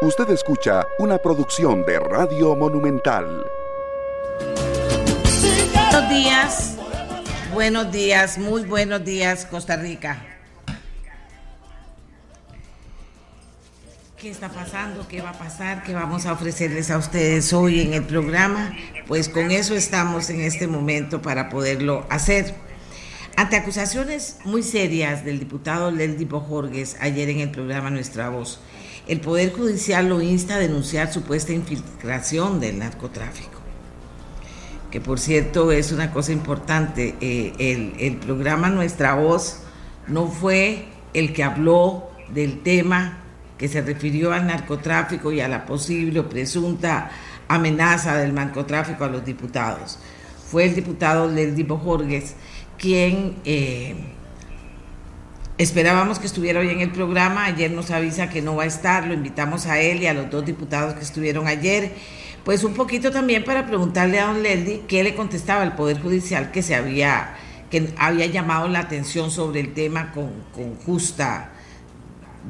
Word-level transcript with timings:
Usted 0.00 0.30
escucha 0.30 0.86
una 1.00 1.18
producción 1.18 1.84
de 1.84 1.98
Radio 1.98 2.54
Monumental. 2.54 3.44
Buenos 5.74 6.08
días, 6.08 6.76
buenos 7.52 7.90
días, 7.90 8.38
muy 8.38 8.62
buenos 8.62 9.04
días 9.04 9.44
Costa 9.46 9.76
Rica. 9.76 10.24
¿Qué 14.16 14.30
está 14.30 14.48
pasando? 14.48 15.08
¿Qué 15.08 15.20
va 15.20 15.30
a 15.30 15.38
pasar? 15.38 15.82
¿Qué 15.82 15.94
vamos 15.94 16.26
a 16.26 16.32
ofrecerles 16.32 16.92
a 16.92 16.98
ustedes 16.98 17.52
hoy 17.52 17.80
en 17.80 17.94
el 17.94 18.04
programa? 18.04 18.76
Pues 19.08 19.28
con 19.28 19.50
eso 19.50 19.74
estamos 19.74 20.30
en 20.30 20.42
este 20.42 20.68
momento 20.68 21.20
para 21.22 21.48
poderlo 21.48 22.06
hacer. 22.08 22.54
Ante 23.34 23.56
acusaciones 23.56 24.36
muy 24.44 24.62
serias 24.62 25.24
del 25.24 25.40
diputado 25.40 25.90
Leldi 25.90 26.24
Bojorges 26.24 26.96
ayer 27.00 27.28
en 27.30 27.40
el 27.40 27.50
programa 27.50 27.90
Nuestra 27.90 28.28
Voz, 28.28 28.60
el 29.08 29.20
Poder 29.20 29.52
Judicial 29.52 30.08
lo 30.08 30.20
insta 30.20 30.56
a 30.56 30.58
denunciar 30.58 31.10
supuesta 31.12 31.52
infiltración 31.52 32.60
del 32.60 32.78
narcotráfico. 32.78 33.58
Que 34.90 35.00
por 35.00 35.18
cierto 35.18 35.72
es 35.72 35.92
una 35.92 36.12
cosa 36.12 36.32
importante, 36.32 37.14
eh, 37.20 37.94
el, 37.98 38.16
programa 38.16 38.68
Nuestra 38.68 39.14
Voz 39.14 39.60
no 40.06 40.28
fue 40.28 40.86
el 41.14 41.32
que 41.32 41.42
habló 41.42 42.10
del 42.32 42.62
tema 42.62 43.18
que 43.56 43.68
se 43.68 43.80
refirió 43.80 44.32
al 44.32 44.46
narcotráfico 44.46 45.32
y 45.32 45.40
a 45.40 45.48
la 45.48 45.64
posible 45.66 46.20
o 46.20 46.28
presunta 46.28 47.10
amenaza 47.48 48.16
del 48.16 48.34
narcotráfico 48.34 49.04
a 49.04 49.08
los 49.08 49.24
diputados. 49.24 49.98
Fue 50.50 50.64
el 50.66 50.74
diputado 50.74 51.28
Leldi 51.30 51.62
Bojorges 51.62 52.34
quien 52.78 53.36
eh, 53.44 53.96
esperábamos 55.58 56.20
que 56.20 56.26
estuviera 56.26 56.60
hoy 56.60 56.70
en 56.70 56.80
el 56.80 56.90
programa. 56.90 57.44
Ayer 57.44 57.70
nos 57.70 57.90
avisa 57.90 58.30
que 58.30 58.40
no 58.40 58.56
va 58.56 58.62
a 58.62 58.66
estar, 58.66 59.06
lo 59.06 59.12
invitamos 59.12 59.66
a 59.66 59.80
él 59.80 60.02
y 60.02 60.06
a 60.06 60.14
los 60.14 60.30
dos 60.30 60.46
diputados 60.46 60.94
que 60.94 61.02
estuvieron 61.02 61.46
ayer. 61.46 61.92
Pues 62.44 62.64
un 62.64 62.74
poquito 62.74 63.10
también 63.10 63.44
para 63.44 63.66
preguntarle 63.66 64.20
a 64.20 64.28
don 64.28 64.42
Leldi 64.42 64.82
qué 64.88 65.02
le 65.02 65.14
contestaba 65.14 65.64
el 65.64 65.72
Poder 65.72 66.00
Judicial 66.00 66.50
que 66.52 66.62
se 66.62 66.74
había, 66.74 67.36
que 67.70 67.92
había 67.98 68.26
llamado 68.26 68.68
la 68.68 68.78
atención 68.78 69.30
sobre 69.30 69.60
el 69.60 69.74
tema 69.74 70.12
con, 70.12 70.30
con 70.54 70.76
justa, 70.76 71.50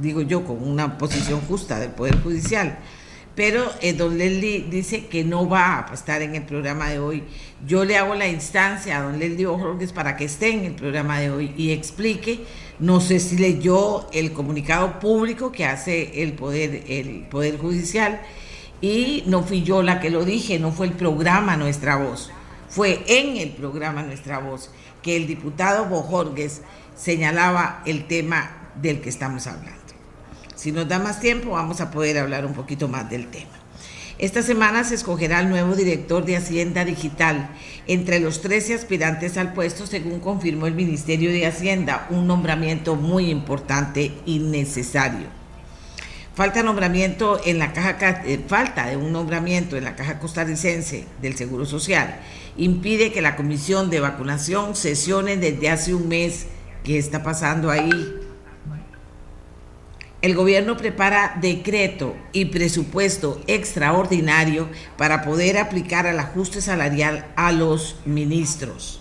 digo 0.01 0.21
yo, 0.21 0.45
con 0.45 0.63
una 0.63 0.99
posición 0.99 1.41
justa 1.41 1.81
del 1.81 1.91
Poder 1.91 2.21
Judicial 2.23 2.79
pero 3.39 3.71
eh, 3.81 3.93
don 3.93 4.19
Leslie 4.19 4.67
dice 4.69 5.07
que 5.07 5.23
no 5.23 5.49
va 5.49 5.87
a 5.89 5.95
estar 5.95 6.23
en 6.23 6.35
el 6.35 6.43
programa 6.43 6.91
de 6.91 6.99
hoy. 6.99 7.23
Yo 7.65 7.85
le 7.85 7.97
hago 7.97 8.17
la 8.17 8.27
instancia 8.27 8.99
a 8.99 9.03
don 9.03 9.21
Leslie 9.21 9.47
Ojorges 9.47 9.93
para 9.93 10.17
que 10.17 10.25
esté 10.25 10.53
en 10.53 10.65
el 10.65 10.75
programa 10.75 11.21
de 11.21 11.31
hoy 11.31 11.55
y 11.57 11.71
explique, 11.71 12.41
no 12.79 13.01
sé 13.01 13.21
si 13.21 13.37
leyó 13.37 14.09
el 14.13 14.33
comunicado 14.33 15.01
público 15.01 15.51
que 15.53 15.65
hace 15.65 16.23
el 16.23 16.35
Poder, 16.35 16.85
el 16.89 17.27
poder 17.29 17.59
Judicial, 17.59 18.21
y 18.81 19.25
no 19.27 19.43
fui 19.43 19.63
yo 19.63 19.83
la 19.83 20.01
que 20.01 20.11
lo 20.11 20.25
dije, 20.25 20.59
no 20.59 20.71
fue 20.71 20.87
el 20.87 20.93
programa 20.93 21.57
Nuestra 21.57 21.97
Voz, 21.97 22.31
fue 22.69 23.03
en 23.07 23.37
el 23.37 23.51
programa 23.51 24.03
Nuestra 24.03 24.39
Voz 24.39 24.71
que 25.03 25.17
el 25.17 25.27
diputado 25.27 25.87
Bojorges 25.87 26.63
señalaba 26.97 27.83
el 27.87 28.07
tema 28.07 28.73
del 28.81 29.01
que 29.01 29.09
estamos 29.09 29.47
hablando. 29.47 29.79
Si 30.55 30.73
nos 30.73 30.89
da 30.89 30.99
más 30.99 31.21
tiempo, 31.21 31.51
vamos 31.51 31.81
a 31.81 31.91
poder 31.91 32.19
hablar 32.19 32.45
un 32.45 32.53
poquito 32.53 32.89
más 32.89 33.09
del 33.09 33.29
tema. 33.29 33.51
Esta 34.19 34.43
semana 34.43 34.83
se 34.83 34.97
escogerá 34.97 35.39
el 35.39 35.49
nuevo 35.49 35.77
director 35.77 36.25
de 36.25 36.37
Hacienda 36.37 36.85
Digital 36.85 37.51
entre 37.87 38.19
los 38.19 38.41
13 38.43 38.75
aspirantes 38.75 39.37
al 39.37 39.53
puesto, 39.53 39.87
según 39.87 40.19
confirmó 40.19 40.67
el 40.67 40.75
Ministerio 40.75 41.31
de 41.31 41.47
Hacienda, 41.47 42.09
un 42.11 42.27
nombramiento 42.27 42.97
muy 42.97 43.31
importante 43.31 44.11
y 44.27 44.41
necesario. 44.41 45.29
Falta 46.35 46.65
nombramiento 46.65 47.41
en 47.45 47.61
la 47.61 47.73
caja 47.73 48.23
eh, 48.25 48.41
falta 48.45 48.87
de 48.87 48.97
un 48.97 49.13
nombramiento 49.13 49.77
en 49.77 49.85
la 49.85 49.95
caja 49.95 50.19
costarricense 50.19 51.05
del 51.23 51.37
Seguro 51.37 51.65
Social 51.65 52.19
impide 52.57 53.13
que 53.13 53.23
la 53.23 53.37
comisión 53.37 53.89
de 53.89 54.01
vacunación 54.01 54.75
sesione 54.75 55.37
desde 55.37 55.71
hace 55.71 55.95
un 55.95 56.09
mes. 56.09 56.47
¿Qué 56.83 56.99
está 56.99 57.23
pasando 57.23 57.71
ahí? 57.71 58.18
El 60.29 60.35
gobierno 60.35 60.77
prepara 60.77 61.39
decreto 61.41 62.15
y 62.35 62.45
presupuesto 62.45 63.41
extraordinario 63.47 64.69
para 64.99 65.23
poder 65.23 65.57
aplicar 65.57 66.05
el 66.05 66.21
ajuste 66.21 66.61
salarial 66.61 67.25
a 67.35 67.51
los 67.51 67.97
ministros. 68.05 69.01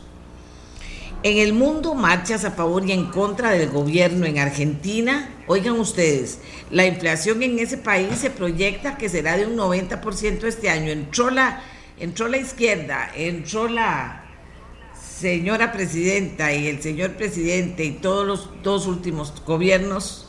En 1.23 1.39
el 1.39 1.51
mundo, 1.51 1.95
marchas 1.95 2.45
a 2.45 2.51
favor 2.51 2.87
y 2.87 2.93
en 2.93 3.07
contra 3.07 3.51
del 3.51 3.67
gobierno 3.67 4.25
en 4.25 4.39
Argentina. 4.39 5.29
Oigan 5.47 5.77
ustedes, 5.77 6.39
la 6.71 6.85
inflación 6.85 7.43
en 7.43 7.59
ese 7.59 7.77
país 7.77 8.19
se 8.19 8.29
proyecta 8.29 8.97
que 8.97 9.09
será 9.09 9.35
de 9.35 9.47
un 9.47 9.57
90% 9.57 10.45
este 10.45 10.69
año. 10.69 10.91
Entró 10.93 11.29
la, 11.29 11.61
entró 11.99 12.29
la 12.29 12.37
izquierda, 12.37 13.11
entró 13.13 13.67
la 13.67 14.23
señora 15.19 15.73
presidenta 15.73 16.53
y 16.53 16.67
el 16.67 16.81
señor 16.81 17.17
presidente 17.17 17.83
y 17.83 17.91
todos 17.91 18.25
los 18.25 18.49
dos 18.63 18.87
últimos 18.87 19.33
gobiernos 19.45 20.26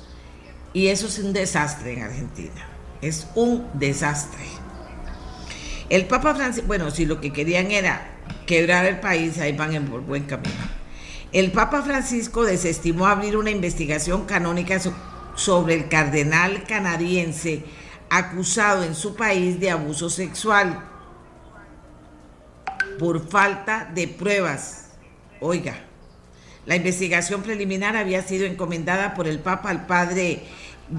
y 0.73 0.89
eso 0.89 1.07
es 1.07 1.19
un 1.19 1.33
desastre 1.33 1.95
en 1.95 2.03
Argentina. 2.03 2.69
Es 3.01 3.29
un 3.35 3.67
desastre. 3.75 4.45
El 5.89 6.07
Papa 6.07 6.35
Francisco, 6.35 6.67
bueno, 6.67 6.91
si 6.91 7.07
lo 7.07 7.21
que 7.21 7.33
querían 7.33 7.71
era 7.71 8.19
quebrar 8.47 8.85
el 8.85 9.01
país, 9.01 9.39
ahí 9.39 9.57
van 9.57 9.75
en 9.75 10.07
buen 10.07 10.25
camino. 10.25 10.55
El 11.33 11.53
Papa 11.53 11.83
Francisco 11.83 12.45
desestimó 12.45 13.07
abrir 13.07 13.37
una 13.37 13.51
investigación 13.51 14.25
canónica 14.25 14.79
sobre 15.35 15.75
el 15.75 15.89
cardenal 15.89 16.65
canadiense 16.65 17.65
acusado 18.11 18.83
en 18.83 18.95
su 18.95 19.15
país 19.15 19.61
de 19.61 19.71
abuso 19.71 20.09
sexual 20.11 20.83
por 22.99 23.29
falta 23.29 23.91
de 23.95 24.09
pruebas. 24.09 24.91
Oiga, 25.41 25.88
la 26.69 26.77
investigación 26.77 27.43
preliminar 27.43 27.97
había 27.97 28.21
sido 28.23 28.45
encomendada 28.45 29.15
por 29.15 29.27
el 29.27 29.39
Papa 29.39 29.71
al 29.71 29.87
padre 29.87 30.41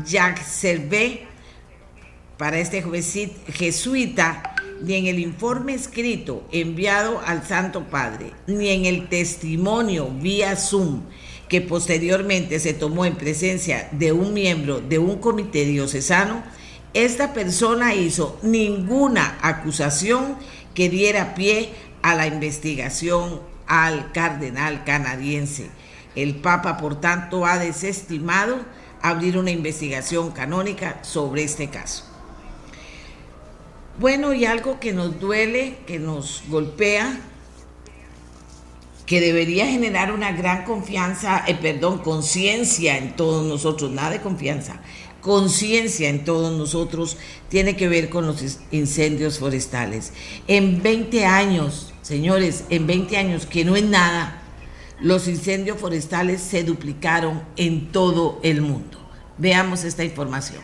Jacques 0.04 0.48
Servet 0.48 1.22
para 2.40 2.58
este 2.58 2.84
jesuita, 3.54 4.56
ni 4.82 4.96
en 4.96 5.06
el 5.06 5.20
informe 5.20 5.76
escrito 5.76 6.44
enviado 6.52 7.22
al 7.24 7.46
Santo 7.46 7.84
Padre, 7.84 8.32
ni 8.48 8.70
en 8.70 8.86
el 8.86 9.10
testimonio 9.10 10.10
vía 10.10 10.56
Zoom 10.56 11.04
que 11.48 11.62
posteriormente 11.62 12.60
se 12.60 12.74
tomó 12.74 13.06
en 13.06 13.16
presencia 13.16 13.90
de 13.92 14.12
un 14.12 14.34
miembro 14.34 14.82
de 14.82 14.98
un 14.98 15.20
comité 15.20 15.66
diocesano, 15.66 16.42
esta 16.96 17.32
persona 17.32 17.94
hizo 17.94 18.40
ninguna 18.42 19.38
acusación 19.44 20.36
que 20.74 20.90
diera 20.90 21.36
pie 21.36 21.70
a 22.02 22.16
la 22.16 22.26
investigación 22.26 23.49
al 23.70 24.12
cardenal 24.12 24.84
canadiense. 24.84 25.70
El 26.16 26.36
Papa, 26.36 26.76
por 26.78 27.00
tanto, 27.00 27.46
ha 27.46 27.58
desestimado 27.58 28.58
abrir 29.02 29.38
una 29.38 29.52
investigación 29.52 30.32
canónica 30.32 31.00
sobre 31.04 31.44
este 31.44 31.70
caso. 31.70 32.04
Bueno, 34.00 34.34
y 34.34 34.46
algo 34.46 34.80
que 34.80 34.92
nos 34.92 35.20
duele, 35.20 35.78
que 35.86 36.00
nos 36.00 36.44
golpea, 36.50 37.20
que 39.06 39.22
debería 39.22 39.68
generar 39.68 40.12
una 40.12 40.32
gran 40.32 40.66
confianza, 40.66 41.44
eh, 41.48 41.56
perdón, 41.56 42.00
conciencia 42.00 42.98
en 42.98 43.16
todos 43.16 43.46
nosotros, 43.46 43.92
nada 43.92 44.12
de 44.12 44.22
confianza, 44.22 44.82
conciencia 45.22 46.10
en 46.10 46.24
todos 46.26 46.58
nosotros, 46.58 47.18
tiene 47.50 47.76
que 47.76 47.88
ver 47.88 48.10
con 48.10 48.26
los 48.26 48.60
incendios 48.72 49.40
forestales. 49.40 50.14
En 50.48 50.82
20 50.82 51.26
años 51.26 51.89
Señores, 52.10 52.64
en 52.72 52.88
20 52.88 53.18
años, 53.18 53.46
que 53.46 53.64
no 53.64 53.76
es 53.76 53.84
nada, 53.84 54.42
los 55.00 55.28
incendios 55.28 55.78
forestales 55.78 56.42
se 56.42 56.64
duplicaron 56.64 57.44
en 57.56 57.92
todo 57.92 58.40
el 58.42 58.62
mundo. 58.62 58.98
Veamos 59.38 59.84
esta 59.84 60.04
información. 60.04 60.64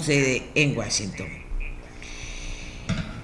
Sede 0.00 0.50
en 0.54 0.76
Washington. 0.76 1.28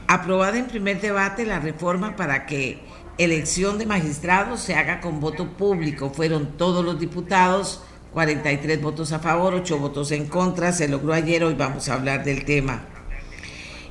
Aprobada 0.07 0.59
en 0.59 0.67
primer 0.67 1.01
debate 1.01 1.47
la 1.47 1.59
reforma 1.59 2.17
para 2.17 2.47
que 2.47 2.81
elección 3.19 3.79
de 3.79 3.87
magistrados 3.87 4.61
se 4.61 4.75
haga 4.75 5.01
con 5.01 5.21
voto 5.21 5.57
público. 5.57 6.11
Fueron 6.11 6.57
todos 6.57 6.85
los 6.85 6.99
diputados, 7.01 7.83
43 8.13 8.81
votos 8.83 9.13
a 9.13 9.21
favor, 9.21 9.55
8 9.55 9.79
votos 9.79 10.13
en 10.13 10.27
contra. 10.27 10.73
Se 10.73 10.89
logró 10.89 11.13
ayer, 11.13 11.45
hoy 11.45 11.55
vamos 11.55 11.89
a 11.89 11.95
hablar 11.95 12.25
del 12.25 12.45
tema. 12.45 12.85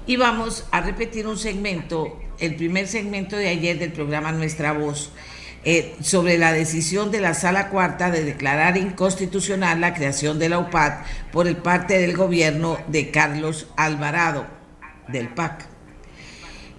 Y 0.06 0.18
vamos 0.18 0.66
a 0.72 0.82
repetir 0.82 1.28
un 1.28 1.38
segmento, 1.38 2.20
el 2.40 2.56
primer 2.56 2.88
segmento 2.88 3.36
de 3.36 3.48
ayer 3.48 3.78
del 3.80 3.92
programa 3.92 4.32
Nuestra 4.32 4.74
Voz, 4.74 5.12
eh, 5.64 5.96
sobre 6.02 6.40
la 6.40 6.54
decisión 6.54 7.12
de 7.12 7.22
la 7.22 7.36
Sala 7.36 7.70
Cuarta 7.70 8.10
de 8.10 8.24
declarar 8.24 8.78
inconstitucional 8.78 9.80
la 9.80 9.94
creación 9.94 10.40
de 10.40 10.50
la 10.50 10.58
UPAD 10.58 11.04
por 11.32 11.48
el 11.48 11.58
parte 11.58 12.00
del 12.00 12.18
gobierno 12.18 12.80
de 12.88 13.12
Carlos 13.12 13.68
Alvarado, 13.78 14.48
del 15.08 15.30
PAC. 15.30 15.68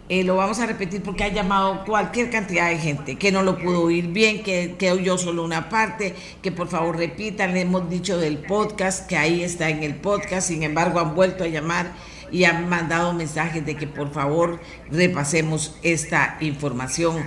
Eh, 0.09 0.25
lo 0.25 0.35
vamos 0.35 0.59
a 0.59 0.67
repetir 0.67 1.01
porque 1.01 1.23
ha 1.23 1.29
llamado 1.29 1.85
cualquier 1.85 2.29
cantidad 2.29 2.69
de 2.69 2.79
gente 2.79 3.17
que 3.17 3.31
no 3.31 3.45
lo 3.45 3.57
pudo 3.57 3.83
oír 3.83 4.09
bien, 4.09 4.43
que, 4.43 4.75
que 4.77 4.91
oyó 4.91 5.17
solo 5.17 5.45
una 5.45 5.69
parte, 5.69 6.17
que 6.43 6.51
por 6.51 6.67
favor 6.67 6.97
repitan, 6.97 7.55
le 7.55 7.61
hemos 7.61 7.89
dicho 7.89 8.19
del 8.19 8.39
podcast, 8.39 9.07
que 9.07 9.17
ahí 9.17 9.45
está 9.45 9.71
en 9.71 9.85
el 9.85 9.95
podcast, 9.95 10.49
sin 10.49 10.65
embargo 10.65 10.99
han 10.99 11.15
vuelto 11.15 11.45
a 11.45 11.47
llamar 11.47 11.93
y 12.33 12.45
han 12.45 12.69
mandado 12.69 13.13
mensajes 13.13 13.65
de 13.65 13.77
que 13.77 13.87
por 13.87 14.13
favor 14.13 14.61
repasemos 14.91 15.79
esta 15.83 16.37
información 16.41 17.23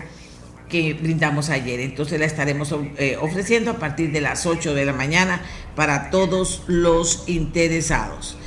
que 0.69 0.93
brindamos 0.93 1.49
ayer. 1.49 1.79
Entonces 1.79 2.19
la 2.19 2.25
estaremos 2.25 2.75
eh, 2.97 3.17
ofreciendo 3.19 3.71
a 3.71 3.75
partir 3.75 4.11
de 4.11 4.21
las 4.21 4.45
8 4.45 4.73
de 4.73 4.85
la 4.85 4.93
mañana 4.93 5.41
para 5.75 6.09
todos 6.09 6.63
los 6.67 7.23
interesados. 7.27 8.37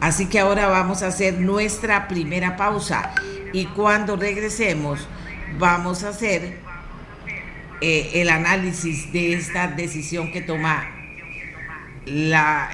Así 0.00 0.26
que 0.26 0.38
ahora 0.38 0.68
vamos 0.68 1.02
a 1.02 1.08
hacer 1.08 1.40
nuestra 1.40 2.08
primera 2.08 2.56
pausa 2.56 3.14
y 3.52 3.66
cuando 3.66 4.16
regresemos 4.16 5.00
vamos 5.58 6.04
a 6.04 6.10
hacer 6.10 6.58
eh, 7.80 8.10
el 8.14 8.28
análisis 8.28 9.12
de 9.12 9.34
esta 9.34 9.68
decisión 9.68 10.30
que 10.30 10.40
toma 10.40 10.88
la, 12.06 12.70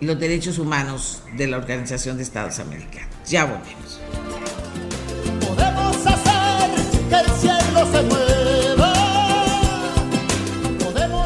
los 0.00 0.18
derechos 0.18 0.58
humanos 0.58 1.24
de 1.36 1.46
la 1.46 1.58
Organización 1.58 2.16
de 2.16 2.22
Estados 2.22 2.58
Americanos. 2.58 3.10
Ya 3.26 3.44
volvemos. 3.44 4.00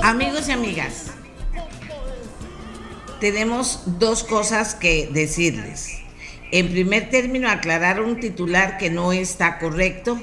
Amigos 0.03 0.49
y 0.49 0.53
amigas, 0.53 1.07
tenemos 3.21 3.83
dos 3.99 4.23
cosas 4.23 4.75
que 4.75 5.09
decirles. 5.13 6.01
En 6.53 6.71
primer 6.71 7.11
término, 7.11 7.51
aclarar 7.51 8.01
un 8.01 8.21
titular 8.21 8.79
que 8.79 8.89
no 8.89 9.13
está 9.13 9.59
correcto. 9.59 10.19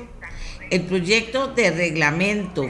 El 0.70 0.84
proyecto 0.84 1.48
de 1.48 1.72
reglamento 1.72 2.66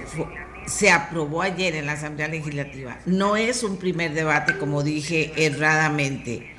se 0.66 0.90
aprobó 0.90 1.42
ayer 1.42 1.76
en 1.76 1.86
la 1.86 1.94
Asamblea 1.94 2.28
Legislativa. 2.28 2.98
No 3.06 3.38
es 3.38 3.64
un 3.64 3.78
primer 3.78 4.14
debate, 4.14 4.58
como 4.58 4.82
dije 4.82 5.34
erradamente. 5.38 6.52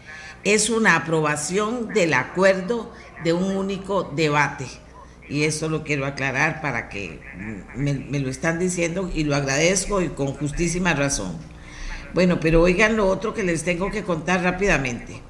Es 0.44 0.70
una 0.70 0.96
aprobación 0.96 1.88
del 1.88 2.14
acuerdo 2.14 2.92
de 3.24 3.32
un 3.32 3.56
único 3.56 4.04
debate. 4.04 4.66
Y 5.28 5.44
eso 5.44 5.68
lo 5.68 5.84
quiero 5.84 6.06
aclarar 6.06 6.60
para 6.60 6.88
que 6.88 7.20
me, 7.76 8.18
lo 8.18 8.28
están 8.28 8.58
diciendo 8.58 9.10
y 9.14 9.24
lo 9.24 9.34
agradezco 9.34 10.02
y 10.02 10.08
con 10.08 10.28
justísima 10.28 10.92
razón. 10.92 11.38
Bueno, 12.12 12.38
pero 12.40 12.62
oigan 12.62 12.96
lo 12.96 13.08
otro 13.08 13.34
que 13.34 13.42
les 13.42 13.64
tengo 13.64 13.90
que 13.90 14.04
contar 14.04 14.42
rápidamente. 14.42 15.20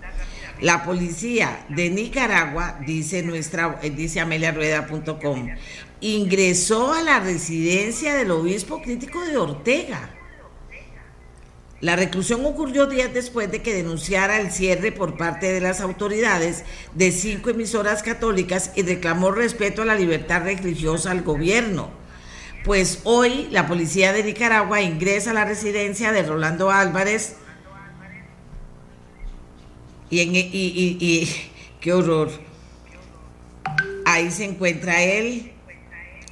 La 0.61 0.85
policía 0.85 1.65
de 1.69 1.91
Nicaragua, 1.91 2.79
dice 2.87 3.23
nuestra, 3.23 3.81
dice 3.95 4.21
ameliarueda.com, 4.21 5.49
ingresó 6.01 6.93
a 6.93 7.03
la 7.03 7.21
residencia 7.21 8.15
del 8.15 8.31
obispo 8.31 8.83
crítico 8.83 9.21
de 9.23 9.37
Ortega. 9.37 10.11
La 11.85 11.97
reclusión 11.97 12.47
ocurrió 12.47 12.87
días 12.87 13.13
después 13.13 13.53
de 13.53 13.61
que 13.61 13.75
denunciara 13.75 14.41
el 14.41 14.51
cierre 14.51 14.91
por 14.91 15.19
parte 15.19 15.53
de 15.53 15.61
las 15.61 15.83
autoridades 15.83 16.65
de 16.95 17.13
cinco 17.13 17.51
emisoras 17.51 18.03
católicas 18.03 18.73
y 18.75 18.81
reclamó 18.81 19.33
respeto 19.33 19.83
a 19.83 19.85
la 19.85 19.95
libertad 19.95 20.45
religiosa 20.45 21.11
al 21.11 21.21
gobierno. 21.21 21.91
Pues 22.65 23.01
hoy 23.05 23.49
la 23.51 23.67
policía 23.67 24.15
de 24.15 24.23
Nicaragua 24.23 24.81
ingresa 24.81 25.33
a 25.33 25.35
la 25.35 25.45
residencia 25.45 26.11
de 26.11 26.23
Rolando 26.23 26.71
Álvarez 26.71 27.37
y, 30.09 30.21
en, 30.21 30.35
y, 30.37 30.43
y 30.55 31.51
qué 31.83 31.93
horror. 31.93 32.31
Ahí 34.07 34.31
se 34.31 34.47
encuentra 34.47 35.03
él 35.03 35.53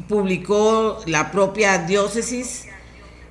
publicó 0.08 1.02
la 1.04 1.30
propia 1.30 1.76
diócesis 1.76 2.68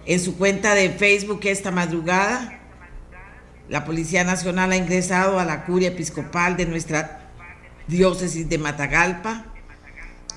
en 0.05 0.19
su 0.19 0.37
cuenta 0.37 0.75
de 0.75 0.89
Facebook 0.89 1.41
esta 1.43 1.71
madrugada. 1.71 2.59
La 3.69 3.85
Policía 3.85 4.23
Nacional 4.23 4.71
ha 4.71 4.77
ingresado 4.77 5.39
a 5.39 5.45
la 5.45 5.65
curia 5.65 5.89
episcopal 5.89 6.57
de 6.57 6.65
nuestra 6.65 7.31
diócesis 7.87 8.49
de 8.49 8.57
Matagalpa. 8.57 9.45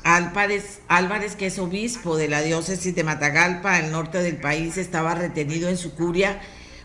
Álvarez, 0.04 1.34
que 1.36 1.46
es 1.46 1.58
obispo 1.58 2.16
de 2.16 2.28
la 2.28 2.42
diócesis 2.42 2.94
de 2.94 3.04
Matagalpa, 3.04 3.76
al 3.76 3.90
norte 3.90 4.22
del 4.22 4.36
país, 4.36 4.76
estaba 4.76 5.14
retenido 5.14 5.68
en 5.68 5.78
su 5.78 5.94
curia 5.94 6.40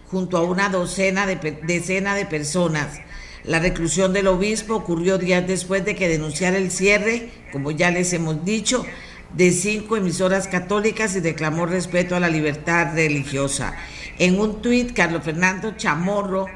junto 0.09 0.37
a 0.37 0.43
una 0.43 0.69
docena 0.69 1.27
de, 1.27 1.35
decena 1.63 2.15
de 2.15 2.25
personas. 2.25 2.99
La 3.43 3.59
reclusión 3.59 4.13
del 4.13 4.27
obispo 4.27 4.75
ocurrió 4.75 5.17
días 5.17 5.45
después 5.45 5.83
de 5.83 5.95
que 5.95 6.07
denunciara 6.07 6.57
el 6.57 6.71
cierre, 6.71 7.29
como 7.51 7.71
ya 7.71 7.91
les 7.91 8.13
hemos 8.13 8.45
dicho, 8.45 8.85
de 9.33 9.51
cinco 9.51 9.97
emisoras 9.97 10.47
católicas 10.47 11.15
y 11.15 11.19
reclamó 11.19 11.65
respeto 11.65 12.15
a 12.15 12.19
la 12.19 12.29
libertad 12.29 12.93
religiosa. 12.93 13.75
En 14.17 14.39
un 14.39 14.61
tuit, 14.61 14.93
Carlos 14.93 15.23
Fernando 15.23 15.75
Chamorro, 15.77 16.47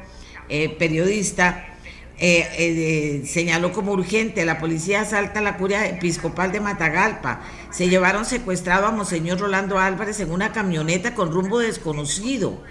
eh, 0.48 0.68
periodista, 0.78 1.74
eh, 2.16 2.48
eh, 2.58 3.26
señaló 3.26 3.72
como 3.72 3.92
urgente, 3.92 4.44
la 4.44 4.60
policía 4.60 5.00
asalta 5.00 5.40
la 5.40 5.56
curia 5.56 5.88
episcopal 5.88 6.52
de 6.52 6.60
Matagalpa. 6.60 7.40
Se 7.70 7.88
llevaron 7.88 8.24
secuestrado 8.24 8.86
a 8.86 8.92
Monseñor 8.92 9.40
Rolando 9.40 9.78
Álvarez 9.78 10.20
en 10.20 10.30
una 10.30 10.52
camioneta 10.52 11.14
con 11.14 11.32
rumbo 11.32 11.58
desconocido. 11.58 12.62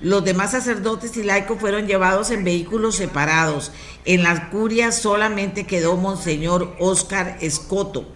Los 0.00 0.24
demás 0.24 0.50
sacerdotes 0.50 1.16
y 1.16 1.22
laicos 1.22 1.58
fueron 1.60 1.86
llevados 1.86 2.30
en 2.30 2.44
vehículos 2.44 2.96
separados. 2.96 3.72
En 4.04 4.24
la 4.24 4.50
curia 4.50 4.92
solamente 4.92 5.64
quedó 5.64 5.96
Monseñor 5.96 6.76
Oscar 6.80 7.38
Escoto. 7.40 8.12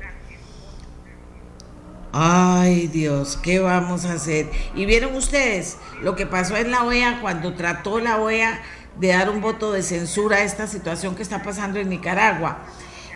Ay 2.18 2.86
Dios, 2.86 3.38
¿qué 3.42 3.58
vamos 3.58 4.06
a 4.06 4.14
hacer? 4.14 4.50
Y 4.74 4.86
vieron 4.86 5.14
ustedes 5.16 5.76
lo 6.00 6.16
que 6.16 6.24
pasó 6.24 6.56
en 6.56 6.70
la 6.70 6.82
OEA 6.82 7.20
cuando 7.20 7.52
trató 7.52 7.98
la 7.98 8.16
OEA 8.16 8.58
de 8.98 9.08
dar 9.08 9.28
un 9.28 9.42
voto 9.42 9.70
de 9.70 9.82
censura 9.82 10.38
a 10.38 10.42
esta 10.42 10.66
situación 10.66 11.14
que 11.14 11.22
está 11.22 11.42
pasando 11.42 11.78
en 11.78 11.90
Nicaragua. 11.90 12.60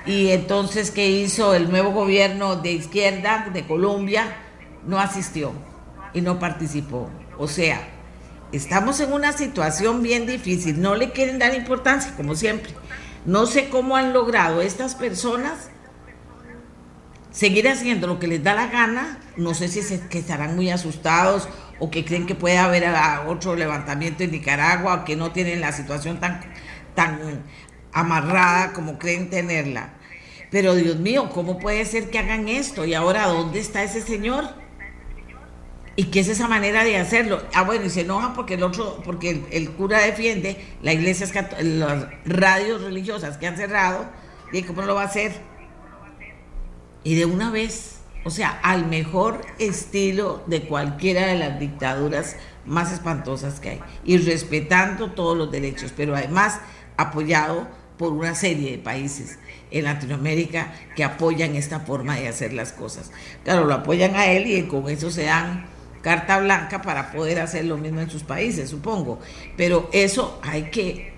Y 0.05 0.29
entonces, 0.33 0.91
¿qué 0.91 1.09
hizo 1.09 1.55
el 1.55 1.71
nuevo 1.71 1.93
gobierno 1.93 2.57
de 2.57 2.73
izquierda 2.73 3.49
de 3.51 3.67
Colombia? 3.67 4.37
No 4.87 5.01
asistió 5.01 5.55
y 6.13 6.21
no 6.21 6.39
participó. 6.39 7.09
O 7.39 7.49
sea, 7.49 7.81
estamos 8.53 9.01
en 9.01 9.15
una 9.15 9.33
situación 9.33 10.03
bien 10.03 10.27
difícil. 10.27 10.79
No 10.79 10.95
le 10.95 11.11
quieren 11.13 11.39
dar 11.39 11.55
importancia, 11.55 12.15
como 12.19 12.35
siempre. 12.35 12.75
No 13.25 13.47
sé 13.47 13.71
cómo 13.71 13.97
han 13.97 14.13
logrado 14.13 14.61
estas 14.61 14.95
personas 14.95 15.71
seguir 17.31 17.69
haciendo 17.69 18.07
lo 18.07 18.19
que 18.19 18.27
les 18.27 18.43
da 18.43 18.55
la 18.55 18.67
gana, 18.67 19.19
no 19.37 19.55
sé 19.55 19.69
si 19.69 19.83
se, 19.83 20.01
que 20.09 20.19
estarán 20.19 20.57
muy 20.57 20.71
asustados 20.71 21.49
o 21.79 21.91
que 21.91 22.05
creen 22.05 22.27
que 22.27 22.35
puede 22.35 22.59
haber 22.59 22.85
otro 23.27 23.57
levantamiento 23.57 24.23
en 24.23 24.33
Nicaragua 24.33 24.95
o 24.95 25.05
que 25.05 25.17
no 25.17 25.33
tienen 25.33 25.61
la 25.61 25.73
situación 25.73 26.21
tan, 26.21 26.41
tan 26.95 27.43
amarrada 27.93 28.73
como 28.73 28.99
creen 28.99 29.31
tenerla. 29.31 29.95
Pero 30.51 30.75
Dios 30.75 30.97
mío, 30.99 31.31
¿cómo 31.31 31.59
puede 31.59 31.85
ser 31.85 32.11
que 32.11 32.19
hagan 32.19 32.49
esto? 32.49 32.85
¿Y 32.85 32.95
ahora 32.95 33.29
dónde 33.29 33.61
está 33.61 33.83
ese 33.85 34.03
señor? 34.03 34.45
¿Y 35.97 36.05
qué 36.05 36.21
es 36.21 36.29
esa 36.29 36.49
manera 36.49 36.83
de 36.83 36.97
hacerlo? 36.97 37.43
Ah, 37.55 37.63
bueno, 37.63 37.85
y 37.85 37.91
se 37.91 38.03
enoja 38.03 38.33
porque 38.35 38.55
el 38.55 38.63
otro, 38.63 39.01
porque 39.05 39.43
el, 39.51 39.71
cura 39.73 40.01
defiende 40.01 40.57
la 40.83 40.93
iglesia, 40.93 41.27
las 41.61 42.07
radios 42.25 42.83
religiosas 42.83 43.39
que 43.39 43.47
han 43.47 43.57
cerrado, 43.57 44.07
y 44.53 44.63
cómo 44.63 44.83
lo 44.83 44.95
va 44.95 45.03
a 45.03 45.07
hacer 45.07 45.50
y 47.05 47.15
de 47.15 47.25
una 47.25 47.51
vez, 47.51 47.99
o 48.25 48.31
sea, 48.31 48.61
al 48.63 48.87
mejor 48.87 49.41
estilo 49.59 50.43
de 50.47 50.63
cualquiera 50.63 51.27
de 51.27 51.39
las 51.39 51.59
dictaduras 51.59 52.37
más 52.67 52.93
espantosas 52.93 53.61
que 53.61 53.71
hay, 53.71 53.81
y 54.05 54.19
respetando 54.19 55.13
todos 55.13 55.37
los 55.37 55.51
derechos, 55.51 55.93
pero 55.97 56.15
además 56.15 56.61
apoyado 56.97 57.67
por 57.97 58.13
una 58.13 58.35
serie 58.35 58.73
de 58.73 58.79
países 58.79 59.39
en 59.71 59.85
Latinoamérica 59.85 60.73
que 60.97 61.05
apoyan 61.05 61.55
esta 61.55 61.81
forma 61.81 62.17
de 62.17 62.29
hacer 62.29 62.53
las 62.53 62.73
cosas. 62.73 63.13
Claro, 63.45 63.65
lo 63.65 63.75
apoyan 63.75 64.17
a 64.17 64.27
él 64.27 64.47
y 64.47 64.63
con 64.69 64.89
eso 64.89 65.11
se 65.11 65.25
dan 65.25 65.67
carta 66.03 66.39
blanca 66.39 66.81
para 66.83 67.13
poder 67.13 67.41
hacer 67.41 67.67
lo 67.67 67.77
mismo 67.77 68.01
en 68.01 68.11
sus 68.11 68.23
países, 68.23 68.71
supongo. 68.71 69.21
Pero 69.57 69.91
eso 69.93 70.41
hay 70.43 70.71
que, 70.71 71.13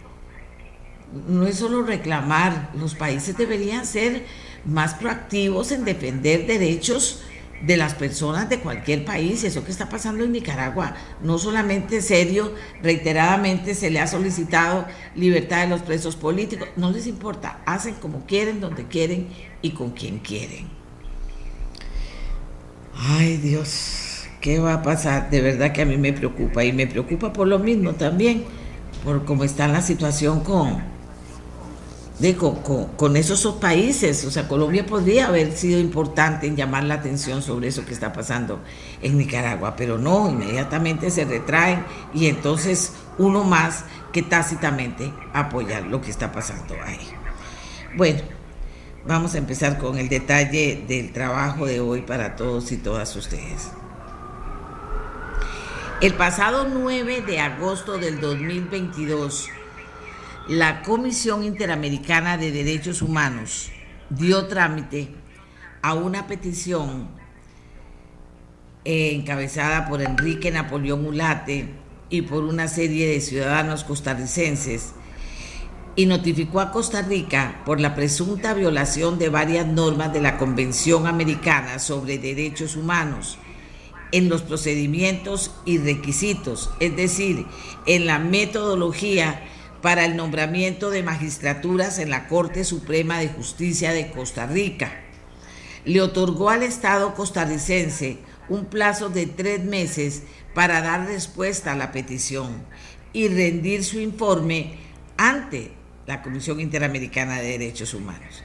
no 1.28 1.46
es 1.46 1.56
solo 1.56 1.82
reclamar, 1.82 2.70
los 2.74 2.94
países 2.94 3.36
deberían 3.36 3.86
ser 3.86 4.24
más 4.64 4.94
proactivos 4.94 5.72
en 5.72 5.84
defender 5.84 6.46
derechos 6.46 7.22
de 7.66 7.76
las 7.76 7.94
personas 7.94 8.48
de 8.48 8.58
cualquier 8.58 9.04
país. 9.04 9.44
Eso 9.44 9.64
que 9.64 9.70
está 9.70 9.88
pasando 9.88 10.24
en 10.24 10.32
Nicaragua 10.32 10.94
no 11.22 11.38
solamente 11.38 12.02
serio, 12.02 12.52
reiteradamente 12.82 13.74
se 13.74 13.90
le 13.90 14.00
ha 14.00 14.06
solicitado 14.06 14.86
libertad 15.14 15.62
de 15.62 15.68
los 15.68 15.82
presos 15.82 16.16
políticos, 16.16 16.68
no 16.76 16.90
les 16.90 17.06
importa, 17.06 17.60
hacen 17.66 17.94
como 17.94 18.26
quieren, 18.26 18.60
donde 18.60 18.86
quieren 18.86 19.28
y 19.62 19.70
con 19.70 19.90
quien 19.90 20.18
quieren. 20.18 20.66
Ay 22.94 23.36
Dios, 23.38 24.24
¿qué 24.40 24.58
va 24.58 24.74
a 24.74 24.82
pasar? 24.82 25.30
De 25.30 25.40
verdad 25.40 25.72
que 25.72 25.82
a 25.82 25.86
mí 25.86 25.96
me 25.96 26.12
preocupa 26.12 26.64
y 26.64 26.72
me 26.72 26.86
preocupa 26.86 27.32
por 27.32 27.48
lo 27.48 27.58
mismo 27.58 27.92
también, 27.92 28.44
por 29.04 29.24
cómo 29.24 29.44
está 29.44 29.66
la 29.66 29.82
situación 29.82 30.40
con, 30.40 30.82
con, 32.96 33.16
esos 33.16 33.46
países. 33.56 34.24
O 34.24 34.30
sea, 34.30 34.48
Colombia 34.48 34.86
podría 34.86 35.26
haber 35.26 35.52
sido 35.52 35.80
importante 35.80 36.46
en 36.46 36.56
llamar 36.56 36.84
la 36.84 36.94
atención 36.94 37.42
sobre 37.42 37.68
eso 37.68 37.84
que 37.84 37.92
está 37.92 38.12
pasando 38.12 38.60
en 39.00 39.18
Nicaragua, 39.18 39.74
pero 39.76 39.98
no, 39.98 40.30
inmediatamente 40.30 41.10
se 41.10 41.24
retraen 41.24 41.84
y 42.14 42.26
entonces 42.26 42.92
uno 43.18 43.44
más 43.44 43.84
que 44.12 44.22
tácitamente 44.22 45.12
apoya 45.32 45.80
lo 45.80 46.00
que 46.00 46.10
está 46.10 46.32
pasando 46.32 46.74
ahí. 46.84 47.08
Bueno, 47.96 48.20
vamos 49.06 49.34
a 49.34 49.38
empezar 49.38 49.78
con 49.78 49.98
el 49.98 50.08
detalle 50.08 50.84
del 50.86 51.12
trabajo 51.12 51.66
de 51.66 51.80
hoy 51.80 52.02
para 52.02 52.36
todos 52.36 52.70
y 52.72 52.76
todas 52.76 53.14
ustedes. 53.16 53.70
El 56.00 56.14
pasado 56.14 56.68
9 56.68 57.22
de 57.22 57.38
agosto 57.38 57.96
del 57.96 58.20
2022, 58.20 59.50
la 60.48 60.82
Comisión 60.82 61.44
Interamericana 61.44 62.36
de 62.36 62.50
Derechos 62.50 63.00
Humanos 63.00 63.70
dio 64.10 64.46
trámite 64.46 65.08
a 65.82 65.94
una 65.94 66.26
petición 66.26 67.08
eh, 68.84 69.12
encabezada 69.14 69.88
por 69.88 70.02
Enrique 70.02 70.50
Napoleón 70.50 71.06
Ulate 71.06 71.68
y 72.10 72.22
por 72.22 72.42
una 72.42 72.66
serie 72.66 73.08
de 73.08 73.20
ciudadanos 73.20 73.84
costarricenses 73.84 74.94
y 75.94 76.06
notificó 76.06 76.60
a 76.60 76.72
Costa 76.72 77.02
Rica 77.02 77.62
por 77.64 77.80
la 77.80 77.94
presunta 77.94 78.54
violación 78.54 79.18
de 79.18 79.28
varias 79.28 79.66
normas 79.66 80.12
de 80.12 80.22
la 80.22 80.38
Convención 80.38 81.06
Americana 81.06 81.78
sobre 81.78 82.18
Derechos 82.18 82.74
Humanos 82.74 83.38
en 84.10 84.28
los 84.28 84.42
procedimientos 84.42 85.52
y 85.64 85.78
requisitos, 85.78 86.70
es 86.80 86.96
decir, 86.96 87.46
en 87.86 88.06
la 88.06 88.18
metodología 88.18 89.42
para 89.82 90.04
el 90.04 90.16
nombramiento 90.16 90.90
de 90.90 91.02
magistraturas 91.02 91.98
en 91.98 92.08
la 92.08 92.28
Corte 92.28 92.64
Suprema 92.64 93.18
de 93.18 93.28
Justicia 93.28 93.92
de 93.92 94.10
Costa 94.12 94.46
Rica. 94.46 95.00
Le 95.84 96.00
otorgó 96.00 96.50
al 96.50 96.62
Estado 96.62 97.14
costarricense 97.14 98.18
un 98.48 98.66
plazo 98.66 99.08
de 99.08 99.26
tres 99.26 99.64
meses 99.64 100.22
para 100.54 100.80
dar 100.80 101.06
respuesta 101.06 101.72
a 101.72 101.76
la 101.76 101.90
petición 101.90 102.62
y 103.12 103.28
rendir 103.28 103.84
su 103.84 103.98
informe 103.98 104.76
ante 105.16 105.72
la 106.06 106.22
Comisión 106.22 106.60
Interamericana 106.60 107.40
de 107.40 107.58
Derechos 107.58 107.92
Humanos. 107.92 108.44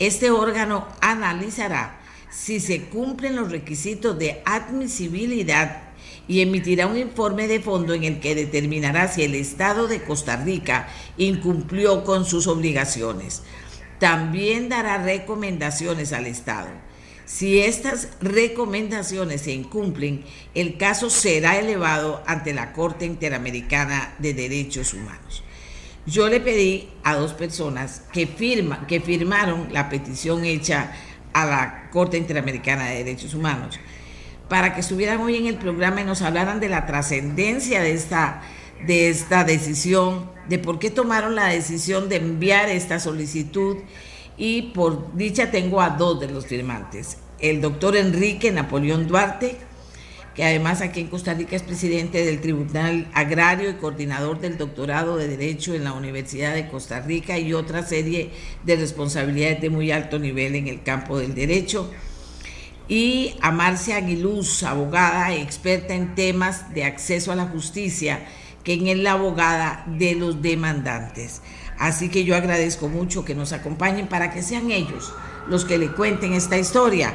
Este 0.00 0.30
órgano 0.30 0.88
analizará 1.00 2.00
si 2.28 2.58
se 2.58 2.84
cumplen 2.84 3.36
los 3.36 3.52
requisitos 3.52 4.18
de 4.18 4.42
admisibilidad 4.44 5.91
y 6.32 6.40
emitirá 6.40 6.86
un 6.86 6.96
informe 6.96 7.46
de 7.46 7.60
fondo 7.60 7.92
en 7.92 8.04
el 8.04 8.18
que 8.18 8.34
determinará 8.34 9.06
si 9.06 9.22
el 9.22 9.34
Estado 9.34 9.86
de 9.86 10.02
Costa 10.02 10.34
Rica 10.36 10.88
incumplió 11.18 12.04
con 12.04 12.24
sus 12.24 12.46
obligaciones. 12.46 13.42
También 13.98 14.70
dará 14.70 14.96
recomendaciones 14.96 16.14
al 16.14 16.26
Estado. 16.26 16.70
Si 17.26 17.60
estas 17.60 18.08
recomendaciones 18.22 19.42
se 19.42 19.52
incumplen, 19.52 20.24
el 20.54 20.78
caso 20.78 21.10
será 21.10 21.58
elevado 21.58 22.22
ante 22.26 22.54
la 22.54 22.72
Corte 22.72 23.04
Interamericana 23.04 24.14
de 24.18 24.32
Derechos 24.32 24.94
Humanos. 24.94 25.44
Yo 26.06 26.30
le 26.30 26.40
pedí 26.40 26.88
a 27.04 27.14
dos 27.14 27.34
personas 27.34 28.04
que, 28.10 28.26
firma, 28.26 28.86
que 28.86 29.02
firmaron 29.02 29.68
la 29.70 29.90
petición 29.90 30.46
hecha 30.46 30.94
a 31.34 31.44
la 31.44 31.90
Corte 31.90 32.16
Interamericana 32.16 32.86
de 32.86 33.04
Derechos 33.04 33.34
Humanos 33.34 33.78
para 34.52 34.74
que 34.74 34.82
estuvieran 34.82 35.18
hoy 35.22 35.36
en 35.36 35.46
el 35.46 35.56
programa 35.56 36.02
y 36.02 36.04
nos 36.04 36.20
hablaran 36.20 36.60
de 36.60 36.68
la 36.68 36.84
trascendencia 36.84 37.80
de 37.80 37.94
esta, 37.94 38.42
de 38.86 39.08
esta 39.08 39.44
decisión, 39.44 40.30
de 40.46 40.58
por 40.58 40.78
qué 40.78 40.90
tomaron 40.90 41.34
la 41.34 41.46
decisión 41.46 42.10
de 42.10 42.16
enviar 42.16 42.68
esta 42.68 43.00
solicitud. 43.00 43.78
Y 44.36 44.72
por 44.72 45.16
dicha 45.16 45.50
tengo 45.50 45.80
a 45.80 45.88
dos 45.88 46.20
de 46.20 46.28
los 46.28 46.44
firmantes, 46.44 47.16
el 47.38 47.62
doctor 47.62 47.96
Enrique 47.96 48.50
Napoleón 48.50 49.08
Duarte, 49.08 49.56
que 50.34 50.44
además 50.44 50.82
aquí 50.82 51.00
en 51.00 51.06
Costa 51.06 51.32
Rica 51.32 51.56
es 51.56 51.62
presidente 51.62 52.22
del 52.22 52.42
Tribunal 52.42 53.08
Agrario 53.14 53.70
y 53.70 53.74
coordinador 53.76 54.38
del 54.38 54.58
doctorado 54.58 55.16
de 55.16 55.28
Derecho 55.28 55.72
en 55.72 55.84
la 55.84 55.94
Universidad 55.94 56.52
de 56.52 56.68
Costa 56.68 57.00
Rica 57.00 57.38
y 57.38 57.54
otra 57.54 57.86
serie 57.86 58.32
de 58.64 58.76
responsabilidades 58.76 59.62
de 59.62 59.70
muy 59.70 59.92
alto 59.92 60.18
nivel 60.18 60.56
en 60.56 60.68
el 60.68 60.82
campo 60.82 61.18
del 61.18 61.34
derecho 61.34 61.90
y 62.92 63.36
a 63.40 63.52
Marcia 63.52 63.96
Aguiluz, 63.96 64.64
abogada 64.64 65.34
experta 65.34 65.94
en 65.94 66.14
temas 66.14 66.74
de 66.74 66.84
acceso 66.84 67.32
a 67.32 67.34
la 67.34 67.46
justicia, 67.46 68.26
quien 68.64 68.86
es 68.86 68.98
la 68.98 69.12
abogada 69.12 69.82
de 69.86 70.14
los 70.14 70.42
demandantes. 70.42 71.40
Así 71.78 72.10
que 72.10 72.24
yo 72.24 72.36
agradezco 72.36 72.90
mucho 72.90 73.24
que 73.24 73.34
nos 73.34 73.54
acompañen 73.54 74.08
para 74.08 74.30
que 74.30 74.42
sean 74.42 74.70
ellos 74.70 75.10
los 75.48 75.64
que 75.64 75.78
le 75.78 75.90
cuenten 75.92 76.34
esta 76.34 76.58
historia. 76.58 77.14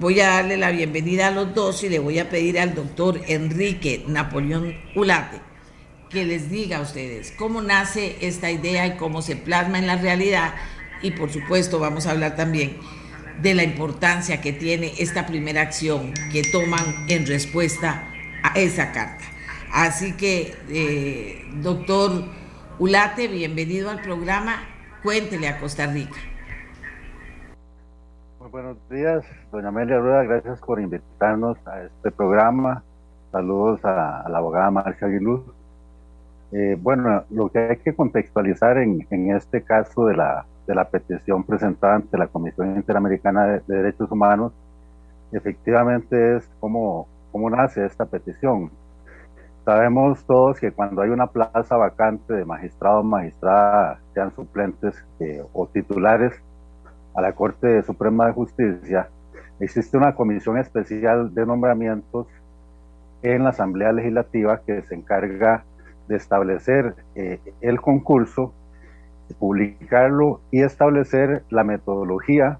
Voy 0.00 0.18
a 0.18 0.30
darle 0.30 0.56
la 0.56 0.72
bienvenida 0.72 1.28
a 1.28 1.30
los 1.30 1.54
dos 1.54 1.84
y 1.84 1.90
le 1.90 2.00
voy 2.00 2.18
a 2.18 2.28
pedir 2.28 2.58
al 2.58 2.74
doctor 2.74 3.20
Enrique 3.28 4.04
Napoleón 4.08 4.74
Ulate 4.96 5.40
que 6.10 6.24
les 6.24 6.50
diga 6.50 6.78
a 6.78 6.82
ustedes 6.82 7.32
cómo 7.38 7.62
nace 7.62 8.16
esta 8.20 8.50
idea 8.50 8.84
y 8.88 8.96
cómo 8.96 9.22
se 9.22 9.36
plasma 9.36 9.78
en 9.78 9.86
la 9.86 9.94
realidad. 9.94 10.54
Y 11.02 11.12
por 11.12 11.32
supuesto 11.32 11.78
vamos 11.78 12.08
a 12.08 12.10
hablar 12.10 12.34
también 12.34 12.78
de 13.42 13.54
la 13.54 13.62
importancia 13.64 14.40
que 14.40 14.52
tiene 14.52 14.92
esta 14.98 15.26
primera 15.26 15.62
acción 15.62 16.12
que 16.32 16.42
toman 16.50 16.84
en 17.08 17.26
respuesta 17.26 18.04
a 18.42 18.58
esa 18.58 18.92
carta. 18.92 19.24
Así 19.72 20.16
que, 20.16 20.54
eh, 20.68 21.44
doctor 21.62 22.24
Ulate, 22.78 23.28
bienvenido 23.28 23.90
al 23.90 24.00
programa. 24.00 24.56
Cuéntele 25.02 25.48
a 25.48 25.58
Costa 25.58 25.86
Rica. 25.86 26.16
Muy 28.38 28.50
buenos 28.50 28.76
días, 28.88 29.24
doña 29.50 29.68
Amelia 29.68 29.98
Rueda, 29.98 30.22
gracias 30.24 30.60
por 30.60 30.80
invitarnos 30.80 31.56
a 31.66 31.82
este 31.82 32.10
programa. 32.10 32.82
Saludos 33.32 33.84
a, 33.84 34.24
la 34.28 34.38
abogada 34.38 34.70
Marcia 34.70 35.08
Aguiluz. 35.08 35.42
Eh, 36.52 36.76
bueno, 36.80 37.24
lo 37.30 37.48
que 37.48 37.58
hay 37.58 37.76
que 37.78 37.94
contextualizar 37.94 38.78
en, 38.78 39.06
en 39.10 39.34
este 39.34 39.62
caso 39.62 40.06
de 40.06 40.16
la 40.16 40.46
de 40.66 40.74
la 40.74 40.88
petición 40.88 41.44
presentada 41.44 41.96
ante 41.96 42.16
la 42.16 42.26
Comisión 42.26 42.76
Interamericana 42.76 43.46
de, 43.46 43.62
Derechos 43.66 44.10
Humanos, 44.10 44.52
efectivamente 45.32 46.36
es 46.36 46.50
cómo, 46.60 47.06
cómo 47.32 47.50
nace 47.50 47.84
esta 47.84 48.06
petición. 48.06 48.70
Sabemos 49.64 50.24
todos 50.26 50.60
que 50.60 50.72
cuando 50.72 51.02
hay 51.02 51.10
una 51.10 51.26
plaza 51.26 51.76
vacante 51.76 52.34
de 52.34 52.44
magistrado 52.44 53.00
o 53.00 53.02
magistrada, 53.02 53.98
sean 54.12 54.34
suplentes 54.34 54.94
eh, 55.20 55.42
o 55.52 55.66
titulares 55.66 56.34
a 57.14 57.22
la 57.22 57.32
Corte 57.32 57.82
Suprema 57.82 58.26
de 58.26 58.32
Justicia, 58.32 59.08
existe 59.60 59.96
una 59.96 60.14
comisión 60.14 60.58
especial 60.58 61.32
de 61.34 61.46
nombramientos 61.46 62.26
en 63.22 63.44
la 63.44 63.50
Asamblea 63.50 63.92
Legislativa 63.92 64.60
que 64.66 64.82
se 64.82 64.94
encarga 64.94 65.64
de 66.08 66.16
establecer 66.16 66.94
eh, 67.14 67.40
el 67.60 67.80
concurso 67.80 68.52
publicarlo 69.38 70.40
y 70.50 70.62
establecer 70.62 71.42
la 71.50 71.64
metodología 71.64 72.58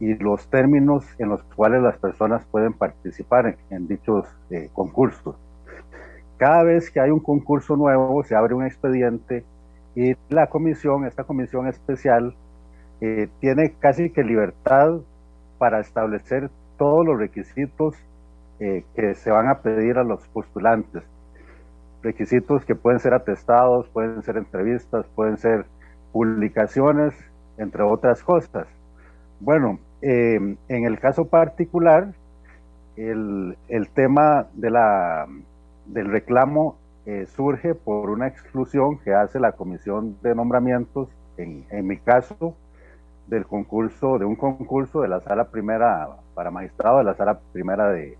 y 0.00 0.14
los 0.14 0.48
términos 0.50 1.06
en 1.18 1.28
los 1.30 1.42
cuales 1.42 1.82
las 1.82 1.96
personas 1.98 2.44
pueden 2.50 2.72
participar 2.72 3.56
en, 3.70 3.88
dichos 3.88 4.26
eh, 4.50 4.68
concursos. 4.74 5.36
Cada 6.36 6.64
vez 6.64 6.90
que 6.90 7.00
hay 7.00 7.10
un 7.10 7.20
concurso 7.20 7.76
nuevo, 7.76 8.22
se 8.24 8.34
abre 8.34 8.54
un 8.54 8.66
expediente 8.66 9.44
y 9.94 10.14
la 10.28 10.48
comisión, 10.48 11.06
esta 11.06 11.24
comisión 11.24 11.66
especial, 11.66 12.34
eh, 13.00 13.28
tiene 13.40 13.74
casi 13.78 14.10
que 14.10 14.22
libertad 14.22 15.00
para 15.58 15.80
establecer 15.80 16.50
todos 16.76 17.06
los 17.06 17.18
requisitos 17.18 17.96
eh, 18.60 18.84
que 18.94 19.14
se 19.14 19.30
van 19.30 19.48
a 19.48 19.60
pedir 19.60 19.98
a 19.98 20.04
los 20.04 20.26
postulantes. 20.28 21.02
Requisitos 22.02 22.64
que 22.64 22.74
pueden 22.74 23.00
ser 23.00 23.14
atestados, 23.14 23.88
pueden 23.88 24.22
ser 24.22 24.36
entrevistas, 24.36 25.06
pueden 25.14 25.38
ser 25.38 25.64
publicaciones, 26.16 27.12
entre 27.58 27.82
otras 27.82 28.22
cosas. 28.22 28.66
Bueno, 29.38 29.78
eh, 30.00 30.56
en 30.68 30.84
el 30.84 30.98
caso 30.98 31.26
particular, 31.26 32.14
el, 32.96 33.58
el 33.68 33.90
tema 33.90 34.46
de 34.54 34.70
la, 34.70 35.26
del 35.84 36.06
reclamo 36.10 36.78
eh, 37.04 37.26
surge 37.26 37.74
por 37.74 38.08
una 38.08 38.28
exclusión 38.28 38.98
que 39.00 39.12
hace 39.12 39.38
la 39.38 39.52
Comisión 39.52 40.16
de 40.22 40.34
Nombramientos, 40.34 41.10
en, 41.36 41.66
en, 41.68 41.86
mi 41.86 41.98
caso, 41.98 42.54
del 43.26 43.44
concurso, 43.44 44.18
de 44.18 44.24
un 44.24 44.36
concurso 44.36 45.02
de 45.02 45.08
la 45.08 45.20
Sala 45.20 45.50
Primera 45.50 46.08
para 46.34 46.50
Magistrado, 46.50 46.96
de 46.96 47.04
la 47.04 47.14
Sala 47.14 47.40
Primera 47.52 47.90
de, 47.90 48.16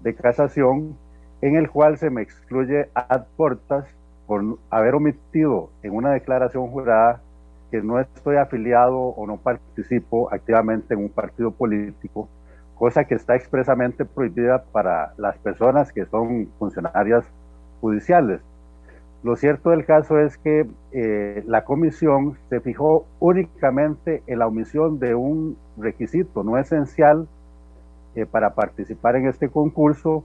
de 0.00 0.14
Casación, 0.14 0.96
en 1.42 1.56
el 1.56 1.68
cual 1.68 1.98
se 1.98 2.08
me 2.08 2.22
excluye 2.22 2.88
ad 2.94 3.26
portas 3.36 3.86
por 4.26 4.42
haber 4.70 4.94
omitido 4.94 5.68
en 5.82 5.94
una 5.94 6.12
declaración 6.12 6.68
jurada 6.68 7.20
no 7.82 8.00
estoy 8.00 8.36
afiliado 8.36 8.98
o 8.98 9.26
no 9.26 9.36
participo 9.38 10.32
activamente 10.32 10.94
en 10.94 11.00
un 11.00 11.08
partido 11.10 11.50
político, 11.50 12.28
cosa 12.74 13.04
que 13.04 13.14
está 13.14 13.34
expresamente 13.36 14.04
prohibida 14.04 14.64
para 14.64 15.14
las 15.16 15.38
personas 15.38 15.92
que 15.92 16.04
son 16.06 16.48
funcionarias 16.58 17.24
judiciales. 17.80 18.40
Lo 19.22 19.34
cierto 19.36 19.70
del 19.70 19.84
caso 19.84 20.18
es 20.20 20.38
que 20.38 20.66
eh, 20.92 21.42
la 21.46 21.64
comisión 21.64 22.38
se 22.48 22.60
fijó 22.60 23.06
únicamente 23.18 24.22
en 24.26 24.38
la 24.38 24.46
omisión 24.46 24.98
de 24.98 25.14
un 25.14 25.56
requisito 25.76 26.44
no 26.44 26.58
esencial 26.58 27.26
eh, 28.14 28.26
para 28.26 28.54
participar 28.54 29.16
en 29.16 29.26
este 29.26 29.48
concurso 29.48 30.24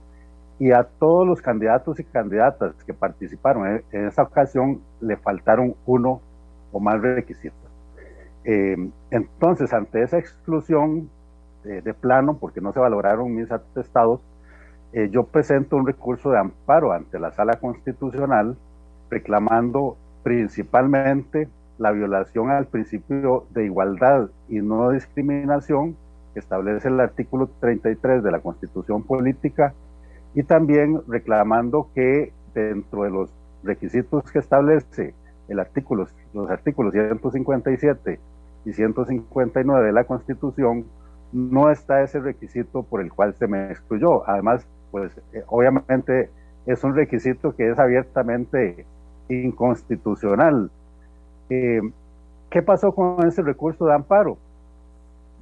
y 0.58 0.70
a 0.70 0.84
todos 0.84 1.26
los 1.26 1.42
candidatos 1.42 1.98
y 1.98 2.04
candidatas 2.04 2.74
que 2.84 2.94
participaron 2.94 3.82
en 3.90 4.06
esa 4.06 4.22
ocasión 4.22 4.80
le 5.00 5.16
faltaron 5.16 5.74
uno 5.86 6.20
o 6.72 6.80
más 6.80 7.00
requisitos. 7.00 7.58
Eh, 8.44 8.76
entonces, 9.10 9.72
ante 9.72 10.02
esa 10.02 10.18
exclusión 10.18 11.08
de 11.62 11.94
plano, 11.94 12.38
porque 12.38 12.60
no 12.60 12.72
se 12.72 12.80
valoraron 12.80 13.32
mis 13.36 13.52
atestados, 13.52 14.20
eh, 14.92 15.08
yo 15.10 15.24
presento 15.24 15.76
un 15.76 15.86
recurso 15.86 16.30
de 16.30 16.38
amparo 16.38 16.92
ante 16.92 17.18
la 17.18 17.32
sala 17.32 17.54
constitucional 17.54 18.56
reclamando 19.10 19.96
principalmente 20.22 21.48
la 21.78 21.92
violación 21.92 22.50
al 22.50 22.66
principio 22.66 23.46
de 23.50 23.64
igualdad 23.64 24.28
y 24.50 24.60
no 24.60 24.90
discriminación 24.90 25.96
que 26.34 26.40
establece 26.40 26.88
el 26.88 27.00
artículo 27.00 27.48
33 27.60 28.22
de 28.22 28.30
la 28.30 28.40
Constitución 28.40 29.02
Política 29.02 29.72
y 30.34 30.42
también 30.42 31.00
reclamando 31.08 31.88
que 31.94 32.32
dentro 32.54 33.04
de 33.04 33.10
los 33.10 33.30
requisitos 33.62 34.30
que 34.30 34.40
establece 34.40 35.14
el 35.48 35.60
artículo, 35.60 36.06
los 36.32 36.50
artículos 36.50 36.92
157 36.92 38.20
y 38.64 38.72
159 38.72 39.86
de 39.86 39.92
la 39.92 40.04
Constitución, 40.04 40.86
no 41.32 41.70
está 41.70 42.02
ese 42.02 42.20
requisito 42.20 42.82
por 42.82 43.00
el 43.00 43.12
cual 43.12 43.34
se 43.34 43.46
me 43.46 43.70
excluyó. 43.70 44.28
Además, 44.28 44.66
pues 44.90 45.10
eh, 45.32 45.42
obviamente 45.48 46.30
es 46.66 46.84
un 46.84 46.94
requisito 46.94 47.56
que 47.56 47.70
es 47.70 47.78
abiertamente 47.78 48.86
inconstitucional. 49.28 50.70
Eh, 51.48 51.80
¿Qué 52.50 52.62
pasó 52.62 52.94
con 52.94 53.26
ese 53.26 53.42
recurso 53.42 53.86
de 53.86 53.94
amparo? 53.94 54.36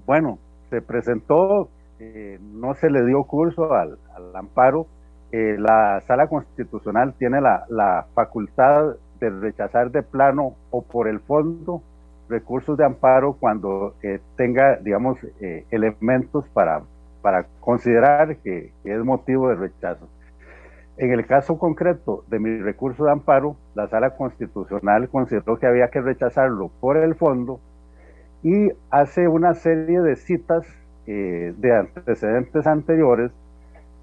Bueno, 0.07 0.39
se 0.71 0.81
presentó, 0.81 1.69
eh, 1.99 2.39
no 2.41 2.75
se 2.75 2.89
le 2.89 3.05
dio 3.05 3.25
curso 3.25 3.75
al, 3.75 3.99
amparo. 4.35 4.87
la 5.33 6.01
sala 6.07 6.29
constitucional 6.29 7.15
tiene 7.15 7.41
la, 7.41 7.65
la 7.69 8.07
facultad 8.15 8.95
rechazar 9.29 9.91
de 9.91 10.03
plano 10.03 10.55
o 10.71 10.83
por 10.83 11.09
el 11.09 11.21
fondo 11.21 11.83
recursos 12.29 12.79
de 12.79 12.85
amparo 12.85 13.35
cuando 13.35 13.95
tenga, 14.37 14.77
digamos, 14.77 15.19
elementos 15.71 16.47
para 16.55 16.83
para 17.23 17.47
considerar 17.61 18.37
que, 18.37 18.73
es 18.85 19.05
motivo 19.05 19.49
de 19.49 19.57
rechazo. 19.57 20.09
En 20.97 21.13
el 21.13 21.27
caso 21.27 21.59
concreto 21.59 22.25
de 22.29 22.39
mi 22.39 22.59
recurso 22.59 23.05
de 23.05 23.13
amparo, 23.13 23.57
la 23.75 23.89
sala 23.89 24.17
constitucional 24.17 25.09
consideró 25.09 25.59
que 25.59 25.67
había 25.67 25.89
que 25.89 26.01
rechazarlo 26.01 26.71
por 26.81 26.97
el 26.97 27.15
fondo 27.15 27.61
y 28.43 28.71
hace 28.91 29.29
una 29.29 29.55
serie 29.55 30.01
de 30.01 30.17
citas 30.17 30.67
eh, 31.07 31.55
de 31.57 31.75
antecedentes 31.75 32.67
anteriores 32.67 33.33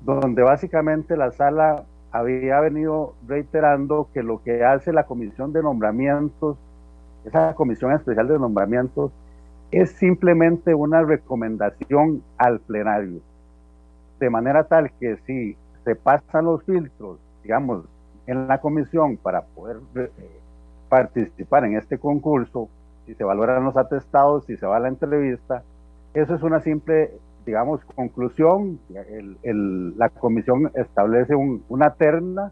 donde 0.01 0.41
básicamente 0.43 1.17
la 1.17 1.31
sala 1.31 1.83
había 2.11 2.59
venido 2.59 3.13
reiterando 3.27 4.09
que 4.13 4.23
lo 4.23 4.41
que 4.43 4.63
hace 4.63 4.93
la 4.93 5.05
comisión 5.05 5.53
de 5.53 5.61
nombramientos, 5.61 6.57
esa 7.25 7.53
comisión 7.55 7.91
especial 7.91 8.27
de 8.27 8.39
nombramientos, 8.39 9.11
es 9.71 9.91
simplemente 9.91 10.73
una 10.73 11.03
recomendación 11.03 12.23
al 12.37 12.59
plenario. 12.59 13.19
De 14.19 14.29
manera 14.29 14.63
tal 14.63 14.91
que 14.99 15.17
si 15.25 15.57
se 15.83 15.95
pasan 15.95 16.45
los 16.45 16.63
filtros, 16.63 17.19
digamos, 17.43 17.83
en 18.25 18.47
la 18.47 18.59
comisión 18.59 19.17
para 19.17 19.41
poder 19.41 19.77
eh, 19.95 20.09
participar 20.89 21.65
en 21.65 21.77
este 21.77 21.97
concurso, 21.97 22.69
si 23.05 23.13
se 23.13 23.23
valoran 23.23 23.63
los 23.63 23.77
atestados, 23.77 24.45
si 24.45 24.57
se 24.57 24.65
va 24.65 24.77
a 24.77 24.79
la 24.79 24.89
entrevista, 24.89 25.63
eso 26.13 26.35
es 26.35 26.43
una 26.43 26.59
simple, 26.61 27.11
digamos, 27.47 27.79
conclusión. 27.95 28.79
la 29.95 30.09
comisión 30.09 30.69
establece 30.75 31.33
una 31.35 31.91
terna 31.91 32.51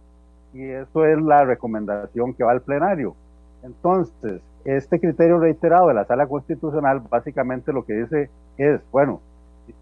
y 0.54 0.64
eso 0.64 1.06
es 1.06 1.22
la 1.22 1.44
recomendación 1.44 2.34
que 2.34 2.46
va 2.46 2.54
al 2.54 2.62
plenario. 2.62 3.14
Entonces, 3.62 4.42
este 4.64 5.00
criterio 5.00 5.38
reiterado 5.38 5.90
de 5.90 5.94
la 5.94 6.06
sala 6.06 6.28
constitucional 6.28 7.02
básicamente 7.10 7.74
lo 7.74 7.84
que 7.84 7.94
dice 7.94 8.30
es, 8.58 8.80
bueno, 8.92 9.20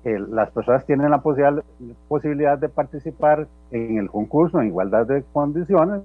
que 0.03 0.17
las 0.17 0.49
personas 0.49 0.85
tienen 0.85 1.11
la 1.11 1.21
posibilidad 1.21 2.57
de 2.57 2.69
participar 2.69 3.47
en 3.69 3.99
el 3.99 4.09
concurso 4.09 4.59
en 4.59 4.67
igualdad 4.67 5.05
de 5.05 5.23
condiciones, 5.31 6.01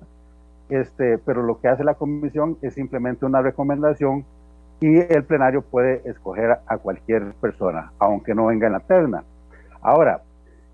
este, 0.69 1.17
pero 1.19 1.43
lo 1.43 1.61
que 1.61 1.69
hace 1.69 1.83
la 1.83 1.95
comisión 1.95 2.59
es 2.61 2.75
simplemente 2.75 3.25
una 3.25 3.41
recomendación 3.41 4.27
y 4.81 4.99
el 4.99 5.25
plenario 5.25 5.63
puede 5.63 6.03
escoger 6.09 6.59
a 6.67 6.79
cualquier 6.79 7.33
persona, 7.35 7.93
aunque 7.99 8.35
no 8.35 8.47
venga 8.47 8.67
en 8.67 8.75
la 8.75 8.81
terna. 8.81 9.25
Ahora, 9.81 10.23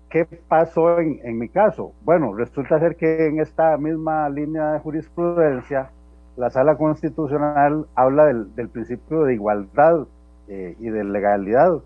¿qué 0.09 0.25
pasó 0.47 0.99
en, 0.99 1.19
en 1.23 1.39
mi 1.39 1.49
caso? 1.49 1.93
Bueno, 2.03 2.33
resulta 2.33 2.79
ser 2.79 2.95
que 2.95 3.27
en 3.27 3.39
esta 3.39 3.77
misma 3.77 4.29
línea 4.29 4.73
de 4.73 4.79
jurisprudencia, 4.79 5.89
la 6.37 6.49
sala 6.49 6.75
constitucional 6.77 7.85
habla 7.95 8.25
del, 8.25 8.69
principio 8.69 9.23
de 9.23 9.35
igualdad 9.35 10.05
eh, 10.47 10.75
y 10.79 10.89
de 10.89 11.03
legalidad 11.03 11.79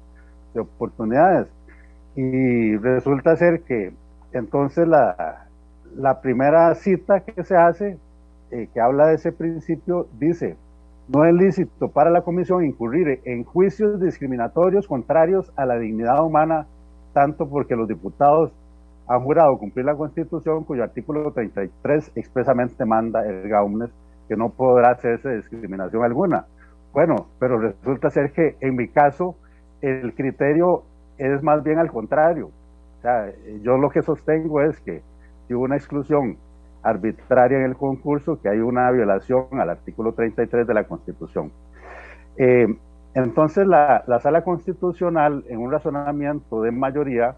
de 0.53 0.59
oportunidades. 0.59 1.47
Y 2.15 2.75
resulta 2.77 3.35
ser 3.35 3.61
que 3.61 3.93
entonces 4.33 4.87
la, 4.87 5.45
la 5.95 6.21
primera 6.21 6.73
cita 6.75 7.21
que 7.21 7.43
se 7.43 7.55
hace, 7.55 7.97
eh, 8.51 8.67
que 8.73 8.81
habla 8.81 9.07
de 9.07 9.15
ese 9.15 9.31
principio, 9.31 10.07
dice, 10.19 10.57
no 11.09 11.25
es 11.25 11.33
lícito 11.33 11.89
para 11.89 12.11
la 12.11 12.21
comisión 12.21 12.63
incurrir 12.63 13.21
en 13.25 13.43
juicios 13.43 13.99
discriminatorios 13.99 14.87
contrarios 14.87 15.51
a 15.55 15.65
la 15.65 15.77
dignidad 15.77 16.23
humana, 16.23 16.67
tanto 17.13 17.49
porque 17.49 17.75
los 17.75 17.87
diputados 17.87 18.51
han 19.07 19.21
jurado 19.21 19.57
cumplir 19.57 19.85
la 19.85 19.95
constitución 19.95 20.63
cuyo 20.63 20.83
artículo 20.83 21.31
33 21.31 22.11
expresamente 22.15 22.85
manda 22.85 23.25
el 23.25 23.49
GAUMNES 23.49 23.89
que 24.27 24.35
no 24.35 24.49
podrá 24.49 24.91
hacerse 24.91 25.35
discriminación 25.35 26.03
alguna. 26.03 26.45
Bueno, 26.93 27.25
pero 27.39 27.57
resulta 27.57 28.11
ser 28.11 28.31
que 28.31 28.55
en 28.61 28.75
mi 28.75 28.87
caso 28.87 29.35
el 29.81 30.13
criterio 30.13 30.83
es 31.17 31.41
más 31.41 31.63
bien 31.63 31.79
al 31.79 31.91
contrario. 31.91 32.51
O 32.99 33.01
sea, 33.01 33.33
yo 33.63 33.77
lo 33.77 33.89
que 33.89 34.03
sostengo 34.03 34.61
es 34.61 34.79
que 34.81 35.01
si 35.47 35.55
hubo 35.55 35.63
una 35.63 35.77
exclusión 35.77 36.37
arbitraria 36.83 37.57
en 37.57 37.65
el 37.65 37.75
concurso, 37.75 38.39
que 38.41 38.49
hay 38.49 38.59
una 38.59 38.89
violación 38.91 39.47
al 39.59 39.69
artículo 39.69 40.13
33 40.13 40.65
de 40.65 40.73
la 40.73 40.83
Constitución. 40.85 41.51
Eh, 42.37 42.67
entonces 43.13 43.67
la, 43.67 44.03
la, 44.07 44.19
sala 44.19 44.43
constitucional, 44.43 45.43
en 45.49 45.59
un 45.59 45.71
razonamiento 45.71 46.61
de 46.61 46.71
mayoría, 46.71 47.35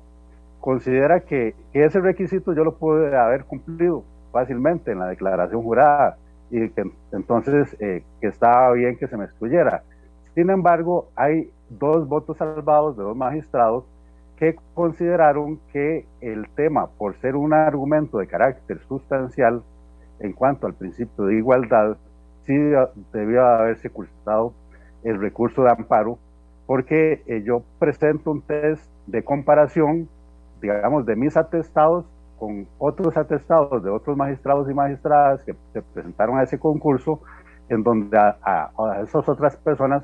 considera 0.62 1.22
que, 1.22 1.56
ese 1.74 2.00
requisito 2.00 2.54
yo 2.54 2.64
lo 2.64 2.76
pude 2.76 3.18
haber 3.18 3.46
cumplido 3.46 4.04
fácilmente 4.32 4.92
en 4.92 5.00
la 5.00 5.08
declaración 5.08 5.62
jurada 5.64 6.18
y 6.50 6.70
que 6.70 6.90
entonces 7.12 7.76
eh, 7.80 8.04
que 8.22 8.28
estaba 8.28 8.72
bien 8.74 8.98
que 8.98 9.08
se 9.08 9.18
me 9.18 9.26
excluyera. 9.26 9.84
Sin 10.36 10.50
embargo, 10.50 11.10
hay 11.16 11.52
dos 11.70 12.08
votos 12.08 12.38
salvados 12.38 12.96
de 12.96 13.04
dos 13.04 13.18
magistrados 13.18 13.86
que 14.42 14.56
consideraron 14.74 15.60
que 15.72 16.08
el 16.20 16.50
tema, 16.56 16.88
por 16.88 17.16
ser 17.22 17.36
un 17.36 17.54
argumento 17.54 18.18
de 18.18 18.26
carácter 18.26 18.80
sustancial 18.88 19.62
en 20.20 20.34
cuanto 20.34 20.66
al 20.66 20.74
principio 20.74 21.26
de 21.26 21.36
igualdad, 21.36 21.96
sí 22.48 22.58
debió 23.14 23.46
haberse 23.46 23.92
cursado 23.92 24.56
el 25.04 25.20
recurso 25.20 25.62
de 25.62 25.70
amparo, 25.70 26.18
porque 26.66 27.22
eh, 27.28 27.44
yo 27.44 27.62
presento 27.78 28.32
un 28.32 28.42
test 28.42 28.84
de 29.06 29.24
comparación, 29.24 30.10
digamos, 30.60 31.06
de 31.06 31.16
mis 31.16 31.38
atestados 31.38 32.06
con 32.40 32.66
otros 32.80 33.16
atestados 33.18 33.84
de 33.84 33.92
otros 33.92 34.18
magistrados 34.18 34.68
y 34.72 34.74
magistradas 34.74 35.44
que 35.44 35.54
se 35.72 35.84
presentaron 35.84 36.40
a 36.40 36.44
ese 36.44 36.58
concurso, 36.58 37.22
en 37.70 37.84
donde 37.84 38.18
a, 38.18 38.72
esas 39.04 39.30
otras 39.30 39.56
personas 39.58 40.04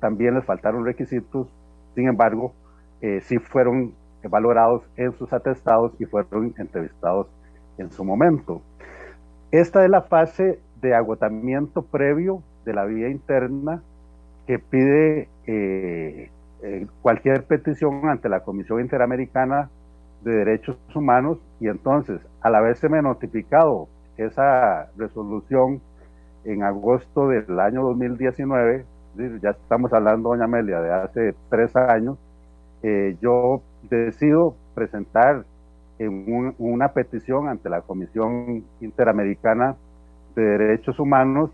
también 0.00 0.34
les 0.34 0.44
faltaron 0.44 0.84
requisitos, 0.84 1.46
sin 1.94 2.08
embargo, 2.08 2.52
eh, 3.00 3.20
sí 3.22 3.38
fueron 3.38 3.94
valorados 4.28 4.82
en 4.96 5.12
sus 5.12 5.32
atestados 5.32 5.92
y 5.98 6.04
fueron 6.04 6.54
entrevistados 6.58 7.28
en 7.78 7.90
su 7.90 8.04
momento. 8.04 8.62
Esta 9.50 9.84
es 9.84 9.90
la 9.90 10.02
fase 10.02 10.58
de 10.80 10.94
agotamiento 10.94 11.82
previo 11.82 12.42
de 12.64 12.74
la 12.74 12.84
vía 12.84 13.08
interna 13.08 13.82
que 14.46 14.58
pide 14.58 15.28
eh, 15.46 16.30
eh, 16.62 16.86
cualquier 17.02 17.44
petición 17.44 18.08
ante 18.08 18.28
la 18.28 18.40
Comisión 18.40 18.80
Interamericana 18.80 19.70
de 20.22 20.32
Derechos 20.36 20.76
Humanos 20.94 21.38
y 21.60 21.68
entonces, 21.68 22.20
al 22.40 22.54
haberse 22.54 22.88
notificado 22.88 23.88
esa 24.16 24.88
resolución 24.96 25.80
en 26.44 26.62
agosto 26.62 27.28
del 27.28 27.58
año 27.60 27.82
2019, 27.82 28.84
ya 29.42 29.50
estamos 29.50 29.92
hablando, 29.92 30.30
doña 30.30 30.44
Amelia, 30.44 30.80
de 30.80 30.92
hace 30.92 31.34
tres 31.50 31.74
años, 31.76 32.18
eh, 32.82 33.16
yo 33.20 33.62
decido 33.88 34.54
presentar 34.74 35.44
una 35.98 36.88
petición 36.88 37.48
ante 37.48 37.70
la 37.70 37.80
Comisión 37.80 38.64
Interamericana 38.80 39.76
de 40.34 40.42
Derechos 40.42 41.00
Humanos, 41.00 41.50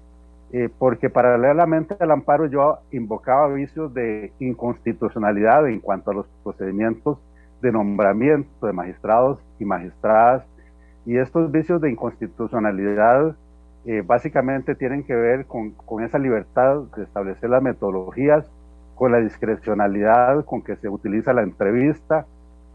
eh, 0.53 0.69
porque 0.79 1.09
paralelamente 1.09 1.97
al 2.01 2.11
amparo 2.11 2.47
yo 2.47 2.79
invocaba 2.91 3.49
vicios 3.55 3.95
de 3.95 4.33
inconstitucionalidad 4.41 5.69
en 5.69 5.79
cuanto 5.79 6.11
a 6.11 6.15
los 6.15 6.27
procedimientos 6.43 7.19
de 7.63 7.71
nombramiento 7.71 8.67
de 8.67 8.73
magistrados 8.73 9.39
y 9.61 9.65
magistradas, 9.65 10.45
y 11.07 11.17
estos 11.19 11.51
vicios 11.51 11.81
de 11.81 11.91
inconstitucionalidad 11.91 13.37
eh, 13.85 14.03
básicamente 14.05 14.75
tienen 14.75 15.05
que 15.05 15.15
ver 15.15 15.47
con, 15.47 15.71
con 15.71 16.05
esa 16.05 16.19
libertad 16.19 16.83
de 16.97 17.05
establecer 17.05 17.51
las 17.51 17.63
metodologías, 17.63 18.51
con 18.95 19.13
la 19.13 19.19
discrecionalidad 19.19 20.45
con 20.45 20.63
que 20.63 20.77
se 20.77 20.89
utiliza 20.89 21.33
la 21.33 21.43
entrevista, 21.43 22.27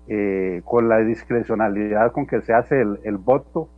eh, 0.08 0.62
con 0.66 0.90
la 0.90 1.00
discrecionalidad 1.00 2.12
con 2.12 2.28
que 2.28 2.42
se 2.42 2.54
hace 2.54 2.82
el, 2.82 3.18
voto, 3.18 3.70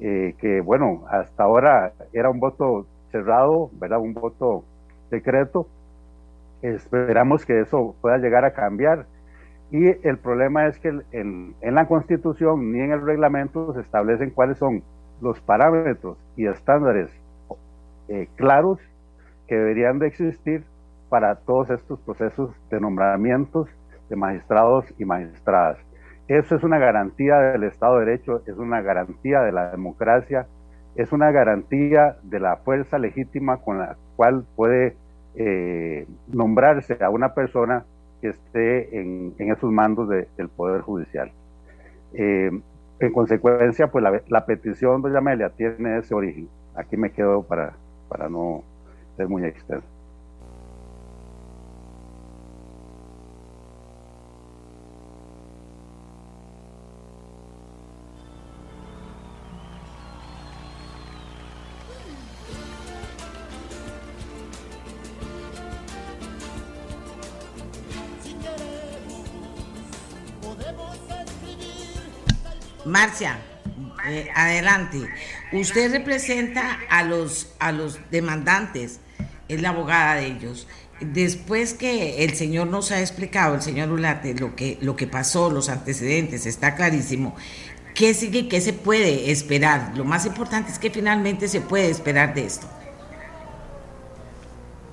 eh, 0.00 0.34
que 0.38 0.60
bueno, 0.60 1.04
hasta 1.10 1.44
ahora 1.44 1.92
era 2.12 2.30
un 2.30 2.40
voto 2.40 2.86
cerrado, 3.10 3.70
¿verdad? 3.74 4.00
Un 4.00 4.14
voto 4.14 4.64
secreto. 5.10 5.68
Esperamos 6.62 7.44
que 7.44 7.60
eso 7.60 7.94
pueda 8.00 8.18
llegar 8.18 8.44
a 8.44 8.52
cambiar. 8.52 9.06
Y 9.70 9.86
el 10.06 10.18
problema 10.18 10.66
es 10.66 10.78
que 10.78 10.88
en, 11.12 11.54
en 11.60 11.74
la 11.74 11.86
Constitución 11.86 12.72
ni 12.72 12.80
en 12.80 12.92
el 12.92 13.02
reglamento 13.02 13.74
se 13.74 13.80
establecen 13.80 14.30
cuáles 14.30 14.58
son 14.58 14.82
los 15.20 15.40
parámetros 15.40 16.18
y 16.36 16.46
estándares 16.46 17.10
eh, 18.08 18.28
claros 18.36 18.78
que 19.48 19.56
deberían 19.56 19.98
de 19.98 20.06
existir 20.08 20.64
para 21.08 21.36
todos 21.36 21.70
estos 21.70 22.00
procesos 22.00 22.50
de 22.70 22.80
nombramientos 22.80 23.68
de 24.08 24.16
magistrados 24.16 24.84
y 24.98 25.04
magistradas. 25.04 25.78
Eso 26.28 26.56
es 26.56 26.64
una 26.64 26.78
garantía 26.78 27.36
del 27.38 27.64
Estado 27.64 27.98
de 27.98 28.06
Derecho, 28.06 28.42
es 28.46 28.56
una 28.56 28.80
garantía 28.80 29.40
de 29.42 29.52
la 29.52 29.70
democracia, 29.70 30.46
es 30.96 31.12
una 31.12 31.30
garantía 31.30 32.16
de 32.22 32.40
la 32.40 32.56
fuerza 32.56 32.98
legítima 32.98 33.58
con 33.58 33.78
la 33.78 33.96
cual 34.16 34.44
puede 34.56 34.96
eh, 35.36 36.06
nombrarse 36.28 36.96
a 37.02 37.10
una 37.10 37.34
persona 37.34 37.84
que 38.20 38.28
esté 38.28 38.98
en, 38.98 39.34
esos 39.38 39.70
mandos 39.70 40.08
del 40.08 40.48
Poder 40.48 40.80
Judicial. 40.80 41.30
Eh, 42.14 42.50
en 42.98 43.12
consecuencia, 43.12 43.88
pues 43.88 44.04
la, 44.26 44.46
petición, 44.46 45.02
doña 45.02 45.18
Amelia, 45.18 45.50
tiene 45.50 45.98
ese 45.98 46.14
origen. 46.14 46.48
Aquí 46.74 46.96
me 46.96 47.10
quedo 47.10 47.42
para, 47.42 47.74
para 48.08 48.28
no 48.28 48.62
ser 49.16 49.28
muy 49.28 49.44
extenso. 49.44 49.86
Marcia, 72.84 73.38
eh, 74.06 74.28
adelante. 74.34 74.98
Usted 75.52 75.90
representa 75.90 76.78
a 76.88 77.02
los, 77.02 77.48
a 77.58 77.72
los 77.72 77.98
demandantes, 78.10 79.00
es 79.48 79.60
la 79.60 79.70
abogada 79.70 80.14
de 80.16 80.26
ellos. 80.26 80.68
Después 81.00 81.74
que 81.74 82.24
el 82.24 82.34
señor 82.34 82.68
nos 82.68 82.90
ha 82.92 83.00
explicado, 83.00 83.56
el 83.56 83.62
señor 83.62 83.90
Ulate, 83.90 84.34
lo 84.34 84.56
que, 84.56 84.78
lo 84.80 84.96
que 84.96 85.06
pasó, 85.06 85.50
los 85.50 85.68
antecedentes, 85.68 86.46
está 86.46 86.74
clarísimo. 86.74 87.34
¿Qué 87.94 88.14
sigue? 88.14 88.48
¿Qué 88.48 88.60
se 88.60 88.72
puede 88.72 89.30
esperar? 89.30 89.92
Lo 89.96 90.04
más 90.04 90.26
importante 90.26 90.70
es 90.70 90.78
que 90.78 90.90
finalmente 90.90 91.48
se 91.48 91.60
puede 91.60 91.90
esperar 91.90 92.34
de 92.34 92.46
esto. 92.46 92.68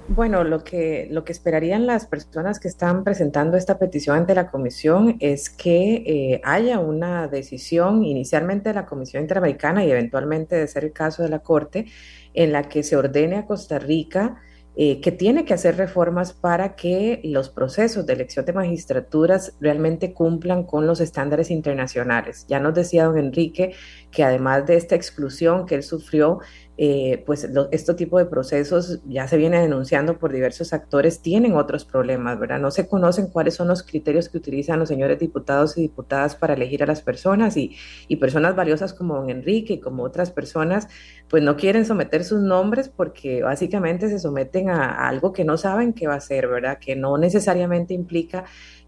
Bueno, 0.07 0.43
lo 0.43 0.65
que, 0.65 1.07
lo 1.11 1.23
que 1.23 1.31
esperarían 1.31 1.87
las 1.87 2.07
personas 2.07 2.59
que 2.59 2.67
están 2.67 3.05
presentando 3.05 3.55
esta 3.55 3.79
petición 3.79 4.17
ante 4.17 4.35
la 4.35 4.51
comisión 4.51 5.15
es 5.21 5.49
que 5.49 6.03
eh, 6.05 6.41
haya 6.43 6.79
una 6.79 7.29
decisión 7.29 8.03
inicialmente 8.03 8.69
de 8.69 8.75
la 8.75 8.85
Comisión 8.85 9.23
Interamericana 9.23 9.85
y 9.85 9.91
eventualmente 9.91 10.57
de 10.57 10.67
ser 10.67 10.83
el 10.83 10.91
caso 10.91 11.23
de 11.23 11.29
la 11.29 11.39
Corte, 11.39 11.85
en 12.33 12.51
la 12.51 12.63
que 12.63 12.83
se 12.83 12.97
ordene 12.97 13.37
a 13.37 13.45
Costa 13.45 13.79
Rica 13.79 14.41
eh, 14.75 15.01
que 15.01 15.11
tiene 15.11 15.45
que 15.45 15.53
hacer 15.53 15.77
reformas 15.77 16.33
para 16.33 16.75
que 16.75 17.21
los 17.23 17.49
procesos 17.49 18.07
de 18.07 18.13
elección 18.13 18.43
de 18.43 18.53
magistraturas 18.53 19.53
realmente 19.59 20.13
cumplan 20.13 20.63
con 20.63 20.87
los 20.87 20.99
estándares 20.99 21.51
internacionales. 21.51 22.47
Ya 22.47 22.59
nos 22.59 22.73
decía 22.73 23.05
don 23.05 23.19
Enrique 23.19 23.75
que 24.09 24.23
además 24.23 24.65
de 24.65 24.77
esta 24.77 24.95
exclusión 24.95 25.67
que 25.67 25.75
él 25.75 25.83
sufrió, 25.83 26.39
eh, 26.75 27.21
pues 27.27 27.47
este 27.71 27.93
tipo 27.93 28.17
de 28.17 28.25
procesos 28.25 28.99
ya 29.05 29.27
se 29.27 29.37
viene 29.37 29.61
denunciando 29.61 30.17
por 30.17 30.33
diversos 30.33 30.73
actores, 30.73 31.21
tienen 31.21 31.55
otros 31.55 31.85
problemas, 31.85 32.39
¿verdad? 32.39 32.59
No 32.59 32.71
se 32.71 32.87
conocen 32.87 33.27
cuáles 33.27 33.53
son 33.53 33.67
los 33.67 33.83
criterios 33.83 34.27
que 34.27 34.39
utilizan 34.39 34.79
los 34.79 34.89
señores 34.89 35.19
diputados 35.19 35.77
y 35.77 35.81
diputadas 35.81 36.35
para 36.35 36.55
elegir 36.55 36.81
a 36.81 36.87
las 36.87 37.03
personas 37.03 37.57
y, 37.57 37.77
y 38.07 38.15
personas 38.15 38.55
valiosas 38.55 38.93
como 38.93 39.15
don 39.15 39.29
Enrique 39.29 39.73
y 39.73 39.79
como 39.79 40.03
otras 40.03 40.31
personas, 40.31 40.87
pues 41.29 41.43
no 41.43 41.57
quieren 41.57 41.85
someter 41.85 42.23
sus 42.23 42.41
nombres 42.41 42.89
porque 42.89 43.43
básicamente 43.43 44.09
se 44.09 44.17
someten 44.17 44.71
a, 44.71 44.85
a 44.85 45.09
algo 45.09 45.31
que 45.31 45.45
no 45.45 45.57
saben 45.57 45.93
qué 45.93 46.07
va 46.07 46.15
a 46.15 46.21
ser, 46.21 46.47
¿verdad? 46.47 46.79
Que 46.79 46.95
no 46.95 47.19
necesariamente 47.19 47.93
implica 47.93 48.45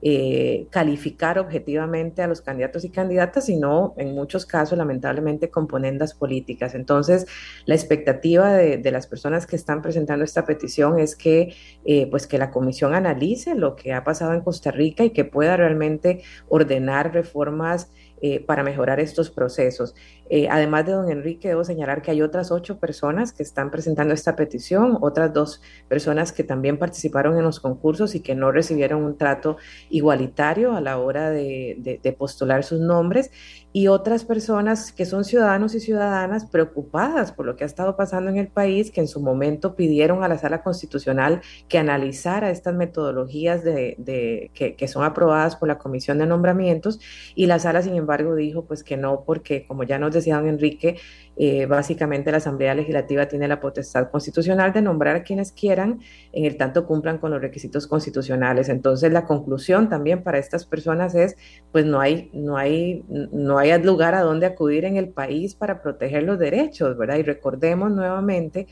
eh, 0.08 0.68
calificar 0.70 1.39
objetivamente 1.39 2.22
a 2.22 2.28
los 2.28 2.39
candidatos 2.39 2.86
y 2.86 2.91
candidatas, 2.91 3.48
sino 3.48 3.96
en 3.98 4.13
muchos 4.13 4.46
casos, 4.46 4.78
lamentablemente, 4.78 5.50
componendas 5.50 6.13
políticas. 6.13 6.76
Entonces, 6.76 7.26
la 7.65 7.74
expectativa 7.74 8.54
de, 8.54 8.91
las 8.91 9.08
personas 9.08 9.48
que 9.48 9.56
están 9.56 9.82
presentando 9.82 10.24
esta 10.24 10.46
petición 10.46 11.00
es 11.00 11.15
que, 11.15 11.56
eh, 11.86 12.08
pues 12.12 12.28
que 12.28 12.38
la 12.38 12.52
comisión 12.52 12.94
analice 12.94 13.56
lo 13.56 13.76
que 13.76 13.94
ha 13.94 14.04
pasado 14.04 14.34
en 14.34 14.41
Costa 14.41 14.70
Rica 14.70 15.04
y 15.04 15.10
que 15.10 15.26
pueda 15.26 15.58
realmente 15.58 16.22
ordenar 16.50 17.12
reformas 17.12 17.89
eh, 18.28 18.44
para 18.44 18.64
mejorar 18.64 19.00
estos 19.00 19.30
procesos. 19.30 19.94
Eh, 20.32 20.48
además 20.50 20.88
de 20.88 20.94
don 20.94 21.12
Enrique, 21.12 21.48
debo 21.48 21.64
señalar 21.64 22.02
que 22.02 22.10
hay 22.10 22.24
otras 22.24 22.52
ocho 22.52 22.80
personas 22.80 23.32
que 23.32 23.44
están 23.44 23.70
presentando 23.70 24.16
esta 24.16 24.36
petición, 24.36 24.98
otras 25.02 25.32
dos 25.32 25.62
personas 25.88 26.32
que 26.32 26.44
también 26.44 26.80
participaron 26.80 27.38
en 27.38 27.44
los 27.44 27.60
concursos 27.60 28.16
y 28.16 28.22
que 28.22 28.34
no 28.34 28.52
recibieron 28.52 29.04
un 29.04 29.16
trato 29.16 29.58
igualitario 29.92 30.76
a 30.76 30.82
la 30.82 30.98
hora 30.98 31.30
de, 31.30 32.00
de 32.02 32.14
postular 32.14 32.64
sus 32.64 32.80
nombres, 32.80 33.30
y 33.76 33.90
otras 33.90 34.24
personas 34.24 34.94
que 34.94 35.06
son 35.06 35.26
ciudadanos 35.26 35.76
y 35.76 35.82
ciudadanas 35.82 36.46
preocupadas 36.46 37.34
por 37.34 37.46
lo 37.46 37.58
que 37.58 37.66
ha 37.66 37.68
estado 37.68 37.98
pasando 37.98 38.32
en 38.32 38.38
el 38.38 38.48
país, 38.48 38.90
que 38.90 39.02
en 39.02 39.10
su 39.10 39.20
momento 39.20 39.76
pidieron 39.76 40.24
a 40.24 40.30
la 40.30 40.38
sala 40.38 40.64
constitucional 40.64 41.42
que 41.68 41.78
analizara 41.78 42.52
estas 42.52 42.74
metodologías 42.74 43.66
de, 43.66 44.50
que, 44.54 44.78
que, 44.78 44.88
son 44.88 45.04
aprobadas 45.04 45.58
por 45.58 45.68
la 45.68 45.78
Comisión 45.78 46.20
de 46.20 46.26
Nombramientos, 46.26 47.02
y 47.36 47.48
la 47.48 47.60
sala, 47.60 47.82
sin 47.82 47.96
embargo, 47.96 48.34
dijo 48.36 48.64
pues 48.64 48.82
que 48.82 48.96
no, 48.96 49.26
porque 49.26 49.68
como 49.68 49.84
ya 49.84 50.00
nos 50.00 50.14
decía 50.14 50.38
don 50.38 50.48
Enrique, 50.48 50.96
eh, 51.38 51.65
básicamente 51.65 52.32
la 52.32 52.38
Asamblea 52.38 52.74
Legislativa 52.76 53.28
tiene 53.28 53.48
la 53.48 53.60
potestad 53.60 54.10
constitucional 54.10 54.71
de 54.74 54.82
nombrar 54.82 55.15
a 55.15 55.24
quienes 55.24 55.52
quieran, 55.52 56.00
en 56.32 56.45
el 56.45 56.58
tanto 56.58 56.86
cumplan 56.86 57.17
con 57.17 57.32
los 57.32 57.41
requisitos 57.41 57.88
constitucionales. 57.88 58.69
Entonces 58.69 59.12
la 59.12 59.26
conclusión 59.26 59.89
también 59.89 60.24
para 60.24 60.38
estas 60.38 60.65
personas 60.65 61.15
es, 61.15 61.36
pues 61.71 61.86
no 61.86 62.00
hay, 62.00 62.30
no 62.34 62.58
hay, 62.58 63.04
no 63.10 63.58
hay 63.58 63.82
lugar 63.84 64.15
a 64.15 64.21
donde 64.21 64.45
acudir 64.45 64.86
en 64.86 64.98
el 64.98 65.10
país 65.10 65.56
para 65.56 65.82
proteger 65.82 66.24
los 66.24 66.39
derechos, 66.39 66.98
¿verdad? 66.98 67.17
Y 67.17 67.24
recordemos 67.24 67.91
nuevamente 67.91 68.67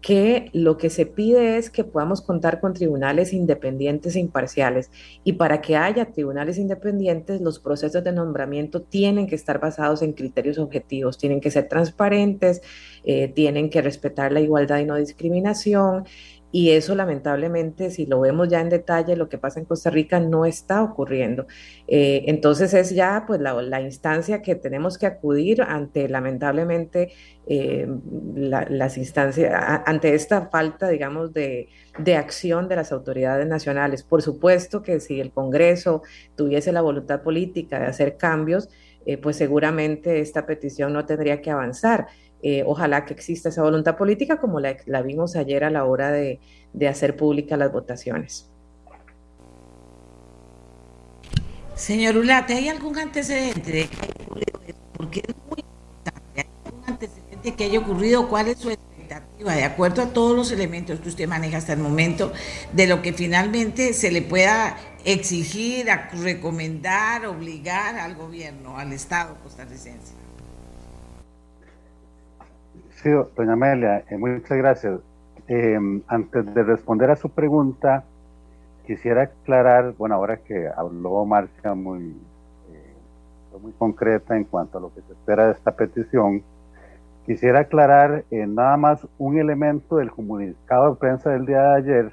que 0.00 0.50
lo 0.52 0.76
que 0.76 0.90
se 0.90 1.06
pide 1.06 1.56
es 1.56 1.70
que 1.70 1.84
podamos 1.84 2.22
contar 2.22 2.60
con 2.60 2.74
tribunales 2.74 3.32
independientes 3.32 4.14
e 4.14 4.20
imparciales. 4.20 4.90
Y 5.24 5.34
para 5.34 5.60
que 5.60 5.76
haya 5.76 6.12
tribunales 6.12 6.58
independientes, 6.58 7.40
los 7.40 7.58
procesos 7.58 8.04
de 8.04 8.12
nombramiento 8.12 8.82
tienen 8.82 9.26
que 9.26 9.34
estar 9.34 9.58
basados 9.58 10.02
en 10.02 10.12
criterios 10.12 10.58
objetivos, 10.58 11.18
tienen 11.18 11.40
que 11.40 11.50
ser 11.50 11.68
transparentes, 11.68 12.62
eh, 13.04 13.28
tienen 13.28 13.70
que 13.70 13.82
respetar 13.82 14.32
la 14.32 14.40
igualdad 14.40 14.78
y 14.78 14.84
no 14.84 14.96
discriminación, 14.96 16.04
Y 16.52 16.70
eso 16.70 16.94
lamentablemente, 16.94 17.90
si 17.90 18.06
lo 18.06 18.20
vemos 18.20 18.48
ya 18.48 18.60
en 18.60 18.68
detalle, 18.68 19.16
lo 19.16 19.28
que 19.28 19.36
pasa 19.36 19.60
en 19.60 19.66
Costa 19.66 19.90
Rica 19.90 20.20
no 20.20 20.46
está 20.46 20.82
ocurriendo. 20.82 21.46
Eh, 21.88 22.24
entonces 22.28 22.72
es 22.72 22.90
ya 22.94 23.24
pues 23.26 23.40
la, 23.40 23.80
instancia 23.80 24.42
que 24.42 24.54
tenemos 24.54 24.96
que 24.96 25.06
acudir 25.06 25.62
ante 25.62 26.08
lamentablemente 26.08 27.12
eh, 27.46 27.86
las 28.34 28.96
instancias, 28.96 29.52
ante 29.84 30.14
esta 30.14 30.46
falta, 30.46 30.88
digamos, 30.88 31.34
de, 31.34 31.68
de 31.98 32.16
acción 32.16 32.68
de 32.68 32.76
las 32.76 32.92
autoridades 32.92 33.46
nacionales. 33.46 34.02
Por 34.02 34.22
supuesto 34.22 34.82
que 34.82 35.00
si 35.00 35.20
el 35.20 35.32
Congreso 35.32 36.02
tuviese 36.36 36.72
la 36.72 36.80
voluntad 36.80 37.22
política 37.22 37.78
de 37.80 37.86
hacer 37.86 38.16
cambios, 38.16 38.68
eh, 39.06 39.18
pues 39.18 39.36
seguramente 39.36 40.20
esta 40.20 40.46
petición 40.46 40.92
no 40.92 41.06
tendría 41.06 41.40
que 41.40 41.50
avanzar. 41.52 42.08
Eh, 42.42 42.62
ojalá 42.66 43.04
que 43.04 43.14
exista 43.14 43.48
esa 43.48 43.62
voluntad 43.62 43.96
política 43.96 44.38
como 44.38 44.60
la, 44.60 44.76
vimos 45.02 45.36
ayer 45.36 45.64
a 45.64 45.70
la 45.70 45.84
hora 45.84 46.10
de, 46.12 46.38
hacer 46.88 47.16
públicas 47.16 47.58
las 47.58 47.72
votaciones. 47.72 48.50
Señor 51.74 52.16
Ulate, 52.16 52.54
¿hay 52.54 52.68
algún 52.68 52.98
antecedente 52.98 53.72
de 53.72 53.88
que 53.88 53.96
haya 53.96 54.14
ocurrido 54.24 54.60
Porque 54.96 55.20
es 55.20 55.34
muy 55.50 55.60
importante. 55.60 56.40
¿Hay 56.40 56.46
algún 56.64 56.84
antecedente 56.86 57.54
que 57.54 57.64
haya 57.64 57.78
ocurrido? 57.78 58.28
¿Cuál 58.28 58.48
es 58.48 58.58
su 58.58 58.70
expectativa? 58.70 59.54
De 59.54 59.64
acuerdo 59.64 60.02
a 60.02 60.06
todos 60.06 60.34
los 60.34 60.52
elementos 60.52 61.00
que 61.00 61.08
usted 61.08 61.28
maneja 61.28 61.58
hasta 61.58 61.74
el 61.74 61.80
momento, 61.80 62.32
de 62.72 62.86
lo 62.86 63.02
que 63.02 63.12
finalmente 63.12 63.92
se 63.92 64.10
le 64.10 64.22
pueda 64.22 64.76
exigir, 65.04 65.86
recomendar, 66.22 67.26
obligar 67.26 67.96
al 67.96 68.14
gobierno, 68.14 68.78
al 68.78 68.92
Estado 68.92 69.36
costarricense. 69.42 70.12
Sí, 73.06 73.12
doña 73.36 73.52
Amelia, 73.52 74.02
eh, 74.10 74.18
muchas 74.18 74.58
gracias. 74.58 74.98
Eh, 75.46 75.78
antes 76.08 76.52
de 76.52 76.62
responder 76.64 77.08
a 77.08 77.14
su 77.14 77.30
pregunta, 77.30 78.02
quisiera 78.84 79.22
aclarar, 79.22 79.94
bueno, 79.96 80.16
ahora 80.16 80.38
que 80.38 80.68
habló 80.76 81.24
Marcia 81.24 81.72
muy, 81.76 82.16
eh, 82.72 83.58
muy 83.62 83.70
concreta 83.78 84.36
en 84.36 84.42
cuanto 84.42 84.78
a 84.78 84.80
lo 84.80 84.92
que 84.92 85.02
se 85.02 85.12
espera 85.12 85.46
de 85.46 85.52
esta 85.52 85.76
petición, 85.76 86.42
quisiera 87.26 87.60
aclarar 87.60 88.24
nada 88.32 88.76
más 88.76 89.06
un 89.18 89.38
elemento 89.38 89.98
del 89.98 90.10
comunicado 90.10 90.90
de 90.90 90.96
prensa 90.96 91.30
del 91.30 91.46
día 91.46 91.62
de 91.62 91.76
ayer, 91.76 92.12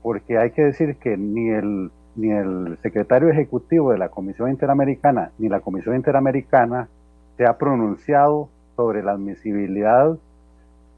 porque 0.00 0.38
hay 0.38 0.52
que 0.52 0.62
decir 0.62 0.94
que 0.98 1.16
ni 1.16 1.48
el, 1.48 1.90
ni 2.14 2.30
el 2.30 2.78
secretario 2.82 3.30
ejecutivo 3.30 3.90
de 3.90 3.98
la 3.98 4.10
Comisión 4.10 4.48
Interamericana 4.48 5.32
ni 5.38 5.48
la 5.48 5.58
Comisión 5.58 5.96
Interamericana 5.96 6.86
se 7.36 7.46
ha 7.46 7.58
pronunciado 7.58 8.48
sobre 8.80 9.02
la 9.02 9.12
admisibilidad 9.12 10.16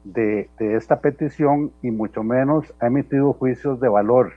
de, 0.05 0.47
esta 0.57 1.01
petición 1.01 1.73
y 1.81 1.91
mucho 1.91 2.23
menos 2.23 2.73
ha 2.79 2.87
emitido 2.87 3.33
juicios 3.33 3.81
de 3.81 3.89
valor. 3.89 4.31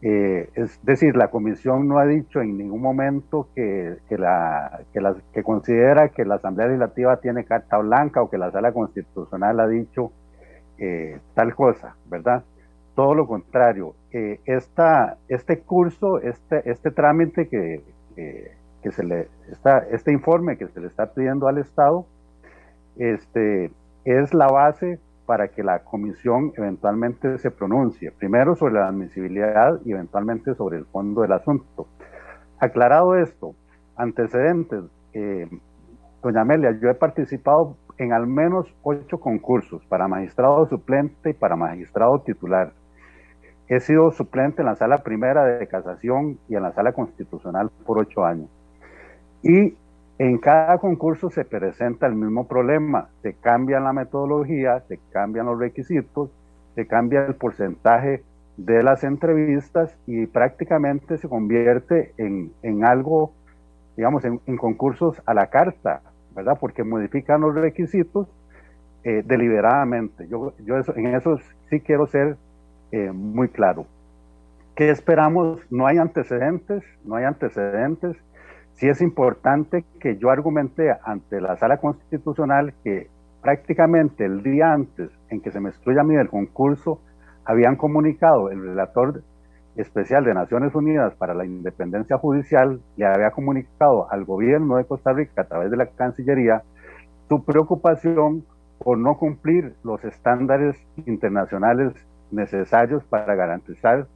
Eh, 0.00 0.48
es 0.54 0.82
decir, 0.82 1.14
la 1.14 1.28
comisión 1.28 1.86
no 1.88 1.98
ha 1.98 2.06
dicho 2.06 2.40
en 2.40 2.56
ningún 2.56 2.80
momento 2.80 3.48
que, 3.54 3.98
la, 4.08 4.80
que, 5.34 5.42
considera 5.42 6.08
que 6.08 6.24
la 6.24 6.36
Asamblea 6.36 6.68
Legislativa 6.68 7.18
tiene 7.18 7.44
carta 7.44 7.76
blanca 7.76 8.22
o 8.22 8.30
que 8.30 8.38
la 8.38 8.50
Sala 8.50 8.72
Constitucional 8.72 9.60
ha 9.60 9.68
dicho 9.68 10.12
eh, 10.78 11.18
tal 11.34 11.54
cosa, 11.54 11.96
¿verdad? 12.06 12.44
Todo 12.94 13.14
lo 13.14 13.26
contrario. 13.26 13.94
Eh, 14.10 14.40
este 14.46 15.58
curso, 15.60 16.18
este, 16.20 16.62
este 16.70 16.92
trámite 16.92 17.46
que, 17.46 17.82
que 18.82 18.90
se 18.90 19.04
le 19.04 19.28
está, 19.50 19.80
este 19.90 20.12
informe 20.12 20.56
que 20.56 20.68
se 20.68 20.80
le 20.80 20.86
está 20.86 21.12
pidiendo 21.12 21.46
al 21.46 21.58
Estado, 21.58 22.06
este, 22.98 23.70
es 24.04 24.34
la 24.34 24.46
base 24.46 24.98
para 25.26 25.48
que 25.48 25.62
la 25.62 25.80
comisión 25.80 26.52
eventualmente 26.56 27.38
se 27.38 27.50
pronuncie, 27.50 28.10
primero 28.12 28.56
sobre 28.56 28.74
la 28.74 28.88
admisibilidad 28.88 29.78
y 29.84 29.92
eventualmente 29.92 30.54
sobre 30.54 30.78
el 30.78 30.86
fondo 30.86 31.22
del 31.22 31.32
asunto. 31.32 31.86
Aclarado 32.58 33.16
esto, 33.16 33.54
antecedentes, 33.96 34.84
eh, 35.12 35.48
doña 36.22 36.40
Amelia, 36.40 36.78
yo 36.80 36.88
he 36.88 36.94
participado 36.94 37.76
en 37.98 38.12
al 38.12 38.26
menos 38.26 38.72
ocho 38.82 39.20
concursos 39.20 39.84
para 39.86 40.08
magistrado 40.08 40.66
suplente 40.66 41.30
y 41.30 41.34
para 41.34 41.56
magistrado 41.56 42.20
titular. 42.20 42.72
He 43.68 43.80
sido 43.80 44.10
suplente 44.12 44.62
en 44.62 44.66
la 44.66 44.76
sala 44.76 44.98
primera 44.98 45.44
de 45.44 45.66
casación 45.66 46.38
y 46.48 46.54
en 46.54 46.62
la 46.62 46.72
sala 46.72 46.92
constitucional 46.92 47.70
por 47.84 47.98
ocho 47.98 48.24
años. 48.24 48.48
Y 49.42 49.74
en 50.18 50.38
cada 50.38 50.78
concurso 50.78 51.30
se 51.30 51.44
presenta 51.44 52.06
el 52.06 52.14
mismo 52.14 52.48
problema, 52.48 53.08
se 53.22 53.34
cambia 53.34 53.78
la 53.78 53.92
metodología, 53.92 54.80
se 54.88 54.98
cambian 55.12 55.46
los 55.46 55.58
requisitos, 55.58 56.30
se 56.74 56.86
cambia 56.86 57.24
el 57.24 57.34
porcentaje 57.34 58.24
de 58.56 58.82
las 58.82 59.04
entrevistas 59.04 59.96
y 60.06 60.26
prácticamente 60.26 61.18
se 61.18 61.28
convierte 61.28 62.12
en, 62.16 62.84
algo, 62.84 63.32
digamos, 63.96 64.24
en, 64.24 64.56
concursos 64.56 65.22
a 65.24 65.34
la 65.34 65.46
carta, 65.46 66.02
¿verdad? 66.34 66.58
Porque 66.60 66.82
modifican 66.82 67.40
los 67.40 67.54
requisitos 67.54 68.26
eh, 69.04 69.22
deliberadamente. 69.24 70.26
Yo, 70.26 70.52
yo 70.64 70.78
eso, 70.78 70.96
en 70.96 71.14
eso 71.14 71.38
sí 71.70 71.78
quiero 71.80 72.08
ser 72.08 72.36
eh, 72.90 73.12
muy 73.12 73.48
claro. 73.48 73.86
¿Qué 74.74 74.90
esperamos? 74.90 75.60
No 75.70 75.86
hay 75.86 75.98
antecedentes, 75.98 76.82
no 77.04 77.14
hay 77.14 77.24
antecedentes 77.24 78.16
sí 78.78 78.88
es 78.88 79.00
importante 79.02 79.84
que 80.00 80.16
yo 80.18 80.30
argumente 80.30 80.96
ante 81.04 81.40
la 81.40 81.56
sala 81.56 81.78
constitucional 81.78 82.74
que 82.84 83.08
prácticamente 83.42 84.24
el 84.24 84.42
día 84.42 84.72
antes 84.72 85.10
en 85.30 85.40
que 85.40 85.50
se 85.50 85.60
me 85.60 85.68
excluya 85.68 86.02
a 86.02 86.04
mí 86.04 86.14
del 86.14 86.28
concurso, 86.28 87.00
habían 87.44 87.76
comunicado 87.76 88.50
el 88.50 88.62
relator 88.62 89.22
especial 89.76 90.24
de 90.24 90.34
Naciones 90.34 90.74
Unidas 90.74 91.14
para 91.14 91.34
la 91.34 91.44
Independencia 91.44 92.18
Judicial, 92.18 92.80
le 92.96 93.06
había 93.06 93.30
comunicado 93.30 94.10
al 94.10 94.24
gobierno 94.24 94.76
de 94.76 94.84
Costa 94.84 95.12
Rica 95.12 95.42
a 95.42 95.48
través 95.48 95.70
de 95.70 95.76
la 95.76 95.86
Cancillería 95.86 96.62
su 97.28 97.44
preocupación 97.44 98.44
por 98.78 98.96
no 98.98 99.16
cumplir 99.18 99.74
los 99.82 100.04
estándares 100.04 100.76
internacionales 101.06 101.92
necesarios 102.30 103.02
para 103.04 103.34
garantizar 103.34 104.06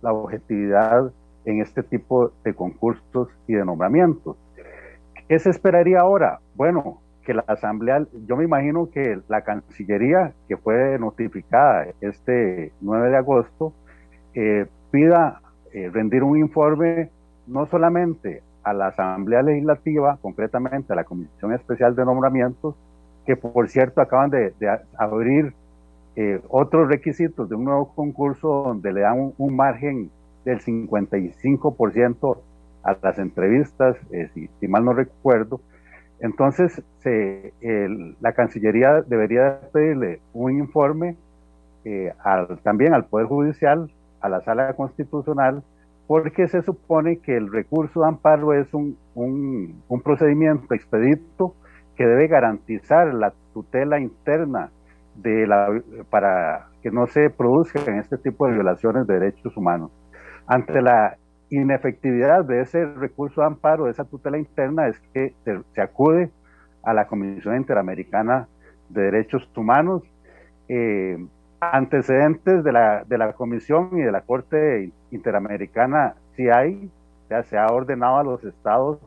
la 0.00 0.12
objetividad 0.12 1.12
en 1.44 1.60
este 1.60 1.82
tipo 1.82 2.32
de 2.44 2.54
concursos 2.54 3.28
y 3.46 3.54
de 3.54 3.64
nombramientos. 3.64 4.36
¿Qué 5.28 5.38
se 5.38 5.50
esperaría 5.50 6.00
ahora? 6.00 6.40
Bueno, 6.54 7.00
que 7.24 7.34
la 7.34 7.44
Asamblea, 7.46 8.04
yo 8.26 8.36
me 8.36 8.44
imagino 8.44 8.90
que 8.90 9.20
la 9.28 9.42
Cancillería, 9.42 10.32
que 10.48 10.56
fue 10.56 10.98
notificada 10.98 11.86
este 12.00 12.72
9 12.80 13.10
de 13.10 13.16
agosto, 13.16 13.72
eh, 14.34 14.66
pida 14.90 15.40
eh, 15.72 15.88
rendir 15.92 16.22
un 16.22 16.38
informe 16.38 17.10
no 17.46 17.66
solamente 17.66 18.42
a 18.62 18.72
la 18.72 18.88
Asamblea 18.88 19.42
Legislativa, 19.42 20.18
concretamente 20.20 20.92
a 20.92 20.96
la 20.96 21.04
Comisión 21.04 21.52
Especial 21.52 21.94
de 21.94 22.04
Nombramientos, 22.04 22.74
que 23.26 23.36
por 23.36 23.68
cierto 23.68 24.00
acaban 24.00 24.30
de, 24.30 24.52
abrir 24.96 25.54
eh, 26.16 26.40
otros 26.48 26.88
requisitos 26.88 27.48
de 27.48 27.54
un 27.54 27.64
nuevo 27.64 27.94
concurso 27.94 28.64
donde 28.64 28.92
le 28.92 29.00
dan 29.00 29.32
un 29.36 29.56
margen 29.56 30.10
del 30.44 30.60
55% 30.60 32.38
a 32.84 32.96
las 33.00 33.18
entrevistas, 33.18 33.96
eh, 34.10 34.28
si, 34.34 34.68
mal 34.68 34.84
no 34.84 34.92
recuerdo. 34.92 35.60
Entonces, 36.20 36.82
la 38.20 38.32
Cancillería 38.32 39.02
debería 39.02 39.60
pedirle 39.72 40.20
un 40.32 40.52
informe 40.52 41.16
eh, 41.84 42.12
también 42.62 42.94
al 42.94 43.06
Poder 43.06 43.26
Judicial, 43.26 43.90
a 44.20 44.28
la 44.28 44.40
Sala 44.42 44.72
Constitucional, 44.74 45.64
porque 46.06 46.46
se 46.46 46.62
supone 46.62 47.18
que 47.18 47.36
el 47.36 47.50
recurso 47.50 48.00
de 48.00 48.08
amparo 48.08 48.52
es 48.52 48.72
un, 48.72 48.96
un, 49.14 50.02
procedimiento 50.02 50.74
expedito 50.74 51.54
que 51.96 52.06
debe 52.06 52.28
garantizar 52.28 53.12
la 53.14 53.32
tutela 53.52 53.98
interna 53.98 54.70
para 56.10 56.68
que 56.82 56.90
no 56.90 57.06
se 57.06 57.30
produzcan 57.30 57.98
este 57.98 58.16
tipo 58.16 58.46
de 58.46 58.54
violaciones 58.54 59.06
de 59.06 59.14
derechos 59.14 59.56
humanos. 59.56 59.90
Ante 60.52 60.82
la 60.82 61.16
inefectividad 61.48 62.44
de 62.44 62.60
ese 62.60 62.84
recurso 62.84 63.40
de 63.40 63.46
amparo, 63.46 63.86
de 63.86 63.92
esa 63.92 64.04
tutela 64.04 64.36
interna, 64.36 64.86
es 64.86 65.00
que 65.14 65.32
se, 65.44 65.80
acude 65.80 66.30
a 66.82 66.92
la 66.92 67.06
Comisión 67.06 67.56
Interamericana 67.56 68.48
de 68.90 69.02
Derechos 69.02 69.48
Humanos. 69.56 70.02
Eh, 70.68 71.16
antecedentes 71.60 72.64
de 72.64 72.70
la, 72.70 73.02
de 73.04 73.16
la 73.16 73.32
Comisión 73.32 73.90
y 73.92 74.02
de 74.02 74.12
la 74.12 74.20
Corte 74.20 74.92
Interamericana 75.10 76.16
sí 76.36 76.50
hay, 76.50 76.90
ya 77.30 77.42
se 77.44 77.56
ha 77.56 77.68
ordenado 77.68 78.18
a 78.18 78.24
los 78.24 78.44
estados 78.44 78.98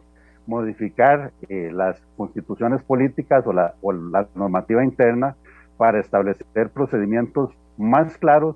modificar 0.48 1.32
eh, 1.48 1.70
las 1.72 2.02
constituciones 2.18 2.82
políticas 2.82 3.46
o 3.46 3.54
la, 3.54 3.76
o 3.82 3.94
la 3.94 4.28
normativa 4.34 4.84
interna 4.84 5.36
para 5.78 6.00
establecer 6.00 6.70
procedimientos 6.74 7.52
más 7.78 8.18
claros 8.18 8.56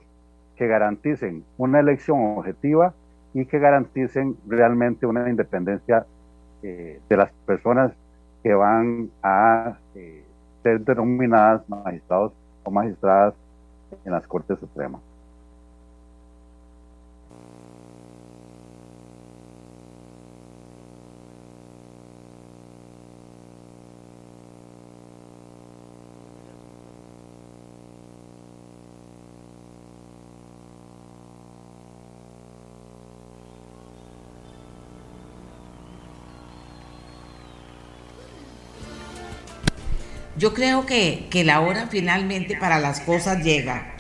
que 0.59 0.67
garanticen 0.67 1.45
una 1.57 1.79
elección 1.79 2.37
objetiva 2.37 2.93
y 3.33 3.45
que 3.45 3.59
garanticen 3.59 4.35
realmente 4.45 5.05
una 5.05 5.29
independencia 5.29 6.05
eh, 6.61 6.99
de 7.07 7.17
las 7.17 7.31
personas 7.45 7.93
que 8.43 8.53
van 8.53 9.09
a 9.23 9.77
eh, 9.95 10.25
ser 10.61 10.81
denominadas 10.81 11.61
magistrados 11.69 12.33
o 12.65 12.71
magistradas 12.71 13.35
en 14.03 14.11
las 14.11 14.27
Cortes 14.27 14.59
Supremas. 14.59 14.99
Yo 40.39 40.53
creo 40.53 40.85
que, 40.85 41.27
que 41.29 41.43
la 41.43 41.59
hora 41.59 41.87
finalmente 41.91 42.55
para 42.57 42.79
las 42.79 43.01
cosas 43.01 43.43
llega 43.43 43.93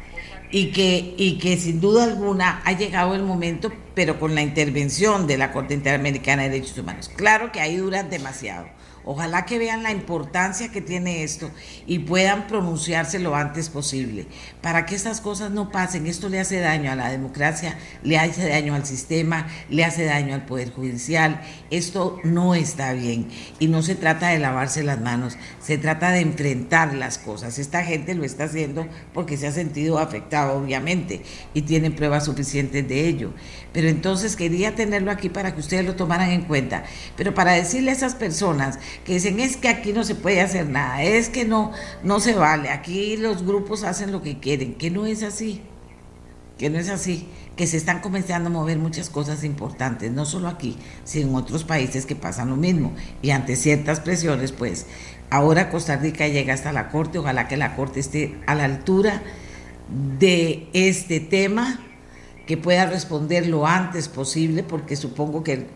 y 0.51 0.71
que, 0.71 1.13
y 1.17 1.37
que 1.37 1.57
sin 1.57 1.79
duda 1.81 2.05
alguna 2.05 2.61
ha 2.65 2.71
llegado 2.71 3.13
el 3.13 3.23
momento, 3.23 3.71
pero 3.99 4.17
con 4.17 4.33
la 4.33 4.41
intervención 4.41 5.27
de 5.27 5.37
la 5.37 5.51
Corte 5.51 5.73
Interamericana 5.73 6.43
de 6.43 6.51
Derechos 6.51 6.77
Humanos. 6.77 7.11
Claro 7.17 7.51
que 7.51 7.59
ahí 7.59 7.75
duran 7.75 8.09
demasiado 8.09 8.65
Ojalá 9.05 9.45
que 9.45 9.57
vean 9.57 9.81
la 9.81 9.91
importancia 9.91 10.71
que 10.71 10.81
tiene 10.81 11.23
esto 11.23 11.49
y 11.87 11.97
puedan 11.97 12.47
pronunciarse 12.47 13.17
lo 13.17 13.35
antes 13.35 13.69
posible 13.69 14.27
para 14.61 14.85
que 14.85 14.93
estas 14.93 15.19
cosas 15.21 15.49
no 15.51 15.71
pasen. 15.71 16.05
Esto 16.05 16.29
le 16.29 16.39
hace 16.39 16.59
daño 16.59 16.91
a 16.91 16.95
la 16.95 17.09
democracia, 17.09 17.77
le 18.03 18.19
hace 18.19 18.47
daño 18.47 18.75
al 18.75 18.85
sistema, 18.85 19.47
le 19.69 19.85
hace 19.85 20.03
daño 20.03 20.35
al 20.35 20.45
Poder 20.45 20.71
Judicial. 20.71 21.41
Esto 21.71 22.19
no 22.23 22.53
está 22.55 22.93
bien 22.93 23.29
y 23.57 23.67
no 23.67 23.81
se 23.81 23.95
trata 23.95 24.27
de 24.27 24.37
lavarse 24.37 24.83
las 24.83 24.99
manos, 24.99 25.37
se 25.59 25.77
trata 25.77 26.11
de 26.11 26.19
enfrentar 26.19 26.93
las 26.93 27.17
cosas. 27.17 27.57
Esta 27.57 27.83
gente 27.83 28.15
lo 28.15 28.25
está 28.25 28.43
haciendo 28.43 28.85
porque 29.13 29.37
se 29.37 29.47
ha 29.47 29.51
sentido 29.51 29.97
afectado, 29.97 30.55
obviamente, 30.55 31.23
y 31.55 31.63
tienen 31.63 31.95
pruebas 31.95 32.25
suficientes 32.25 32.87
de 32.87 33.07
ello. 33.07 33.33
Pero 33.71 33.87
entonces 33.87 34.35
quería 34.35 34.75
tenerlo 34.75 35.11
aquí 35.11 35.29
para 35.29 35.53
que 35.53 35.59
ustedes 35.59 35.85
lo 35.85 35.95
tomaran 35.95 36.31
en 36.31 36.41
cuenta. 36.43 36.83
Pero 37.15 37.33
para 37.33 37.53
decirle 37.53 37.91
a 37.91 37.93
esas 37.93 38.15
personas 38.15 38.79
que 39.05 39.13
dicen 39.13 39.39
es 39.39 39.57
que 39.57 39.69
aquí 39.69 39.93
no 39.93 40.03
se 40.03 40.15
puede 40.15 40.41
hacer 40.41 40.67
nada, 40.67 41.03
es 41.03 41.29
que 41.29 41.45
no, 41.45 41.71
no 42.03 42.19
se 42.19 42.33
vale, 42.33 42.69
aquí 42.69 43.17
los 43.17 43.45
grupos 43.45 43.83
hacen 43.83 44.11
lo 44.11 44.21
que 44.21 44.39
quieren, 44.39 44.75
que 44.75 44.89
no 44.89 45.05
es 45.05 45.21
así, 45.21 45.61
que 46.57 46.69
no 46.69 46.79
es 46.79 46.89
así, 46.89 47.27
que 47.55 47.67
se 47.67 47.77
están 47.77 47.99
comenzando 47.99 48.49
a 48.49 48.53
mover 48.53 48.79
muchas 48.79 49.09
cosas 49.09 49.43
importantes, 49.43 50.11
no 50.11 50.25
solo 50.25 50.47
aquí, 50.47 50.77
sino 51.03 51.29
en 51.29 51.35
otros 51.35 51.63
países 51.63 52.05
que 52.05 52.15
pasan 52.15 52.49
lo 52.49 52.55
mismo. 52.55 52.93
Y 53.21 53.31
ante 53.31 53.55
ciertas 53.55 53.99
presiones, 53.99 54.51
pues 54.51 54.87
ahora 55.29 55.69
Costa 55.69 55.97
Rica 55.97 56.27
llega 56.27 56.53
hasta 56.53 56.73
la 56.73 56.89
Corte, 56.89 57.19
ojalá 57.19 57.47
que 57.47 57.57
la 57.57 57.75
Corte 57.75 57.99
esté 57.99 58.35
a 58.47 58.55
la 58.55 58.65
altura 58.65 59.21
de 60.19 60.69
este 60.73 61.19
tema 61.19 61.79
que 62.49 62.57
pueda 62.57 62.87
responder 62.87 63.45
lo 63.45 63.67
antes 63.67 64.07
posible, 64.07 64.63
porque 64.63 64.95
supongo 64.95 65.43
que, 65.43 65.67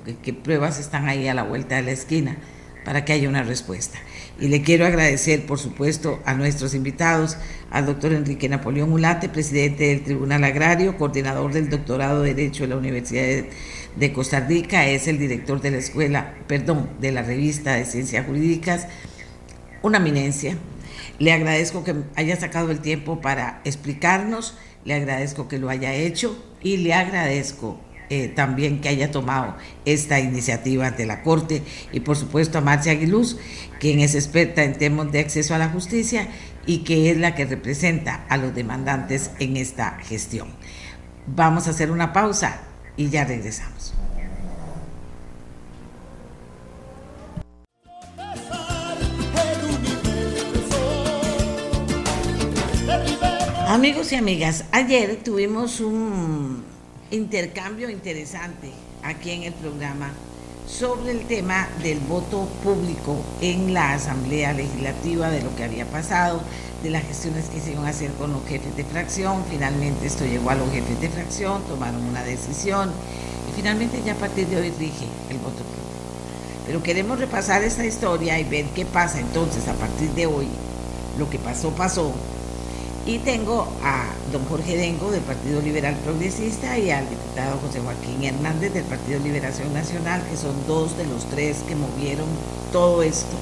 pruebas 0.43 0.79
están 0.79 1.07
ahí 1.07 1.27
a 1.27 1.35
la 1.35 1.43
vuelta 1.43 1.75
de 1.75 1.83
la 1.83 1.91
esquina 1.91 2.37
para 2.83 3.05
que 3.05 3.13
haya 3.13 3.29
una 3.29 3.43
respuesta. 3.43 3.99
Y 4.39 4.47
le 4.47 4.63
quiero 4.63 4.87
agradecer, 4.87 5.45
por 5.45 5.59
supuesto, 5.59 6.19
a 6.25 6.33
nuestros 6.33 6.73
invitados, 6.73 7.37
al 7.69 7.85
doctor 7.85 8.11
Enrique 8.13 8.49
Napoleón 8.49 8.91
Ulate, 8.91 9.29
presidente 9.29 9.89
del 9.89 10.03
Tribunal 10.03 10.43
Agrario, 10.43 10.97
coordinador 10.97 11.53
del 11.53 11.69
doctorado 11.69 12.23
de 12.23 12.33
Derecho 12.33 12.63
de 12.63 12.69
la 12.69 12.77
Universidad 12.77 13.45
de 13.95 14.11
Costa 14.11 14.39
Rica, 14.39 14.87
es 14.87 15.07
el 15.07 15.19
director 15.19 15.61
de 15.61 15.69
la 15.69 15.77
escuela, 15.77 16.33
perdón, 16.47 16.89
de 16.99 17.11
la 17.11 17.21
revista 17.21 17.75
de 17.75 17.85
Ciencias 17.85 18.25
Jurídicas, 18.25 18.87
una 19.83 19.99
eminencia. 19.99 20.57
Le 21.23 21.31
agradezco 21.31 21.85
que 21.85 21.95
haya 22.17 22.35
sacado 22.35 22.69
el 22.69 22.81
tiempo 22.81 23.21
para 23.21 23.61
explicarnos, 23.63 24.57
le 24.83 24.93
agradezco 24.93 25.47
que 25.47 25.57
lo 25.57 25.69
haya 25.69 25.93
hecho 25.93 26.37
y 26.61 26.75
le 26.75 26.93
agradezco 26.93 27.79
eh, 28.09 28.27
también 28.27 28.81
que 28.81 28.89
haya 28.89 29.09
tomado 29.09 29.55
esta 29.85 30.19
iniciativa 30.19 30.85
ante 30.85 31.05
la 31.05 31.23
Corte 31.23 31.63
y 31.93 32.01
por 32.01 32.17
supuesto 32.17 32.57
a 32.57 32.61
Marcia 32.61 32.91
Aguiluz, 32.91 33.37
quien 33.79 34.01
es 34.01 34.15
experta 34.15 34.65
en 34.65 34.77
temas 34.77 35.13
de 35.13 35.19
acceso 35.19 35.55
a 35.55 35.59
la 35.59 35.69
justicia 35.69 36.27
y 36.65 36.79
que 36.79 37.09
es 37.09 37.17
la 37.17 37.35
que 37.35 37.45
representa 37.45 38.25
a 38.27 38.35
los 38.35 38.53
demandantes 38.53 39.31
en 39.39 39.55
esta 39.55 39.91
gestión. 39.99 40.49
Vamos 41.25 41.67
a 41.67 41.69
hacer 41.69 41.89
una 41.89 42.11
pausa 42.11 42.63
y 42.97 43.07
ya 43.07 43.23
regresamos. 43.23 43.92
Amigos 53.83 54.13
y 54.13 54.15
amigas, 54.15 54.63
ayer 54.71 55.19
tuvimos 55.25 55.81
un 55.81 56.63
intercambio 57.11 57.89
interesante 57.89 58.71
aquí 59.03 59.31
en 59.31 59.43
el 59.43 59.53
programa 59.53 60.09
sobre 60.65 61.11
el 61.11 61.27
tema 61.27 61.67
del 61.81 61.99
voto 61.99 62.47
público 62.63 63.17
en 63.41 63.73
la 63.73 63.91
Asamblea 63.91 64.53
Legislativa, 64.53 65.29
de 65.29 65.41
lo 65.41 65.53
que 65.57 65.65
había 65.65 65.85
pasado, 65.85 66.41
de 66.81 66.91
las 66.91 67.03
gestiones 67.03 67.49
que 67.49 67.59
se 67.59 67.73
iban 67.73 67.85
a 67.85 67.89
hacer 67.89 68.11
con 68.13 68.31
los 68.31 68.45
jefes 68.47 68.73
de 68.77 68.85
fracción. 68.85 69.43
Finalmente 69.49 70.07
esto 70.07 70.23
llegó 70.23 70.49
a 70.49 70.55
los 70.55 70.71
jefes 70.71 71.01
de 71.01 71.09
fracción, 71.09 71.61
tomaron 71.63 72.05
una 72.05 72.23
decisión 72.23 72.89
y 73.49 73.53
finalmente 73.53 74.01
ya 74.05 74.13
a 74.13 74.15
partir 74.17 74.47
de 74.47 74.61
hoy 74.61 74.71
rige 74.79 75.07
el 75.29 75.39
voto 75.39 75.57
público. 75.57 75.83
Pero 76.65 76.81
queremos 76.81 77.19
repasar 77.19 77.61
esta 77.65 77.85
historia 77.85 78.39
y 78.39 78.45
ver 78.45 78.63
qué 78.67 78.85
pasa 78.85 79.19
entonces 79.19 79.67
a 79.67 79.73
partir 79.73 80.09
de 80.11 80.25
hoy. 80.25 80.47
Lo 81.19 81.29
que 81.29 81.37
pasó, 81.37 81.71
pasó 81.71 82.13
y 83.05 83.17
tengo 83.19 83.67
a 83.83 84.05
don 84.31 84.45
Jorge 84.45 84.77
Dengo 84.77 85.11
del 85.11 85.21
Partido 85.21 85.61
Liberal 85.61 85.95
Progresista 86.05 86.77
y 86.77 86.89
al 86.89 87.09
diputado 87.09 87.59
José 87.59 87.81
Joaquín 87.81 88.23
Hernández 88.23 88.73
del 88.73 88.85
Partido 88.85 89.19
Liberación 89.19 89.73
Nacional, 89.73 90.23
que 90.29 90.37
son 90.37 90.55
dos 90.67 90.97
de 90.97 91.05
los 91.05 91.25
tres 91.25 91.57
que 91.67 91.75
movieron 91.75 92.27
todo 92.71 93.03
esto. 93.03 93.35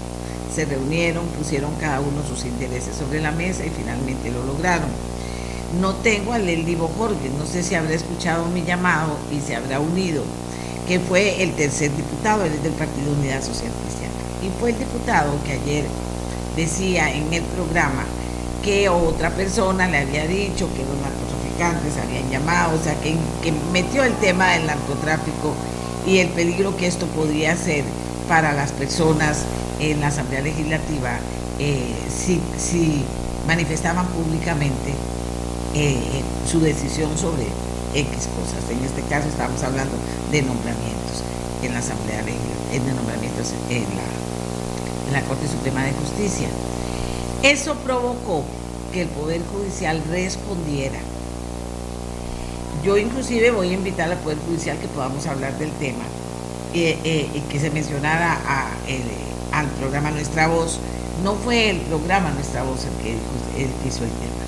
Se 0.54 0.65
reunieron, 0.65 1.26
pusieron 1.28 1.76
cada 1.76 2.00
uno 2.00 2.24
sus 2.28 2.43
intereses 2.45 2.95
sobre 2.95 3.21
la 3.21 3.32
mesa 3.32 3.63
y 3.63 3.69
finalmente 3.69 4.32
lo 4.32 4.43
lograron. 4.43 4.89
No 5.80 5.93
tengo 5.95 6.34
a 6.34 6.39
Leldivo 6.39 6.89
Jorge, 6.97 7.30
no 7.38 7.45
sé 7.45 7.62
si 7.62 7.76
habrá 7.76 7.93
escuchado 7.93 8.47
mi 8.47 8.63
llamado 8.63 9.15
y 9.32 9.39
se 9.39 9.56
habrá 9.56 9.80
unido, 9.80 10.24
que 10.88 11.00
fue 11.00 11.43
el 11.43 11.54
tercer 11.54 11.95
diputado, 11.95 12.43
él 12.43 12.54
es 12.54 12.63
del 12.63 12.74
Partido 12.74 13.13
Unidad 13.13 13.41
Social 13.43 13.71
Cristiana. 13.84 14.15
Y 14.41 14.50
fue 14.60 14.71
el 14.71 14.80
diputado 14.80 15.32
que 15.45 15.54
ayer 15.54 15.86
decía 16.58 17.13
en 17.13 17.32
el 17.32 17.43
programa 17.43 18.06
que 18.63 18.89
otra 18.89 19.32
persona 19.32 19.88
le 19.88 20.00
había 20.00 20.28
dicho 20.28 20.67
que 20.74 20.84
los 20.84 20.95
narcotraficantes 21.02 21.97
habían 21.97 22.30
llamado, 22.30 22.78
o 22.80 22.84
sea, 22.84 22.95
que, 22.95 23.15
metió 23.71 24.04
el 24.04 24.13
tema 24.15 24.52
del 24.52 24.67
narcotráfico 24.67 25.54
y 26.06 26.19
el 26.19 26.30
peligro 26.30 26.76
que 26.78 26.88
esto 26.88 27.06
podría 27.08 27.56
ser 27.56 27.84
para 28.28 28.54
las 28.54 28.71
personas 28.71 29.43
en 29.80 30.00
la 30.00 30.08
Asamblea 30.08 30.41
Legislativa 30.41 31.17
eh, 31.60 31.93
si, 32.10 33.04
manifestaban 33.47 34.06
públicamente 34.08 34.93
eh, 35.74 36.21
su 36.50 36.60
decisión 36.60 37.17
sobre 37.17 37.47
X 37.93 38.30
cosas. 38.38 38.69
En 38.69 38.84
este 38.86 39.02
caso 39.04 39.28
estamos 39.28 39.62
hablando 39.63 39.95
de 40.32 40.41
nombramientos 40.43 41.24
en 41.63 41.74
la 41.74 41.80
Asamblea 41.80 42.21
Legislativa, 42.21 42.86
de 42.86 42.93
nombramientos 42.93 43.54
en 43.69 43.84
la, 43.84 45.08
en 45.08 45.13
la 45.13 45.21
Corte 45.28 45.47
Suprema 45.47 45.84
de 45.84 45.93
Justicia. 45.93 46.47
Eso 47.43 47.73
provocó 47.75 48.43
que 48.93 49.01
el 49.01 49.08
Poder 49.08 49.41
Judicial 49.51 50.04
respondiera. 50.12 50.99
Yo 52.84 52.97
inclusive 52.97 53.49
voy 53.49 53.69
a 53.69 53.73
invitar 53.73 54.12
al 54.12 54.17
Poder 54.19 54.38
Judicial 54.47 54.77
que 54.77 54.88
podamos 54.88 55.25
hablar 55.25 55.58
del 55.58 55.71
tema 55.71 56.04
eh, 56.73 56.99
eh, 57.04 57.41
que 57.49 57.59
se 57.59 57.72
mencionara 57.72 58.38
al 59.51 59.68
programa 59.80 60.11
Nuestra 60.11 60.47
Voz. 60.47 60.80
No 61.24 61.34
fue 61.34 61.72
el 61.72 61.78
programa 61.78 62.30
Nuestra 62.32 62.61
Voz 62.61 62.86
el 62.86 63.03
que, 63.03 63.11
el 63.63 63.70
que 63.70 63.88
hizo 63.88 64.03
el 64.03 64.11
tema, 64.11 64.43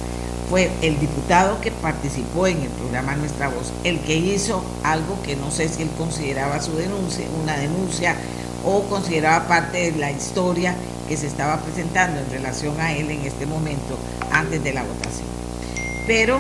fue 0.50 0.70
el 0.82 1.00
diputado 1.00 1.60
que 1.62 1.72
participó 1.72 2.46
en 2.46 2.62
el 2.62 2.70
programa 2.70 3.16
Nuestra 3.16 3.48
Voz, 3.48 3.74
el 3.84 4.00
que 4.02 4.16
hizo 4.16 4.64
algo 4.84 5.18
que 5.24 5.36
no 5.36 5.50
sé 5.50 5.68
si 5.68 5.82
él 5.82 5.90
consideraba 5.98 6.62
su 6.62 6.76
denuncia, 6.76 7.26
una 7.42 7.58
denuncia 7.58 8.16
o 8.64 8.84
consideraba 8.84 9.48
parte 9.48 9.92
de 9.92 10.00
la 10.00 10.12
historia 10.12 10.76
que 11.08 11.18
se 11.18 11.28
estaba 11.28 11.62
presentando 11.62 12.20
en 12.20 12.30
relación 12.30 12.80
a 12.80 12.94
él 12.94 13.10
en 13.12 13.22
este 13.22 13.46
momento 13.46 13.98
antes 14.32 14.64
de 14.64 14.74
la 14.74 14.84
votación. 14.84 15.28
Pero 16.08 16.40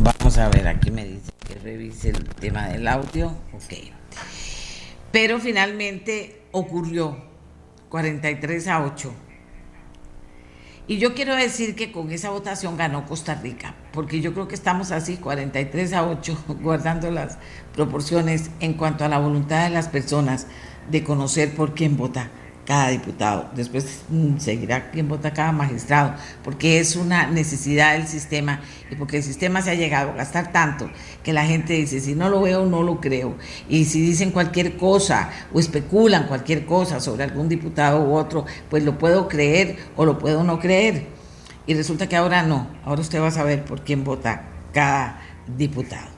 vamos 0.00 0.38
a 0.38 0.48
ver, 0.48 0.68
aquí 0.68 0.90
me 0.90 1.04
dice 1.04 1.32
que 1.46 1.54
revise 1.54 2.10
el 2.10 2.24
tema 2.28 2.68
del 2.68 2.86
audio. 2.88 3.28
Ok. 3.52 3.74
Pero 5.10 5.38
finalmente 5.40 6.42
ocurrió 6.52 7.16
43 7.88 8.68
a 8.68 8.84
8. 8.84 9.12
Y 10.86 10.96
yo 10.96 11.14
quiero 11.14 11.36
decir 11.36 11.74
que 11.74 11.92
con 11.92 12.10
esa 12.10 12.30
votación 12.30 12.78
ganó 12.78 13.04
Costa 13.04 13.34
Rica, 13.34 13.74
porque 13.92 14.22
yo 14.22 14.32
creo 14.32 14.48
que 14.48 14.54
estamos 14.54 14.90
así, 14.90 15.18
43 15.18 15.92
a 15.92 16.08
8, 16.08 16.44
guardando 16.62 17.10
las 17.10 17.36
proporciones 17.74 18.50
en 18.60 18.72
cuanto 18.72 19.04
a 19.04 19.08
la 19.08 19.18
voluntad 19.18 19.64
de 19.64 19.70
las 19.70 19.88
personas 19.88 20.46
de 20.90 21.04
conocer 21.04 21.54
por 21.54 21.74
quién 21.74 21.96
vota 21.96 22.30
cada 22.68 22.90
diputado. 22.90 23.48
Después 23.56 24.02
mm, 24.10 24.36
seguirá 24.36 24.90
quién 24.90 25.08
vota 25.08 25.32
cada 25.32 25.52
magistrado, 25.52 26.14
porque 26.44 26.78
es 26.78 26.96
una 26.96 27.26
necesidad 27.26 27.94
del 27.94 28.06
sistema 28.06 28.60
y 28.90 28.94
porque 28.94 29.16
el 29.16 29.22
sistema 29.22 29.62
se 29.62 29.70
ha 29.70 29.74
llegado 29.74 30.10
a 30.10 30.16
gastar 30.16 30.52
tanto 30.52 30.90
que 31.22 31.32
la 31.32 31.46
gente 31.46 31.72
dice, 31.72 31.98
si 31.98 32.14
no 32.14 32.28
lo 32.28 32.42
veo, 32.42 32.66
no 32.66 32.82
lo 32.82 33.00
creo. 33.00 33.36
Y 33.70 33.86
si 33.86 34.02
dicen 34.02 34.32
cualquier 34.32 34.76
cosa 34.76 35.30
o 35.50 35.58
especulan 35.58 36.26
cualquier 36.26 36.66
cosa 36.66 37.00
sobre 37.00 37.24
algún 37.24 37.48
diputado 37.48 38.04
u 38.04 38.14
otro, 38.14 38.44
pues 38.68 38.84
lo 38.84 38.98
puedo 38.98 39.28
creer 39.28 39.78
o 39.96 40.04
lo 40.04 40.18
puedo 40.18 40.44
no 40.44 40.60
creer. 40.60 41.06
Y 41.66 41.72
resulta 41.72 42.06
que 42.06 42.16
ahora 42.16 42.42
no, 42.42 42.68
ahora 42.84 43.00
usted 43.00 43.18
va 43.18 43.28
a 43.28 43.30
saber 43.30 43.64
por 43.64 43.82
quién 43.82 44.04
vota 44.04 44.42
cada 44.74 45.22
diputado. 45.56 46.17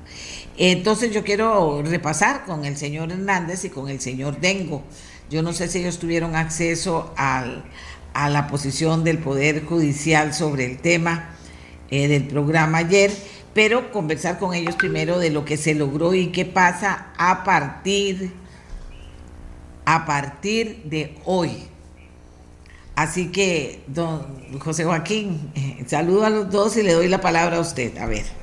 Entonces 0.63 1.11
yo 1.15 1.25
quiero 1.25 1.83
repasar 1.83 2.45
con 2.45 2.67
el 2.67 2.77
señor 2.77 3.11
Hernández 3.11 3.65
y 3.65 3.71
con 3.71 3.89
el 3.89 3.99
señor 3.99 4.41
Dengo 4.41 4.85
Yo 5.31 5.43
no 5.43 5.55
sé 5.55 5.69
si 5.69 5.79
ellos 5.79 5.99
tuvieron 5.99 6.37
acceso 6.37 7.15
al, 7.17 7.65
a 8.13 8.29
la 8.29 8.47
posición 8.47 9.03
del 9.03 9.17
Poder 9.17 9.65
Judicial 9.65 10.35
sobre 10.35 10.67
el 10.67 10.77
tema 10.77 11.31
eh, 11.91 12.09
del 12.09 12.27
programa 12.27 12.77
ayer, 12.77 13.11
pero 13.55 13.91
conversar 13.91 14.39
con 14.39 14.53
ellos 14.53 14.77
primero 14.77 15.19
de 15.19 15.31
lo 15.31 15.47
que 15.47 15.57
se 15.57 15.75
logró 15.75 16.13
y 16.13 16.27
qué 16.27 16.45
pasa 16.45 17.07
a 17.17 17.43
partir, 17.43 18.31
a 19.87 20.05
partir 20.05 20.83
de 20.85 21.17
hoy. 21.25 21.53
Así 22.97 23.33
que, 23.33 23.83
don 23.87 24.27
José 24.59 24.85
Joaquín, 24.85 25.53
eh, 25.55 25.85
saludo 25.87 26.27
a 26.27 26.31
los 26.31 26.51
dos 26.51 26.77
y 26.77 26.83
le 26.83 26.93
doy 26.93 27.09
la 27.09 27.23
palabra 27.23 27.57
a 27.57 27.61
usted. 27.61 27.97
A 27.97 28.05
ver. 28.05 28.40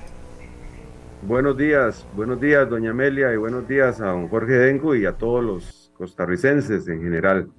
Buenos 1.23 1.57
días, 1.57 2.07
buenos 2.15 2.39
días, 2.39 2.69
doña 2.69 2.91
Amelia, 2.91 3.33
y 3.33 3.37
buenos 3.37 3.67
días 3.67 3.99
a 4.01 4.11
don 4.11 4.29
Jorge 4.29 4.53
Dengo 4.53 4.95
y 4.95 5.07
a 5.07 5.13
todos 5.13 5.43
los 5.43 5.91
costarricenses 5.97 6.87
en 6.87 7.01
general. 7.01 7.49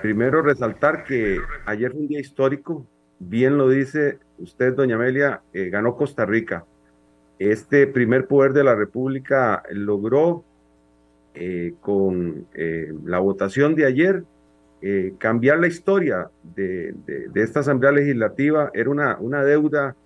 Primero 0.00 0.42
resaltar 0.42 1.02
que 1.02 1.38
ayer 1.66 1.90
fue 1.90 2.02
un 2.02 2.08
día 2.08 2.20
histórico, 2.20 2.86
bien 3.18 3.58
lo 3.58 3.68
dice 3.68 4.20
usted, 4.38 4.74
doña 4.74 4.94
Amelia, 4.94 5.42
eh, 5.52 5.70
ganó 5.70 5.96
Costa 5.96 6.24
Rica. 6.24 6.64
Este 7.40 7.88
primer 7.88 8.28
poder 8.28 8.52
de 8.52 8.64
la 8.64 8.76
República 8.76 9.64
logró 9.70 10.44
eh, 11.34 11.74
con 11.80 12.46
eh, 12.54 12.92
la 13.04 13.18
votación 13.18 13.74
de 13.74 13.86
ayer 13.86 14.24
cambiar 15.18 15.58
la 15.58 15.66
historia 15.66 16.30
de, 16.54 16.94
de, 17.04 17.42
esta 17.42 17.60
Asamblea 17.60 17.90
Legislativa. 17.90 18.70
Era 18.72 18.88
una, 18.88 19.18
una 19.18 19.42
deuda 19.42 19.96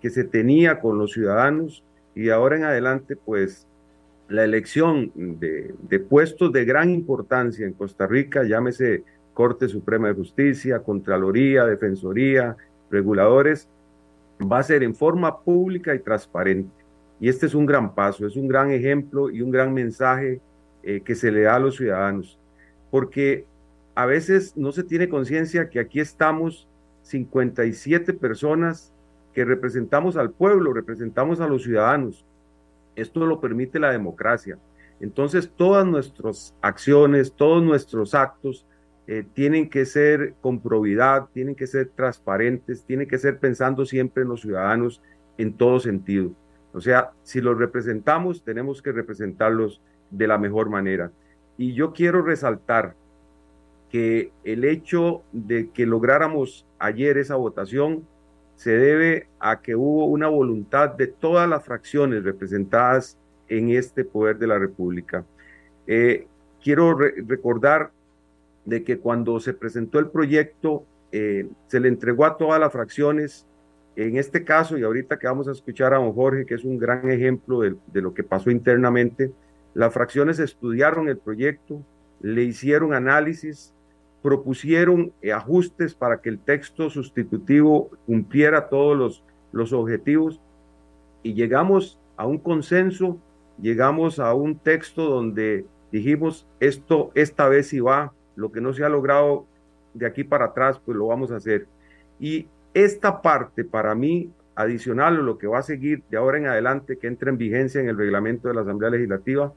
que 0.00 0.10
se 0.10 0.24
tenía 0.24 0.80
con 0.80 0.98
los 0.98 1.12
ciudadanos 1.12 1.84
y 2.14 2.30
ahora 2.30 2.56
en 2.56 2.64
adelante, 2.64 3.16
pues 3.16 3.66
la 4.28 4.44
elección 4.44 5.10
de, 5.14 5.98
puestos 6.00 6.52
de 6.52 6.64
gran 6.64 6.90
importancia 6.90 7.66
en 7.66 7.72
Costa 7.72 8.06
Rica, 8.06 8.44
llámese 8.44 9.02
Corte 9.34 9.68
Suprema 9.68 10.08
de 10.08 10.14
Justicia, 10.14 10.80
Contraloría, 10.80 11.64
Defensoría, 11.64 12.56
reguladores, 12.90 13.68
va 14.40 14.58
a 14.58 14.62
ser 14.62 14.82
en 14.82 14.94
forma 14.94 15.40
pública 15.40 15.94
y 15.94 15.98
transparente. 15.98 16.70
Y 17.20 17.28
este 17.28 17.46
es 17.46 17.54
un 17.54 17.66
gran 17.66 17.94
paso, 17.94 18.26
es 18.26 18.36
un 18.36 18.48
gran 18.48 18.70
ejemplo 18.70 19.30
y 19.30 19.42
un 19.42 19.50
gran 19.50 19.74
mensaje 19.74 20.40
eh, 20.82 21.00
que 21.04 21.14
se 21.14 21.30
le 21.30 21.42
da 21.42 21.56
a 21.56 21.60
los 21.60 21.76
ciudadanos, 21.76 22.38
porque 22.90 23.44
a 23.94 24.06
veces 24.06 24.56
no 24.56 24.72
se 24.72 24.84
tiene 24.84 25.08
conciencia 25.08 25.68
que 25.68 25.80
aquí 25.80 26.00
estamos 26.00 26.66
57 27.02 28.14
personas 28.14 28.92
que 29.40 29.44
representamos 29.46 30.18
al 30.18 30.32
pueblo, 30.32 30.74
representamos 30.74 31.40
a 31.40 31.48
los 31.48 31.62
ciudadanos, 31.62 32.26
esto 32.94 33.24
lo 33.24 33.40
permite 33.40 33.78
la 33.78 33.90
democracia. 33.90 34.58
Entonces, 35.00 35.50
todas 35.56 35.86
nuestras 35.86 36.54
acciones, 36.60 37.32
todos 37.32 37.62
nuestros 37.62 38.14
actos 38.14 38.66
eh, 39.06 39.24
tienen 39.32 39.70
que 39.70 39.86
ser 39.86 40.34
con 40.42 40.60
probidad, 40.60 41.28
tienen 41.32 41.54
que 41.54 41.66
ser 41.66 41.88
transparentes, 41.88 42.84
tienen 42.84 43.08
que 43.08 43.16
ser 43.16 43.38
pensando 43.38 43.86
siempre 43.86 44.24
en 44.24 44.28
los 44.28 44.42
ciudadanos 44.42 45.00
en 45.38 45.54
todo 45.54 45.80
sentido. 45.80 46.32
O 46.74 46.82
sea, 46.82 47.12
si 47.22 47.40
los 47.40 47.56
representamos, 47.56 48.44
tenemos 48.44 48.82
que 48.82 48.92
representarlos 48.92 49.80
de 50.10 50.26
la 50.26 50.36
mejor 50.36 50.68
manera. 50.68 51.12
Y 51.56 51.72
yo 51.72 51.94
quiero 51.94 52.20
resaltar 52.20 52.94
que 53.90 54.32
el 54.44 54.64
hecho 54.64 55.22
de 55.32 55.70
que 55.70 55.86
lográramos 55.86 56.66
ayer 56.78 57.16
esa 57.16 57.36
votación 57.36 58.04
se 58.60 58.76
debe 58.76 59.26
a 59.38 59.62
que 59.62 59.74
hubo 59.74 60.04
una 60.04 60.28
voluntad 60.28 60.90
de 60.90 61.06
todas 61.06 61.48
las 61.48 61.64
fracciones 61.64 62.24
representadas 62.24 63.16
en 63.48 63.70
este 63.70 64.04
poder 64.04 64.36
de 64.36 64.46
la 64.46 64.58
República. 64.58 65.24
Eh, 65.86 66.26
quiero 66.62 66.94
recordar 66.94 67.90
de 68.66 68.84
que 68.84 68.98
cuando 68.98 69.40
se 69.40 69.54
presentó 69.54 69.98
el 69.98 70.10
proyecto, 70.10 70.84
eh, 71.10 71.48
se 71.68 71.80
le 71.80 71.88
entregó 71.88 72.26
a 72.26 72.36
todas 72.36 72.60
las 72.60 72.70
fracciones. 72.70 73.46
En 73.96 74.18
este 74.18 74.44
caso, 74.44 74.76
y 74.76 74.82
ahorita 74.82 75.18
que 75.18 75.26
vamos 75.26 75.48
a 75.48 75.52
escuchar 75.52 75.94
a 75.94 75.96
don 75.96 76.12
Jorge, 76.12 76.44
que 76.44 76.52
es 76.52 76.62
un 76.62 76.76
gran 76.76 77.10
ejemplo 77.10 77.60
de, 77.60 77.76
de 77.86 78.02
lo 78.02 78.12
que 78.12 78.24
pasó 78.24 78.50
internamente, 78.50 79.32
las 79.72 79.94
fracciones 79.94 80.38
estudiaron 80.38 81.08
el 81.08 81.16
proyecto, 81.16 81.82
le 82.20 82.42
hicieron 82.42 82.92
análisis, 82.92 83.72
propusieron 84.22 85.12
eh, 85.22 85.32
ajustes 85.32 85.94
para 85.94 86.20
que 86.20 86.28
el 86.28 86.38
texto 86.38 86.90
sustitutivo 86.90 87.90
cumpliera 88.06 88.68
todos 88.68 88.96
los, 88.96 89.24
los 89.52 89.72
objetivos 89.72 90.40
y 91.22 91.34
llegamos 91.34 91.98
a 92.16 92.26
un 92.26 92.38
consenso, 92.38 93.18
llegamos 93.60 94.18
a 94.18 94.34
un 94.34 94.58
texto 94.58 95.08
donde 95.08 95.64
dijimos 95.90 96.46
esto 96.60 97.10
esta 97.14 97.48
vez 97.48 97.68
sí 97.68 97.80
va, 97.80 98.12
lo 98.36 98.52
que 98.52 98.60
no 98.60 98.72
se 98.72 98.84
ha 98.84 98.88
logrado 98.88 99.46
de 99.94 100.06
aquí 100.06 100.24
para 100.24 100.46
atrás, 100.46 100.80
pues 100.84 100.96
lo 100.96 101.06
vamos 101.06 101.32
a 101.32 101.36
hacer. 101.36 101.66
Y 102.18 102.46
esta 102.74 103.22
parte 103.22 103.64
para 103.64 103.94
mí, 103.94 104.30
adicional 104.54 105.16
a 105.16 105.22
lo 105.22 105.38
que 105.38 105.46
va 105.46 105.58
a 105.58 105.62
seguir 105.62 106.02
de 106.10 106.16
ahora 106.16 106.38
en 106.38 106.46
adelante, 106.46 106.98
que 106.98 107.06
entra 107.06 107.30
en 107.30 107.38
vigencia 107.38 107.80
en 107.80 107.88
el 107.88 107.96
reglamento 107.96 108.48
de 108.48 108.54
la 108.54 108.60
Asamblea 108.60 108.90
Legislativa, 108.90 109.52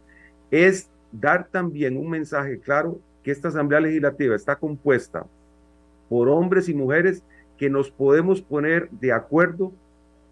es 0.49 0.89
dar 1.11 1.47
también 1.49 1.97
un 1.97 2.09
mensaje 2.09 2.59
claro 2.59 2.99
que 3.23 3.31
esta 3.31 3.47
Asamblea 3.47 3.79
Legislativa 3.79 4.35
está 4.35 4.57
compuesta 4.57 5.25
por 6.09 6.29
hombres 6.29 6.69
y 6.69 6.73
mujeres 6.73 7.23
que 7.57 7.69
nos 7.69 7.89
podemos 7.89 8.41
poner 8.41 8.89
de 8.91 9.13
acuerdo 9.13 9.71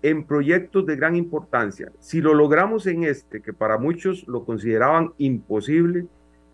en 0.01 0.23
proyectos 0.23 0.85
de 0.85 0.95
gran 0.95 1.15
importancia. 1.15 1.91
Si 1.99 2.21
lo 2.21 2.33
logramos 2.33 2.87
en 2.87 3.03
este, 3.03 3.41
que 3.41 3.53
para 3.53 3.77
muchos 3.77 4.27
lo 4.27 4.43
consideraban 4.45 5.13
imposible, 5.17 6.07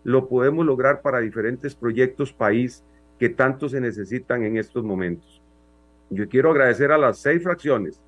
lo 0.04 0.28
podemos 0.28 0.64
lograr 0.64 1.02
para 1.02 1.20
diferentes 1.20 1.74
proyectos 1.74 2.32
país 2.32 2.84
que 3.18 3.28
tanto 3.28 3.68
se 3.68 3.80
necesitan 3.80 4.44
en 4.44 4.56
estos 4.56 4.84
momentos. 4.84 5.42
Yo 6.10 6.28
quiero 6.28 6.50
agradecer 6.50 6.92
a 6.92 6.98
las 6.98 7.18
seis 7.18 7.42
fracciones, 7.42 8.00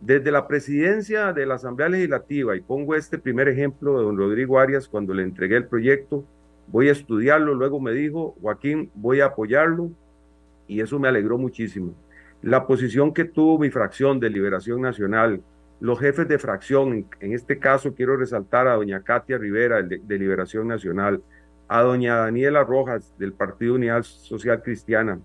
desde 0.00 0.30
la 0.30 0.48
presidencia 0.48 1.32
de 1.32 1.46
la 1.46 1.54
Asamblea 1.54 1.88
Legislativa, 1.88 2.56
y 2.56 2.60
pongo 2.60 2.94
este 2.94 3.18
primer 3.18 3.48
ejemplo 3.48 3.98
de 3.98 4.04
don 4.04 4.16
Rodrigo 4.16 4.58
Arias 4.58 4.88
cuando 4.88 5.14
le 5.14 5.22
entregué 5.22 5.56
el 5.56 5.66
proyecto, 5.66 6.24
voy 6.68 6.88
a 6.88 6.92
estudiarlo, 6.92 7.54
luego 7.54 7.80
me 7.80 7.92
dijo, 7.92 8.36
Joaquín, 8.40 8.90
voy 8.94 9.20
a 9.20 9.26
apoyarlo 9.26 9.90
y 10.66 10.80
eso 10.80 10.98
me 10.98 11.08
alegró 11.08 11.38
muchísimo. 11.38 11.94
La 12.42 12.66
posición 12.66 13.12
que 13.12 13.24
tuvo 13.24 13.58
mi 13.58 13.70
fracción 13.70 14.18
de 14.18 14.30
Liberación 14.30 14.80
Nacional, 14.80 15.42
los 15.80 15.98
jefes 15.98 16.28
de 16.28 16.38
fracción, 16.38 17.06
en, 17.20 17.32
este 17.32 17.58
caso 17.58 17.94
quiero 17.94 18.16
resaltar 18.16 18.68
a 18.68 18.74
doña 18.74 19.02
Katia 19.02 19.38
Rivera 19.38 19.82
de, 19.82 20.18
Liberación 20.18 20.68
Nacional, 20.68 21.22
a 21.68 21.82
doña 21.82 22.16
Daniela 22.16 22.64
Rojas 22.64 23.14
del 23.18 23.32
Partido 23.32 23.74
Unidad 23.74 24.02
Social 24.02 24.62
Cristiana, 24.62 25.18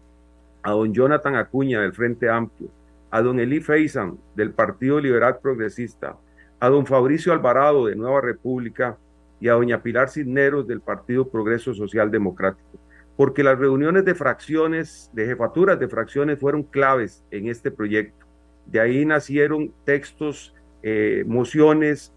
a 0.63 0.71
don 0.71 0.93
Jonathan 0.93 1.35
Acuña 1.35 1.81
del 1.81 1.93
Frente 1.93 2.29
Amplio, 2.29 2.69
a 3.09 3.21
don 3.21 3.39
Eli 3.39 3.61
Feisan 3.61 4.17
del 4.35 4.51
Partido 4.51 4.99
Liberal 4.99 5.39
Progresista, 5.41 6.17
a 6.59 6.69
don 6.69 6.85
Fabricio 6.85 7.33
Alvarado 7.33 7.85
de 7.85 7.95
Nueva 7.95 8.21
República, 8.21 8.97
y 9.39 9.47
a 9.47 9.53
doña 9.53 9.81
Pilar 9.81 10.09
Cisneros 10.09 10.67
del 10.67 10.81
Partido 10.81 11.27
Progreso 11.27 11.73
Social 11.73 12.11
Democrático, 12.11 12.79
porque 13.15 13.43
las 13.43 13.57
reuniones 13.57 14.05
de 14.05 14.15
fracciones, 14.15 15.09
de 15.13 15.25
jefaturas 15.25 15.79
de 15.79 15.87
fracciones 15.87 16.39
fueron 16.39 16.63
claves 16.63 17.23
en 17.31 17.47
este 17.47 17.71
proyecto. 17.71 18.25
De 18.65 18.79
ahí 18.79 19.05
nacieron 19.05 19.73
textos, 19.85 20.53
eh, 20.83 21.23
mociones 21.25 22.13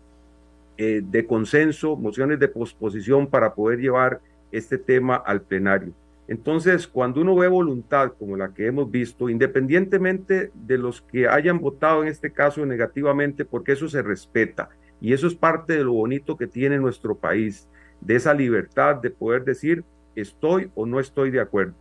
eh, 0.76 1.02
de 1.04 1.26
consenso, 1.26 1.96
mociones 1.96 2.38
de 2.38 2.48
posposición 2.48 3.26
para 3.26 3.54
poder 3.54 3.80
llevar 3.80 4.20
este 4.50 4.78
tema 4.78 5.16
al 5.16 5.42
plenario. 5.42 5.92
Entonces, 6.30 6.86
cuando 6.86 7.20
uno 7.20 7.34
ve 7.34 7.48
voluntad 7.48 8.12
como 8.16 8.36
la 8.36 8.54
que 8.54 8.66
hemos 8.66 8.88
visto, 8.88 9.28
independientemente 9.28 10.52
de 10.54 10.78
los 10.78 11.02
que 11.02 11.26
hayan 11.26 11.58
votado 11.58 12.02
en 12.02 12.08
este 12.08 12.32
caso 12.32 12.64
negativamente, 12.64 13.44
porque 13.44 13.72
eso 13.72 13.88
se 13.88 14.00
respeta, 14.00 14.70
y 15.00 15.12
eso 15.12 15.26
es 15.26 15.34
parte 15.34 15.74
de 15.74 15.84
lo 15.84 15.92
bonito 15.92 16.36
que 16.36 16.46
tiene 16.46 16.78
nuestro 16.78 17.14
país, 17.14 17.68
de 18.00 18.16
esa 18.16 18.34
libertad 18.34 18.96
de 18.96 19.10
poder 19.10 19.44
decir 19.44 19.84
estoy 20.14 20.70
o 20.74 20.86
no 20.86 21.00
estoy 21.00 21.30
de 21.30 21.40
acuerdo. 21.40 21.74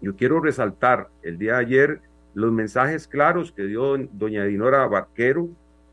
Yo 0.00 0.14
quiero 0.14 0.40
resaltar 0.40 1.08
el 1.22 1.38
día 1.38 1.54
de 1.54 1.58
ayer 1.58 2.00
los 2.34 2.52
mensajes 2.52 3.08
claros 3.08 3.50
que 3.52 3.64
dio 3.64 3.96
doña 4.12 4.44
Dinora 4.44 4.86
Barquero 4.86 5.48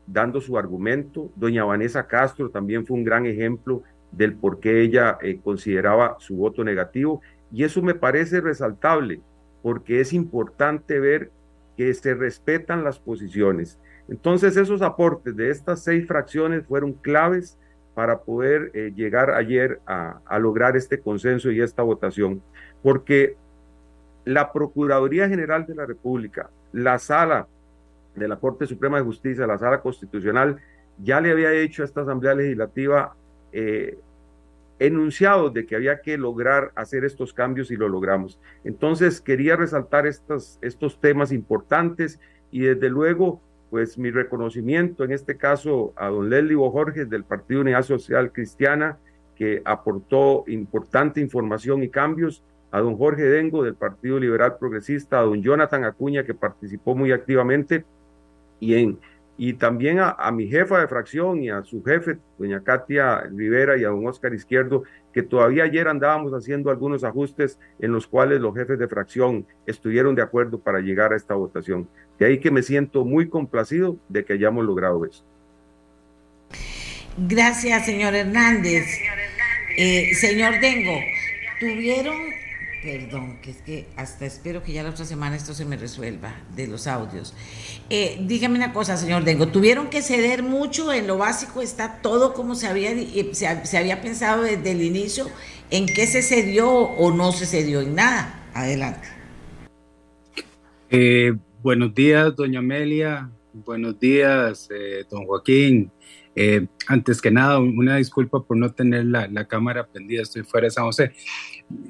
dando 0.06 0.40
su 0.40 0.56
argumento. 0.56 1.30
Doña 1.34 1.64
Vanessa 1.64 2.06
Castro 2.06 2.50
también 2.50 2.86
fue 2.86 2.96
un 2.96 3.04
gran 3.04 3.26
ejemplo 3.26 3.82
del 4.12 4.34
por 4.34 4.60
qué 4.60 4.82
ella 4.82 5.18
eh, 5.20 5.40
consideraba 5.42 6.16
su 6.20 6.36
voto 6.36 6.62
negativo. 6.62 7.20
Y 7.52 7.64
eso 7.64 7.82
me 7.82 7.94
parece 7.94 8.40
resaltable 8.40 9.20
porque 9.62 10.00
es 10.00 10.12
importante 10.12 11.00
ver 11.00 11.30
que 11.76 11.92
se 11.94 12.14
respetan 12.14 12.84
las 12.84 12.98
posiciones. 12.98 13.78
Entonces 14.08 14.56
esos 14.56 14.82
aportes 14.82 15.36
de 15.36 15.50
estas 15.50 15.82
seis 15.82 16.06
fracciones 16.06 16.64
fueron 16.66 16.92
claves 16.92 17.58
para 17.94 18.20
poder 18.20 18.70
eh, 18.74 18.92
llegar 18.94 19.30
ayer 19.30 19.80
a, 19.86 20.20
lograr 20.38 20.76
este 20.76 21.00
consenso 21.00 21.50
y 21.50 21.60
esta 21.60 21.82
votación, 21.82 22.42
porque 22.82 23.36
la 24.24 24.52
Procuraduría 24.52 25.28
General 25.28 25.64
de 25.66 25.74
la 25.74 25.86
República, 25.86 26.50
la 26.72 26.98
sala 26.98 27.46
de 28.14 28.28
la 28.28 28.36
Corte 28.36 28.66
Suprema 28.66 28.98
de 28.98 29.04
Justicia, 29.04 29.46
la 29.46 29.58
sala 29.58 29.80
constitucional, 29.80 30.58
ya 31.02 31.20
le 31.20 31.30
había 31.30 31.52
hecho 31.52 31.82
a 31.82 31.86
esta 31.86 32.02
Asamblea 32.02 32.34
Legislativa 32.34 33.14
eh, 33.52 33.98
enunciados 34.78 35.54
de 35.54 35.64
que 35.64 35.76
había 35.76 36.02
que 36.02 36.18
lograr 36.18 36.72
hacer 36.74 37.04
estos 37.04 37.32
cambios 37.32 37.70
y 37.70 37.76
lo 37.76 37.88
logramos. 37.88 38.38
Entonces 38.64 39.22
quería 39.22 39.56
resaltar 39.56 40.06
estos 40.06 41.00
temas 41.00 41.32
importantes 41.32 42.20
y 42.50 42.60
desde 42.60 42.90
luego 42.90 43.40
pues 43.70 43.98
mi 43.98 44.10
reconocimiento 44.10 45.04
en 45.04 45.12
este 45.12 45.36
caso 45.36 45.92
a 45.96 46.08
don 46.08 46.30
Leslie 46.30 46.56
Jorge 46.56 47.04
del 47.04 47.24
Partido 47.24 47.62
Unidad 47.62 47.82
Social 47.82 48.32
Cristiana 48.32 48.98
que 49.36 49.62
aportó 49.64 50.44
importante 50.46 51.20
información 51.20 51.82
y 51.82 51.88
cambios, 51.88 52.42
a 52.70 52.80
don 52.80 52.96
Jorge 52.96 53.22
Dengo 53.24 53.62
del 53.62 53.74
Partido 53.74 54.18
Liberal 54.18 54.56
Progresista, 54.58 55.18
a 55.18 55.22
don 55.22 55.42
Jonathan 55.42 55.84
Acuña 55.84 56.24
que 56.24 56.34
participó 56.34 56.94
muy 56.94 57.12
activamente 57.12 57.84
y 58.60 58.74
en 58.74 58.98
y 59.38 59.52
también 59.54 59.98
a, 60.00 60.30
mi 60.32 60.46
jefa 60.46 60.80
de 60.80 60.88
fracción 60.88 61.42
y 61.42 61.50
a 61.50 61.62
su 61.62 61.82
jefe, 61.84 62.16
doña 62.38 62.62
Katia 62.62 63.20
Rivera 63.30 63.76
y 63.76 63.84
a 63.84 63.88
don 63.88 64.06
Oscar 64.06 64.32
Izquierdo, 64.32 64.84
que 65.16 65.22
todavía 65.22 65.64
ayer 65.64 65.88
andábamos 65.88 66.34
haciendo 66.34 66.68
algunos 66.68 67.02
ajustes 67.02 67.58
en 67.78 67.90
los 67.90 68.06
cuales 68.06 68.38
los 68.38 68.54
jefes 68.54 68.78
de 68.78 68.86
fracción 68.86 69.46
estuvieron 69.66 70.14
de 70.14 70.20
acuerdo 70.20 70.60
para 70.60 70.80
llegar 70.80 71.14
a 71.14 71.16
esta 71.16 71.32
votación. 71.32 71.88
De 72.18 72.26
ahí 72.26 72.38
que 72.38 72.50
me 72.50 72.62
siento 72.62 73.02
muy 73.02 73.26
complacido 73.30 73.96
de 74.10 74.26
que 74.26 74.34
hayamos 74.34 74.66
logrado 74.66 75.06
eso. 75.06 75.24
Gracias, 77.16 77.86
señor 77.86 78.14
Hernández. 78.14 78.84
Eh, 79.78 80.14
señor 80.16 80.60
Dengo, 80.60 81.00
tuvieron 81.60 82.18
Perdón, 82.86 83.38
que 83.42 83.50
es 83.50 83.56
que 83.62 83.88
hasta 83.96 84.26
espero 84.26 84.62
que 84.62 84.72
ya 84.72 84.84
la 84.84 84.90
otra 84.90 85.04
semana 85.04 85.34
esto 85.34 85.54
se 85.54 85.64
me 85.64 85.76
resuelva 85.76 86.36
de 86.54 86.68
los 86.68 86.86
audios. 86.86 87.34
Eh, 87.90 88.16
dígame 88.20 88.54
una 88.54 88.72
cosa, 88.72 88.96
señor 88.96 89.24
Dengo, 89.24 89.48
¿tuvieron 89.48 89.90
que 89.90 90.02
ceder 90.02 90.44
mucho 90.44 90.92
en 90.92 91.08
lo 91.08 91.18
básico? 91.18 91.60
¿Está 91.60 92.00
todo 92.00 92.32
como 92.32 92.54
se 92.54 92.68
había, 92.68 92.92
eh, 92.92 93.30
se, 93.32 93.76
había 93.76 94.00
pensado 94.02 94.44
desde 94.44 94.70
el 94.70 94.82
inicio? 94.82 95.26
¿En 95.72 95.86
qué 95.86 96.06
se 96.06 96.22
cedió 96.22 96.70
o 96.70 97.10
no 97.10 97.32
se 97.32 97.46
cedió 97.46 97.80
en 97.80 97.96
nada? 97.96 98.48
Adelante. 98.54 99.08
Eh, 100.88 101.34
buenos 101.64 101.92
días, 101.92 102.36
doña 102.36 102.60
Amelia. 102.60 103.28
Buenos 103.52 103.98
días, 103.98 104.68
don 105.10 105.26
Joaquín. 105.26 105.90
Antes 106.86 107.22
que 107.22 107.30
nada, 107.30 107.58
una 107.58 107.96
disculpa 107.96 108.42
por 108.42 108.56
no 108.56 108.70
tener 108.72 109.06
la, 109.06 109.26
la 109.28 109.46
cámara 109.46 109.86
prendida, 109.86 110.22
estoy 110.22 110.42
fuera 110.42 110.66
de 110.66 110.70
San 110.70 110.84
José. 110.84 111.12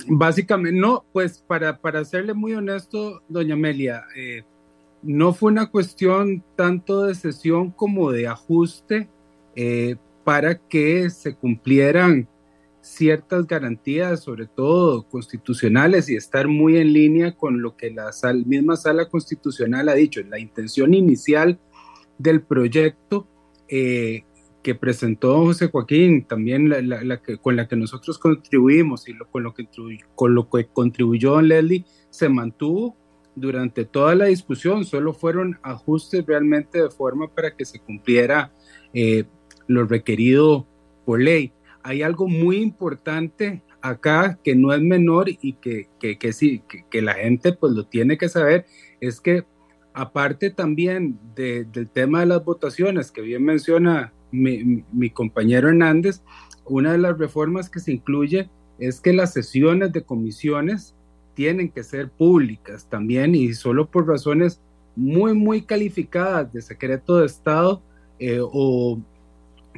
Básicamente, 0.07 0.79
no, 0.79 1.05
pues 1.13 1.39
para, 1.39 1.79
para 1.79 2.05
serle 2.05 2.33
muy 2.33 2.55
honesto, 2.55 3.23
doña 3.29 3.55
Amelia, 3.55 4.05
eh, 4.17 4.45
no 5.03 5.33
fue 5.33 5.51
una 5.53 5.67
cuestión 5.67 6.45
tanto 6.57 7.05
de 7.05 7.15
sesión 7.15 7.71
como 7.71 8.11
de 8.13 8.29
ajuste 8.29 9.09
eh, 9.55 9.97
para 10.25 10.59
que 10.59 11.11
se 11.11 11.35
cumplieran 11.35 12.29
ciertas 12.81 13.47
garantías, 13.47 14.23
sobre 14.23 14.47
todo 14.47 15.09
constitucionales, 15.09 16.09
y 16.09 16.17
estar 16.17 16.47
muy 16.47 16.77
en 16.79 16.93
línea 16.93 17.37
con 17.37 17.61
lo 17.61 17.77
que 17.77 17.91
la 17.91 18.11
misma 18.45 18.77
sala 18.77 19.09
constitucional 19.09 19.89
ha 19.89 19.95
dicho. 19.95 20.21
La 20.23 20.39
intención 20.39 20.95
inicial 20.95 21.59
del 22.19 22.43
proyecto 22.43 23.27
eh, 23.69 24.25
que 24.67 24.75
presentó 24.75 25.45
José 25.45 25.69
Joaquín, 25.69 26.25
también 26.25 26.69
la, 26.69 27.23
que, 27.23 27.39
con 27.39 27.55
la 27.55 27.69
que 27.69 27.77
nosotros 27.77 28.19
contribuimos 28.19 29.09
y 29.09 29.13
lo, 29.13 29.31
con, 29.31 29.45
lo 29.45 29.55
que, 29.55 29.69
con 30.17 30.35
lo 30.35 30.51
que 30.51 30.67
contribuyó 30.67 31.35
Don 31.35 31.47
Leslie, 31.47 31.85
se 32.11 32.29
mantuvo 32.29 32.97
durante 33.37 33.85
toda 33.85 34.17
la 34.17 34.25
discusión, 34.25 34.85
solo 34.85 35.13
fueron 35.13 35.61
ajustes 35.63 36.27
realmente 36.27 36.83
de 36.83 36.91
forma 36.91 37.33
para 37.33 37.55
que 37.55 37.65
se 37.65 37.79
cumpliera 37.79 38.53
eh, 38.93 39.27
lo 39.69 39.85
requerido 39.85 40.67
por 41.05 41.21
ley. 41.21 41.53
Hay 41.85 42.03
algo 42.03 42.27
muy 42.27 42.57
importante 42.57 43.63
acá 43.81 44.37
que 44.43 44.57
no 44.57 44.75
es 44.75 44.81
menor 44.81 45.29
y 45.29 45.53
que, 45.53 45.91
que, 46.01 46.19
que 46.19 46.33
sí, 46.33 46.65
que, 46.91 47.03
la 47.03 47.15
gente 47.15 47.53
pues 47.53 47.73
lo 47.73 47.87
tiene 47.87 48.19
que 48.19 48.29
saber, 48.29 48.67
es 49.01 49.21
que 49.21 49.45
aparte 49.95 50.51
también 50.51 51.21
del 51.37 51.89
tema 51.89 52.19
de 52.19 52.27
las 52.27 52.45
votaciones 52.45 53.13
que 53.13 53.21
bien 53.21 53.45
menciona 53.45 54.13
mi, 54.31 55.11
compañero 55.11 55.69
Hernández, 55.69 56.23
una 56.65 56.93
de 56.93 56.99
las 56.99 57.19
reformas 57.19 57.71
que 57.71 57.81
se 57.81 57.93
incluye 57.93 58.49
es 58.79 59.01
que 59.01 59.13
las 59.13 59.33
sesiones 59.33 59.93
de 59.93 60.03
comisiones 60.03 60.95
tienen 61.35 61.71
que 61.71 61.83
ser 61.83 62.11
públicas 62.11 62.87
también 62.89 63.35
y 63.35 63.55
solo 63.55 63.87
por 63.87 64.07
razones 64.07 64.61
muy, 64.95 65.35
muy 65.35 65.63
calificadas 65.63 66.53
de 66.53 66.63
secreto 66.63 67.19
de 67.19 67.27
Estado 67.27 67.83
eh, 68.19 68.41
o 68.41 68.99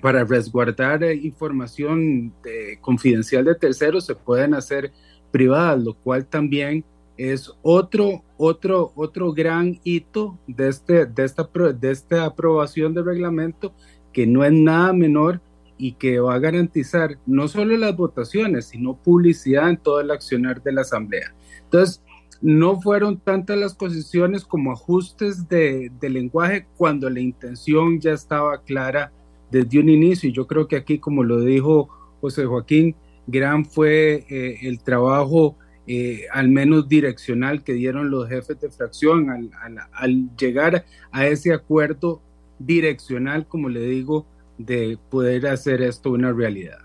para 0.01 0.25
resguardar 0.25 1.03
eh, 1.03 1.15
información 1.15 2.33
confidencial 2.81 3.45
de 3.45 3.55
terceros 3.57 4.07
se 4.07 4.15
pueden 4.15 4.55
hacer 4.55 4.93
privadas, 5.31 5.83
lo 5.83 5.95
cual 5.95 6.25
también 6.25 6.85
es 7.19 7.53
otro, 7.63 8.23
otro, 8.37 8.93
otro 8.95 9.33
gran 9.33 9.81
hito 9.83 10.39
de, 10.47 10.69
este, 10.69 11.05
de, 11.05 11.25
esta, 11.25 11.49
de 11.75 11.91
esta 11.91 12.25
aprobación 12.25 12.95
de 12.95 13.03
reglamento 13.03 13.75
que 14.13 14.27
no 14.27 14.45
es 14.45 14.53
nada 14.53 14.93
menor 14.93 15.41
y 15.79 15.93
que 15.93 16.19
va 16.19 16.35
a 16.35 16.39
garantizar 16.39 17.19
no 17.27 17.47
solo 17.49 17.77
las 17.77 17.97
votaciones, 17.97 18.67
sino 18.67 18.97
publicidad 18.97 19.71
en 19.71 19.77
todo 19.77 20.01
el 20.01 20.11
accionar 20.11 20.63
de 20.63 20.73
la 20.73 20.81
Asamblea. 20.81 21.35
Entonces, 21.65 22.03
no 22.41 22.81
fueron 22.81 23.19
tantas 23.19 23.59
las 23.59 23.75
posiciones 23.75 24.45
como 24.45 24.73
ajustes 24.73 25.49
de, 25.49 25.91
lenguaje 26.01 26.67
cuando 26.77 27.11
la 27.11 27.21
intención 27.21 28.01
ya 28.01 28.13
estaba 28.13 28.63
clara 28.63 29.13
desde 29.51 29.81
un 29.81 29.89
inicio. 29.89 30.29
Y 30.29 30.33
yo 30.33 30.47
creo 30.47 30.69
que 30.69 30.77
aquí, 30.77 30.99
como 30.99 31.25
lo 31.25 31.41
dijo 31.41 31.89
José 32.21 32.45
Joaquín, 32.45 32.95
gran 33.27 33.65
fue 33.65 34.25
eh, 34.29 34.59
el 34.63 34.81
trabajo 34.81 35.57
eh, 35.87 36.27
al 36.33 36.49
menos 36.49 36.89
direccional 36.89 37.65
que 37.65 37.73
dieron 37.73 38.11
los 38.11 38.29
jefes 38.29 38.61
de 38.61 38.71
fracción 38.71 39.31
al, 39.31 39.51
al 39.93 40.37
llegar 40.37 40.85
a 41.11 41.27
ese 41.27 41.53
acuerdo 41.53 42.21
direccional, 42.59 43.47
como 43.47 43.69
le 43.69 43.81
digo, 43.81 44.27
de 44.59 44.99
poder 45.11 45.47
hacer 45.47 45.83
esto 45.83 46.11
una 46.11 46.33
realidad. 46.33 46.79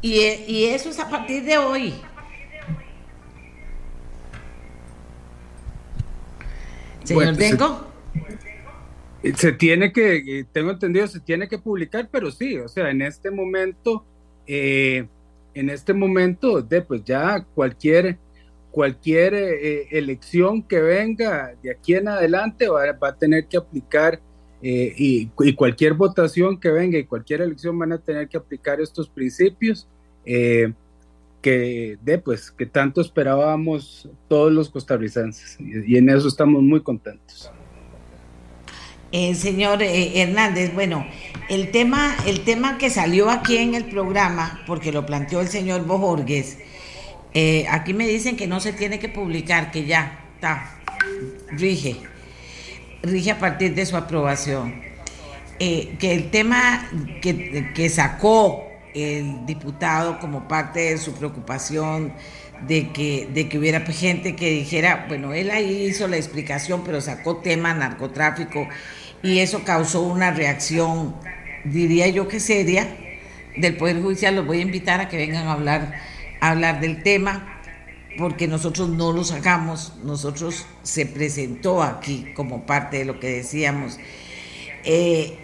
Y, 0.00 0.20
y 0.46 0.64
eso 0.64 0.90
es 0.90 0.98
a 1.00 1.08
partir 1.08 1.44
de 1.44 1.58
hoy. 1.58 1.94
Señor 7.04 7.36
Dengo. 7.36 7.88
Se, 9.34 9.52
tiene 9.52 9.92
que, 9.92 10.46
tengo 10.52 10.70
entendido, 10.70 11.06
se 11.08 11.20
tiene 11.20 11.48
que 11.48 11.58
publicar, 11.58 12.08
pero 12.10 12.30
sí, 12.30 12.56
o 12.58 12.68
sea, 12.68 12.90
en 12.90 13.02
este 13.02 13.30
momento, 13.30 14.04
eh, 14.46 15.06
en 15.54 15.70
este 15.70 15.92
momento, 15.92 16.62
de, 16.62 16.82
pues 16.82 17.02
ya 17.04 17.44
cualquier 17.54 18.18
cualquier 18.70 19.34
eh, 19.34 19.88
elección 19.90 20.62
que 20.62 20.80
venga 20.80 21.54
de 21.62 21.70
aquí 21.70 21.94
en 21.94 22.08
adelante 22.08 22.68
va, 22.68 22.84
a 23.00 23.16
tener 23.16 23.46
que 23.46 23.56
aplicar 23.56 24.20
eh, 24.62 24.92
y, 24.96 25.26
cualquier 25.54 25.94
votación 25.94 26.58
que 26.58 26.70
venga 26.70 26.98
y 26.98 27.04
cualquier 27.04 27.42
elección 27.42 27.78
van 27.78 27.92
a 27.92 27.98
tener 27.98 28.28
que 28.28 28.36
aplicar 28.36 28.80
estos 28.80 29.08
principios 29.08 29.88
eh, 30.24 30.72
que 31.40 31.96
de 32.02 32.18
pues 32.18 32.50
que 32.50 32.66
tanto 32.66 33.00
esperábamos 33.00 34.08
todos 34.26 34.52
los 34.52 34.68
costarricenses 34.68 35.56
y, 35.60 35.96
en 35.96 36.10
eso 36.10 36.28
estamos 36.28 36.62
muy 36.62 36.82
contentos. 36.82 37.50
señor 39.12 39.78
Hernández, 39.80 40.74
bueno, 40.74 41.06
el 41.48 41.70
tema, 41.70 42.16
el 42.26 42.40
tema 42.40 42.76
que 42.76 42.90
salió 42.90 43.30
aquí 43.30 43.56
en 43.56 43.74
el 43.74 43.86
programa, 43.86 44.60
porque 44.66 44.92
lo 44.92 45.06
planteó 45.06 45.40
el 45.40 45.48
señor 45.48 45.86
Bojorgues, 45.86 46.58
eh, 47.34 47.66
aquí 47.70 47.94
me 47.94 48.06
dicen 48.06 48.36
que 48.36 48.46
no 48.46 48.60
se 48.60 48.72
tiene 48.72 48.98
que 48.98 49.08
publicar, 49.08 49.70
que 49.70 49.84
ya 49.84 50.20
está, 50.34 50.78
rige, 51.50 51.96
rige 53.02 53.30
a 53.30 53.38
partir 53.38 53.74
de 53.74 53.86
su 53.86 53.96
aprobación. 53.96 54.86
Eh, 55.60 55.96
que 55.98 56.14
el 56.14 56.30
tema 56.30 56.88
que, 57.20 57.90
sacó 57.90 58.64
el 58.94 59.44
diputado 59.44 60.20
como 60.20 60.46
parte 60.46 60.80
de 60.80 60.98
su 60.98 61.14
preocupación 61.14 62.12
de 62.68 62.92
que, 62.92 63.28
de 63.32 63.48
que 63.48 63.58
hubiera 63.58 63.80
gente 63.80 64.36
que 64.36 64.50
dijera, 64.50 65.06
bueno, 65.08 65.34
él 65.34 65.50
ahí 65.50 65.86
hizo 65.86 66.06
la 66.06 66.16
explicación, 66.16 66.84
pero 66.84 67.00
sacó 67.00 67.38
tema 67.38 67.74
narcotráfico 67.74 68.68
y 69.20 69.40
eso 69.40 69.64
causó 69.64 70.02
una 70.02 70.30
reacción, 70.30 71.16
diría 71.64 72.06
yo 72.06 72.28
que 72.28 72.38
seria, 72.38 72.86
del 73.56 73.76
Poder 73.76 74.00
Judicial. 74.00 74.36
Los 74.36 74.46
voy 74.46 74.58
a 74.58 74.62
invitar 74.62 75.00
a 75.00 75.08
que 75.08 75.16
vengan 75.16 75.48
a 75.48 75.52
hablar 75.52 75.92
hablar 76.40 76.80
del 76.80 77.02
tema, 77.02 77.60
porque 78.18 78.48
nosotros 78.48 78.88
no 78.88 79.12
lo 79.12 79.24
sacamos, 79.24 79.94
nosotros 80.02 80.66
se 80.82 81.06
presentó 81.06 81.82
aquí 81.82 82.26
como 82.34 82.66
parte 82.66 82.98
de 82.98 83.04
lo 83.04 83.20
que 83.20 83.28
decíamos. 83.28 83.98
Eh, 84.84 85.36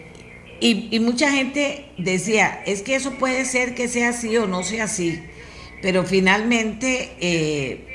y, 0.61 0.99
mucha 1.01 1.31
gente 1.31 1.87
decía, 1.99 2.63
es 2.65 2.83
que 2.83 2.95
eso 2.95 3.13
puede 3.13 3.45
ser 3.45 3.75
que 3.75 3.87
sea 3.87 4.11
así 4.11 4.37
o 4.37 4.47
no 4.47 4.63
sea 4.63 4.85
así, 4.85 5.23
pero 5.83 6.05
finalmente, 6.05 7.11
eh, 7.21 7.95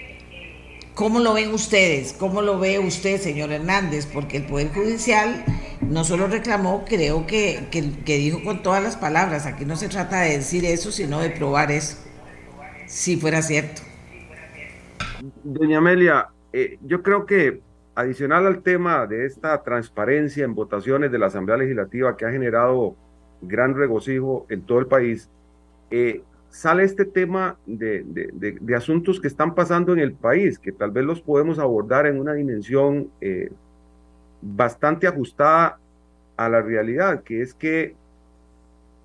¿Cómo 0.99 1.21
lo 1.21 1.31
ven 1.33 1.53
ustedes? 1.53 2.11
¿Cómo 2.11 2.41
lo 2.41 2.59
ve 2.59 2.77
usted, 2.77 3.21
señor 3.21 3.53
Hernández? 3.53 4.05
Porque 4.05 4.35
el 4.35 4.43
Poder 4.43 4.73
Judicial 4.73 5.45
no 5.79 6.03
solo 6.03 6.27
reclamó, 6.27 6.83
creo 6.83 7.25
que, 7.25 7.67
que, 7.71 8.17
dijo 8.17 8.43
con 8.43 8.61
todas 8.61 8.83
las 8.83 8.97
palabras, 8.97 9.45
aquí 9.45 9.63
no 9.63 9.77
se 9.77 9.87
trata 9.87 10.19
de 10.19 10.39
decir 10.39 10.65
eso, 10.65 10.91
sino 10.91 11.21
de 11.21 11.29
probar 11.29 11.71
eso, 11.71 11.95
si 12.89 13.17
fuera 13.17 13.41
cierto. 13.41 13.83
Doña 15.43 15.77
Amelia, 15.77 16.29
eh, 16.51 16.79
yo 16.81 17.03
creo 17.03 17.25
que 17.25 17.61
adicional 17.93 18.47
al 18.47 18.63
tema 18.63 19.05
de 19.05 19.25
esta 19.25 19.61
transparencia 19.61 20.43
en 20.43 20.55
votaciones 20.55 21.11
de 21.11 21.19
la 21.19 21.27
Asamblea 21.27 21.57
Legislativa 21.57 22.17
que 22.17 22.25
ha 22.25 22.31
generado 22.31 22.95
gran 23.41 23.75
regocijo 23.75 24.47
en 24.49 24.63
todo 24.63 24.79
el 24.79 24.87
país, 24.87 25.29
eh, 25.91 26.23
sale 26.49 26.83
este 26.83 27.05
tema 27.05 27.57
de, 27.67 28.05
asuntos 28.75 29.21
que 29.21 29.27
están 29.27 29.53
pasando 29.53 29.93
en 29.93 29.99
el 29.99 30.13
país, 30.13 30.57
que 30.57 30.71
tal 30.71 30.91
vez 30.91 31.05
los 31.05 31.21
podemos 31.21 31.59
abordar 31.59 32.07
en 32.07 32.19
una 32.19 32.33
dimensión 32.33 33.11
eh, 33.21 33.51
bastante 34.41 35.07
ajustada 35.07 35.77
a 36.37 36.49
la 36.49 36.61
realidad, 36.61 37.21
que 37.21 37.43
es 37.43 37.53
que 37.53 37.95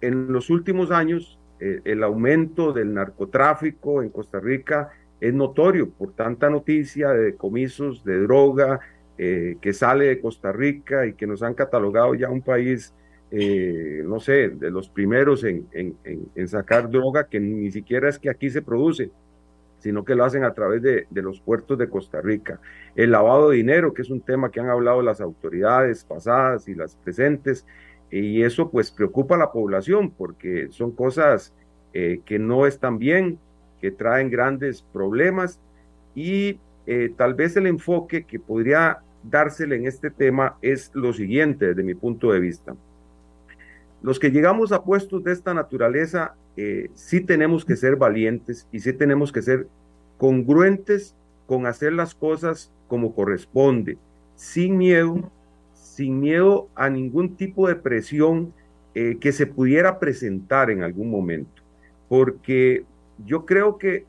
en 0.00 0.32
los 0.32 0.48
últimos 0.48 0.90
años 0.90 1.33
eh, 1.60 1.80
el 1.84 2.02
aumento 2.02 2.72
del 2.72 2.94
narcotráfico 2.94 4.02
en 4.02 4.10
Costa 4.10 4.40
Rica 4.40 4.90
es 5.20 5.32
notorio 5.32 5.90
por 5.90 6.12
tanta 6.12 6.50
noticia 6.50 7.10
de 7.10 7.24
decomisos 7.24 8.04
de 8.04 8.18
droga 8.20 8.80
eh, 9.16 9.56
que 9.60 9.72
sale 9.72 10.06
de 10.06 10.20
Costa 10.20 10.52
Rica 10.52 11.06
y 11.06 11.14
que 11.14 11.26
nos 11.26 11.42
han 11.42 11.54
catalogado 11.54 12.14
ya 12.14 12.28
un 12.28 12.42
país 12.42 12.92
eh, 13.36 14.02
no 14.04 14.20
sé, 14.20 14.50
de 14.50 14.70
los 14.70 14.88
primeros 14.88 15.42
en, 15.42 15.66
sacar 16.46 16.88
droga 16.88 17.26
que 17.26 17.40
ni 17.40 17.68
siquiera 17.72 18.08
es 18.08 18.18
que 18.18 18.30
aquí 18.30 18.48
se 18.48 18.62
produce, 18.62 19.10
sino 19.80 20.04
que 20.04 20.14
lo 20.14 20.24
hacen 20.24 20.44
a 20.44 20.54
través 20.54 20.82
de, 20.82 21.06
de, 21.10 21.22
los 21.22 21.40
puertos 21.40 21.76
de 21.76 21.88
Costa 21.88 22.20
Rica. 22.20 22.60
El 22.94 23.10
lavado 23.10 23.50
de 23.50 23.56
dinero, 23.56 23.92
que 23.92 24.02
es 24.02 24.10
un 24.10 24.20
tema 24.20 24.52
que 24.52 24.60
han 24.60 24.68
hablado 24.68 25.02
las 25.02 25.20
autoridades 25.20 26.04
pasadas 26.04 26.68
y 26.68 26.76
las 26.76 26.94
presentes, 26.94 27.66
y 28.20 28.42
eso 28.44 28.70
pues 28.70 28.90
preocupa 28.92 29.34
a 29.34 29.38
la 29.38 29.50
población 29.50 30.10
porque 30.10 30.68
son 30.70 30.92
cosas 30.92 31.52
eh, 31.92 32.20
que 32.24 32.38
no 32.38 32.66
están 32.66 32.98
bien, 32.98 33.38
que 33.80 33.90
traen 33.90 34.30
grandes 34.30 34.82
problemas 34.92 35.58
y 36.14 36.60
eh, 36.86 37.12
tal 37.16 37.34
vez 37.34 37.56
el 37.56 37.66
enfoque 37.66 38.24
que 38.24 38.38
podría 38.38 38.98
dársele 39.24 39.76
en 39.76 39.86
este 39.86 40.10
tema 40.10 40.58
es 40.62 40.90
lo 40.94 41.12
siguiente 41.12 41.68
desde 41.68 41.82
mi 41.82 41.94
punto 41.94 42.30
de 42.30 42.40
vista. 42.40 42.76
Los 44.02 44.20
que 44.20 44.30
llegamos 44.30 44.70
a 44.70 44.84
puestos 44.84 45.24
de 45.24 45.32
esta 45.32 45.54
naturaleza, 45.54 46.34
eh, 46.56 46.90
sí 46.94 47.20
tenemos 47.20 47.64
que 47.64 47.74
ser 47.74 47.96
valientes 47.96 48.68
y 48.70 48.80
sí 48.80 48.92
tenemos 48.92 49.32
que 49.32 49.42
ser 49.42 49.66
congruentes 50.18 51.16
con 51.46 51.66
hacer 51.66 51.92
las 51.94 52.14
cosas 52.14 52.70
como 52.86 53.14
corresponde, 53.14 53.98
sin 54.36 54.76
miedo, 54.76 55.32
sin 55.94 56.18
miedo 56.18 56.68
a 56.74 56.90
ningún 56.90 57.36
tipo 57.36 57.68
de 57.68 57.76
presión 57.76 58.52
eh, 58.94 59.16
que 59.20 59.30
se 59.30 59.46
pudiera 59.46 60.00
presentar 60.00 60.68
en 60.68 60.82
algún 60.82 61.08
momento, 61.08 61.62
porque 62.08 62.84
yo 63.24 63.46
creo 63.46 63.78
que 63.78 64.06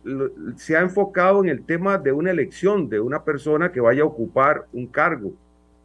se 0.56 0.76
ha 0.76 0.82
enfocado 0.82 1.44
en 1.44 1.50
el 1.50 1.64
tema 1.64 2.00
de 2.00 2.12
una 2.12 2.32
elección 2.32 2.90
de 2.90 3.00
una 3.00 3.24
persona 3.24 3.72
que 3.72 3.82
vaya 3.82 4.02
a 4.02 4.08
ocupar 4.08 4.66
un 4.74 4.88
cargo 4.88 5.34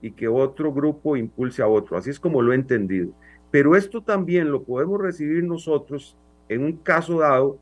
y 0.01 0.13
que 0.13 0.27
otro 0.27 0.73
grupo 0.73 1.17
impulse 1.17 1.61
a 1.61 1.69
otro, 1.69 1.99
así 1.99 2.09
es 2.09 2.19
como 2.19 2.41
lo 2.41 2.53
he 2.53 2.57
entendido. 2.57 3.11
Pero 3.51 3.77
esto 3.77 4.01
también 4.01 4.51
lo 4.51 4.63
podemos 4.63 4.99
recibir 4.99 5.45
nosotros 5.45 6.17
en 6.49 6.65
un 6.65 6.79
caso 6.79 7.19
dado, 7.19 7.59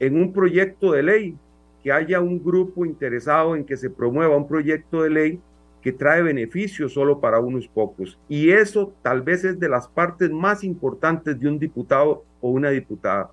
en 0.00 0.20
un 0.20 0.32
proyecto 0.32 0.90
de 0.90 1.04
ley, 1.04 1.36
que 1.84 1.92
haya 1.92 2.20
un 2.20 2.42
grupo 2.42 2.84
interesado 2.84 3.54
en 3.54 3.64
que 3.64 3.76
se 3.76 3.90
promueva 3.90 4.36
un 4.36 4.48
proyecto 4.48 5.04
de 5.04 5.10
ley 5.10 5.40
que 5.86 5.92
trae 5.92 6.20
beneficios 6.20 6.94
solo 6.94 7.20
para 7.20 7.38
unos 7.38 7.68
pocos. 7.68 8.18
Y 8.28 8.50
eso 8.50 8.92
tal 9.02 9.22
vez 9.22 9.44
es 9.44 9.60
de 9.60 9.68
las 9.68 9.86
partes 9.86 10.32
más 10.32 10.64
importantes 10.64 11.38
de 11.38 11.46
un 11.46 11.60
diputado 11.60 12.24
o 12.40 12.50
una 12.50 12.70
diputada. 12.70 13.30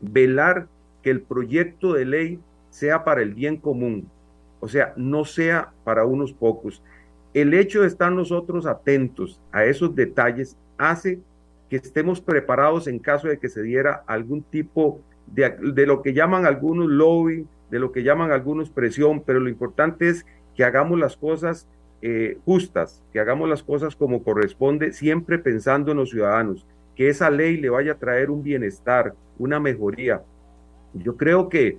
Velar 0.00 0.66
que 1.00 1.10
el 1.10 1.20
proyecto 1.20 1.92
de 1.92 2.04
ley 2.04 2.40
sea 2.70 3.04
para 3.04 3.22
el 3.22 3.34
bien 3.34 3.56
común, 3.56 4.08
o 4.58 4.66
sea, 4.66 4.94
no 4.96 5.24
sea 5.24 5.70
para 5.84 6.04
unos 6.04 6.32
pocos. 6.32 6.82
El 7.32 7.54
hecho 7.54 7.82
de 7.82 7.86
estar 7.86 8.10
nosotros 8.10 8.66
atentos 8.66 9.40
a 9.52 9.64
esos 9.64 9.94
detalles 9.94 10.56
hace 10.78 11.20
que 11.70 11.76
estemos 11.76 12.20
preparados 12.20 12.88
en 12.88 12.98
caso 12.98 13.28
de 13.28 13.38
que 13.38 13.48
se 13.48 13.62
diera 13.62 14.02
algún 14.08 14.42
tipo 14.42 15.00
de, 15.28 15.50
de, 15.50 15.86
lo 15.86 16.02
que 16.02 16.14
llaman 16.14 16.46
algunos 16.46 16.88
lobby, 16.88 17.46
de 17.70 17.78
lo 17.78 17.92
que 17.92 18.02
llaman 18.02 18.32
algunos 18.32 18.70
presión, 18.70 19.22
pero 19.24 19.38
lo 19.38 19.48
importante 19.48 20.08
es 20.08 20.26
que 20.56 20.64
hagamos 20.64 20.98
las 20.98 21.16
cosas 21.16 21.68
eh, 22.08 22.38
justas, 22.44 23.02
que 23.12 23.18
hagamos 23.18 23.48
las 23.48 23.64
cosas 23.64 23.96
como 23.96 24.22
corresponde, 24.22 24.92
siempre 24.92 25.40
pensando 25.40 25.90
en 25.90 25.96
los 25.96 26.10
ciudadanos, 26.10 26.64
que 26.94 27.08
esa 27.08 27.30
ley 27.30 27.56
le 27.56 27.68
vaya 27.68 27.94
a 27.94 27.98
traer 27.98 28.30
un 28.30 28.44
bienestar, 28.44 29.12
una 29.40 29.58
mejoría. 29.58 30.22
Yo 30.94 31.16
creo 31.16 31.48
que 31.48 31.78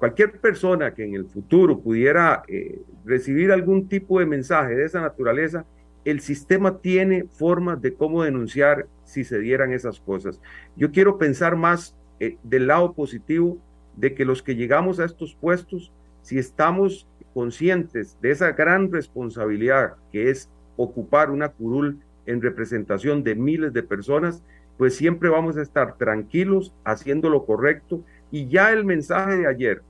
cualquier 0.00 0.40
persona 0.40 0.92
que 0.92 1.04
en 1.04 1.14
el 1.14 1.26
futuro 1.26 1.78
pudiera 1.78 2.42
eh, 2.48 2.80
recibir 3.04 3.52
algún 3.52 3.86
tipo 3.86 4.18
de 4.18 4.26
mensaje 4.26 4.74
de 4.74 4.86
esa 4.86 5.00
naturaleza, 5.00 5.64
el 6.04 6.18
sistema 6.18 6.78
tiene 6.78 7.26
formas 7.30 7.80
de 7.80 7.94
cómo 7.94 8.24
denunciar 8.24 8.88
si 9.04 9.22
se 9.22 9.38
dieran 9.38 9.72
esas 9.72 10.00
cosas. 10.00 10.40
Yo 10.74 10.90
quiero 10.90 11.16
pensar 11.16 11.54
más 11.54 11.94
eh, 12.18 12.38
del 12.42 12.66
lado 12.66 12.92
positivo 12.92 13.58
de 13.94 14.14
que 14.14 14.24
los 14.24 14.42
que 14.42 14.56
llegamos 14.56 14.98
a 14.98 15.04
estos 15.04 15.36
puestos, 15.36 15.92
si 16.22 16.38
estamos 16.38 17.06
conscientes 17.34 18.16
de 18.22 18.30
esa 18.30 18.52
gran 18.52 18.90
responsabilidad 18.90 19.94
que 20.12 20.30
es 20.30 20.48
ocupar 20.76 21.30
una 21.30 21.48
curul 21.50 21.98
en 22.26 22.40
representación 22.40 23.22
de 23.22 23.34
miles 23.34 23.72
de 23.72 23.82
personas, 23.82 24.42
pues 24.78 24.96
siempre 24.96 25.28
vamos 25.28 25.56
a 25.56 25.62
estar 25.62 25.96
tranquilos 25.98 26.72
haciendo 26.84 27.28
lo 27.28 27.44
correcto. 27.44 28.02
Y 28.30 28.48
ya 28.48 28.72
el 28.72 28.84
mensaje 28.84 29.36
de 29.36 29.46
ayer, 29.46 29.82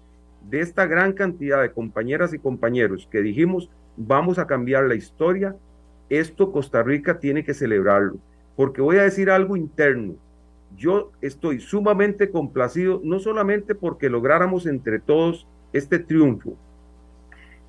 de 0.50 0.60
esta 0.60 0.86
gran 0.86 1.12
cantidad 1.12 1.62
de 1.62 1.70
compañeras 1.70 2.34
y 2.34 2.38
compañeros 2.38 3.08
que 3.10 3.22
dijimos, 3.22 3.70
vamos 3.96 4.38
a 4.38 4.46
cambiar 4.46 4.84
la 4.84 4.94
historia, 4.94 5.56
esto 6.08 6.52
Costa 6.52 6.82
Rica 6.82 7.18
tiene 7.18 7.44
que 7.44 7.54
celebrarlo, 7.54 8.16
porque 8.56 8.82
voy 8.82 8.96
a 8.96 9.04
decir 9.04 9.30
algo 9.30 9.56
interno. 9.56 10.14
Yo 10.76 11.12
estoy 11.20 11.60
sumamente 11.60 12.30
complacido, 12.30 13.00
no 13.04 13.20
solamente 13.20 13.74
porque 13.74 14.10
lográramos 14.10 14.66
entre 14.66 14.98
todos 14.98 15.46
este 15.72 15.98
triunfo, 15.98 16.56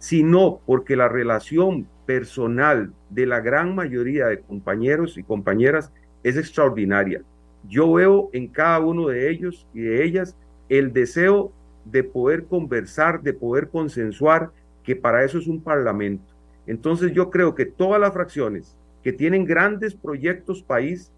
sino 0.06 0.62
porque 0.68 0.96
la 0.96 1.08
relación 1.08 1.88
personal 2.06 2.94
de 3.10 3.26
la 3.26 3.40
gran 3.40 3.74
mayoría 3.74 4.28
de 4.28 4.40
compañeros 4.40 5.18
y 5.18 5.24
compañeras 5.24 5.92
es 6.22 6.38
extraordinaria. 6.38 7.24
Yo 7.68 7.92
veo 7.92 8.30
en 8.32 8.48
cada 8.48 8.82
uno 8.82 9.08
de 9.08 9.32
ellos 9.32 9.66
y 9.74 9.82
de 9.82 10.06
ellas 10.06 10.38
el 10.70 10.94
deseo 10.94 11.52
de 11.86 12.04
poder 12.04 12.46
conversar, 12.46 13.24
de 13.24 13.34
poder 13.34 13.70
consensuar, 13.70 14.52
que 14.84 14.96
para 14.96 15.24
eso 15.24 15.40
es 15.40 15.48
un 15.48 15.60
parlamento. 15.60 16.32
Entonces 16.68 17.12
yo 17.12 17.32
creo 17.32 17.56
que 17.56 17.66
todas 17.66 18.00
las 18.00 18.14
fracciones 18.14 18.78
que 19.04 19.12
tienen 19.12 19.44
grandes 19.44 19.96
proyectos 19.96 20.62
país, 20.62 21.12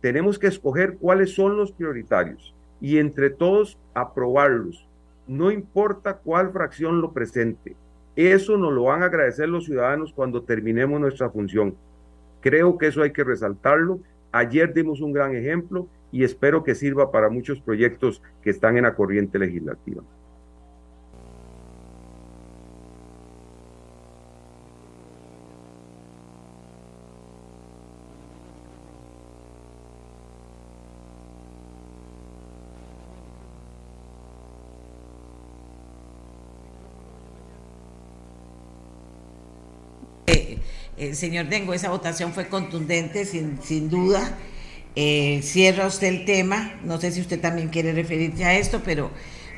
tenemos 0.00 0.38
que 0.38 0.46
escoger 0.46 0.96
cuáles 0.96 1.34
son 1.34 1.58
los 1.58 1.72
prioritarios 1.72 2.54
y 2.80 2.96
entre 2.96 3.28
todos 3.28 3.76
aprobarlos. 3.92 4.88
No 5.26 5.50
importa 5.50 6.16
cuál 6.16 6.52
fracción 6.52 7.02
lo 7.02 7.12
presente. 7.12 7.76
Eso 8.28 8.58
nos 8.58 8.72
lo 8.72 8.84
van 8.84 9.02
a 9.02 9.06
agradecer 9.06 9.48
los 9.48 9.64
ciudadanos 9.64 10.12
cuando 10.12 10.42
terminemos 10.42 11.00
nuestra 11.00 11.30
función. 11.30 11.74
Creo 12.42 12.76
que 12.76 12.88
eso 12.88 13.02
hay 13.02 13.12
que 13.12 13.24
resaltarlo. 13.24 14.00
Ayer 14.30 14.74
dimos 14.74 15.00
un 15.00 15.14
gran 15.14 15.34
ejemplo 15.34 15.88
y 16.12 16.22
espero 16.22 16.62
que 16.62 16.74
sirva 16.74 17.10
para 17.10 17.30
muchos 17.30 17.60
proyectos 17.60 18.22
que 18.42 18.50
están 18.50 18.76
en 18.76 18.82
la 18.82 18.94
corriente 18.94 19.38
legislativa. 19.38 20.02
Señor 41.14 41.48
Dengo, 41.48 41.74
esa 41.74 41.90
votación 41.90 42.32
fue 42.32 42.48
contundente, 42.48 43.24
sin, 43.24 43.62
sin 43.62 43.90
duda. 43.90 44.36
Eh, 44.96 45.40
cierra 45.42 45.86
usted 45.86 46.08
el 46.08 46.24
tema, 46.24 46.74
no 46.82 47.00
sé 47.00 47.12
si 47.12 47.20
usted 47.20 47.40
también 47.40 47.68
quiere 47.68 47.92
referirse 47.92 48.44
a 48.44 48.58
esto, 48.58 48.82
pero, 48.84 49.10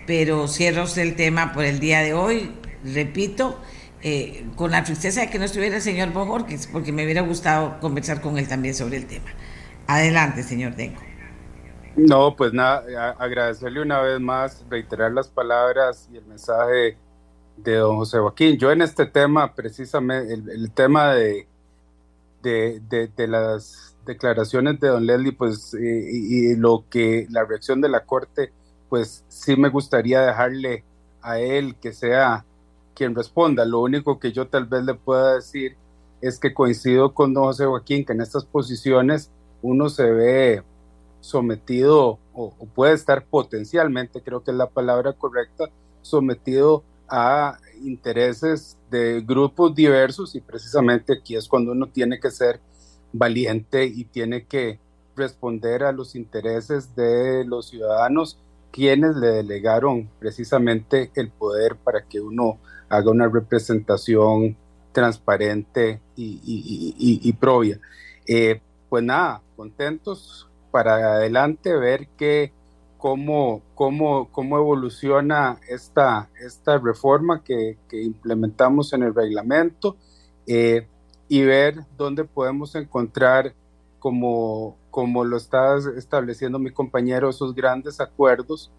pero 0.07 0.47
cierra 0.47 0.83
usted 0.83 1.03
el 1.03 1.17
tema 1.17 1.53
por 1.53 1.65
el 1.65 1.81
día 1.81 2.01
de 2.01 2.13
hoy, 2.13 2.51
repito, 2.85 3.59
eh, 4.03 4.45
con 4.57 4.71
la 4.71 4.85
tristeza 4.85 5.23
de 5.23 5.31
que 5.31 5.39
no 5.39 5.45
estuviera 5.45 5.77
el 5.77 5.83
señor 5.83 6.13
Bojorquez, 6.13 6.67
porque 6.67 6.93
me 6.93 7.05
hubiera 7.05 7.23
gustado 7.23 7.81
conversar 7.81 8.21
con 8.21 8.37
él 8.37 8.47
también 8.47 8.75
sobre 8.75 8.99
el 8.99 9.07
tema. 9.07 9.31
Adelante, 9.87 10.43
señor 10.43 10.77
Dengo. 10.77 11.01
No, 11.97 12.37
pues 12.37 12.53
nada, 12.53 13.17
agradecerle 13.19 13.81
una 13.81 14.01
vez 14.01 14.19
más, 14.19 14.65
reiterar 14.69 15.13
las 15.13 15.29
palabras 15.29 16.09
y 16.13 16.17
el 16.17 16.25
mensaje 16.25 16.97
de 17.57 17.77
don 17.77 17.97
José 17.97 18.19
Joaquín. 18.19 18.59
Yo 18.59 18.71
en 18.71 18.83
este 18.83 19.07
tema, 19.07 19.55
precisamente, 19.55 20.35
el, 20.35 20.71
tema 20.73 21.15
de, 21.15 21.47
de, 22.43 22.81
de, 23.17 23.29
las 23.29 23.97
declaraciones 24.05 24.81
de 24.81 24.89
don 24.89 25.07
Leslie, 25.07 25.33
pues, 25.33 25.75
y, 25.75 26.57
lo 26.57 26.85
que 26.91 27.27
la 27.31 27.45
reacción 27.45 27.81
de 27.81 27.89
la 27.89 28.05
Corte, 28.05 28.53
pues 28.89 29.25
sí 29.29 29.57
me 29.57 29.69
gustaría 29.69 30.21
dejarle 30.21 30.85
a 31.23 31.39
él 31.39 31.77
que 31.77 31.93
sea 31.93 32.45
quien 32.95 33.15
responda. 33.15 33.65
Lo 33.65 33.81
único 33.81 34.19
que 34.19 34.33
yo 34.33 34.49
tal 34.49 34.67
vez 34.67 34.85
le 34.85 34.95
pueda 34.95 35.37
decir 35.37 35.77
es 36.21 36.39
que 36.39 36.55
coincido 36.55 37.15
con 37.15 37.35
don 37.35 37.45
José 37.45 37.67
Joaquín 37.67 38.05
que 38.05 38.13
en 38.13 38.21
estas 38.21 38.45
posiciones 38.45 39.31
uno 39.63 39.89
se 39.89 40.11
ve 40.11 40.63
sometido 41.21 42.19
o, 42.35 42.51
puede 42.75 42.95
estar 42.95 43.25
potencialmente, 43.25 44.23
creo 44.23 44.43
que 44.43 44.51
es 44.51 44.57
la 44.57 44.69
palabra 44.69 45.13
correcta, 45.13 45.71
sometido 46.03 46.83
a 47.15 47.59
intereses 47.83 48.79
de 48.91 49.21
grupos 49.21 49.75
diversos 49.75 50.35
y 50.35 50.41
precisamente 50.41 51.13
aquí 51.13 51.37
es 51.37 51.47
cuando 51.47 51.73
uno 51.73 51.91
tiene 51.91 52.19
que 52.19 52.31
ser 52.31 52.59
valiente 53.13 53.85
y 53.85 54.05
tiene 54.05 54.47
que 54.47 54.81
responder 55.15 55.85
a 55.85 55.93
los 55.93 56.15
intereses 56.15 56.97
de 56.97 57.45
los 57.45 57.69
ciudadanos 57.69 58.39
quienes 58.71 59.17
le 59.17 59.27
delegaron 59.27 60.09
precisamente 60.19 61.11
el 61.15 61.31
poder 61.31 61.77
para 61.77 62.09
que 62.09 62.19
uno 62.19 62.59
haga 62.89 63.11
una 63.11 63.29
representación 63.29 64.57
transparente 64.93 66.01
y, 66.17 66.41
y, 66.43 67.21
y, 67.29 67.39
eh, 68.27 68.61
pues 68.89 69.05
nada, 69.05 69.43
contentos 69.55 70.49
para 70.71 71.17
adelante, 71.17 71.77
ver 71.77 72.09
que 72.17 72.53
cómo, 73.03 73.63
cómo, 73.75 74.29
cómo 74.31 74.59
evoluciona 74.59 75.59
esta, 75.69 76.31
esta 76.41 76.79
reforma 76.79 77.43
que, 77.43 77.77
implementamos 77.91 78.93
en 78.93 79.03
el 79.03 79.13
reglamento 79.13 79.97
eh, 80.47 80.87
y 81.27 81.43
ver 81.43 81.81
dónde 81.99 82.23
podemos 82.23 82.77
encontrar, 82.77 83.55
como, 83.99 84.77
como 84.93 85.25
lo 85.25 85.37
está 85.37 85.79
estableciendo 85.97 86.61
mi 86.61 86.71
compañero, 86.71 87.29
esos 87.29 87.57
grandes 87.57 88.01
acuerdos 88.01 88.71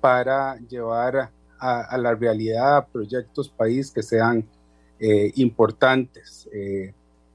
para 0.00 0.56
llevar 0.68 1.30
a, 1.60 1.98
la 1.98 2.16
realidad 2.16 2.88
proyectos 2.92 3.48
país 3.48 3.92
que 3.92 4.02
sean 4.02 4.44
eh, 4.98 5.30
importantes. 5.36 6.48
Eh, 6.52 6.92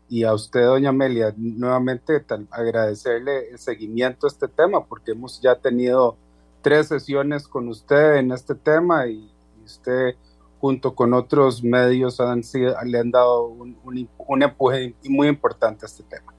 y 0.09 0.25
a 0.25 0.33
usted, 0.33 0.65
doña 0.65 0.89
Amelia, 0.89 1.33
nuevamente 1.37 2.21
agradecerle 2.51 3.49
el 3.49 3.59
seguimiento 3.59 4.27
a 4.27 4.29
este 4.29 4.49
tema, 4.49 4.85
porque 4.85 5.11
hemos 5.11 5.39
ya 5.39 5.55
tenido 5.55 6.17
tres 6.63 6.87
sesiones 6.87 7.47
con 7.47 7.67
usted 7.67 8.15
en 8.15 8.31
este 8.31 8.55
tema 8.55 9.05
y, 9.05 9.29
usted 9.63 10.15
junto 10.59 10.93
con 10.93 11.13
otros 11.13 11.63
medios 11.63 12.19
han 12.19 12.41
le 12.85 12.99
han 12.99 13.11
dado 13.11 13.45
un, 13.45 13.77
un, 14.17 14.43
empuje 14.43 14.93
muy 15.05 15.27
importante 15.27 15.85
a 15.85 15.87
este 15.87 16.03
tema. 16.03 16.33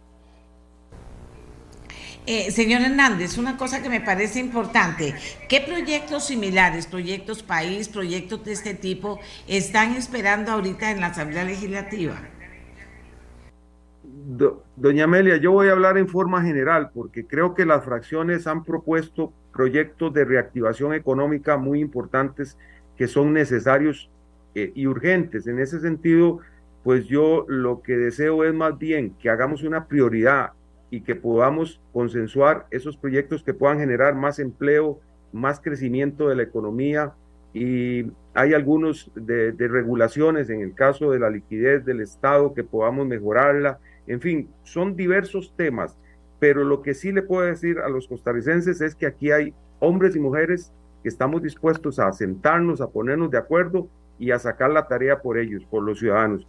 Eh, 2.26 2.50
señor 2.50 2.80
Hernández, 2.80 3.36
una 3.38 3.56
cosa 3.56 3.82
que 3.82 3.90
me 3.90 4.00
parece 4.00 4.40
importante, 4.40 5.14
¿qué 5.48 5.60
proyectos 5.60 6.24
similares, 6.24 6.86
proyectos 6.86 7.42
país, 7.42 7.88
proyectos 7.88 8.44
de 8.44 8.52
este 8.52 8.74
tipo 8.74 9.20
están 9.46 9.94
esperando 9.94 10.52
ahorita 10.52 10.90
en 10.90 11.00
la 11.00 11.08
Asamblea 11.08 11.44
Legislativa? 11.44 12.20
Doña 14.76 15.04
Amelia, 15.04 15.36
yo 15.36 15.52
voy 15.52 15.68
a 15.68 15.72
hablar 15.72 15.98
en 15.98 16.08
forma 16.08 16.42
general 16.42 16.90
porque 16.94 17.26
creo 17.26 17.54
que 17.54 17.66
las 17.66 17.84
fracciones 17.84 18.46
han 18.46 18.64
propuesto 18.64 19.32
proyectos 19.52 20.12
de 20.14 20.24
reactivación 20.24 20.94
económica 20.94 21.56
muy 21.56 21.80
importantes 21.80 22.56
que 22.96 23.06
son 23.06 23.32
necesarios 23.32 24.10
eh, 24.54 24.72
y 24.74 24.86
urgentes. 24.86 25.46
En 25.46 25.58
ese 25.58 25.80
sentido, 25.80 26.40
pues 26.82 27.06
yo 27.06 27.44
lo 27.48 27.82
que 27.82 27.96
deseo 27.96 28.44
es 28.44 28.54
más 28.54 28.78
bien 28.78 29.14
que 29.20 29.28
hagamos 29.30 29.62
una 29.62 29.86
prioridad 29.86 30.52
y 30.90 31.02
que 31.02 31.14
podamos 31.14 31.80
consensuar 31.92 32.66
esos 32.70 32.96
proyectos 32.96 33.42
que 33.42 33.54
puedan 33.54 33.78
generar 33.78 34.14
más 34.14 34.38
empleo, 34.38 35.00
más 35.32 35.60
crecimiento 35.60 36.28
de 36.28 36.36
la 36.36 36.44
economía 36.44 37.12
y 37.52 38.06
hay 38.32 38.54
algunos 38.54 39.10
de, 39.14 39.52
de 39.52 39.68
regulaciones 39.68 40.50
en 40.50 40.60
el 40.60 40.74
caso 40.74 41.10
de 41.10 41.18
la 41.18 41.30
liquidez 41.30 41.84
del 41.84 42.00
Estado 42.00 42.54
que 42.54 42.64
podamos 42.64 43.06
mejorarla 43.06 43.78
en 44.06 44.20
fin, 44.20 44.50
son 44.62 44.96
diversos 44.96 45.54
temas, 45.56 45.96
pero 46.38 46.64
lo 46.64 46.82
que 46.82 46.94
sí 46.94 47.12
le 47.12 47.22
puedo 47.22 47.46
decir 47.46 47.78
a 47.78 47.88
los 47.88 48.06
costarricenses 48.06 48.80
es 48.80 48.94
que 48.94 49.06
aquí 49.06 49.30
hay 49.30 49.54
hombres 49.80 50.14
y 50.14 50.20
mujeres 50.20 50.72
que 51.02 51.08
estamos 51.08 51.42
dispuestos 51.42 51.98
a 51.98 52.12
sentarnos, 52.12 52.80
a 52.80 52.88
ponernos 52.88 53.30
de 53.30 53.38
acuerdo 53.38 53.88
y 54.18 54.30
a 54.30 54.38
sacar 54.38 54.70
la 54.70 54.86
tarea 54.86 55.20
por 55.20 55.38
ellos, 55.38 55.64
por 55.64 55.82
los 55.82 55.98
ciudadanos. 55.98 56.46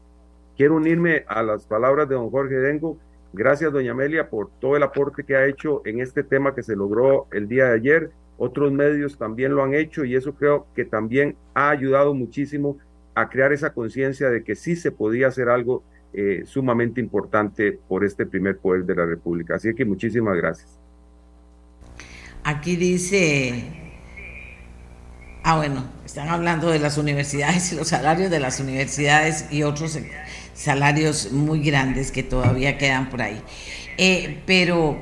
Quiero 0.58 0.76
unirme 0.76 1.26
a 1.28 1.44
las 1.44 1.66
palabras 1.66 2.08
de 2.08 2.16
don 2.16 2.30
Jorge 2.30 2.56
Dengo. 2.56 2.98
Gracias, 3.34 3.74
doña 3.74 3.92
Amelia, 3.92 4.30
por 4.30 4.50
todo 4.60 4.78
el 4.78 4.84
aporte 4.84 5.24
que 5.24 5.36
ha 5.36 5.46
hecho 5.46 5.82
en 5.86 6.00
este 6.00 6.24
tema 6.24 6.56
que 6.56 6.64
se 6.64 6.76
logró 6.76 7.28
el 7.34 7.48
día 7.48 7.66
de 7.66 7.76
ayer. 7.76 8.12
Otros 8.38 8.72
medios 8.72 9.18
también 9.18 9.56
lo 9.56 9.64
han 9.64 9.74
hecho 9.74 10.06
y 10.06 10.16
eso 10.16 10.36
creo 10.36 10.68
que 10.74 10.86
también 10.86 11.36
ha 11.54 11.70
ayudado 11.70 12.14
muchísimo 12.14 12.78
a 13.14 13.30
crear 13.30 13.52
esa 13.52 13.74
conciencia 13.74 14.30
de 14.30 14.44
que 14.44 14.56
sí 14.56 14.76
se 14.76 14.92
podía 14.92 15.28
hacer 15.28 15.50
algo 15.50 15.84
eh, 16.18 16.44
sumamente 16.46 17.02
importante 17.02 17.74
por 17.74 18.06
este 18.06 18.26
primer 18.26 18.58
poder 18.58 18.86
de 18.86 18.96
la 18.96 19.06
República. 19.06 19.56
Así 19.56 19.74
que 19.76 19.84
muchísimas 19.84 20.38
gracias. 20.38 20.80
Aquí 22.44 22.76
dice, 22.76 23.66
ah 25.44 25.58
bueno, 25.58 25.84
están 26.06 26.30
hablando 26.30 26.70
de 26.70 26.80
las 26.80 26.98
universidades 26.98 27.74
y 27.74 27.76
los 27.76 27.90
salarios 27.90 28.32
de 28.32 28.40
las 28.40 28.60
universidades 28.60 29.52
y 29.52 29.64
otros 29.64 30.00
salarios 30.54 31.32
muy 31.32 31.62
grandes 31.62 32.12
que 32.12 32.24
todavía 32.24 32.78
quedan 32.78 33.10
por 33.10 33.22
ahí. 33.22 33.42
Eh, 33.98 34.42
pero 34.46 35.02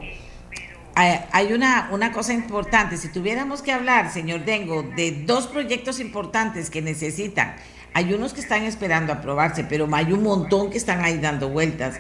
hay 0.96 1.54
una, 1.54 1.90
una 1.92 2.12
cosa 2.12 2.34
importante, 2.34 2.98
si 2.98 3.10
tuviéramos 3.10 3.62
que 3.62 3.72
hablar, 3.72 4.12
señor 4.12 4.46
Dengo, 4.46 4.84
de 4.84 5.24
dos 5.26 5.48
proyectos 5.48 6.00
importantes 6.00 6.70
que 6.70 6.82
necesitan 6.82 7.56
hay 7.94 8.14
unos 8.14 8.34
que 8.34 8.42
están 8.42 8.64
esperando 8.64 9.14
aprobarse, 9.14 9.64
pero 9.64 9.88
hay 9.92 10.12
un 10.12 10.24
montón 10.24 10.70
que 10.70 10.78
están 10.78 11.04
ahí 11.04 11.20
dando 11.20 11.50
vueltas. 11.50 12.00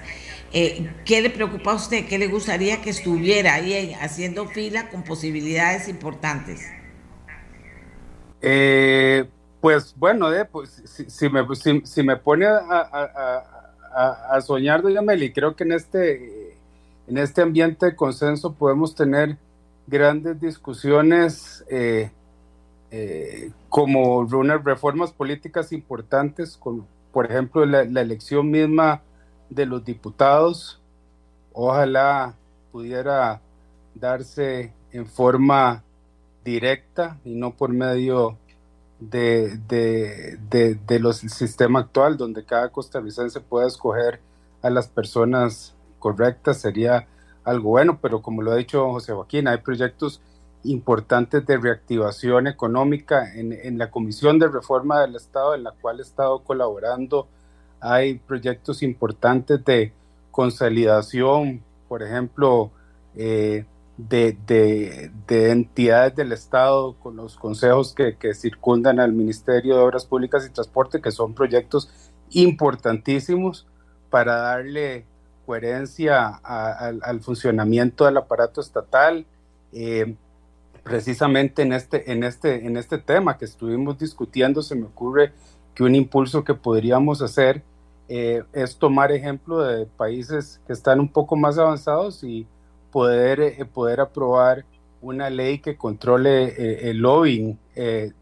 Eh, 0.52 0.89
¿Qué 1.06 1.22
le 1.22 1.30
preocupa 1.30 1.72
a 1.72 1.76
usted? 1.76 2.06
¿Qué 2.08 2.18
le 2.18 2.28
gustaría 2.28 2.82
que 2.82 2.89
estuviera 2.91 3.56
ahí 3.56 3.94
haciendo 4.00 4.48
fila 4.48 4.89
con 4.89 5.04
posibilidades 5.04 5.88
importantes? 5.88 6.62
Eh, 8.41 9.26
pues 9.62 9.96
bueno, 9.98 10.32
eh, 10.34 10.46
pues, 10.46 10.84
si, 11.08 11.30
me, 11.30 11.46
si, 11.86 12.04
me 12.04 12.18
pone 12.18 12.46
a, 12.46 14.41
soñar, 14.46 14.82
doña 14.82 15.02
Meli, 15.02 15.32
creo 15.32 15.56
que 15.56 15.64
en 15.64 15.72
este, 15.72 16.58
en 17.08 17.18
este 17.18 17.41
ambiente 17.41 17.86
de 17.86 17.96
consenso 17.96 18.54
podemos 18.54 18.94
tener 18.94 19.38
grandes 19.88 20.39
discusiones 20.39 21.64
eh, 21.70 22.12
como 23.70 24.20
unas 24.20 24.64
reformas 24.64 25.12
políticas 25.12 25.72
importantes, 25.72 26.60
por 27.12 27.26
ejemplo 27.26 27.66
la, 27.66 27.82
elección 27.82 28.52
misma 28.52 29.02
de 29.50 29.66
los 29.66 29.84
diputados, 29.84 30.80
ojalá 31.54 32.36
pudiera 32.72 33.41
darse 33.96 34.74
en 34.91 35.08
forma 35.08 35.84
directa 36.44 37.18
y 37.24 37.36
no 37.36 37.56
por 37.56 37.70
medio 37.70 38.38
de, 39.00 39.58
de, 39.68 41.00
los, 41.00 41.18
sistema 41.18 41.80
actual, 41.80 42.16
donde 42.18 42.46
cada 42.46 42.70
costarricense 42.70 43.41
pueda 43.41 43.68
escoger 43.68 44.20
a 44.62 44.70
las 44.70 44.88
personas 44.88 45.76
correctas, 46.00 46.62
sería 46.62 47.08
algo 47.44 47.72
bueno, 47.72 48.00
pero 48.02 48.22
como 48.22 48.41
lo 48.41 48.52
ha 48.52 48.56
dicho 48.56 48.91
José 48.91 49.14
Joaquín, 49.14 49.48
hay 49.48 49.58
proyectos 49.58 50.22
importantes 50.64 51.45
de 51.45 51.57
reactivación 51.57 52.47
económica 52.47 53.34
en, 53.34 53.78
la 53.78 53.91
Comisión 53.91 54.39
de 54.39 54.47
Reforma 54.47 55.01
del 55.01 55.16
Estado, 55.16 55.55
en 55.55 55.64
la 55.64 55.72
cual 55.72 55.99
he 55.99 56.03
estado 56.03 56.43
colaborando. 56.43 57.28
Hay 57.80 58.16
proyectos 58.16 58.82
importantes 58.82 59.64
de 59.66 59.91
consolidación, 60.32 61.61
por 61.89 62.01
ejemplo, 62.01 62.72
eh, 63.16 63.66
de, 63.97 65.11
entidades 65.28 66.16
del 66.16 66.32
Estado 66.32 66.95
con 66.95 67.18
los 67.18 67.36
consejos 67.36 67.93
que, 67.93 68.34
circundan 68.34 68.99
al 68.99 69.11
Ministerio 69.11 69.76
de 69.76 69.84
Obras 69.84 70.05
Públicas 70.05 70.45
y 70.47 70.53
Transporte, 70.53 71.01
que 71.01 71.11
son 71.11 71.34
proyectos 71.34 71.89
importantísimos 72.32 73.68
para 74.09 74.36
darle 74.36 75.05
coherencia 75.45 76.28
al 76.28 77.20
funcionamiento 77.20 78.05
del 78.05 78.18
aparato 78.18 78.61
estatal. 78.61 79.26
Eh, 79.74 80.16
precisamente 80.84 81.62
en 81.62 81.74
este, 81.74 82.12
en, 82.12 82.24
este, 82.24 82.66
en 82.66 82.78
este 82.78 82.98
tema 82.98 83.38
que 83.38 83.46
estuvimos 83.46 83.98
discutiendo, 83.98 84.62
se 84.62 84.76
me 84.76 84.86
ocurre 84.86 85.32
que 85.74 85.84
un 85.84 85.96
impulso 85.96 86.44
que 86.44 86.54
podríamos 86.54 87.22
hacer 87.22 87.64
eh, 88.10 88.44
es 88.52 88.78
tomar 88.78 89.12
ejemplo 89.12 89.60
de 89.62 89.86
países 89.86 90.60
que 90.68 90.74
están 90.74 91.00
un 91.00 91.10
poco 91.10 91.36
más 91.36 91.58
avanzados 91.58 92.24
y 92.24 92.46
poder, 92.92 93.40
eh, 93.40 93.66
poder 93.66 94.02
aprobar 94.02 94.66
una 95.02 95.30
ley 95.30 95.60
que 95.60 95.76
controle 95.78 96.46
eh, 96.46 96.90
el 96.90 96.98
lobbying, 96.98 97.58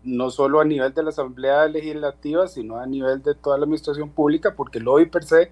no 0.03 0.31
solo 0.31 0.61
a 0.61 0.65
nivel 0.65 0.93
de 0.93 1.03
la 1.03 1.09
Asamblea 1.09 1.67
Legislativa, 1.67 2.47
sino 2.47 2.77
a 2.77 2.85
nivel 2.85 3.21
de 3.21 3.35
toda 3.35 3.57
la 3.57 3.65
administración 3.65 4.09
pública, 4.09 4.55
porque 4.55 4.79
el 4.79 4.85
lobby 4.85 5.05
per 5.05 5.23
se 5.23 5.51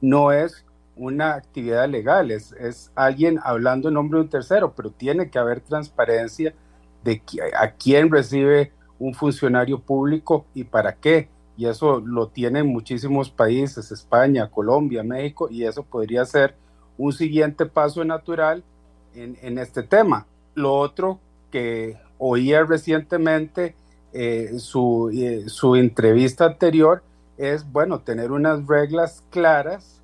no 0.00 0.32
es 0.32 0.64
una 0.96 1.34
actividad 1.34 1.88
legal, 1.88 2.30
es, 2.30 2.52
es 2.52 2.92
alguien 2.94 3.40
hablando 3.42 3.88
en 3.88 3.94
nombre 3.94 4.18
de 4.18 4.24
un 4.24 4.30
tercero, 4.30 4.74
pero 4.74 4.90
tiene 4.90 5.30
que 5.30 5.38
haber 5.38 5.60
transparencia 5.60 6.54
de 7.02 7.22
a 7.58 7.72
quién 7.72 8.10
recibe 8.10 8.72
un 8.98 9.14
funcionario 9.14 9.80
público 9.80 10.46
y 10.54 10.64
para 10.64 10.94
qué. 10.94 11.28
Y 11.56 11.66
eso 11.66 12.00
lo 12.00 12.28
tienen 12.28 12.66
muchísimos 12.66 13.30
países, 13.30 13.92
España, 13.92 14.50
Colombia, 14.50 15.02
México, 15.02 15.48
y 15.50 15.64
eso 15.64 15.82
podría 15.84 16.24
ser 16.24 16.56
un 16.96 17.12
siguiente 17.12 17.66
paso 17.66 18.04
natural 18.04 18.64
en, 19.14 19.36
en 19.42 19.58
este 19.58 19.82
tema. 19.82 20.26
Lo 20.54 20.74
otro 20.74 21.20
que 21.50 21.96
oía 22.18 22.64
recientemente, 22.64 23.74
eh, 24.12 24.58
su, 24.58 25.10
eh, 25.12 25.44
su 25.48 25.76
entrevista 25.76 26.46
anterior, 26.46 27.02
es, 27.36 27.70
bueno, 27.70 28.00
tener 28.00 28.32
unas 28.32 28.66
reglas 28.66 29.24
claras 29.30 30.00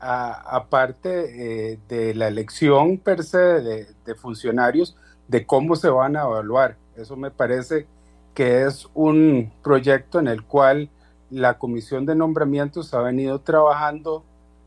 aparte 0.00 1.72
eh, 1.72 1.78
de 1.88 2.14
la 2.14 2.28
elección 2.28 2.98
per 2.98 3.24
se 3.24 3.38
de, 3.38 4.14
funcionarios, 4.16 4.96
de 5.26 5.46
cómo 5.46 5.76
se 5.76 5.88
van 5.88 6.16
a 6.16 6.22
evaluar. 6.22 6.76
Eso 6.96 7.16
me 7.16 7.30
parece 7.30 7.86
que 8.34 8.64
es 8.64 8.88
un 8.94 9.52
proyecto 9.62 10.18
en 10.18 10.28
el 10.28 10.44
cual 10.44 10.90
la 11.30 11.58
Comisión 11.58 12.06
de 12.06 12.14
Nombramientos 12.14 12.94
ha 12.94 13.02
venido 13.02 13.40
trabajando 13.40 14.24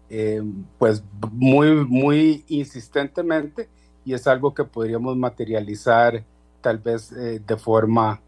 eh, 0.09 0.43
pues 0.77 1.03
muy, 1.31 1.85
muy 1.85 2.43
insistentemente 2.47 3.69
y 4.03 4.13
es 4.13 4.27
algo 4.27 4.53
que 4.53 4.65
podríamos 4.65 5.15
materializar 5.15 6.23
tal 6.59 6.77
vez 6.79 7.11
eh, 7.13 7.41
de 7.45 7.57
forma 7.57 8.21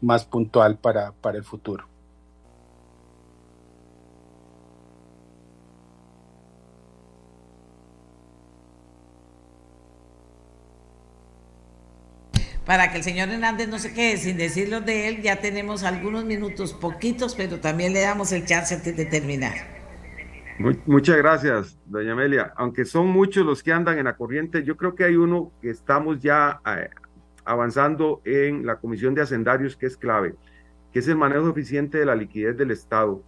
más 0.00 0.24
puntual 0.24 0.76
para, 0.78 1.12
para 1.12 1.36
el 1.36 1.44
futuro. 1.44 1.93
Para 12.66 12.90
que 12.90 12.98
el 12.98 13.04
señor 13.04 13.28
Hernández 13.28 13.68
no 13.68 13.78
se 13.78 13.92
quede 13.92 14.16
sin 14.16 14.36
decirlo 14.36 14.80
de 14.80 15.08
él, 15.08 15.22
ya 15.22 15.36
tenemos 15.36 15.84
algunos 15.84 16.24
minutos, 16.24 16.72
poquitos, 16.72 17.34
pero 17.34 17.60
también 17.60 17.92
le 17.92 18.00
damos 18.00 18.32
el 18.32 18.46
chance 18.46 18.74
antes 18.74 18.96
de 18.96 19.04
terminar. 19.04 19.52
muchas 20.86 21.16
gracias, 21.16 21.78
doña 21.84 22.12
Amelia. 22.12 22.52
Aunque 22.56 22.84
son 22.84 23.08
muchos 23.08 23.44
los 23.44 23.62
que 23.62 23.72
andan 23.72 23.98
en 23.98 24.04
la 24.04 24.16
corriente, 24.16 24.64
yo 24.64 24.76
creo 24.76 24.94
que 24.94 25.04
hay 25.04 25.16
uno 25.16 25.52
que 25.60 25.70
estamos 25.70 26.20
ya 26.20 26.60
eh, 26.66 26.88
avanzando 27.44 28.22
en 28.24 28.64
la 28.64 28.76
Comisión 28.76 29.14
de 29.14 29.22
Hacendarios, 29.22 29.76
que 29.76 29.86
es 29.86 29.96
clave, 29.96 30.34
que 30.92 31.00
es 31.00 31.08
el 31.08 31.16
manejo 31.16 31.50
eficiente 31.50 31.98
de 31.98 32.06
la 32.06 32.14
liquidez 32.14 32.56
del 32.56 32.70
Estado. 32.70 33.22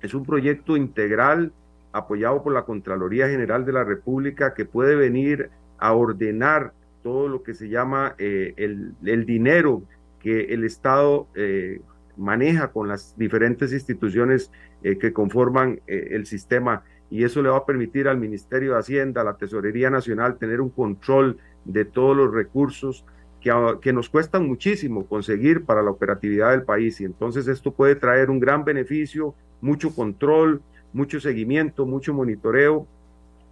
Es 0.00 0.14
un 0.14 0.24
proyecto 0.24 0.76
integral 0.76 1.52
apoyado 1.92 2.44
por 2.44 2.52
la 2.52 2.64
Contraloría 2.64 3.28
General 3.28 3.64
de 3.64 3.72
la 3.72 3.82
República 3.82 4.54
que 4.54 4.64
puede 4.64 4.94
venir 4.94 5.50
a 5.78 5.92
ordenar 5.94 6.72
todo 7.02 7.28
lo 7.28 7.42
que 7.42 7.54
se 7.54 7.68
llama 7.68 8.14
eh, 8.18 8.54
el, 8.56 8.94
el, 9.04 9.26
dinero 9.26 9.82
que 10.20 10.52
el 10.54 10.64
Estado 10.64 11.28
eh, 11.34 11.80
maneja 12.16 12.72
con 12.72 12.88
las 12.88 13.16
diferentes 13.16 13.72
instituciones 13.72 14.50
eh, 14.82 14.98
que 14.98 15.12
conforman 15.12 15.80
el 15.86 16.26
sistema. 16.26 16.82
Y 17.10 17.24
eso 17.24 17.40
le 17.42 17.48
va 17.48 17.58
a 17.58 17.66
permitir 17.66 18.08
al 18.08 18.18
Ministerio 18.18 18.72
de 18.72 18.80
Hacienda, 18.80 19.22
a 19.22 19.24
la 19.24 19.36
Tesorería 19.36 19.88
Nacional, 19.88 20.36
tener 20.36 20.60
un 20.60 20.70
control 20.70 21.38
de 21.64 21.84
todos 21.84 22.16
los 22.16 22.32
recursos 22.32 23.04
que, 23.40 23.50
que 23.80 23.92
nos 23.92 24.08
cuestan 24.10 24.46
muchísimo 24.46 25.06
conseguir 25.06 25.64
para 25.64 25.82
la 25.82 25.90
operatividad 25.90 26.50
del 26.50 26.64
país. 26.64 27.00
Y 27.00 27.04
entonces 27.04 27.48
esto 27.48 27.72
puede 27.72 27.94
traer 27.94 28.28
un 28.28 28.40
gran 28.40 28.64
beneficio, 28.64 29.34
mucho 29.60 29.94
control, 29.94 30.60
mucho 30.92 31.20
seguimiento, 31.20 31.86
mucho 31.86 32.12
monitoreo 32.12 32.86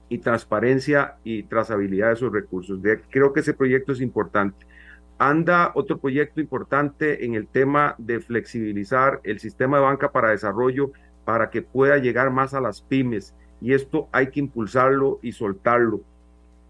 y 0.09 0.19
transparencia 0.19 1.17
y 1.25 1.45
trazabilidad 1.45 2.09
de 2.09 2.15
esos 2.15 2.33
recursos. 2.33 2.81
creo 3.11 3.33
que 3.33 3.41
ese 3.41 3.55
proyecto 3.55 3.93
es 3.93 4.01
importante. 4.01 4.67
Anda 5.19 5.73
otro 5.75 5.99
proyecto 5.99 6.41
importante 6.41 7.25
en 7.25 7.35
el 7.35 7.49
tema 7.49 7.95
de 7.99 8.21
flexibilizar 8.21 9.21
el 9.25 9.41
sistema 9.41 9.79
de 9.79 9.85
banca 9.85 10.13
para 10.13 10.31
desarrollo 10.31 10.93
para 11.25 11.51
que 11.51 11.63
pueda 11.63 11.97
llegar 11.97 12.31
más 12.31 12.53
a 12.53 12.61
las 12.61 12.83
pymes 12.83 13.35
y 13.61 13.73
esto 13.73 14.09
hay 14.13 14.29
que 14.29 14.41
impulsarlo 14.41 15.19
y 15.23 15.33
soltarlo. 15.33 16.03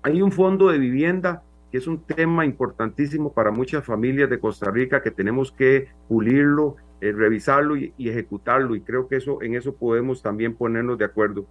Hay 0.02 0.22
un 0.22 0.30
fondo 0.30 0.68
de 0.68 0.78
vivienda 0.78 1.42
que 1.72 1.78
es 1.78 1.88
un 1.88 2.04
tema 2.04 2.44
importantísimo 2.44 3.32
para 3.32 3.50
muchas 3.50 3.84
familias 3.84 4.30
de 4.30 4.38
Costa 4.38 4.70
Rica 4.70 5.02
que 5.02 5.10
tenemos 5.10 5.50
que 5.50 5.88
pulirlo, 6.08 6.76
eh, 7.00 7.12
revisarlo 7.12 7.76
y, 7.76 7.92
y, 7.98 8.08
ejecutarlo 8.08 8.76
y 8.76 8.80
creo 8.80 9.08
que 9.08 9.16
eso 9.16 9.42
en 9.42 9.56
eso 9.56 9.74
podemos 9.74 10.22
también 10.22 10.54
ponernos 10.54 10.96
de 10.96 11.04
acuerdo. 11.04 11.46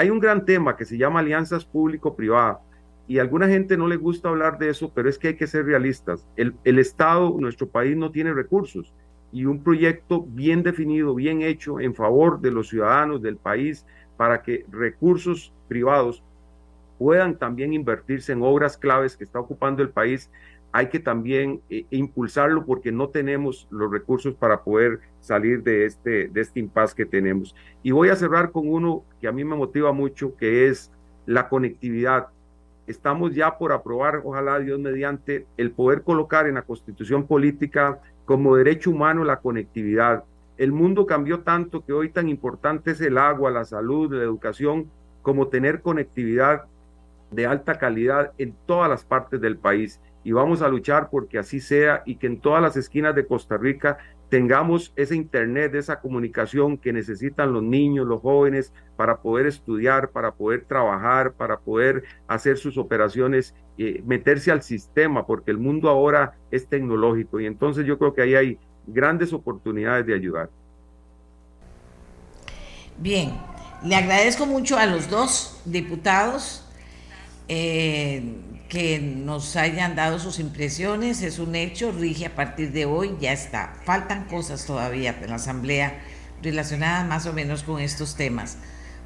Hay 0.00 0.08
un 0.08 0.18
gran 0.18 0.46
tema 0.46 0.78
que 0.78 0.86
se 0.86 0.96
llama 0.96 1.20
alianzas 1.20 1.66
público-privadas 1.66 2.56
y 3.06 3.18
a 3.18 3.20
alguna 3.20 3.48
gente 3.48 3.76
no 3.76 3.86
le 3.86 3.96
gusta 3.96 4.30
hablar 4.30 4.56
de 4.56 4.70
eso, 4.70 4.90
pero 4.94 5.10
es 5.10 5.18
que 5.18 5.28
hay 5.28 5.36
que 5.36 5.46
ser 5.46 5.66
realistas. 5.66 6.26
El, 6.36 6.54
el 6.64 6.78
Estado, 6.78 7.36
nuestro 7.38 7.68
país 7.68 7.98
no 7.98 8.10
tiene 8.10 8.32
recursos 8.32 8.94
y 9.30 9.44
un 9.44 9.62
proyecto 9.62 10.24
bien 10.26 10.62
definido, 10.62 11.14
bien 11.14 11.42
hecho 11.42 11.80
en 11.80 11.94
favor 11.94 12.40
de 12.40 12.50
los 12.50 12.70
ciudadanos 12.70 13.20
del 13.20 13.36
país 13.36 13.84
para 14.16 14.40
que 14.40 14.64
recursos 14.70 15.52
privados 15.68 16.24
puedan 16.98 17.36
también 17.36 17.74
invertirse 17.74 18.32
en 18.32 18.40
obras 18.40 18.78
claves 18.78 19.18
que 19.18 19.24
está 19.24 19.38
ocupando 19.38 19.82
el 19.82 19.90
país 19.90 20.30
hay 20.72 20.88
que 20.88 21.00
también 21.00 21.60
eh, 21.68 21.84
impulsarlo 21.90 22.64
porque 22.64 22.92
no 22.92 23.08
tenemos 23.08 23.66
los 23.70 23.90
recursos 23.90 24.34
para 24.34 24.62
poder 24.62 25.00
salir 25.20 25.62
de 25.62 25.84
este, 25.84 26.28
de 26.28 26.40
este 26.40 26.60
impasse 26.60 26.94
que 26.94 27.06
tenemos. 27.06 27.54
Y 27.82 27.90
voy 27.90 28.08
a 28.08 28.16
cerrar 28.16 28.52
con 28.52 28.68
uno 28.68 29.04
que 29.20 29.26
a 29.26 29.32
mí 29.32 29.44
me 29.44 29.56
motiva 29.56 29.92
mucho, 29.92 30.36
que 30.36 30.68
es 30.68 30.92
la 31.26 31.48
conectividad. 31.48 32.28
Estamos 32.86 33.34
ya 33.34 33.58
por 33.58 33.72
aprobar, 33.72 34.22
ojalá 34.24 34.58
Dios 34.58 34.78
mediante, 34.78 35.46
el 35.56 35.72
poder 35.72 36.02
colocar 36.02 36.46
en 36.46 36.54
la 36.54 36.62
constitución 36.62 37.26
política 37.26 38.00
como 38.24 38.56
derecho 38.56 38.90
humano 38.90 39.24
la 39.24 39.40
conectividad. 39.40 40.24
El 40.56 40.72
mundo 40.72 41.06
cambió 41.06 41.40
tanto 41.40 41.84
que 41.84 41.92
hoy 41.92 42.10
tan 42.10 42.28
importante 42.28 42.92
es 42.92 43.00
el 43.00 43.18
agua, 43.18 43.50
la 43.50 43.64
salud, 43.64 44.12
la 44.12 44.22
educación, 44.22 44.90
como 45.22 45.48
tener 45.48 45.80
conectividad 45.80 46.64
de 47.30 47.46
alta 47.46 47.78
calidad 47.78 48.32
en 48.38 48.54
todas 48.66 48.88
las 48.88 49.04
partes 49.04 49.40
del 49.40 49.56
país 49.56 50.00
y 50.22 50.32
vamos 50.32 50.62
a 50.62 50.68
luchar 50.68 51.08
porque 51.10 51.38
así 51.38 51.60
sea 51.60 52.02
y 52.04 52.16
que 52.16 52.26
en 52.26 52.40
todas 52.40 52.62
las 52.62 52.76
esquinas 52.76 53.14
de 53.14 53.26
Costa 53.26 53.56
Rica 53.56 53.98
tengamos 54.28 54.92
ese 54.96 55.16
internet, 55.16 55.74
esa 55.74 56.00
comunicación 56.00 56.78
que 56.78 56.92
necesitan 56.92 57.52
los 57.52 57.62
niños, 57.62 58.06
los 58.06 58.20
jóvenes 58.20 58.72
para 58.96 59.20
poder 59.20 59.46
estudiar, 59.46 60.10
para 60.10 60.32
poder 60.32 60.64
trabajar, 60.64 61.32
para 61.32 61.58
poder 61.58 62.04
hacer 62.28 62.56
sus 62.56 62.78
operaciones, 62.78 63.54
eh, 63.76 64.02
meterse 64.06 64.52
al 64.52 64.62
sistema, 64.62 65.26
porque 65.26 65.50
el 65.50 65.58
mundo 65.58 65.88
ahora 65.88 66.34
es 66.50 66.68
tecnológico 66.68 67.40
y 67.40 67.46
entonces 67.46 67.86
yo 67.86 67.98
creo 67.98 68.14
que 68.14 68.22
ahí 68.22 68.34
hay 68.34 68.58
grandes 68.86 69.32
oportunidades 69.32 70.06
de 70.06 70.14
ayudar. 70.14 70.48
Bien, 72.98 73.32
le 73.82 73.96
agradezco 73.96 74.46
mucho 74.46 74.76
a 74.76 74.86
los 74.86 75.08
dos 75.08 75.60
diputados. 75.64 76.66
Eh, 77.52 78.22
que 78.68 79.00
nos 79.00 79.56
hayan 79.56 79.96
dado 79.96 80.20
sus 80.20 80.38
impresiones, 80.38 81.22
es 81.22 81.40
un 81.40 81.56
hecho, 81.56 81.90
rige 81.90 82.26
a 82.26 82.36
partir 82.36 82.70
de 82.70 82.84
hoy, 82.84 83.16
ya 83.20 83.32
está. 83.32 83.74
Faltan 83.84 84.26
cosas 84.26 84.64
todavía 84.64 85.18
en 85.20 85.30
la 85.30 85.34
Asamblea 85.34 86.00
relacionadas 86.40 87.08
más 87.08 87.26
o 87.26 87.32
menos 87.32 87.64
con 87.64 87.80
estos 87.80 88.14
temas 88.14 88.58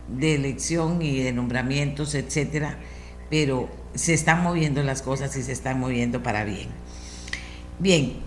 de 0.09 0.35
elección 0.35 1.01
y 1.01 1.23
de 1.23 1.33
nombramientos, 1.33 2.15
etcétera, 2.15 2.77
pero 3.31 3.71
se 3.95 4.13
están 4.13 4.43
moviendo 4.43 4.83
las 4.83 5.01
cosas 5.01 5.35
y 5.37 5.43
se 5.43 5.53
están 5.53 5.81
moviendo 5.81 6.23
para 6.23 6.45
bien. 6.45 6.69
Bien, 7.79 8.19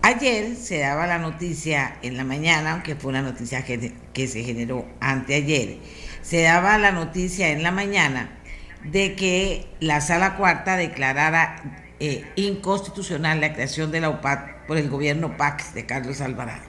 ayer 0.00 0.56
se 0.56 0.78
daba 0.78 1.06
la 1.06 1.18
noticia 1.18 1.98
en 2.00 2.16
la 2.16 2.24
mañana, 2.24 2.72
aunque 2.72 2.96
fue 2.96 3.10
una 3.10 3.20
noticia 3.20 3.66
que, 3.66 3.92
que 4.14 4.26
se 4.26 4.42
generó 4.44 4.86
anteayer, 5.00 5.76
se 6.22 6.40
daba 6.40 6.78
la 6.78 6.92
noticia 6.92 7.50
en 7.50 7.62
la 7.62 7.70
mañana 7.70 8.37
de 8.84 9.16
que 9.16 9.66
la 9.80 10.00
sala 10.00 10.36
cuarta 10.36 10.76
declarara 10.76 11.84
eh, 12.00 12.24
inconstitucional 12.36 13.40
la 13.40 13.52
creación 13.52 13.90
de 13.90 14.00
la 14.00 14.10
UPAD 14.10 14.66
por 14.66 14.76
el 14.76 14.88
gobierno 14.88 15.36
PAC 15.36 15.72
de 15.72 15.86
Carlos 15.86 16.20
Alvarado. 16.20 16.64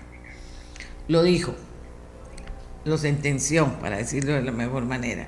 Lo 1.07 1.23
dijo, 1.23 1.55
lo 2.85 2.97
sentenció, 2.97 3.79
para 3.79 3.97
decirlo 3.97 4.33
de 4.33 4.41
la 4.41 4.51
mejor 4.51 4.85
manera. 4.85 5.27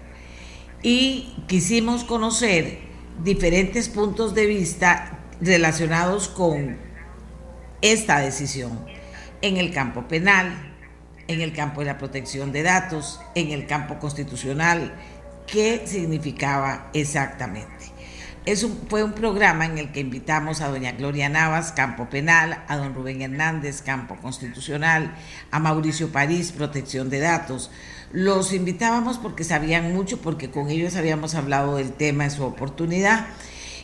Y 0.82 1.36
quisimos 1.48 2.04
conocer 2.04 2.80
diferentes 3.24 3.90
puntos 3.90 4.34
de 4.34 4.48
vista 4.48 5.20
relacionados 5.40 6.28
con 6.28 6.78
esta 7.82 8.20
decisión 8.20 8.86
en 9.42 9.58
el 9.58 9.72
campo 9.72 10.08
penal, 10.08 10.74
en 11.28 11.42
el 11.42 11.54
campo 11.54 11.82
de 11.82 11.88
la 11.88 11.98
protección 11.98 12.52
de 12.52 12.64
datos, 12.64 13.20
en 13.36 13.52
el 13.52 13.68
campo 13.68 14.00
constitucional, 14.00 14.94
qué 15.52 15.84
significaba 15.86 16.89
exactamente. 16.93 17.91
es 18.45 18.66
fue 18.89 19.04
un 19.04 19.12
programa 19.12 19.66
en 19.66 19.78
el 19.78 19.91
que 19.91 19.99
invitamos 19.99 20.62
a 20.62 20.70
doña 20.70 20.93
Gloria 20.93 21.30
Navas, 21.30 21.74
campo 21.74 22.10
penal, 22.10 22.64
a 22.68 22.78
don 22.78 22.95
Rubén 22.95 23.22
Hernández, 23.22 23.82
campo 23.82 24.16
constitucional, 24.16 25.14
a 25.52 25.60
Mauricio 25.60 26.12
París, 26.12 26.54
protección 26.54 27.10
de 27.10 27.20
datos. 27.20 27.70
Los 28.14 28.54
invitábamos 28.54 29.18
porque 29.18 29.43
sabían 29.43 29.93
mucho, 29.93 30.22
porque 30.22 30.49
con 30.49 30.70
ellos 30.70 30.95
habíamos 30.95 31.36
hablado 31.36 31.76
del 31.76 31.91
tema 31.91 32.24
en 32.24 32.32
su 32.32 32.43
oportunidad 32.43 33.28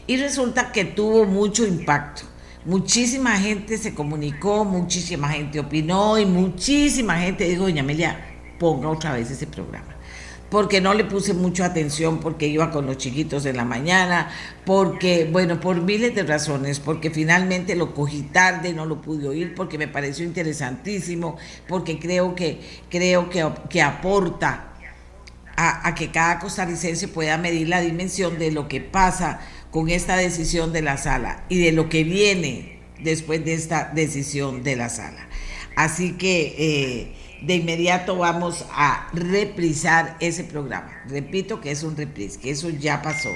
y 0.07 0.17
resulta 0.17 0.71
que 0.71 0.85
tuvo 0.85 1.25
mucho 1.25 1.67
impacto. 1.67 2.23
Muchísima 2.65 3.37
gente 3.37 3.77
se 3.77 3.93
comunicó, 3.93 4.65
muchísima 4.65 5.29
gente 5.29 5.59
opinó 5.59 6.17
y 6.17 6.25
muchísima 6.25 7.19
gente 7.19 7.43
dijo, 7.43 7.63
doña 7.63 7.81
Amelia, 7.81 8.19
ponga 8.57 8.89
otra 8.89 9.13
vez 9.13 9.29
ese 9.29 9.47
programa 9.47 9.96
porque 10.49 10.79
no 10.79 10.93
le 10.93 11.03
puse 11.03 11.33
mucha 11.33 11.65
atención, 11.65 12.19
porque 12.19 12.47
iba 12.47 12.71
con 12.71 12.85
los 12.85 12.97
chiquitos 12.97 13.45
en 13.45 13.57
la 13.57 13.65
mañana, 13.65 14.29
porque, 14.65 15.27
bueno, 15.29 15.59
por 15.59 15.81
miles 15.81 16.15
de 16.15 16.23
razones, 16.23 16.79
porque 16.79 17.09
finalmente 17.09 17.75
lo 17.75 17.93
cogí 17.93 18.21
tarde, 18.21 18.73
no 18.73 18.85
lo 18.85 19.01
pude 19.01 19.27
oír, 19.27 19.53
porque 19.55 19.77
me 19.77 19.87
pareció 19.87 20.25
interesantísimo, 20.25 21.37
porque 21.67 21.99
creo 21.99 22.33
que, 22.35 22.59
creo 22.89 23.29
que, 23.29 23.45
que 23.69 23.81
aporta 23.81 24.73
a, 25.57 25.95
que 25.95 26.11
cada 26.11 26.39
costarricense 26.39 27.07
pueda 27.07 27.37
medir 27.37 27.67
la 27.67 27.81
dimensión 27.81 28.37
de 28.37 28.51
lo 28.51 28.67
que 28.67 28.79
pasa 28.79 29.41
con 29.71 29.89
esta 29.89 30.15
decisión 30.15 30.71
de 30.71 30.83
la 30.83 30.97
sala 30.97 31.43
y 31.49 31.57
de 31.57 31.71
lo 31.71 31.89
que 31.89 32.03
viene 32.03 32.79
después 33.01 33.43
de 33.43 33.55
esta 33.55 33.91
decisión 33.93 34.63
de 34.63 34.75
la 34.75 34.89
sala. 34.89 35.27
Así 35.75 36.13
que... 36.13 36.55
Eh, 36.57 37.26
de 37.41 37.55
inmediato 37.55 38.17
vamos 38.17 38.65
a 38.71 39.09
reprisar 39.13 40.17
ese 40.19 40.43
programa. 40.43 41.03
Repito 41.07 41.61
que 41.61 41.71
es 41.71 41.83
un 41.83 41.95
reprise, 41.95 42.39
que 42.39 42.51
eso 42.51 42.69
ya 42.69 43.01
pasó. 43.01 43.29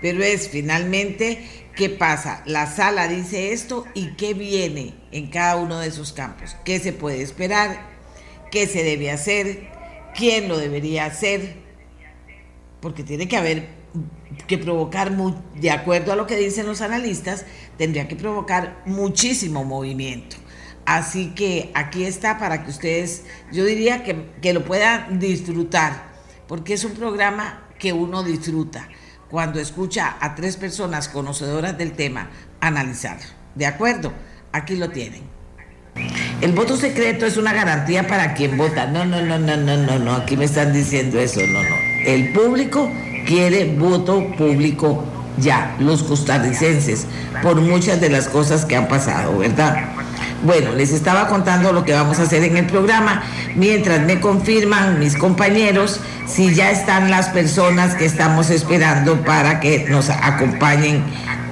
Pero 0.00 0.22
es 0.22 0.48
finalmente 0.48 1.44
qué 1.74 1.88
pasa. 1.88 2.42
La 2.46 2.66
sala 2.66 3.08
dice 3.08 3.52
esto 3.52 3.86
y 3.94 4.14
qué 4.16 4.34
viene 4.34 4.94
en 5.10 5.28
cada 5.28 5.56
uno 5.56 5.78
de 5.78 5.88
esos 5.88 6.12
campos. 6.12 6.56
¿Qué 6.64 6.78
se 6.78 6.92
puede 6.92 7.22
esperar? 7.22 7.80
¿Qué 8.50 8.66
se 8.66 8.84
debe 8.84 9.10
hacer? 9.10 9.68
¿Quién 10.14 10.48
lo 10.48 10.58
debería 10.58 11.06
hacer? 11.06 11.56
Porque 12.80 13.02
tiene 13.02 13.26
que 13.26 13.36
haber 13.36 13.68
que 14.46 14.58
provocar, 14.58 15.10
de 15.54 15.70
acuerdo 15.70 16.12
a 16.12 16.16
lo 16.16 16.26
que 16.26 16.36
dicen 16.36 16.66
los 16.66 16.80
analistas, 16.80 17.46
tendría 17.78 18.06
que 18.06 18.16
provocar 18.16 18.82
muchísimo 18.84 19.64
movimiento. 19.64 20.36
Así 20.86 21.32
que 21.34 21.72
aquí 21.74 22.04
está 22.04 22.38
para 22.38 22.62
que 22.62 22.70
ustedes, 22.70 23.24
yo 23.52 23.64
diría 23.64 24.04
que, 24.04 24.52
lo 24.52 24.64
puedan 24.64 25.18
disfrutar, 25.18 26.04
porque 26.46 26.74
es 26.74 26.84
un 26.84 26.92
programa 26.92 27.64
que 27.78 27.92
uno 27.92 28.22
disfruta 28.22 28.88
cuando 29.28 29.58
escucha 29.58 30.16
a 30.20 30.36
tres 30.36 30.56
personas 30.56 31.08
conocedoras 31.08 31.76
del 31.76 31.92
tema 31.92 32.30
analizar. 32.60 33.18
¿De 33.56 33.66
acuerdo? 33.66 34.12
Aquí 34.52 34.76
lo 34.76 34.88
tienen. 34.90 35.22
El 36.40 36.52
voto 36.52 36.76
secreto 36.76 37.26
es 37.26 37.36
una 37.36 37.52
garantía 37.52 38.06
para 38.06 38.34
quien 38.34 38.56
vota. 38.56 38.86
No, 38.86 39.04
no, 39.04 39.20
no, 39.22 39.38
no, 39.40 39.56
no, 39.56 39.76
no, 39.76 39.98
no. 39.98 40.14
Aquí 40.14 40.36
me 40.36 40.44
están 40.44 40.72
diciendo 40.72 41.18
eso. 41.18 41.40
No, 41.48 41.62
no. 41.62 41.76
El 42.04 42.32
público 42.32 42.88
quiere 43.26 43.74
voto 43.74 44.24
público 44.36 45.04
ya, 45.38 45.76
los 45.80 46.02
costarricenses, 46.02 47.06
por 47.42 47.60
muchas 47.60 48.00
de 48.00 48.08
las 48.08 48.28
cosas 48.28 48.64
que 48.64 48.76
han 48.76 48.88
pasado, 48.88 49.36
¿verdad? 49.38 49.96
Bueno, 50.42 50.72
les 50.72 50.92
estaba 50.92 51.28
contando 51.28 51.72
lo 51.72 51.84
que 51.84 51.92
vamos 51.92 52.18
a 52.18 52.22
hacer 52.22 52.44
en 52.44 52.56
el 52.56 52.66
programa, 52.66 53.22
mientras 53.54 54.00
me 54.00 54.20
confirman 54.20 54.98
mis 54.98 55.16
compañeros 55.16 56.00
si 56.26 56.54
ya 56.54 56.70
están 56.70 57.10
las 57.10 57.28
personas 57.30 57.94
que 57.94 58.04
estamos 58.04 58.50
esperando 58.50 59.24
para 59.24 59.60
que 59.60 59.86
nos 59.88 60.10
acompañen 60.10 61.02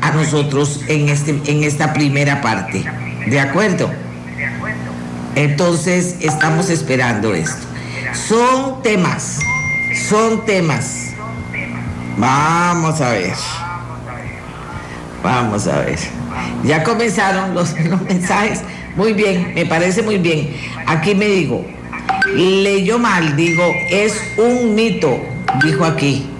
a 0.02 0.10
nosotros 0.10 0.82
en, 0.88 1.08
este, 1.08 1.40
en 1.46 1.64
esta 1.64 1.92
primera 1.92 2.42
parte. 2.42 2.84
¿De 3.26 3.40
acuerdo? 3.40 3.90
Entonces, 5.34 6.16
estamos 6.20 6.68
esperando 6.68 7.34
esto. 7.34 7.66
Son 8.12 8.82
temas, 8.82 9.40
son 10.08 10.44
temas. 10.44 11.14
Vamos 12.18 13.00
a 13.00 13.10
ver. 13.10 13.34
Vamos 15.22 15.66
a 15.66 15.78
ver. 15.80 16.23
Ya 16.64 16.82
comenzaron 16.82 17.54
los, 17.54 17.78
los 17.84 18.02
mensajes. 18.02 18.62
Muy 18.96 19.12
bien, 19.12 19.52
me 19.54 19.66
parece 19.66 20.02
muy 20.02 20.18
bien. 20.18 20.54
Aquí 20.86 21.14
me 21.14 21.26
digo, 21.26 21.64
leyó 22.36 22.98
mal, 22.98 23.36
digo, 23.36 23.64
es 23.90 24.20
un 24.36 24.74
mito, 24.74 25.20
dijo 25.64 25.84
aquí. 25.84 26.33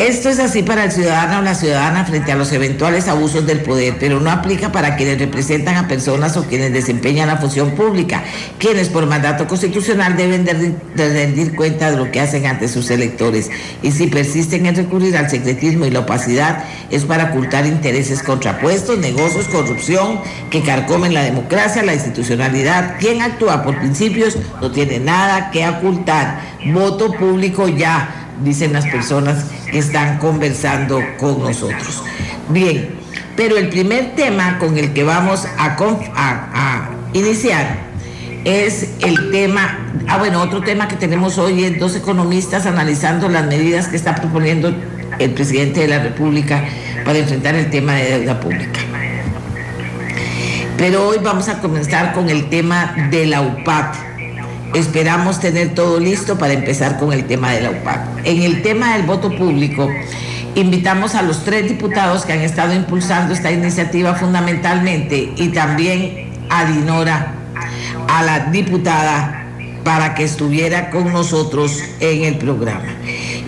Esto 0.00 0.30
es 0.30 0.38
así 0.38 0.62
para 0.62 0.84
el 0.84 0.92
ciudadano 0.92 1.40
o 1.40 1.42
la 1.42 1.54
ciudadana 1.54 2.06
frente 2.06 2.32
a 2.32 2.34
los 2.34 2.50
eventuales 2.52 3.06
abusos 3.06 3.46
del 3.46 3.60
poder, 3.60 3.96
pero 4.00 4.18
no 4.18 4.30
aplica 4.30 4.72
para 4.72 4.96
quienes 4.96 5.18
representan 5.18 5.76
a 5.76 5.88
personas 5.88 6.38
o 6.38 6.44
quienes 6.44 6.72
desempeñan 6.72 7.28
la 7.28 7.36
función 7.36 7.72
pública, 7.72 8.24
quienes 8.56 8.88
por 8.88 9.04
mandato 9.04 9.46
constitucional 9.46 10.16
deben 10.16 10.46
de, 10.46 10.74
rendir 10.96 11.54
cuenta 11.54 11.90
de 11.90 11.98
lo 11.98 12.10
que 12.10 12.18
hacen 12.18 12.46
ante 12.46 12.66
sus 12.66 12.90
electores. 12.90 13.50
Y 13.82 13.90
si 13.90 14.06
persisten 14.06 14.64
en 14.64 14.74
recurrir 14.74 15.18
al 15.18 15.28
secretismo 15.28 15.84
y 15.84 15.90
la 15.90 16.00
opacidad, 16.00 16.64
es 16.90 17.04
para 17.04 17.24
ocultar 17.24 17.66
intereses 17.66 18.22
contrapuestos, 18.22 18.96
negocios, 18.96 19.48
corrupción, 19.48 20.20
que 20.48 20.62
carcomen 20.62 21.12
la 21.12 21.24
democracia, 21.24 21.82
la 21.82 21.92
institucionalidad. 21.92 22.96
Quien 22.98 23.20
actúa 23.20 23.62
por 23.62 23.78
principios 23.78 24.38
no 24.62 24.70
tiene 24.70 24.98
nada 24.98 25.50
que 25.50 25.68
ocultar. 25.68 26.40
Voto 26.64 27.12
público 27.12 27.68
ya 27.68 28.28
dicen 28.42 28.72
las 28.72 28.86
personas 28.86 29.44
que 29.70 29.78
están 29.78 30.18
conversando 30.18 31.00
con 31.18 31.42
nosotros. 31.42 32.02
Bien, 32.48 32.90
pero 33.36 33.56
el 33.56 33.68
primer 33.68 34.14
tema 34.14 34.58
con 34.58 34.76
el 34.76 34.92
que 34.92 35.04
vamos 35.04 35.46
a, 35.56 36.90
iniciar 37.12 37.90
es 38.44 38.90
el 39.00 39.30
tema, 39.30 39.78
ah 40.08 40.18
bueno, 40.18 40.40
otro 40.40 40.62
tema 40.62 40.88
que 40.88 40.96
tenemos 40.96 41.38
hoy 41.38 41.64
es 41.64 41.78
dos 41.78 41.96
economistas 41.96 42.66
analizando 42.66 43.28
las 43.28 43.46
medidas 43.46 43.88
que 43.88 43.96
está 43.96 44.14
proponiendo 44.14 44.72
el 45.18 45.30
presidente 45.32 45.80
de 45.80 45.88
la 45.88 45.98
República 45.98 46.64
para 47.04 47.18
enfrentar 47.18 47.54
el 47.54 47.68
tema 47.70 47.94
de 47.94 48.18
deuda 48.18 48.40
pública. 48.40 48.80
Pero 50.76 51.08
hoy 51.08 51.18
vamos 51.22 51.48
a 51.48 51.60
comenzar 51.60 52.12
con 52.12 52.30
el 52.30 52.48
tema 52.48 53.08
de 53.10 53.26
la 53.26 53.42
UPAT 53.42 54.09
Esperamos 54.74 55.40
tener 55.40 55.74
todo 55.74 55.98
listo 55.98 56.38
para 56.38 56.52
empezar 56.52 56.98
con 56.98 57.12
el 57.12 57.26
tema 57.26 57.50
de 57.52 57.60
la 57.62 57.70
UPAC. 57.70 58.24
En 58.24 58.42
el 58.42 58.62
tema 58.62 58.94
del 58.94 59.02
voto 59.02 59.36
público, 59.36 59.88
invitamos 60.54 61.14
a 61.16 61.22
los 61.22 61.44
tres 61.44 61.68
diputados 61.68 62.24
que 62.24 62.34
han 62.34 62.40
estado 62.40 62.72
impulsando 62.72 63.34
esta 63.34 63.50
iniciativa 63.50 64.14
fundamentalmente 64.14 65.32
y 65.36 65.48
también 65.48 66.30
a 66.50 66.64
Dinora, 66.66 67.34
a 68.08 68.22
la 68.22 68.50
diputada, 68.50 69.36
para 69.82 70.14
que 70.14 70.24
estuviera 70.24 70.90
con 70.90 71.12
nosotros 71.12 71.82
en 72.00 72.24
el 72.24 72.36
programa. 72.36 72.94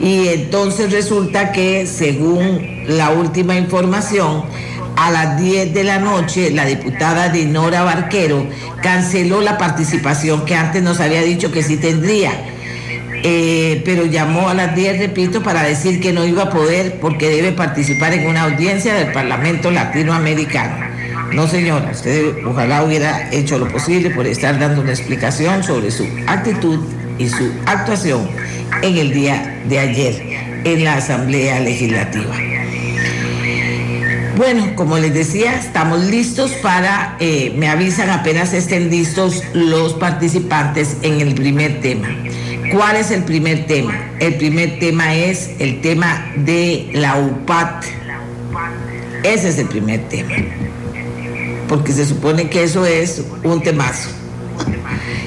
Y 0.01 0.29
entonces 0.29 0.91
resulta 0.91 1.53
que, 1.53 1.87
según 1.87 2.85
la 2.89 3.11
última 3.11 3.55
información, 3.57 4.45
a 4.97 5.11
las 5.11 5.41
10 5.41 5.75
de 5.75 5.85
la 5.85 5.99
noche, 5.99 6.51
la 6.51 6.65
diputada 6.65 7.29
Dinora 7.29 7.83
Barquero 7.83 8.47
canceló 8.83 9.41
la 9.41 9.59
participación 9.59 10.45
que 10.45 10.55
antes 10.55 10.83
nos 10.83 11.01
había 11.01 11.23
dicho 11.23 11.51
que 11.51 11.63
sí 11.63 11.77
tendría. 11.77 12.33
Eh, 13.25 13.83
pero 13.85 14.05
llamó 14.05 14.49
a 14.49 14.55
las 14.55 14.75
10, 14.75 14.99
repito, 14.99 15.43
para 15.43 15.63
decir 15.63 16.01
que 16.01 16.13
no 16.13 16.25
iba 16.25 16.45
a 16.45 16.51
poder 16.51 16.99
porque 17.01 17.31
debe 17.31 17.53
participar 17.53 18.13
en 18.15 18.27
una 18.27 18.43
audiencia 18.43 18.95
del 18.95 19.13
Parlamento 19.13 19.71
Latinoamericano. 19.71 20.87
No, 21.33 21.47
señora, 21.47 21.91
usted 21.93 22.45
ojalá 22.45 22.83
hubiera 22.85 23.31
hecho 23.31 23.59
lo 23.59 23.69
posible 23.69 24.11
por 24.11 24.27
estar 24.27 24.59
dando 24.59 24.83
una 24.83 24.91
explicación 24.91 25.63
sobre 25.63 25.91
su 25.91 26.07
actitud 26.27 26.81
y 27.19 27.29
su 27.29 27.51
actuación 27.65 28.29
en 28.83 28.97
el 28.99 29.13
día 29.13 29.63
de 29.69 29.79
ayer 29.79 30.23
en 30.65 30.85
la 30.85 30.97
Asamblea 30.97 31.61
Legislativa. 31.61 32.35
Bueno, 34.37 34.75
como 34.77 34.99
les 34.99 35.13
decía, 35.13 35.59
estamos 35.59 36.07
listos 36.07 36.53
para, 36.53 37.17
eh, 37.21 37.53
me 37.57 37.69
avisan 37.69 38.09
apenas 38.09 38.55
estén 38.55 38.89
listos 38.89 39.43
los 39.53 39.93
participantes 39.95 40.97
en 41.03 41.21
el 41.21 41.35
primer 41.35 41.81
tema. 41.81 42.09
¿Cuál 42.73 42.97
es 42.97 43.11
el 43.11 43.25
primer 43.25 43.67
tema? 43.67 44.11
El 44.21 44.37
primer 44.37 44.79
tema 44.79 45.15
es 45.15 45.51
el 45.59 45.83
tema 45.83 46.33
de 46.37 46.89
la 46.95 47.19
UPAT. 47.19 47.85
Ese 49.23 49.51
es 49.51 49.59
el 49.59 49.69
primer 49.69 50.01
tema. 50.09 50.35
Porque 51.69 51.93
se 51.93 52.07
supone 52.07 52.49
que 52.49 52.63
eso 52.63 52.87
es 52.87 53.23
un 53.45 53.63
temazo. 53.63 54.09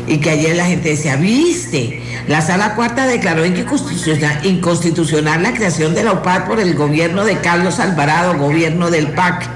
Y 0.08 0.18
que 0.18 0.32
ayer 0.32 0.56
la 0.56 0.66
gente 0.66 0.89
decía, 0.89 1.16
viste, 1.16 2.01
la 2.28 2.41
sala 2.41 2.73
cuarta 2.73 3.05
declaró 3.05 3.45
inconstitucional, 3.45 5.43
la 5.43 5.53
creación 5.53 5.93
de 5.93 6.03
la 6.03 6.13
UPAD 6.13 6.45
por 6.47 6.59
el 6.59 6.73
gobierno 6.73 7.23
de 7.23 7.38
Carlos 7.38 7.80
Alvarado, 7.80 8.38
gobierno 8.38 8.89
del 8.89 9.09
PAC. 9.09 9.47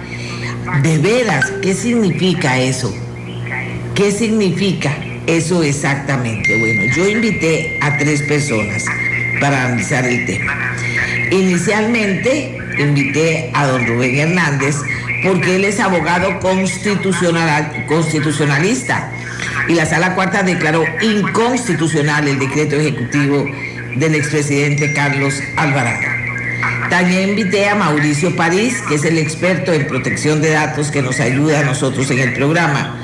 De 0.83 0.99
veras, 0.99 1.51
¿qué 1.63 1.73
significa 1.73 2.59
eso? 2.59 2.93
¿Qué 3.95 4.11
significa 4.11 4.95
eso 5.25 5.63
exactamente? 5.63 6.59
Bueno, 6.59 6.83
yo 6.95 7.09
invité 7.09 7.79
a 7.81 7.97
tres 7.97 8.21
personas. 8.23 8.85
para 9.39 9.65
analizar 9.65 10.05
el 10.05 10.25
tema. 10.25 10.53
Inicialmente 11.31 12.57
invité 12.77 13.49
a 13.53 13.67
don 13.67 13.87
Rubén 13.87 14.17
Hernández 14.17 14.75
porque 15.23 15.55
él 15.55 15.63
es 15.63 15.79
abogado 15.79 16.39
constitucional, 16.39 17.85
constitucionalista 17.87 19.11
y 19.69 19.75
la 19.75 19.85
sala 19.85 20.15
cuarta 20.15 20.41
declaró 20.41 20.83
inconstitucional 20.99 22.27
el 22.27 22.39
decreto 22.39 22.75
ejecutivo 22.75 23.45
del 23.95 24.15
expresidente 24.15 24.91
Carlos 24.93 25.41
Alvarado. 25.55 26.07
También 26.89 27.29
invité 27.29 27.69
a 27.69 27.75
Mauricio 27.75 28.35
París, 28.35 28.81
que 28.89 28.95
es 28.95 29.05
el 29.05 29.19
experto 29.19 29.71
en 29.71 29.85
protección 29.87 30.41
de 30.41 30.49
datos 30.49 30.89
que 30.89 31.03
nos 31.03 31.19
ayuda 31.19 31.59
a 31.59 31.63
nosotros 31.63 32.09
en 32.09 32.19
el 32.19 32.33
programa, 32.33 32.99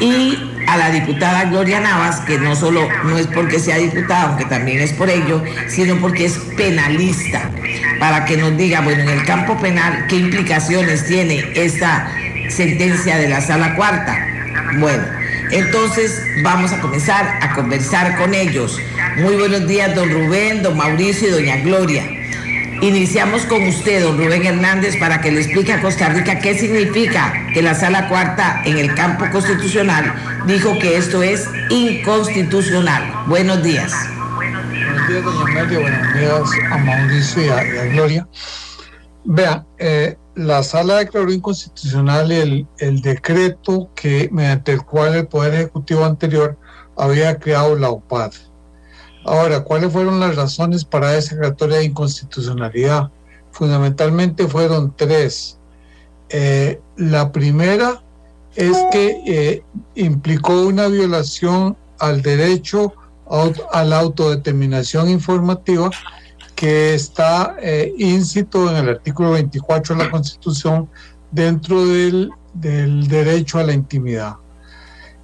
y 0.00 0.36
a 0.66 0.76
la 0.76 0.90
diputada 0.90 1.44
Gloria 1.44 1.78
Navas, 1.80 2.20
que 2.20 2.36
no 2.36 2.56
solo 2.56 2.88
no 3.04 3.16
es 3.16 3.28
porque 3.28 3.60
sea 3.60 3.78
diputada, 3.78 4.24
aunque 4.24 4.44
también 4.44 4.80
es 4.80 4.92
por 4.92 5.08
ello, 5.08 5.42
sino 5.68 5.96
porque 6.00 6.26
es 6.26 6.36
penalista, 6.56 7.48
para 8.00 8.24
que 8.24 8.36
nos 8.36 8.56
diga, 8.56 8.80
bueno, 8.80 9.02
en 9.02 9.08
el 9.08 9.24
campo 9.24 9.56
penal, 9.58 10.06
qué 10.08 10.16
implicaciones 10.16 11.06
tiene 11.06 11.44
esta 11.54 12.10
sentencia 12.48 13.18
de 13.18 13.28
la 13.28 13.40
sala 13.40 13.76
cuarta. 13.76 14.18
Bueno, 14.78 15.17
entonces 15.50 16.22
vamos 16.42 16.72
a 16.72 16.80
comenzar 16.80 17.38
a 17.40 17.54
conversar 17.54 18.16
con 18.18 18.34
ellos. 18.34 18.80
Muy 19.16 19.36
buenos 19.36 19.66
días, 19.66 19.94
don 19.94 20.10
Rubén, 20.10 20.62
don 20.62 20.76
Mauricio 20.76 21.28
y 21.28 21.30
doña 21.30 21.56
Gloria. 21.58 22.04
Iniciamos 22.80 23.42
con 23.42 23.62
usted, 23.66 24.02
don 24.02 24.18
Rubén 24.18 24.46
Hernández, 24.46 24.96
para 24.98 25.20
que 25.20 25.32
le 25.32 25.40
explique 25.40 25.72
a 25.72 25.80
Costa 25.80 26.10
Rica 26.10 26.38
qué 26.38 26.56
significa 26.56 27.32
que 27.52 27.60
la 27.60 27.74
Sala 27.74 28.08
Cuarta 28.08 28.62
en 28.64 28.78
el 28.78 28.94
campo 28.94 29.28
constitucional 29.32 30.14
dijo 30.46 30.78
que 30.78 30.96
esto 30.96 31.22
es 31.22 31.48
inconstitucional. 31.70 33.24
Buenos 33.26 33.64
días. 33.64 33.92
Buenos 34.36 35.08
días, 35.08 35.24
doña 35.24 35.42
Amelia. 35.42 35.78
Buenos 35.80 36.14
días 36.14 36.70
a 36.70 36.78
Mauricio 36.78 37.44
y 37.44 37.48
a, 37.48 37.84
Gloria. 37.86 38.28
Vea, 39.24 39.64
eh, 39.78 40.16
la 40.38 40.62
sala 40.62 40.98
declaró 40.98 41.32
inconstitucional 41.32 42.30
el, 42.30 43.00
decreto 43.02 43.90
que 43.96 44.28
mediante 44.30 44.72
el 44.72 44.84
cual 44.84 45.16
el 45.16 45.26
Poder 45.26 45.54
Ejecutivo 45.54 46.04
anterior 46.04 46.56
había 46.96 47.38
creado 47.40 47.74
la 47.74 47.90
OPAD. 47.90 48.32
Ahora, 49.24 49.64
¿cuáles 49.64 49.92
fueron 49.92 50.20
las 50.20 50.36
razones 50.36 50.84
para 50.84 51.16
esa 51.16 51.34
declaratoria 51.34 51.78
de 51.78 51.86
inconstitucionalidad? 51.86 53.10
Fundamentalmente 53.50 54.46
fueron 54.46 54.94
tres. 54.96 55.58
Eh, 56.28 56.80
la 56.96 57.32
primera 57.32 58.00
es 58.54 58.76
que 58.92 59.20
eh, 59.26 59.62
implicó 59.96 60.66
una 60.68 60.86
violación 60.86 61.76
al 61.98 62.22
derecho 62.22 62.92
a, 63.72 63.82
la 63.84 63.98
autodeterminación 63.98 65.10
informativa 65.10 65.90
que 66.58 66.92
está 66.92 67.54
eh, 67.62 67.94
en 67.96 68.76
el 68.76 68.88
artículo 68.88 69.30
24 69.30 69.94
de 69.94 70.04
la 70.04 70.10
Constitución 70.10 70.90
dentro 71.30 71.86
del, 71.86 72.32
del 72.52 73.06
derecho 73.06 73.60
a 73.60 73.62
la 73.62 73.72
intimidad. 73.72 74.34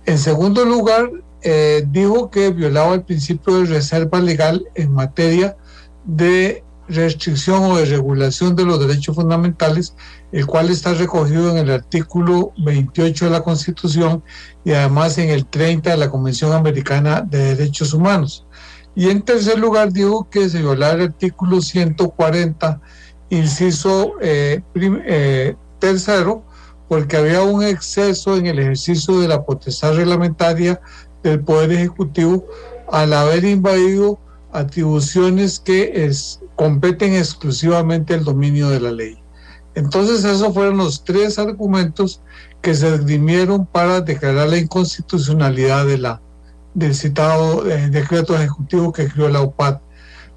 En 0.07 0.18
segundo 0.18 0.64
lugar, 0.64 1.11
eh, 1.43 1.85
dijo 1.91 2.30
que 2.30 2.51
violaba 2.51 2.95
el 2.95 3.03
principio 3.03 3.59
de 3.59 3.64
reserva 3.64 4.20
legal 4.20 4.64
en 4.76 4.93
materia 4.93 5.57
de 6.05 6.62
restricción 6.89 7.64
o 7.64 7.78
de 7.78 7.87
regulación 7.87 8.55
de 8.55 8.66
los 8.66 8.78
derechos 8.78 9.16
fundamentales, 9.16 9.97
el 10.30 10.47
cual 10.47 10.70
está 10.70 10.95
recogido 10.95 11.51
en 11.51 11.57
el 11.57 11.70
artículo 11.70 12.53
28 12.59 13.24
de 13.24 13.30
la 13.32 13.43
Constitución 13.43 14.22
y 14.64 14.70
además 14.70 15.18
en 15.18 15.30
el 15.30 15.47
30 15.47 15.91
de 15.91 15.97
la 15.97 16.11
Convención 16.11 16.53
Americana 16.53 17.22
de 17.22 17.57
Derechos 17.57 17.93
Humanos. 17.93 18.43
Y 18.97 19.11
en 19.11 19.22
tercer 19.22 19.59
lugar 19.59 19.92
dijo 19.92 20.28
que 20.30 20.49
se 20.49 20.61
violaba 20.61 20.95
el 20.95 21.03
artículo 21.03 21.61
140, 21.61 22.80
inciso 23.30 24.12
eh, 24.20 24.62
eh, 24.74 25.57
tercero, 25.78 26.45
porque 26.88 27.16
había 27.16 27.42
un 27.42 27.64
exceso 27.64 28.36
en 28.36 28.47
el 28.47 28.59
ejercicio 28.59 29.18
de 29.18 29.28
la 29.28 29.45
potestad 29.45 29.97
reglamentaria 29.97 30.80
del 31.22 31.40
Poder 31.40 31.72
Ejecutivo 31.72 32.47
al 32.92 33.12
haber 33.12 33.45
invadido 33.45 34.20
atribuciones 34.53 35.59
que 35.59 36.05
es, 36.05 36.40
competen 36.55 37.14
exclusivamente 37.14 38.14
al 38.14 38.24
dominio 38.24 38.68
de 38.68 38.80
la 38.80 38.92
ley. 38.92 39.18
Entonces 39.74 40.24
esos 40.24 40.55
fueron 40.55 40.76
los 40.76 41.03
tres 41.03 41.38
argumentos 41.38 42.22
que 42.62 42.74
se 42.74 42.95
esgrimieron 42.95 43.66
para 43.66 44.01
declarar 44.01 44.49
la 44.49 44.59
inconstitucionalidad 44.59 45.86
de 45.86 45.99
la, 45.99 46.22
del 46.75 46.95
citado 46.95 47.68
eh, 47.68 47.89
decreto 47.89 48.37
ejecutivo 48.37 48.93
que 48.93 49.09
creó 49.09 49.29
la 49.29 49.41
UPAD. 49.41 49.79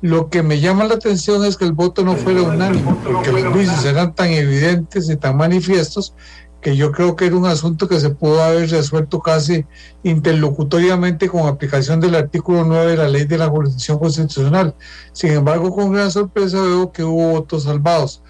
Lo 0.02 0.30
que 0.30 0.44
me 0.44 0.60
llama 0.60 0.86
la 0.86 0.94
atención 0.94 1.44
es 1.44 1.58
que 1.58 1.66
el 1.66 1.74
voto 1.74 2.04
no 2.04 2.16
fuera 2.16 2.44
unánime, 2.44 2.96
porque 3.04 3.32
los 3.32 3.52
juicios 3.52 3.84
eran 3.84 4.14
tan 4.14 4.30
evidentes 4.30 5.10
y 5.10 5.18
tan 5.18 5.36
manifiestos 5.36 6.14
que 6.62 6.76
yo 6.76 6.92
creo 6.92 7.16
que 7.16 7.26
era 7.26 7.36
un 7.36 7.46
asunto 7.46 7.88
que 7.88 8.00
se 8.00 8.10
pudo 8.10 8.44
haber 8.44 8.70
resuelto 8.70 9.20
casi 9.20 9.66
interlocutoriamente 10.04 11.30
con 11.30 11.48
aplicación 11.48 12.00
del 12.00 12.16
artículo 12.16 12.64
9 12.64 12.92
de 12.92 12.98
la 12.98 13.08
ley 13.08 13.26
de 13.26 13.38
la 13.38 13.48
jurisdicción 13.48 14.00
constitucional. 14.00 14.76
Sin 15.14 15.32
embargo, 15.32 15.74
con 15.74 15.92
gran 15.92 16.12
sorpresa 16.12 16.62
veo 16.62 16.92
que 16.92 17.04
hubo 17.04 17.32
votos 17.32 17.64
salvados. 17.64 18.22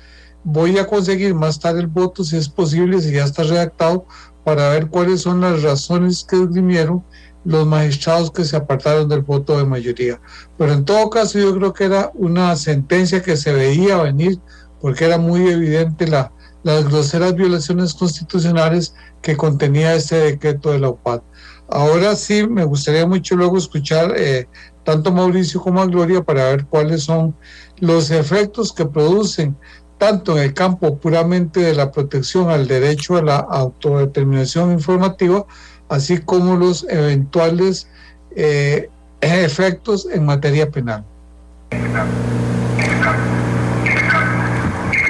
Voy 0.43 0.78
a 0.78 0.88
conseguir 0.88 1.36
más 1.36 1.60
tarde 1.60 1.82
el 1.82 1.88
voto, 1.88 2.24
si 2.24 2.38
es 2.38 2.47
posible, 2.47 3.01
si 3.01 3.12
ya 3.12 3.26
está 3.26 3.43
redactado, 3.43 4.05
para 4.43 4.70
ver 4.70 4.88
cuáles 4.88 5.22
son 5.22 5.41
las 5.41 5.62
razones 5.62 6.24
que 6.24 6.38
esgrimieron 6.38 7.03
los 7.47 7.65
magistrados 7.65 8.29
que 8.29 8.43
se 8.43 8.57
apartaron 8.57 9.07
del 9.07 9.21
voto 9.21 9.57
de 9.57 9.63
mayoría. 9.63 10.19
Pero 10.57 10.73
en 10.73 10.83
todo 10.83 11.09
caso 11.09 11.39
yo 11.39 11.55
creo 11.55 11.71
que 11.71 11.85
era 11.85 12.11
una 12.13 12.53
sentencia 12.57 13.23
que 13.23 13.37
se 13.37 13.53
veía 13.53 14.01
venir 14.01 14.37
porque 14.81 15.05
era 15.05 15.17
muy 15.17 15.47
evidente 15.47 16.07
la, 16.07 16.33
las 16.63 16.83
groseras 16.89 17.35
violaciones 17.35 17.93
constitucionales 17.93 18.93
que 19.21 19.37
contenía 19.37 19.95
este 19.95 20.17
decreto 20.17 20.71
de 20.71 20.79
la 20.79 20.89
UPAD. 20.89 21.21
Ahora 21.69 22.17
sí, 22.17 22.45
me 22.45 22.65
gustaría 22.65 23.07
mucho 23.07 23.37
luego 23.37 23.57
escuchar 23.57 24.13
eh, 24.17 24.49
tanto 24.83 25.13
Mauricio 25.13 25.61
como 25.61 25.86
Gloria 25.87 26.21
para 26.21 26.49
ver 26.49 26.65
cuáles 26.65 27.03
son 27.03 27.33
los 27.79 28.11
efectos 28.11 28.74
que 28.74 28.86
producen 28.86 29.55
tanto 29.97 30.37
en 30.37 30.43
el 30.43 30.53
campo 30.53 30.97
puramente 30.97 31.61
de 31.61 31.74
la 31.74 31.91
protección 31.91 32.49
al 32.49 32.67
derecho 32.67 33.15
a 33.15 33.24
la 33.24 33.37
autodeterminación 33.37 34.74
informativa, 34.74 35.45
así 35.89 36.18
como 36.20 36.55
los 36.55 36.86
eventuales 36.89 37.88
eh, 38.36 38.89
efectos 39.22 40.08
en 40.12 40.26
materia 40.26 40.70
penal. 40.70 41.04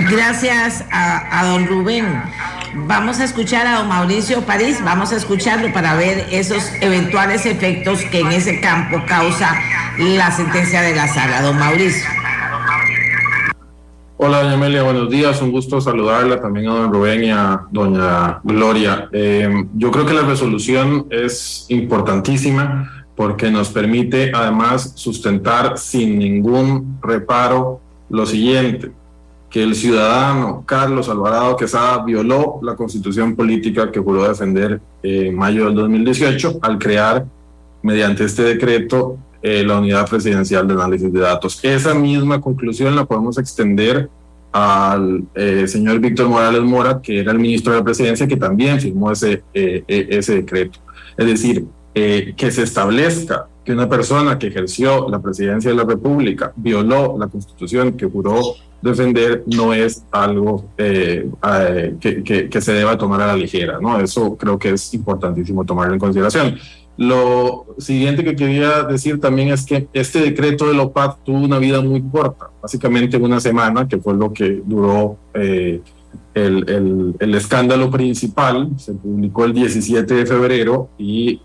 Gracias 0.10 0.86
a, 0.91 1.45
don 1.45 1.68
Rubén. 1.68 2.06
Vamos 2.88 3.20
a 3.20 3.26
escuchar 3.26 3.66
a 3.66 3.80
don 3.80 3.88
Mauricio 3.88 4.41
París, 4.41 4.80
vamos 4.84 5.12
a 5.12 5.18
escucharlo 5.18 5.74
para 5.74 5.95
ver 5.95 6.28
esos 6.32 6.64
eventuales 6.82 7.45
efectos 7.45 8.02
que 8.12 8.20
en 8.20 8.28
ese 8.28 8.62
campo 8.62 9.04
causa 9.08 9.56
la 9.98 10.32
sentencia 10.32 10.82
de 10.82 10.95
la 10.95 11.08
sala. 11.08 11.41
Don 11.41 11.58
Mauricio. 11.58 12.08
Hola, 14.19 14.41
doña 14.41 14.56
Amelia, 14.56 14.81
buenos 14.81 15.11
días. 15.11 15.39
Un 15.44 15.52
gusto 15.52 15.80
saludarla 15.80 16.41
también 16.41 16.68
a 16.69 16.73
don 16.73 16.91
Rubén 16.91 17.23
y 17.23 17.30
a 17.30 17.68
doña 17.69 18.39
Gloria. 18.44 19.07
Eh, 19.11 19.48
yo 19.76 19.91
creo 19.91 20.07
que 20.07 20.14
la 20.14 20.23
resolución 20.23 21.06
es 21.11 21.68
importantísima 21.69 23.06
porque 23.15 23.52
nos 23.52 23.69
permite 23.69 24.31
además 24.34 24.94
sustentar 24.95 25.77
sin 25.77 26.18
ningún 26.18 26.98
reparo 26.99 27.80
lo 28.10 28.26
siguiente 28.26 28.91
que 29.52 29.61
el 29.61 29.76
ciudadano 29.76 30.64
Carlos 30.65 31.10
Alvarado 31.10 31.56
Quesada 31.56 32.03
violó 32.03 32.60
la 32.64 32.76
constitución 32.76 33.35
política 33.35 33.91
que 33.91 33.99
juró 33.99 34.27
defender 34.27 34.81
en 35.03 35.35
mayo 35.35 35.65
del 35.65 35.76
2018 35.76 36.57
al 36.64 36.80
crear, 36.80 37.23
mediante 37.84 38.23
este 38.23 38.41
decreto, 38.41 39.19
eh, 39.41 39.64
la 39.64 39.80
unidad 39.80 40.09
presidencial 40.09 40.68
de 40.68 40.73
análisis 40.73 41.11
de 41.11 41.19
datos. 41.19 41.59
Esa 41.64 41.93
misma 41.93 42.41
conclusión 42.41 42.95
la 42.95 43.05
podemos 43.05 43.38
extender 43.38 44.09
al 44.51 45.23
eh, 45.35 45.68
señor 45.68 45.99
Víctor 45.99 46.30
Morales 46.30 46.61
Mora, 46.61 47.01
que 47.01 47.19
era 47.19 47.31
el 47.31 47.39
ministro 47.39 47.73
de 47.73 47.80
la 47.80 47.85
presidencia, 47.85 48.27
que 48.27 48.38
también 48.38 48.80
firmó 48.80 49.11
ese, 49.11 49.43
eh, 49.53 49.84
ese 49.88 50.35
decreto. 50.35 50.80
Es 51.18 51.26
decir, 51.26 51.65
que 51.93 52.51
se 52.51 52.61
establezca 52.61 53.47
que 53.65 53.73
una 53.73 53.89
persona 53.89 54.38
que 54.38 54.47
ejerció 54.47 55.09
la 55.09 55.19
presidencia 55.19 55.72
de 55.72 55.76
la 55.76 55.84
República 55.84 56.53
violó 56.55 57.18
la 57.19 57.27
constitución 57.27 57.93
que 57.93 58.05
juró 58.05 58.55
defender 58.81 59.43
no 59.47 59.73
es 59.73 60.05
algo 60.11 60.65
eh, 60.77 61.30
que, 61.99 62.49
que, 62.49 62.61
se 62.61 62.73
deba 62.73 62.97
tomar 62.97 63.22
a 63.22 63.27
la 63.27 63.35
ligera, 63.35 63.80
¿no? 63.81 63.99
Eso 63.99 64.38
creo 64.38 64.57
que 64.57 64.69
es 64.69 64.93
importantísimo 64.93 65.65
tomarlo 65.65 65.93
en 65.93 65.99
consideración. 65.99 66.57
Lo 66.98 67.68
siguiente 67.78 68.24
que 68.24 68.36
quería 68.36 68.84
decir 68.84 69.19
también 69.19 69.49
es 69.49 69.65
que 69.65 69.88
este 69.94 70.19
decreto 70.19 70.68
de 70.68 70.76
la 70.76 70.84
OPAD 70.84 71.18
tuvo 71.24 71.38
una 71.38 71.60
vida 71.60 71.82
muy 71.82 72.02
corta, 72.02 72.49
básicamente 72.61 73.18
una 73.18 73.40
semana, 73.40 73.88
que 73.88 73.98
fue 73.98 74.15
lo 74.15 74.34
que 74.34 74.61
duró 74.65 75.18
eh, 75.34 75.82
el, 76.34 76.69
el, 76.69 77.15
el, 77.19 77.36
escándalo 77.36 77.91
principal. 77.91 78.72
Se 78.78 78.94
publicó 78.94 79.45
el 79.45 79.53
17 79.53 80.14
de 80.14 80.26
febrero 80.26 80.90
y 80.98 81.40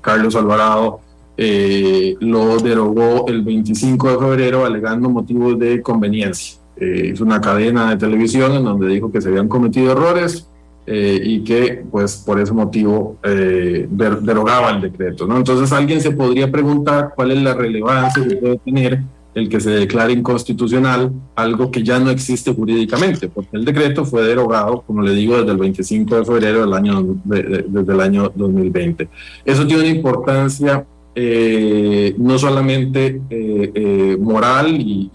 Carlos 0.00 0.34
Alvarado 0.36 1.00
eh, 1.40 2.16
lo 2.18 2.56
derogó 2.58 3.28
el 3.28 3.42
25 3.42 4.10
de 4.10 4.18
febrero 4.18 4.66
alegando 4.66 5.08
motivos 5.08 5.56
de 5.56 5.80
conveniencia. 5.80 6.58
Eh, 6.76 7.12
hizo 7.14 7.22
una 7.22 7.40
cadena 7.40 7.90
de 7.90 7.96
televisión 7.96 8.52
en 8.54 8.64
donde 8.64 8.88
dijo 8.88 9.12
que 9.12 9.20
se 9.20 9.28
habían 9.28 9.46
cometido 9.46 9.92
errores 9.92 10.47
eh, 10.90 11.20
y 11.22 11.44
que 11.44 11.84
pues 11.90 12.16
por 12.16 12.40
ese 12.40 12.52
motivo 12.52 13.18
derogaba 13.22 14.70
el 14.70 14.80
decreto. 14.80 15.26
¿no? 15.26 15.36
Entonces 15.36 15.70
alguien 15.72 16.00
se 16.00 16.12
podría 16.12 16.50
preguntar 16.50 17.12
cuál 17.14 17.32
es 17.32 17.42
la 17.42 17.54
relevancia 17.54 18.26
que 18.26 18.36
puede 18.36 18.58
tener 18.58 19.00
el 19.34 19.48
que 19.48 19.60
se 19.60 19.70
declare 19.70 20.12
inconstitucional 20.12 21.12
algo 21.34 21.70
que 21.70 21.82
ya 21.82 21.98
no 21.98 22.10
existe 22.10 22.52
jurídicamente, 22.52 23.28
porque 23.28 23.56
el 23.56 23.64
decreto 23.64 24.04
fue 24.04 24.22
derogado, 24.22 24.82
como 24.82 25.02
le 25.02 25.12
digo, 25.12 25.36
desde 25.38 25.52
el 25.52 25.58
25 25.58 26.16
de 26.16 26.24
febrero 26.24 26.60
del 26.62 26.72
año, 26.74 27.20
desde 27.24 27.92
el 27.92 28.00
año 28.00 28.32
2020. 28.34 29.08
Eso 29.44 29.66
tiene 29.66 29.82
una 29.82 29.90
importancia 29.90 30.84
eh, 31.20 32.14
no 32.16 32.38
solamente 32.38 33.22
eh, 33.28 33.72
eh, 33.74 34.16
moral 34.20 34.68
y, 34.78 35.10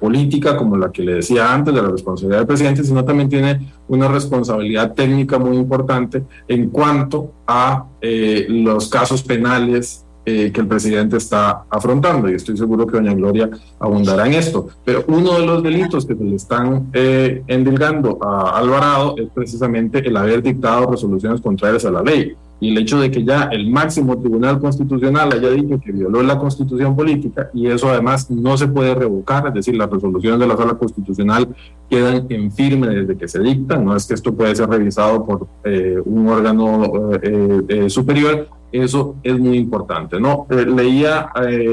política, 0.00 0.56
como 0.56 0.78
la 0.78 0.90
que 0.90 1.02
le 1.02 1.16
decía 1.16 1.52
antes 1.52 1.74
de 1.74 1.82
la 1.82 1.88
responsabilidad 1.88 2.38
del 2.38 2.46
presidente, 2.46 2.82
sino 2.82 3.04
también 3.04 3.28
tiene 3.28 3.60
una 3.86 4.08
responsabilidad 4.08 4.94
técnica 4.94 5.38
muy 5.38 5.58
importante 5.58 6.22
en 6.48 6.70
cuanto 6.70 7.32
a 7.46 7.84
los 8.00 8.88
casos 8.88 9.22
penales 9.22 10.06
que 10.24 10.52
el 10.54 10.66
presidente 10.66 11.18
está 11.18 11.64
afrontando. 11.68 12.30
Y 12.30 12.34
estoy 12.34 12.56
seguro 12.56 12.86
que 12.86 12.96
doña 12.96 13.12
Gloria 13.12 13.50
abundará 13.78 14.26
en 14.26 14.34
esto. 14.34 14.68
Pero 14.84 15.04
uno 15.08 15.38
de 15.38 15.46
los 15.46 15.62
delitos 15.62 16.06
que 16.06 16.14
le 16.14 16.36
están 16.36 16.90
endilgando 16.92 18.18
a 18.22 18.58
Alvarado 18.58 19.16
es 19.18 19.28
precisamente 19.34 19.98
el 19.98 20.16
haber 20.16 20.42
dictado 20.42 20.90
resoluciones 20.90 21.40
contrarias 21.40 21.84
a 21.84 21.90
la 21.90 22.02
ley 22.02 22.34
y 22.62 22.68
el 22.68 22.78
hecho 22.78 23.00
de 23.00 23.10
que 23.10 23.24
ya 23.24 23.48
el 23.50 23.68
máximo 23.68 24.16
tribunal 24.20 24.60
constitucional 24.60 25.32
haya 25.32 25.50
dicho 25.50 25.80
que 25.80 25.90
violó 25.90 26.22
la 26.22 26.38
constitución 26.38 26.94
política 26.94 27.50
y 27.52 27.66
eso 27.66 27.90
además 27.90 28.30
no 28.30 28.56
se 28.56 28.68
puede 28.68 28.94
revocar, 28.94 29.48
es 29.48 29.54
decir, 29.54 29.76
las 29.76 29.90
resoluciones 29.90 30.38
de 30.38 30.46
la 30.46 30.56
sala 30.56 30.74
constitucional 30.74 31.48
quedan 31.90 32.24
en 32.28 32.52
firme 32.52 32.86
desde 32.86 33.16
que 33.16 33.26
se 33.26 33.40
dictan, 33.40 33.84
no 33.84 33.96
es 33.96 34.06
que 34.06 34.14
esto 34.14 34.32
puede 34.32 34.54
ser 34.54 34.68
revisado 34.68 35.26
por 35.26 35.48
eh, 35.64 36.00
un 36.04 36.28
órgano 36.28 37.10
eh, 37.20 37.62
eh, 37.66 37.90
superior, 37.90 38.46
eso 38.70 39.16
es 39.24 39.36
muy 39.40 39.58
importante. 39.58 40.20
¿no? 40.20 40.46
leía 40.48 41.30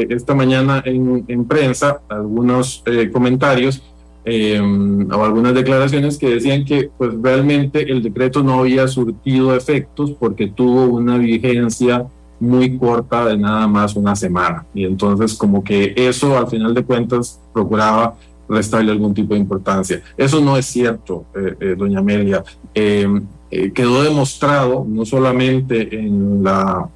esta 0.10 0.34
mañana 0.34 0.82
en, 0.84 1.24
en 1.28 1.46
prensa 1.46 2.02
algunos 2.10 2.84
comentarios 3.14 3.84
eh, 4.32 4.62
o 4.62 5.24
algunas 5.24 5.56
declaraciones 5.56 6.20
que 6.20 6.30
decían 6.30 6.64
que 6.64 6.92
pues 6.96 7.12
realmente 7.20 7.92
el 7.92 8.04
decreto 8.04 8.44
no 8.44 8.60
había 8.60 8.88
surtido 8.88 9.56
efectos 9.56 10.12
porque 10.12 10.48
tuvo 10.48 10.86
una 10.86 11.18
vigencia 11.18 12.06
muy 12.40 12.78
corta 12.78 13.26
de 13.26 13.38
nada 13.38 13.66
más 13.68 13.96
una 13.96 14.16
semana 14.16 14.68
y 14.76 14.86
entonces 14.86 15.34
como 15.34 15.64
que 15.64 15.96
eso 15.98 16.38
al 16.38 16.48
final 16.48 16.76
de 16.76 16.84
cuentas 16.84 17.42
procuraba 17.52 18.18
restarle 18.48 18.92
algún 18.92 19.16
tipo 19.16 19.34
de 19.34 19.40
importancia. 19.40 20.02
Eso 20.16 20.40
no 20.42 20.58
es 20.58 20.68
cierto, 20.68 21.26
eh, 21.36 21.56
eh, 21.60 21.76
doña 21.76 22.00
Amelia. 22.00 22.44
Em, 22.76 23.26
quedó 23.74 24.04
demostrado 24.04 24.86
no 24.88 25.06
solamente 25.06 25.98
en 25.98 26.44
la 26.44 26.88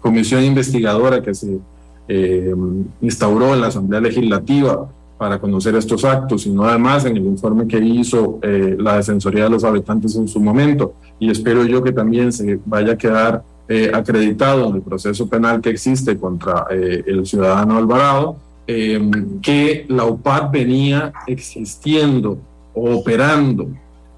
comisión 0.00 0.42
investigadora 0.42 1.22
que 1.22 1.32
se 1.32 1.60
em, 2.08 2.84
instauró 3.00 3.54
en 3.54 3.60
la 3.60 3.68
Asamblea 3.68 4.00
Legislativa 4.00 4.88
para 5.18 5.38
conocer 5.38 5.74
estos 5.76 6.04
actos, 6.04 6.42
sino 6.42 6.64
además 6.64 7.04
en 7.04 7.16
el 7.16 7.24
informe 7.24 7.66
que 7.66 7.78
hizo 7.78 8.40
eh, 8.42 8.76
la 8.78 8.96
Defensoría 8.96 9.44
de 9.44 9.50
los 9.50 9.64
Habitantes 9.64 10.16
en 10.16 10.26
su 10.26 10.40
momento. 10.40 10.94
Y 11.18 11.30
espero 11.30 11.64
yo 11.64 11.82
que 11.82 11.92
también 11.92 12.32
se 12.32 12.58
vaya 12.64 12.94
a 12.94 12.98
quedar 12.98 13.42
eh, 13.68 13.90
acreditado 13.94 14.68
en 14.68 14.76
el 14.76 14.82
proceso 14.82 15.28
penal 15.28 15.60
que 15.60 15.70
existe 15.70 16.18
contra 16.18 16.66
eh, 16.70 17.04
el 17.06 17.24
ciudadano 17.26 17.78
Alvarado, 17.78 18.36
que 18.66 19.84
la 19.88 20.06
UPAD 20.06 20.50
venía 20.50 21.12
existiendo 21.26 22.38
o 22.72 22.94
operando 22.94 23.68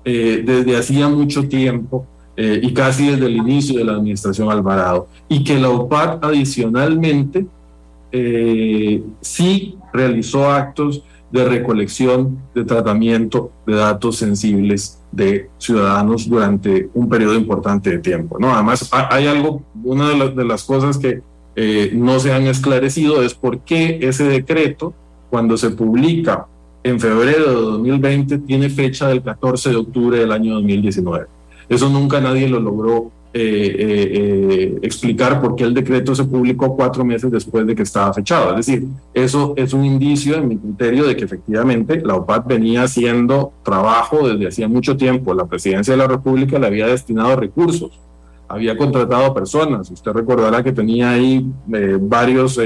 desde 0.04 0.76
hacía 0.76 1.08
mucho 1.08 1.48
tiempo 1.48 2.06
y 2.36 2.72
casi 2.72 3.08
desde 3.08 3.26
el 3.26 3.38
inicio 3.38 3.76
de 3.76 3.84
la 3.84 3.94
administración 3.94 4.48
Alvarado, 4.48 5.08
y 5.28 5.42
que 5.42 5.58
la 5.58 5.70
UPAD 5.70 6.20
adicionalmente 6.22 7.44
sí 9.20 9.78
realizó 9.92 10.50
actos 10.50 11.02
de 11.30 11.44
recolección, 11.44 12.38
de 12.54 12.64
tratamiento 12.64 13.50
de 13.66 13.74
datos 13.74 14.16
sensibles 14.16 15.02
de 15.10 15.48
ciudadanos 15.58 16.28
durante 16.28 16.88
un 16.94 17.08
periodo 17.08 17.34
importante 17.34 17.90
de 17.90 17.98
tiempo. 17.98 18.38
¿no? 18.38 18.54
Además, 18.54 18.88
hay 18.92 19.26
algo, 19.26 19.62
una 19.82 20.10
de, 20.10 20.44
las 20.44 20.64
cosas 20.64 20.98
que 20.98 21.22
eh, 21.56 21.90
no 21.94 22.20
se 22.20 22.32
han 22.32 22.46
esclarecido 22.46 23.22
es 23.22 23.34
por 23.34 23.60
qué 23.60 23.98
ese 24.02 24.24
decreto, 24.24 24.94
cuando 25.30 25.56
se 25.56 25.70
publica 25.70 26.46
en 26.82 27.00
febrero 27.00 27.48
de 27.48 27.54
2020, 27.54 28.38
tiene 28.38 28.70
fecha 28.70 29.08
del 29.08 29.22
14 29.22 29.70
de 29.70 29.76
octubre 29.76 30.18
del 30.18 30.32
año 30.32 30.54
2019. 30.54 31.26
Eso 31.68 31.88
nunca 31.88 32.20
nadie 32.20 32.48
lo 32.48 32.60
logró 32.60 33.10
eh, 33.38 33.76
eh, 33.78 34.10
eh, 34.14 34.78
explicar 34.80 35.42
por 35.42 35.56
qué 35.56 35.64
el 35.64 35.74
decreto 35.74 36.14
se 36.14 36.24
publicó 36.24 36.74
cuatro 36.74 37.04
meses 37.04 37.30
después 37.30 37.66
de 37.66 37.74
que 37.74 37.82
estaba 37.82 38.10
fechado. 38.14 38.50
Es 38.52 38.64
decir, 38.64 38.86
eso 39.12 39.52
es 39.56 39.74
un 39.74 39.84
indicio, 39.84 40.36
en 40.36 40.48
mi 40.48 40.56
criterio, 40.56 41.04
de 41.04 41.14
que 41.14 41.26
efectivamente 41.26 42.00
la 42.00 42.14
OPAD 42.14 42.46
venía 42.46 42.84
haciendo 42.84 43.52
trabajo 43.62 44.26
desde 44.26 44.48
hacía 44.48 44.68
mucho 44.68 44.96
tiempo. 44.96 45.34
La 45.34 45.44
presidencia 45.44 45.92
de 45.92 45.98
la 45.98 46.06
República 46.06 46.58
le 46.58 46.66
había 46.66 46.86
destinado 46.86 47.36
recursos, 47.36 48.00
había 48.48 48.74
contratado 48.74 49.34
personas. 49.34 49.90
Usted 49.90 50.12
recordará 50.12 50.62
que 50.62 50.72
tenía 50.72 51.10
ahí 51.10 51.46
varios 52.00 52.58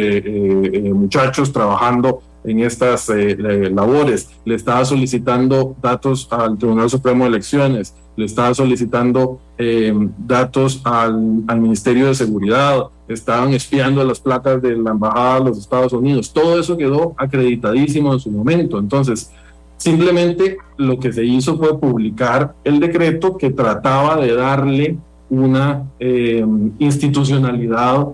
muchachos 0.95 1.53
trabajando 1.53 2.23
en 2.45 2.61
estas 2.61 3.09
labores, 3.09 4.31
le 4.45 4.55
estaba 4.55 4.85
solicitando 4.85 5.77
datos 5.83 6.29
al 6.31 6.57
Tribunal 6.57 6.89
Supremo 6.89 7.25
de 7.25 7.31
Elecciones, 7.31 7.95
le 8.17 8.27
estaba 8.27 8.55
solicitando 8.55 9.41
eh, 9.57 9.95
datos 10.19 10.81
al, 10.85 11.17
Ministerio 11.59 12.07
de 12.07 12.15
Seguridad, 12.15 12.85
estaban 13.09 13.53
espiando 13.55 14.05
las 14.05 14.21
placas 14.21 14.61
de 14.62 14.77
la 14.77 14.91
Embajada 14.91 15.39
de 15.39 15.45
los 15.47 15.59
Estados 15.59 15.93
Unidos. 15.93 16.33
Todo 16.33 16.61
eso 16.61 16.77
quedó 16.77 17.15
acreditadísimo 17.17 18.12
en 18.12 18.21
su 18.21 18.31
momento. 18.31 18.79
Entonces, 18.79 19.33
simplemente 19.77 20.59
lo 20.77 20.99
que 20.99 21.12
se 21.12 21.25
hizo 21.25 21.57
fue 21.57 21.79
publicar 21.79 22.55
el 22.62 22.79
decreto 22.79 23.37
que 23.37 23.51
trataba 23.51 24.17
de 24.17 24.35
darle 24.35 24.99
una 25.31 25.85
eh, 25.99 26.45
institucionalidad 26.79 28.09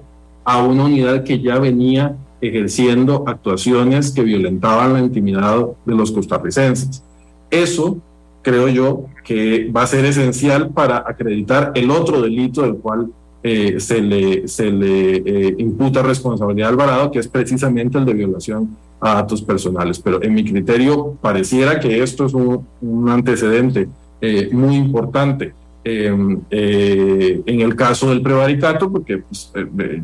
a 0.44 0.62
una 0.62 0.85
unidad 0.85 1.24
que 1.24 1.40
ya 1.40 1.59
venía 1.59 2.16
ejerciendo 2.48 3.24
actuaciones 3.27 4.10
que 4.10 4.23
violentaban 4.23 4.93
la 4.93 5.01
intimidad 5.01 5.66
de 5.85 5.94
los 5.94 6.12
costarricenses. 6.12 7.02
Eso 7.51 7.98
creo 8.43 8.68
yo 8.68 9.06
que 9.24 9.70
va 9.70 9.82
a 9.82 9.86
ser 9.86 10.05
esencial 10.05 10.70
para 10.70 10.98
acreditar 10.98 11.73
el 11.74 11.90
otro 11.90 12.23
delito 12.23 12.62
del 12.62 12.77
cual 12.77 13.10
eh, 13.43 13.78
se 13.81 14.01
le, 14.01 14.48
se 14.48 14.70
le 14.70 15.16
eh, 15.16 15.55
imputa 15.59 16.02
responsabilidad 16.02 16.68
a 16.68 16.73
Alvarado, 16.73 17.10
que 17.10 17.18
es 17.18 17.28
precisamente 17.28 17.98
el 17.98 18.05
de 18.05 18.14
violación 18.14 18.77
a 19.01 19.14
datos 19.14 19.43
personales. 19.43 19.98
Pero 20.01 20.23
en 20.23 20.35
mi 20.35 20.44
criterio 20.44 21.16
pareciera 21.20 21.78
que 21.78 22.02
esto 22.02 22.27
es 22.27 22.35
un, 22.35 23.09
antecedente 23.09 23.89
eh, 24.20 24.48
muy 24.52 24.77
importante. 24.77 25.55
Em, 25.89 26.41
en 26.51 27.61
el 27.61 27.77
caso 27.77 28.11
del 28.11 28.21
prevaricato, 28.21 28.91
porque 28.91 29.19
pues, 29.19 29.53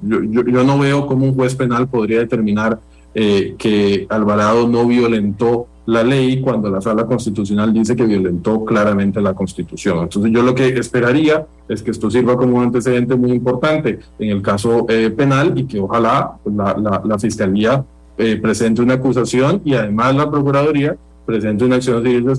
yo, 0.03 0.23
yo, 0.23 0.63
no 0.63 0.79
veo 0.79 1.09
cómo 1.09 1.27
un 1.27 1.35
juez 1.35 1.57
penal 1.57 1.89
podría 1.89 2.21
determinar 2.21 2.79
que 3.13 4.07
Alvarado 4.09 4.69
no 4.69 4.87
violentó 4.87 5.67
la 5.87 6.05
ley 6.05 6.41
cuando 6.41 6.71
la 6.71 6.81
sala 6.81 7.07
constitucional 7.07 7.73
dice 7.73 7.97
que 7.97 8.07
violentó 8.07 8.65
claramente 8.65 9.21
la 9.21 9.35
constitución. 9.35 10.01
Entonces 10.05 10.31
yo 10.33 10.43
lo 10.43 10.55
que 10.55 10.69
esperaría 10.69 11.47
es 11.69 11.83
que 11.83 11.91
esto 11.91 12.11
sirva 12.11 12.37
como 12.37 12.59
un 12.59 12.65
antecedente 12.65 13.17
muy 13.17 13.33
importante 13.33 13.99
en 14.19 14.31
el 14.31 14.43
caso 14.43 14.87
eh, 14.89 15.11
penal 15.11 15.53
y 15.57 15.65
que 15.65 15.81
ojalá 15.81 16.35
pues, 16.43 16.55
la, 16.55 17.03
la, 17.05 17.19
fiscalía 17.19 17.85
eh, 18.17 18.37
presente 18.37 18.81
una 18.83 18.95
acusación 18.95 19.61
y 19.65 19.75
además 19.75 20.15
la 20.15 20.31
procuraduría 20.31 20.97
presente 21.27 21.65
una 21.65 21.77
acción 21.77 22.03
civil 22.03 22.25
de 22.25 22.33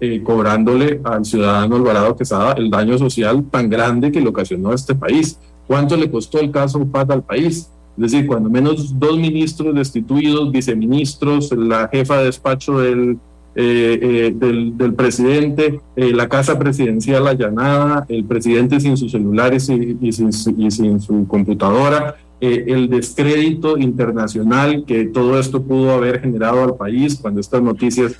eh, 0.00 0.22
cobrándole 0.22 1.00
al 1.04 1.24
ciudadano 1.24 1.76
Alvarado 1.76 2.16
Quesada 2.16 2.52
el 2.52 2.70
daño 2.70 2.98
social 2.98 3.44
tan 3.50 3.68
grande 3.70 4.12
que 4.12 4.20
le 4.20 4.28
ocasionó 4.28 4.70
a 4.70 4.74
este 4.74 4.94
país. 4.94 5.38
¿Cuánto 5.66 5.96
le 5.96 6.10
costó 6.10 6.38
el 6.40 6.50
caso 6.50 6.78
UPAT 6.78 7.10
al 7.10 7.22
país? 7.22 7.70
Es 7.96 8.12
decir, 8.12 8.26
cuando 8.26 8.50
menos 8.50 8.98
dos 8.98 9.18
ministros 9.18 9.74
destituidos, 9.74 10.52
viceministros, 10.52 11.50
la 11.52 11.88
jefa 11.88 12.18
de 12.18 12.24
despacho 12.26 12.78
del, 12.78 13.18
eh, 13.58 13.98
eh, 14.02 14.32
del, 14.36 14.94
presidente, 14.94 15.80
eh, 15.96 16.12
la 16.12 16.28
casa 16.28 16.58
presidencial 16.58 17.26
allanada, 17.26 18.04
el 18.10 18.22
presidente 18.26 18.78
sin 18.80 18.98
sus 18.98 19.12
celulares 19.12 19.70
y 19.70 20.12
sin, 20.12 21.00
su 21.00 21.26
computadora, 21.26 22.16
el 22.38 22.90
descrédito 22.90 23.78
internacional 23.78 24.84
que 24.86 25.06
todo 25.06 25.40
esto 25.40 25.62
pudo 25.62 25.92
haber 25.92 26.20
generado 26.20 26.64
al 26.64 26.74
país 26.74 27.18
cuando 27.18 27.40
estas 27.40 27.62
noticias 27.62 28.16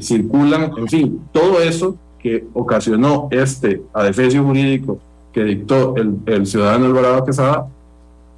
circulan, 0.00 0.72
en 0.76 0.88
fin, 0.88 1.20
todo 1.32 1.60
eso 1.60 1.96
que 2.18 2.46
ocasionó 2.52 3.28
este 3.30 3.82
adefesio 3.92 4.44
jurídico 4.44 4.98
que 5.32 5.44
dictó 5.44 5.96
el, 5.96 6.16
el 6.26 6.46
ciudadano 6.46 6.86
Alvarado 6.86 7.24
Quesada 7.24 7.66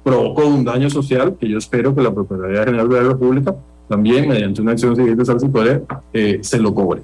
provocó 0.03 0.45
un 0.45 0.63
daño 0.63 0.89
social 0.89 1.35
que 1.39 1.47
yo 1.47 1.57
espero 1.57 1.95
que 1.95 2.01
la 2.01 2.11
Procuraduría 2.11 2.65
General 2.65 2.89
de 2.89 3.01
la 3.01 3.09
República 3.09 3.55
también 3.87 4.27
mediante 4.27 4.61
una 4.61 4.71
acción 4.71 4.95
civil 4.95 5.15
de 5.15 5.49
poder 5.49 5.83
eh, 6.13 6.39
se 6.41 6.59
lo 6.59 6.73
cobre. 6.73 7.01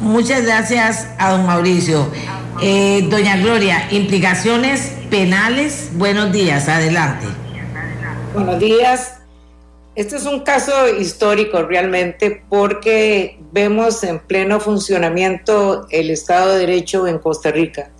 Muchas 0.00 0.44
gracias 0.44 1.08
a 1.18 1.32
don 1.32 1.46
Mauricio. 1.46 2.06
Eh, 2.60 3.06
doña 3.10 3.36
Gloria, 3.36 3.88
implicaciones 3.90 4.96
penales. 5.10 5.90
Buenos 5.96 6.32
días, 6.32 6.68
adelante. 6.68 7.26
Buenos 8.34 8.58
días. 8.58 9.17
Este 9.98 10.14
es 10.14 10.26
un 10.26 10.42
caso 10.44 10.88
histórico 10.88 11.60
realmente 11.62 12.44
porque 12.48 13.40
vemos 13.50 14.04
en 14.04 14.20
pleno 14.20 14.60
funcionamiento 14.60 15.88
el 15.90 16.10
Estado 16.10 16.52
de 16.52 16.60
Derecho 16.60 17.08
en 17.08 17.18
Costa 17.18 17.50
Rica. 17.50 17.90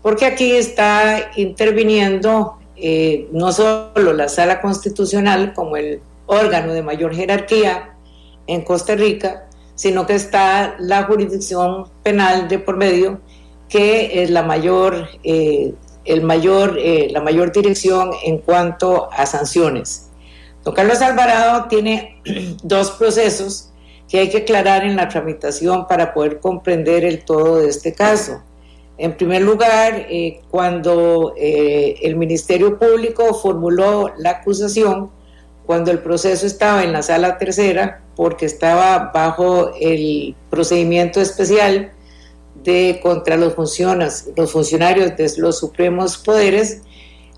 Porque 0.00 0.24
aquí 0.24 0.52
está 0.52 1.32
interviniendo 1.36 2.56
eh, 2.76 3.28
no 3.30 3.52
solo 3.52 4.14
la 4.14 4.30
Sala 4.30 4.62
Constitucional 4.62 5.52
como 5.52 5.76
el 5.76 6.00
órgano 6.24 6.72
de 6.72 6.82
mayor 6.82 7.14
jerarquía 7.14 7.94
en 8.46 8.62
Costa 8.62 8.94
Rica, 8.94 9.50
sino 9.74 10.06
que 10.06 10.14
está 10.14 10.76
la 10.78 11.02
jurisdicción 11.02 11.90
penal 12.02 12.48
de 12.48 12.58
por 12.58 12.78
medio, 12.78 13.20
que 13.68 14.22
es 14.22 14.30
la 14.30 14.44
mayor, 14.44 15.10
eh, 15.24 15.74
el 16.06 16.22
mayor, 16.22 16.78
eh, 16.78 17.08
la 17.10 17.20
mayor 17.20 17.52
dirección 17.52 18.12
en 18.24 18.38
cuanto 18.38 19.10
a 19.12 19.26
sanciones. 19.26 20.07
Don 20.68 20.74
Carlos 20.74 21.00
Alvarado 21.00 21.64
tiene 21.70 22.20
dos 22.62 22.90
procesos 22.90 23.70
que 24.06 24.18
hay 24.18 24.28
que 24.28 24.38
aclarar 24.38 24.84
en 24.84 24.96
la 24.96 25.08
tramitación 25.08 25.86
para 25.86 26.12
poder 26.12 26.40
comprender 26.40 27.06
el 27.06 27.24
todo 27.24 27.56
de 27.56 27.70
este 27.70 27.94
caso. 27.94 28.42
En 28.98 29.16
primer 29.16 29.40
lugar, 29.40 29.94
eh, 30.10 30.42
cuando 30.50 31.32
el 31.38 32.16
Ministerio 32.16 32.78
Público 32.78 33.32
formuló 33.32 34.12
la 34.18 34.32
acusación, 34.32 35.10
cuando 35.64 35.90
el 35.90 36.00
proceso 36.00 36.44
estaba 36.44 36.84
en 36.84 36.92
la 36.92 37.02
sala 37.02 37.38
tercera, 37.38 38.02
porque 38.14 38.44
estaba 38.44 39.10
bajo 39.14 39.70
el 39.80 40.36
procedimiento 40.50 41.18
especial 41.18 41.92
de 42.62 43.00
contra 43.02 43.38
los, 43.38 43.54
los 44.36 44.52
funcionarios 44.52 45.16
de 45.16 45.32
los 45.38 45.60
supremos 45.60 46.18
poderes, 46.18 46.82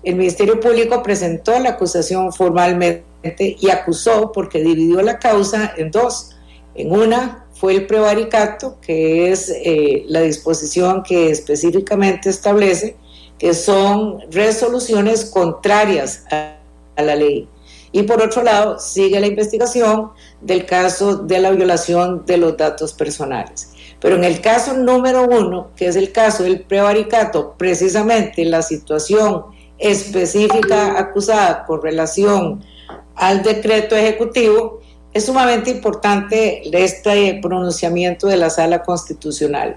el 0.03 0.15
Ministerio 0.15 0.59
Público 0.59 1.01
presentó 1.01 1.57
la 1.59 1.69
acusación 1.69 2.33
formalmente 2.33 3.09
y 3.37 3.69
acusó 3.69 4.31
porque 4.31 4.61
dividió 4.61 5.01
la 5.01 5.19
causa 5.19 5.73
en 5.77 5.91
dos. 5.91 6.31
En 6.75 6.91
una 6.91 7.45
fue 7.53 7.73
el 7.73 7.87
prevaricato, 7.87 8.79
que 8.81 9.31
es 9.31 9.49
eh, 9.49 10.03
la 10.07 10.21
disposición 10.21 11.03
que 11.03 11.29
específicamente 11.29 12.29
establece 12.29 12.97
que 13.37 13.53
son 13.53 14.19
resoluciones 14.31 15.25
contrarias 15.25 16.25
a 16.29 16.57
la 16.97 17.15
ley 17.15 17.47
y 17.91 18.03
por 18.03 18.21
otro 18.21 18.43
lado, 18.43 18.79
sigue 18.79 19.19
la 19.19 19.27
investigación 19.27 20.11
del 20.39 20.65
caso 20.65 21.17
de 21.17 21.39
la 21.39 21.51
violación 21.51 22.25
de 22.25 22.37
los 22.37 22.55
datos 22.55 22.93
personales. 22.93 23.69
Pero 23.99 24.15
en 24.15 24.23
el 24.23 24.41
caso 24.41 24.73
número 24.73 25.25
uno, 25.25 25.71
que 25.75 25.87
es 25.87 25.95
el 25.95 26.11
caso 26.11 26.43
del 26.43 26.61
prevaricato, 26.61 27.55
precisamente 27.57 28.45
la 28.45 28.61
situación 28.61 29.45
específica 29.77 30.97
acusada 30.97 31.65
con 31.65 31.81
relación 31.81 32.63
al 33.21 33.43
decreto 33.43 33.95
ejecutivo, 33.95 34.79
es 35.13 35.27
sumamente 35.27 35.69
importante 35.69 36.63
este 36.73 37.39
pronunciamiento 37.39 38.25
de 38.25 38.35
la 38.35 38.49
sala 38.49 38.81
constitucional. 38.81 39.75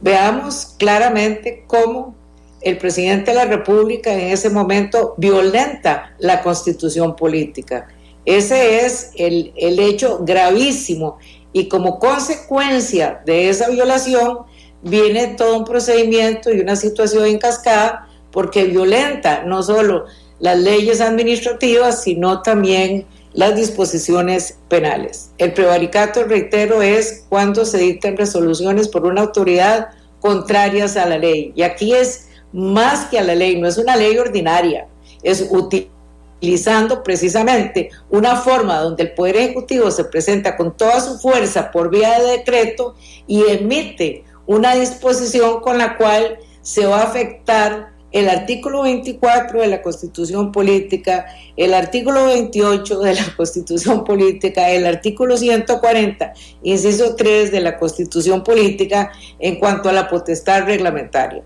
Veamos 0.00 0.74
claramente 0.78 1.64
cómo 1.66 2.14
el 2.62 2.78
presidente 2.78 3.32
de 3.32 3.36
la 3.36 3.44
República 3.44 4.14
en 4.14 4.32
ese 4.32 4.48
momento 4.48 5.12
violenta 5.18 6.14
la 6.18 6.40
constitución 6.42 7.14
política. 7.14 7.86
Ese 8.24 8.86
es 8.86 9.10
el, 9.16 9.52
hecho 9.56 10.20
gravísimo 10.22 11.18
y 11.52 11.68
como 11.68 11.98
consecuencia 11.98 13.20
de 13.26 13.50
esa 13.50 13.68
violación 13.68 14.38
viene 14.82 15.34
todo 15.36 15.58
un 15.58 15.64
procedimiento 15.66 16.50
y 16.50 16.60
una 16.60 16.76
situación 16.76 17.26
en 17.26 17.38
cascada 17.38 18.08
porque 18.30 18.64
violenta 18.64 19.42
no 19.44 19.62
solo 19.62 20.06
las 20.38 20.58
leyes 20.58 21.00
administrativas, 21.00 22.02
sino 22.02 22.42
también 22.42 23.06
las 23.32 23.56
disposiciones 23.56 24.58
penales. 24.68 25.30
El 25.38 25.52
prevaricato, 25.52 26.24
reitero, 26.24 26.82
es 26.82 27.24
cuando 27.28 27.64
se 27.64 27.78
dictan 27.78 28.16
resoluciones 28.16 28.88
por 28.88 29.04
una 29.04 29.22
autoridad 29.22 29.88
contrarias 30.20 30.96
a 30.96 31.06
la 31.06 31.18
ley. 31.18 31.52
Y 31.54 31.62
aquí 31.62 31.92
es 31.92 32.28
más 32.52 33.06
que 33.06 33.18
a 33.18 33.22
la 33.22 33.34
ley, 33.34 33.60
no 33.60 33.66
es 33.66 33.76
una 33.76 33.96
ley 33.96 34.16
ordinaria, 34.16 34.86
es 35.22 35.48
utilizando 35.50 37.02
precisamente 37.02 37.90
una 38.10 38.36
forma 38.36 38.78
donde 38.78 39.02
el 39.02 39.14
Poder 39.14 39.36
Ejecutivo 39.36 39.90
se 39.90 40.04
presenta 40.04 40.56
con 40.56 40.76
toda 40.76 41.00
su 41.00 41.18
fuerza 41.18 41.70
por 41.72 41.90
vía 41.90 42.20
de 42.20 42.38
decreto 42.38 42.94
y 43.26 43.42
emite 43.48 44.24
una 44.46 44.74
disposición 44.76 45.60
con 45.60 45.78
la 45.78 45.96
cual 45.96 46.38
se 46.62 46.86
va 46.86 47.00
a 47.00 47.04
afectar 47.04 47.93
el 48.14 48.28
artículo 48.28 48.82
24 48.82 49.60
de 49.60 49.66
la 49.66 49.82
Constitución 49.82 50.52
Política, 50.52 51.26
el 51.56 51.74
artículo 51.74 52.26
28 52.26 53.00
de 53.00 53.14
la 53.14 53.24
Constitución 53.36 54.04
Política, 54.04 54.70
el 54.70 54.86
artículo 54.86 55.36
140, 55.36 56.32
inciso 56.62 57.16
3 57.16 57.50
de 57.50 57.60
la 57.60 57.76
Constitución 57.76 58.44
Política 58.44 59.10
en 59.40 59.58
cuanto 59.58 59.88
a 59.88 59.92
la 59.92 60.08
potestad 60.08 60.62
reglamentaria 60.62 61.42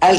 al 0.00 0.16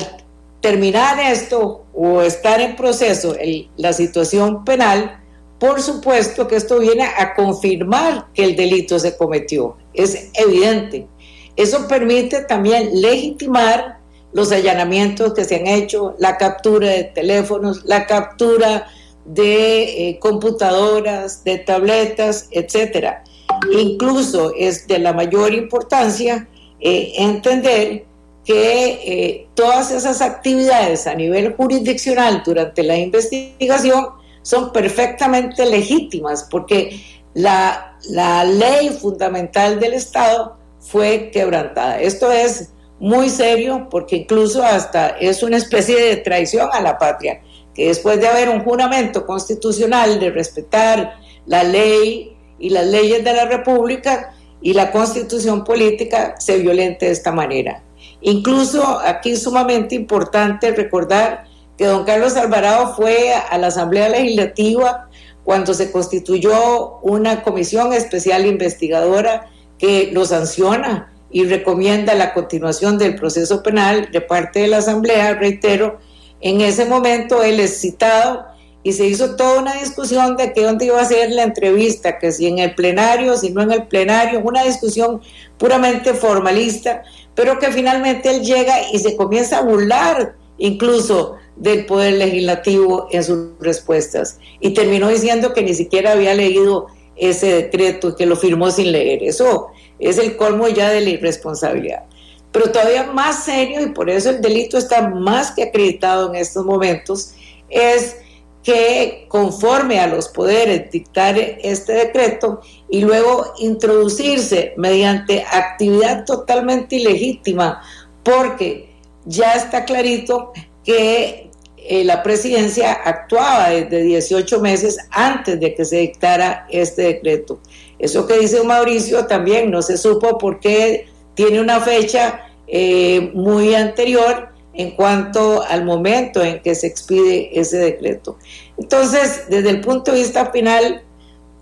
terminar 0.60 1.20
esto 1.20 1.86
o 1.94 2.24
estar 2.24 2.60
en 2.62 2.76
proceso 2.76 3.36
la 3.78 3.94
situación 3.94 4.66
penal, 4.66 5.22
por 5.60 5.82
supuesto 5.82 6.48
que 6.48 6.56
esto 6.56 6.80
viene 6.80 7.04
a 7.04 7.36
confirmar 7.36 8.28
que 8.34 8.44
el 8.44 8.56
delito 8.56 8.98
se 8.98 9.16
cometió. 9.16 9.78
Es 9.94 10.32
evidente. 10.34 11.08
Eso 11.56 11.88
permite 11.88 12.42
también 12.46 12.90
legitimar 13.02 13.99
los 14.32 14.52
allanamientos 14.52 15.34
que 15.34 15.44
se 15.44 15.56
han 15.56 15.68
hecho, 15.68 16.16
la 16.20 16.38
captura 16.38 16.90
de 16.90 17.04
teléfonos, 17.06 17.84
la 17.86 18.06
captura 18.06 18.88
de 19.26 20.10
eh, 20.10 20.20
computadoras, 20.20 21.44
de 21.44 21.58
tabletas, 21.60 22.48
etcétera. 22.52 23.24
Incluso 23.72 24.54
es 24.56 24.88
de 24.88 25.00
la 25.00 25.14
mayor 25.14 25.54
importancia 25.54 26.48
eh, 26.80 27.14
entender 27.18 28.06
que 28.46 28.88
eh, 29.04 29.48
todas 29.54 29.92
esas 29.92 30.22
actividades 30.22 31.06
a 31.08 31.14
nivel 31.14 31.54
jurisdiccional 31.56 32.42
durante 32.44 32.84
la 32.84 32.98
investigación 32.98 34.10
son 34.42 34.72
perfectamente 34.72 35.66
legítimas 35.66 36.48
porque 36.50 37.00
la, 37.34 37.98
la 38.10 38.44
ley 38.44 38.90
fundamental 38.90 39.80
del 39.80 39.94
Estado 39.94 40.58
fue 40.80 41.30
quebrantada. 41.32 42.00
Esto 42.00 42.32
es 42.32 42.70
muy 43.00 43.30
serio 43.30 43.88
porque 43.90 44.18
incluso 44.18 44.64
hasta 44.64 45.10
es 45.10 45.42
una 45.42 45.58
especie 45.58 46.00
de 46.00 46.18
traición 46.18 46.70
a 46.72 46.82
la 46.82 46.98
patria, 46.98 47.42
que 47.74 47.88
después 47.88 48.20
de 48.20 48.28
haber 48.28 48.50
un 48.50 48.64
juramento 48.64 49.26
constitucional 49.26 50.20
de 50.20 50.32
respetar 50.32 51.18
la 51.46 51.64
ley 51.64 52.36
y 52.60 52.70
las 52.70 52.86
leyes 52.86 53.24
de 53.24 53.34
la 53.34 53.46
República 53.46 54.34
y 54.62 54.74
la 54.74 54.92
constitución 54.92 55.64
política 55.64 56.36
se 56.38 56.58
violente 56.58 57.06
de 57.06 57.12
esta 57.14 57.32
manera. 57.32 57.84
Incluso 58.22 59.00
aquí 59.00 59.38
sumamente 59.38 59.96
importante 59.96 60.72
recordar 60.72 61.46
que 61.78 61.86
don 61.86 62.04
Carlos 62.04 62.36
Alvarado 62.36 62.94
fue 62.94 63.34
a 63.34 63.58
la 63.58 63.68
Asamblea 63.68 64.10
Legislativa 64.10 65.08
cuando 65.46 65.74
se 65.74 65.92
constituyó 65.92 67.00
una 67.00 67.42
comisión 67.44 67.94
especial 67.94 68.46
investigadora 68.46 69.50
que 69.78 70.10
lo 70.12 70.26
sanciona 70.26 71.09
y 71.32 71.46
recomienda 71.46 72.16
la 72.16 72.34
continuación 72.34 72.98
del 72.98 73.16
proceso 73.16 73.62
penal 73.62 74.10
de 74.12 74.22
parte 74.22 74.60
de 74.60 74.68
la 74.68 74.78
Asamblea, 74.78 75.36
reitero, 75.36 76.00
en 76.42 76.62
ese 76.62 76.86
momento 76.86 77.44
él 77.44 77.60
es 77.60 77.80
citado 77.80 78.46
y 78.82 78.94
se 78.94 79.06
hizo 79.06 79.36
toda 79.36 79.60
una 79.60 79.74
discusión 79.74 80.38
de 80.38 80.54
qué 80.54 80.64
dónde 80.64 80.86
iba 80.86 81.02
a 81.02 81.06
ser 81.06 81.32
la 81.32 81.44
entrevista, 81.44 82.18
que 82.18 82.32
si 82.32 82.48
en 82.48 82.60
el 82.60 82.76
plenario, 82.76 83.36
si 83.36 83.52
no 83.52 83.62
en 83.62 83.72
el 83.72 83.88
plenario, 83.88 84.40
una 84.40 84.64
discusión 84.64 85.22
puramente 85.58 86.14
formalista, 86.14 87.04
pero 87.36 87.60
que 87.60 87.72
finalmente 87.72 88.30
él 88.30 88.42
llega 88.42 88.76
y 88.92 89.00
se 89.00 89.16
comienza 89.18 89.60
a 89.60 89.64
burlar 89.64 90.36
incluso 90.58 91.36
del 91.58 91.86
poder 91.86 92.14
legislativo 92.14 93.08
en 93.12 93.24
sus 93.24 93.50
respuestas. 93.60 94.40
Y 94.62 94.74
terminó 94.74 95.10
diciendo 95.10 95.54
que 95.54 95.62
ni 95.62 95.74
siquiera 95.74 96.14
había 96.14 96.34
leído 96.34 96.88
ese 97.20 97.54
decreto 97.54 98.16
que 98.16 98.26
lo 98.26 98.36
firmó 98.36 98.72
sin 98.72 98.92
leer. 98.92 99.24
Eso 99.24 99.68
es 100.00 100.18
el 100.18 100.38
colmo 100.38 100.68
ya 100.68 100.90
de 100.90 101.02
la 101.02 101.10
irresponsabilidad. 101.10 102.06
Pero 102.52 102.72
todavía 102.72 103.04
más 103.12 103.44
serio, 103.44 103.82
y 103.82 103.92
por 103.92 104.10
eso 104.10 104.32
el 104.32 104.42
delito 104.42 104.78
está 104.78 105.08
más 105.08 105.52
que 105.52 105.64
acreditado 105.64 106.30
en 106.30 106.36
estos 106.36 106.66
momentos, 106.66 107.34
es 107.70 108.16
que 108.64 109.26
conforme 109.30 110.00
a 110.00 110.08
los 110.08 110.28
poderes 110.30 110.92
dictar 110.92 111.38
este 111.38 111.94
decreto 111.94 112.62
y 112.90 113.02
luego 113.02 113.54
introducirse 113.60 114.74
mediante 114.78 115.44
actividad 115.44 116.26
totalmente 116.26 116.98
ilegítima, 116.98 117.82
porque 118.24 118.96
ya 119.26 119.54
está 119.54 119.86
clarito 119.86 120.52
que 120.84 121.49
eh, 121.92 122.04
la 122.04 122.22
presidencia 122.22 122.94
actuaba 122.94 123.72
desde 123.72 124.04
18 124.04 124.60
meses 124.60 125.00
antes 125.10 125.60
de 125.60 125.74
que 125.74 125.84
se 125.84 125.98
dictara 125.98 126.68
este 126.70 127.02
decreto. 127.02 127.60
Eso 127.98 128.28
que 128.28 128.38
dice 128.38 128.62
Mauricio 128.62 129.26
también 129.26 129.72
no 129.72 129.82
se 129.82 129.98
supo 129.98 130.38
porque 130.38 131.08
tiene 131.34 131.60
una 131.60 131.80
fecha 131.80 132.42
eh, 132.68 133.32
muy 133.34 133.74
anterior 133.74 134.50
en 134.76 134.92
cuanto 134.92 135.64
al 135.64 135.84
momento 135.84 136.44
en 136.44 136.62
que 136.62 136.76
se 136.76 136.86
expide 136.86 137.60
ese 137.60 137.78
decreto. 137.78 138.38
Entonces, 138.78 139.46
desde 139.50 139.72
el 139.72 139.82
punto 139.82 140.12
de 140.12 140.20
vista 140.20 140.52
final, 140.52 141.02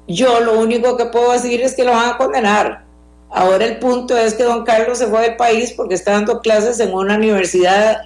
yo 0.09 0.41
lo 0.41 0.59
único 0.59 0.97
que 0.97 1.05
puedo 1.05 1.31
decir 1.31 1.61
es 1.61 1.73
que 1.73 1.85
lo 1.85 1.91
van 1.91 2.09
a 2.09 2.17
condenar. 2.17 2.83
Ahora 3.29 3.63
el 3.63 3.79
punto 3.79 4.17
es 4.17 4.33
que 4.33 4.43
don 4.43 4.65
Carlos 4.65 4.97
se 4.97 5.07
fue 5.07 5.21
del 5.21 5.37
país 5.37 5.71
porque 5.71 5.95
está 5.95 6.11
dando 6.11 6.41
clases 6.41 6.81
en 6.81 6.93
una 6.93 7.15
universidad 7.15 8.01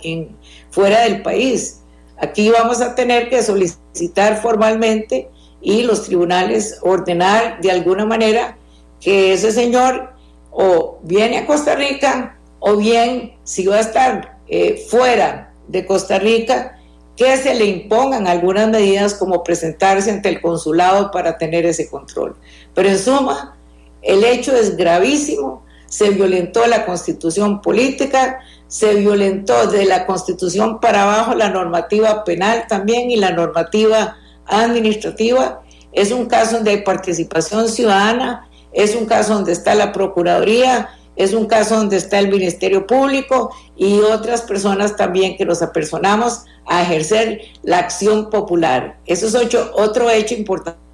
fuera 0.70 1.02
del 1.02 1.24
país. 1.24 1.81
Aquí 2.22 2.52
vamos 2.52 2.82
a 2.82 2.94
tener 2.94 3.30
que 3.30 3.42
solicitar 3.42 4.42
formalmente 4.42 5.30
y 5.60 5.84
los 5.84 6.04
tribunales 6.04 6.78
ordenar 6.82 7.60
de 7.62 7.72
alguna 7.72 8.06
manera 8.06 8.58
que 9.00 9.34
ese 9.34 9.52
señor 9.52 10.14
o 10.52 11.00
viene 11.04 11.40
a 11.40 11.48
Costa 11.48 11.76
Rica 11.76 12.38
o 12.60 12.78
bien 12.78 13.34
si 13.44 13.66
va 13.66 13.78
a 13.78 13.82
estar 13.82 14.38
eh, 14.48 14.86
fuera 14.90 15.52
de 15.68 15.86
Costa 15.86 16.20
Rica, 16.20 16.78
que 17.16 17.38
se 17.38 17.56
le 17.56 17.66
impongan 17.66 18.28
algunas 18.28 18.70
medidas 18.70 19.16
como 19.16 19.44
presentarse 19.44 20.12
ante 20.12 20.30
el 20.30 20.42
consulado 20.42 21.10
para 21.10 21.38
tener 21.38 21.66
ese 21.66 21.90
control. 21.90 22.36
Pero 22.76 22.90
en 22.90 23.00
suma, 23.00 23.58
el 24.02 24.24
hecho 24.24 24.56
es 24.56 24.78
gravísimo, 24.78 25.64
se 25.88 26.12
violentó 26.12 26.68
la 26.68 26.86
constitución 26.86 27.62
política, 27.62 28.40
se 28.72 28.96
violentó 28.96 29.68
de 29.68 29.84
la 29.84 30.06
constitución 30.06 30.80
para 30.80 31.04
abajo 31.04 31.36
la 31.36 31.50
normativa 31.50 32.24
penal 32.24 32.68
también 32.70 33.12
y 33.12 33.18
la 33.18 33.32
normativa 33.32 34.16
administrativa. 34.46 35.62
Es 35.92 36.14
un 36.14 36.28
caso 36.28 36.56
donde 36.56 36.72
hay 36.72 36.82
participación 36.82 37.68
ciudadana, 37.68 38.50
es 38.72 38.96
un 38.96 39.08
caso 39.08 39.34
donde 39.34 39.52
está 39.52 39.76
la 39.76 39.92
Procuraduría, 39.92 40.88
es 41.18 41.34
un 41.34 41.48
caso 41.48 41.76
donde 41.76 41.98
está 41.98 42.20
el 42.20 42.30
Ministerio 42.30 42.88
Público 42.88 43.54
y 43.76 44.00
otras 44.00 44.44
personas 44.44 44.96
también 44.96 45.36
que 45.36 45.46
nos 45.46 45.62
apersonamos 45.62 46.46
a 46.66 46.84
ejercer 46.84 47.42
la 47.64 47.80
acción 47.80 48.30
popular. 48.30 49.02
Eso 49.06 49.28
es 49.28 49.54
otro 49.74 50.10
hecho 50.10 50.34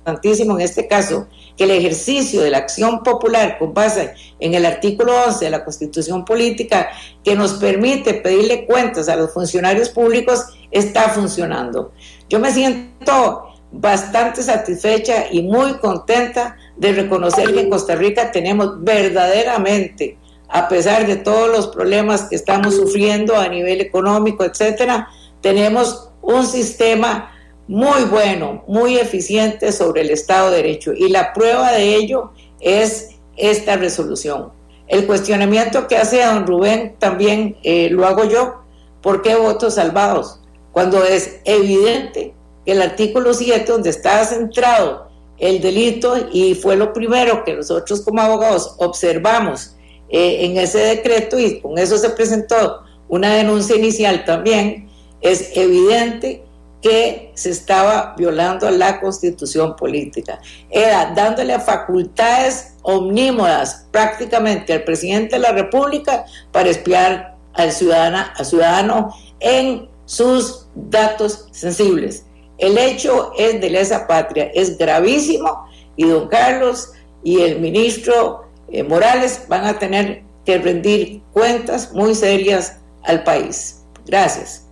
importantísimo 0.08 0.56
en 0.56 0.62
este 0.62 0.88
caso, 0.88 1.28
que 1.58 1.66
el 1.66 1.72
ejercicio 1.72 2.42
de 2.42 2.50
la 2.50 2.60
acción 2.60 3.04
popular 3.04 3.58
con 3.60 3.74
base 3.74 4.14
en 4.40 4.54
el 4.54 4.66
artículo 4.66 5.14
11 5.28 5.46
de 5.46 5.52
la 5.52 5.66
Constitución 5.66 6.24
Política, 6.24 6.90
que 7.24 7.36
nos 7.36 7.54
permite 7.56 8.14
pedirle 8.16 8.66
cuentas 8.66 9.10
a 9.10 9.16
los 9.18 9.34
funcionarios 9.34 9.90
públicos, 9.90 10.46
está 10.72 11.10
funcionando. 11.10 11.92
Yo 12.30 12.40
me 12.40 12.52
siento 12.52 13.48
bastante 13.72 14.44
satisfecha 14.44 15.26
y 15.30 15.42
muy 15.42 15.74
contenta 15.80 16.56
de 16.78 16.94
reconocer 16.94 17.54
que 17.54 17.62
en 17.62 17.70
Costa 17.70 17.96
Rica 17.96 18.32
tenemos 18.32 18.82
verdaderamente, 18.82 20.18
a 20.48 20.70
pesar 20.70 21.06
de 21.06 21.18
todos 21.18 21.50
los 21.50 21.68
problemas 21.68 22.24
que 22.30 22.38
estamos 22.38 22.76
sufriendo 22.76 23.36
a 23.36 23.50
nivel 23.50 23.82
económico, 23.82 24.46
etcétera, 24.46 25.10
tenemos 25.42 26.12
un 26.22 26.46
sistema 26.46 27.34
muy 27.68 28.06
bueno, 28.06 28.64
muy 28.68 28.98
eficiente 28.98 29.72
sobre 29.72 30.02
el 30.02 30.10
Estado 30.10 30.52
de 30.52 30.58
Derecho. 30.58 30.94
Y 30.94 31.10
la 31.10 31.34
prueba 31.34 31.72
de 31.72 31.96
ello 31.96 32.32
es 32.60 33.18
esta 33.36 33.76
resolución. 33.76 34.52
El 34.88 35.06
cuestionamiento 35.06 35.88
que 35.88 35.98
hace 35.98 36.24
don 36.24 36.48
Rubén 36.48 36.96
también 36.98 37.58
eh, 37.64 37.90
lo 37.90 38.06
hago 38.08 38.24
yo. 38.24 38.62
¿Por 39.02 39.22
qué 39.22 39.36
votos 39.36 39.76
salvados? 39.76 40.40
Cuando 40.72 41.04
es 41.04 41.40
evidente 41.44 42.34
que 42.66 42.72
el 42.72 42.82
artículo 42.82 43.34
7, 43.34 43.70
donde 43.72 43.90
está 43.90 44.24
centrado 44.26 45.08
el 45.38 45.62
delito, 45.62 46.16
y 46.32 46.56
fue 46.56 46.76
lo 46.78 46.94
primero 46.94 47.44
que 47.44 47.54
nosotros 47.54 48.02
como 48.02 48.22
abogados 48.22 48.76
observamos 48.80 49.76
eh, 50.10 50.46
en 50.46 50.58
ese 50.58 50.80
decreto, 50.80 51.38
y 51.38 51.60
con 51.60 51.78
eso 51.78 51.98
se 51.98 52.10
presentó 52.12 52.82
una 53.10 53.34
denuncia 53.36 53.76
inicial 53.76 54.24
también, 54.26 54.90
es 55.22 55.56
evidente 55.56 56.47
que 56.88 57.32
se 57.34 57.50
estaba 57.50 58.16
violando 58.18 58.72
la 58.72 59.02
constitución 59.02 59.76
política. 59.76 60.40
Era 60.70 61.12
dándole 61.14 61.60
facultades 61.60 62.76
omnímodas 62.82 63.88
prácticamente 63.92 64.72
al 64.72 64.86
presidente 64.86 65.36
de 65.36 65.42
la 65.42 65.52
República 65.52 66.24
para 66.54 66.70
espiar 66.70 67.36
al 67.56 67.74
ciudadano, 67.74 68.26
al 68.34 68.46
ciudadano 68.46 69.14
en 69.42 69.90
sus 70.06 70.68
datos 70.76 71.50
sensibles. 71.52 72.26
El 72.58 72.78
hecho 72.78 73.34
es 73.38 73.60
de 73.60 73.70
lesa 73.70 74.08
patria, 74.08 74.50
es 74.54 74.78
gravísimo 74.78 75.68
y 75.98 76.06
don 76.06 76.30
Carlos 76.30 76.94
y 77.22 77.42
el 77.42 77.60
ministro 77.60 78.46
eh, 78.72 78.84
Morales 78.84 79.42
van 79.50 79.66
a 79.66 79.78
tener 79.78 80.24
que 80.46 80.58
rendir 80.58 81.22
cuentas 81.34 81.92
muy 81.92 82.16
serias 82.16 82.78
al 83.04 83.26
país. 83.26 83.84
Gracias. 84.06 84.67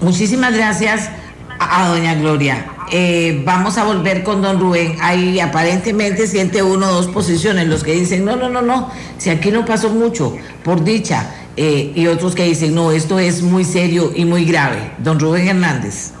Muchísimas 0.00 0.54
gracias 0.54 1.10
a, 1.58 1.88
doña 1.88 2.14
Gloria. 2.14 2.66
Eh, 2.92 3.42
vamos 3.44 3.78
a 3.78 3.84
volver 3.84 4.22
con 4.22 4.42
don 4.42 4.60
Rubén. 4.60 4.96
Ahí 5.00 5.40
aparentemente 5.40 6.26
siente 6.26 6.62
uno 6.62 6.88
o 6.88 6.92
dos 6.92 7.06
posiciones, 7.08 7.66
los 7.66 7.82
que 7.82 7.92
dicen, 7.92 8.24
no, 8.24 8.36
no, 8.36 8.48
no, 8.48 8.62
no, 8.62 8.90
si 9.18 9.30
aquí 9.30 9.50
no 9.50 9.64
pasó 9.64 9.90
mucho, 9.90 10.36
por 10.62 10.84
dicha, 10.84 11.30
eh, 11.56 11.92
y 11.94 12.06
otros 12.06 12.34
que 12.34 12.44
dicen, 12.44 12.74
no, 12.74 12.92
esto 12.92 13.18
es 13.18 13.42
muy 13.42 13.64
serio 13.64 14.12
y 14.14 14.24
muy 14.24 14.44
grave. 14.44 14.92
Don 14.98 15.18
Rubén 15.18 15.48
Hernández. 15.48 16.12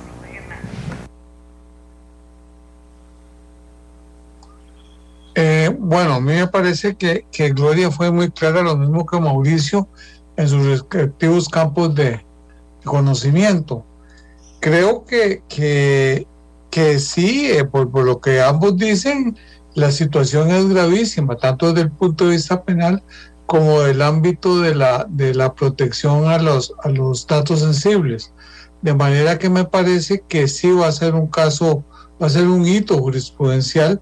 Eh, 5.38 5.70
bueno, 5.78 6.14
a 6.14 6.20
mí 6.20 6.32
me 6.32 6.48
parece 6.48 6.96
que, 6.96 7.26
que 7.30 7.50
Gloria 7.50 7.90
fue 7.90 8.10
muy 8.10 8.30
clara, 8.30 8.62
lo 8.62 8.74
mismo 8.74 9.04
que 9.04 9.20
Mauricio, 9.20 9.86
en 10.38 10.48
sus 10.48 10.64
respectivos 10.64 11.46
campos 11.50 11.94
de, 11.94 12.24
conocimiento. 12.86 13.84
Creo 14.60 15.04
que, 15.04 15.42
que, 15.48 16.26
que 16.70 16.98
sí, 16.98 17.50
eh, 17.50 17.64
por, 17.64 17.92
lo 18.02 18.20
que 18.20 18.40
ambos 18.40 18.78
dicen, 18.78 19.36
la 19.74 19.90
situación 19.90 20.50
es 20.50 20.66
gravísima, 20.66 21.36
tanto 21.36 21.68
desde 21.68 21.82
el 21.82 21.90
punto 21.90 22.24
de 22.24 22.30
vista 22.30 22.64
penal 22.64 23.02
como 23.44 23.82
del 23.82 24.00
ámbito 24.00 24.60
de 24.60 24.74
la, 24.74 25.06
de 25.08 25.34
la 25.34 25.54
protección 25.54 26.26
a 26.26 26.38
los, 26.38 26.72
a 26.82 26.88
los 26.88 27.26
datos 27.26 27.60
sensibles. 27.60 28.32
De 28.80 28.94
manera 28.94 29.38
que 29.38 29.50
me 29.50 29.64
parece 29.64 30.24
que 30.26 30.48
sí 30.48 30.70
va 30.70 30.88
a 30.88 30.92
ser 30.92 31.14
un 31.14 31.26
caso, 31.26 31.84
va 32.20 32.26
a 32.28 32.30
ser 32.30 32.48
un 32.48 32.66
hito 32.66 32.98
jurisprudencial, 32.98 34.00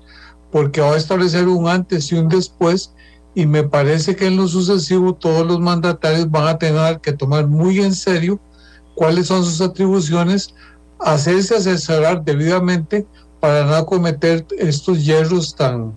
porque 0.51 0.81
va 0.81 0.95
a 0.95 0.97
establecer 0.97 1.49
un 1.49 1.69
antes 1.69 2.13
y 2.13 2.15
un 2.15 2.29
después, 2.29 2.93
y 3.35 3.47
me 3.47 3.65
parece 3.65 4.15
que 4.15 4.27
en 4.27 4.37
lo 4.37 4.47
sucesivo 4.47 5.15
todos 5.15 5.45
los 5.45 5.59
mandatarios 5.59 6.31
van 6.31 6.47
a 6.47 6.59
tener 6.59 7.01
que 7.01 7.13
tomar 7.13 7.49
muy 7.49 7.81
en 7.81 7.95
serio 7.95 8.41
cuáles 8.95 9.27
son 9.27 9.45
sus 9.45 9.61
atribuciones, 9.61 10.55
hacerse 11.01 11.57
asesorar 11.57 12.25
debidamente 12.25 13.07
para 13.41 13.65
no 13.65 13.85
cometer 13.87 14.47
estos 14.59 15.05
hierros 15.05 15.55
tan, 15.55 15.97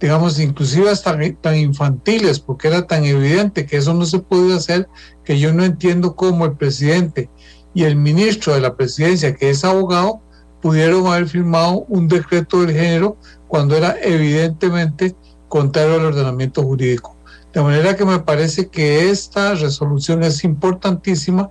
digamos, 0.00 0.40
inclusive 0.40 0.90
hasta 0.90 1.16
tan 1.40 1.56
infantiles, 1.56 2.40
porque 2.40 2.68
era 2.68 2.86
tan 2.86 3.04
evidente 3.04 3.66
que 3.66 3.76
eso 3.76 3.94
no 3.94 4.04
se 4.04 4.18
podía 4.18 4.56
hacer, 4.56 4.88
que 5.24 5.38
yo 5.38 5.52
no 5.52 5.64
entiendo 5.64 6.16
cómo 6.16 6.44
el 6.44 6.52
presidente 6.52 7.30
y 7.74 7.84
el 7.84 7.96
ministro 7.96 8.54
de 8.54 8.60
la 8.60 8.74
presidencia, 8.74 9.34
que 9.34 9.50
es 9.50 9.64
abogado, 9.64 10.20
pudieron 10.60 11.06
haber 11.06 11.28
firmado 11.28 11.84
un 11.88 12.08
decreto 12.08 12.62
del 12.62 12.74
género 12.74 13.16
cuando 13.48 13.76
era 13.76 13.96
evidentemente 14.00 15.14
contrario 15.48 15.94
al 15.94 16.06
ordenamiento 16.06 16.62
jurídico. 16.62 17.16
De 17.52 17.60
manera 17.60 17.94
que 17.94 18.04
me 18.04 18.20
parece 18.20 18.68
que 18.68 19.10
esta 19.10 19.54
resolución 19.54 20.22
es 20.22 20.42
importantísima 20.44 21.50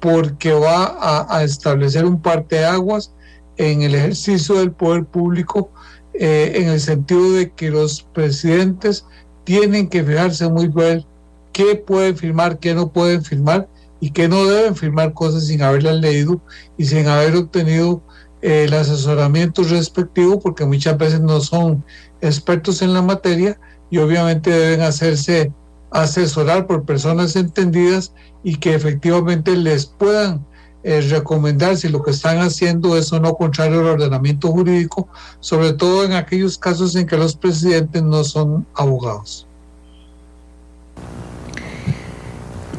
porque 0.00 0.52
va 0.52 1.26
a, 1.28 1.42
establecer 1.42 2.04
un 2.04 2.20
parteaguas 2.20 3.12
en 3.56 3.82
el 3.82 3.94
ejercicio 3.94 4.56
del 4.56 4.72
poder 4.72 5.04
público 5.04 5.70
eh, 6.14 6.52
en 6.56 6.68
el 6.68 6.80
sentido 6.80 7.32
de 7.32 7.50
que 7.50 7.70
los 7.70 8.02
presidentes 8.02 9.04
tienen 9.44 9.88
que 9.88 10.04
fijarse 10.04 10.48
muy 10.48 10.68
bien 10.68 11.04
qué 11.52 11.74
pueden 11.74 12.16
firmar, 12.16 12.58
qué 12.58 12.74
no 12.74 12.92
pueden 12.92 13.24
firmar 13.24 13.68
y 14.00 14.10
qué 14.10 14.28
no 14.28 14.44
deben 14.46 14.76
firmar 14.76 15.12
cosas 15.12 15.46
sin 15.46 15.62
haberlas 15.62 15.96
leído 15.96 16.40
y 16.76 16.84
sin 16.84 17.08
haber 17.08 17.34
obtenido 17.34 18.02
eh, 18.42 18.64
el 18.64 18.74
asesoramiento 18.74 19.64
respectivo, 19.64 20.38
porque 20.38 20.64
muchas 20.64 20.96
veces 20.96 21.20
no 21.20 21.40
son 21.40 21.84
expertos 22.20 22.82
en 22.82 22.94
la 22.94 23.02
materia 23.02 23.58
y 23.90 23.98
obviamente 23.98 24.50
deben 24.50 24.82
hacerse 24.82 25.52
asesorar 25.90 26.66
por 26.66 26.84
personas 26.84 27.36
entendidas 27.36 28.12
y 28.42 28.56
que 28.56 28.74
efectivamente 28.74 29.56
les 29.56 29.86
puedan 29.86 30.44
eh, 30.84 31.00
recomendar 31.00 31.76
si 31.76 31.88
lo 31.88 32.02
que 32.02 32.12
están 32.12 32.38
haciendo 32.38 32.96
es 32.96 33.12
o 33.12 33.20
no 33.20 33.34
contrario 33.34 33.80
al 33.80 33.86
ordenamiento 33.86 34.48
jurídico, 34.48 35.08
sobre 35.40 35.72
todo 35.72 36.04
en 36.04 36.12
aquellos 36.12 36.56
casos 36.56 36.94
en 36.94 37.06
que 37.06 37.16
los 37.16 37.36
presidentes 37.36 38.02
no 38.02 38.22
son 38.24 38.66
abogados. 38.74 39.46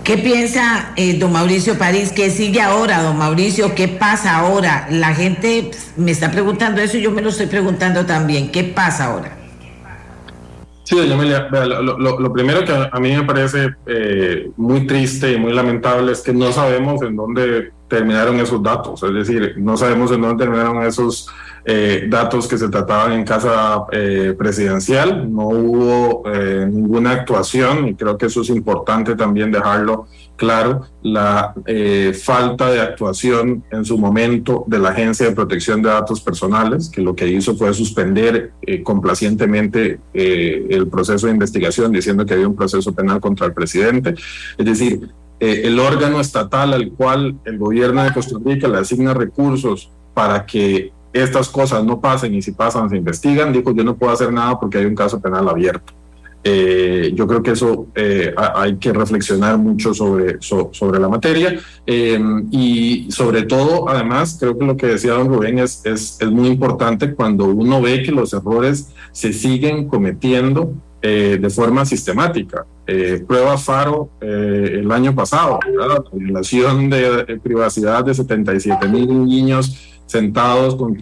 ¿Qué 0.04 0.18
piensa 0.18 0.94
eh, 0.96 1.20
don 1.20 1.32
Mauricio 1.32 1.78
París? 1.78 2.12
¿Qué 2.12 2.32
sigue 2.32 2.62
ahora, 2.62 3.04
don 3.04 3.18
Mauricio? 3.18 3.76
¿Qué 3.76 3.88
pasa 3.88 4.38
ahora? 4.38 4.88
La 4.90 5.14
gente 5.14 5.70
me 5.98 6.10
está 6.10 6.32
preguntando 6.32 6.82
eso 6.82 6.98
y 6.98 7.02
yo 7.02 7.12
me 7.12 7.22
lo 7.22 7.30
estoy 7.30 7.46
preguntando 7.46 8.08
también. 8.08 8.52
¿Qué 8.52 8.64
pasa 8.64 9.06
ahora? 9.06 9.39
Sí, 10.90 10.96
doña 10.96 11.14
Amelia, 11.14 11.48
lo, 11.52 12.34
primero 12.34 12.66
que 12.66 12.74
a 12.74 13.00
mí 13.00 13.16
me 13.16 13.24
parece 13.24 13.76
eh, 13.86 14.50
muy 14.58 14.88
triste 14.88 15.32
y 15.32 15.38
muy 15.38 15.54
lamentable 15.54 16.14
es 16.14 16.22
que 16.22 16.34
no 16.34 16.52
sabemos 16.52 17.00
en 17.04 17.16
dónde 17.16 17.74
terminaron 17.88 18.40
esos 18.40 18.64
datos, 18.64 19.04
es 19.04 19.14
decir, 19.14 19.54
no 19.58 19.78
sabemos 19.78 20.12
en 20.12 20.22
dónde 20.22 20.44
terminaron 20.44 20.82
esos 20.82 21.30
eh, 21.72 22.08
datos 22.10 22.48
que 22.48 22.58
se 22.58 22.68
trataban 22.68 23.12
en 23.12 23.24
casa 23.24 23.86
eh, 23.92 24.34
presidencial, 24.36 25.32
no 25.32 25.50
hubo 25.50 26.24
ninguna 26.68 27.12
actuación 27.12 27.88
y 27.90 27.96
creo 27.96 28.18
que 28.18 28.26
eso 28.26 28.42
es 28.42 28.50
importante 28.50 29.16
también 29.16 29.52
dejarlo 29.52 30.08
claro, 30.40 30.86
la 31.04 31.54
eh, 31.66 32.14
falta 32.14 32.72
de 32.72 32.80
actuación 32.80 33.64
en 33.72 33.84
su 33.84 33.98
momento 33.98 34.64
de 34.68 34.80
la 34.80 34.90
Agencia 34.90 35.28
de 35.28 35.36
Protección 35.36 35.82
de 35.82 35.90
Datos 35.90 36.22
Personales, 36.22 36.90
que 36.90 37.02
lo 37.02 37.14
que 37.14 37.28
hizo 37.28 37.56
fue 37.56 37.74
suspender 37.74 38.54
eh, 38.62 38.82
complacientemente 38.82 40.00
eh, 40.14 40.66
el 40.70 40.88
proceso 40.88 41.28
de 41.28 41.34
investigación 41.34 41.92
diciendo 41.92 42.26
que 42.26 42.34
había 42.34 42.48
un 42.48 42.56
proceso 42.56 42.96
penal 42.96 43.20
contra 43.20 43.48
el 43.48 43.54
presidente. 43.54 44.16
Es 44.58 44.66
decir, 44.66 45.10
el 45.42 45.80
órgano 45.80 46.20
estatal 46.20 46.74
al 46.74 46.92
cual 46.92 47.40
el 47.46 47.58
gobierno 47.58 48.04
de 48.04 48.14
Costa 48.14 48.38
Rica 48.44 48.68
le 48.68 48.78
asigna 48.78 49.14
recursos 49.14 49.90
para 50.14 50.46
que 50.46 50.92
estas 51.14 51.50
cosas 51.50 51.84
no 51.84 52.00
pasen 52.00 52.34
y 52.36 52.42
si 52.42 52.52
pasan 52.52 52.90
se 52.90 52.98
investigan, 52.98 53.52
dijo 53.52 53.74
yo 53.74 53.84
no 53.84 53.96
puedo 53.96 54.12
hacer 54.12 54.32
nada 54.32 54.60
porque 54.60 54.78
hay 54.78 54.86
un 54.86 54.96
caso 54.96 55.20
penal 55.20 55.48
abierto. 55.50 55.94
Eh, 56.42 57.12
yo 57.16 57.28
creo 57.28 57.44
que 57.44 57.52
eso 57.52 57.88
eh, 57.96 58.34
hay 58.56 58.78
que 58.78 58.94
reflexionar 58.94 59.58
mucho 59.58 59.94
sobre, 59.94 60.38
sobre 60.40 60.98
la 60.98 61.10
materia 61.10 61.60
em, 61.86 62.48
y 62.50 63.12
sobre 63.12 63.44
todo, 63.44 63.90
además, 63.90 64.38
creo 64.40 64.58
que 64.58 64.66
lo 64.66 64.78
que 64.78 64.88
decía 64.88 65.14
don 65.14 65.28
Rubén 65.28 65.60
es, 65.60 65.86
es, 65.86 66.18
es 66.22 66.32
muy 66.32 66.48
importante 66.48 67.14
cuando 67.14 67.46
uno 67.46 67.82
ve 67.82 68.04
que 68.04 68.14
los 68.14 68.32
errores 68.32 68.90
se 69.12 69.34
siguen 69.34 69.90
cometiendo 69.90 70.74
eh, 71.02 71.38
de 71.42 71.50
forma 71.50 71.86
sistemática. 71.86 72.66
prueba 73.28 73.58
Faro 73.58 74.10
el 74.22 74.92
año 74.92 75.14
pasado, 75.14 75.60
la 75.78 76.04
violación 76.12 76.90
de, 76.90 77.40
privacidad 77.44 78.04
de 78.06 78.14
77 78.14 78.88
mil 78.88 79.26
niños 79.26 79.99
sentados 80.10 80.76
con, 80.76 80.98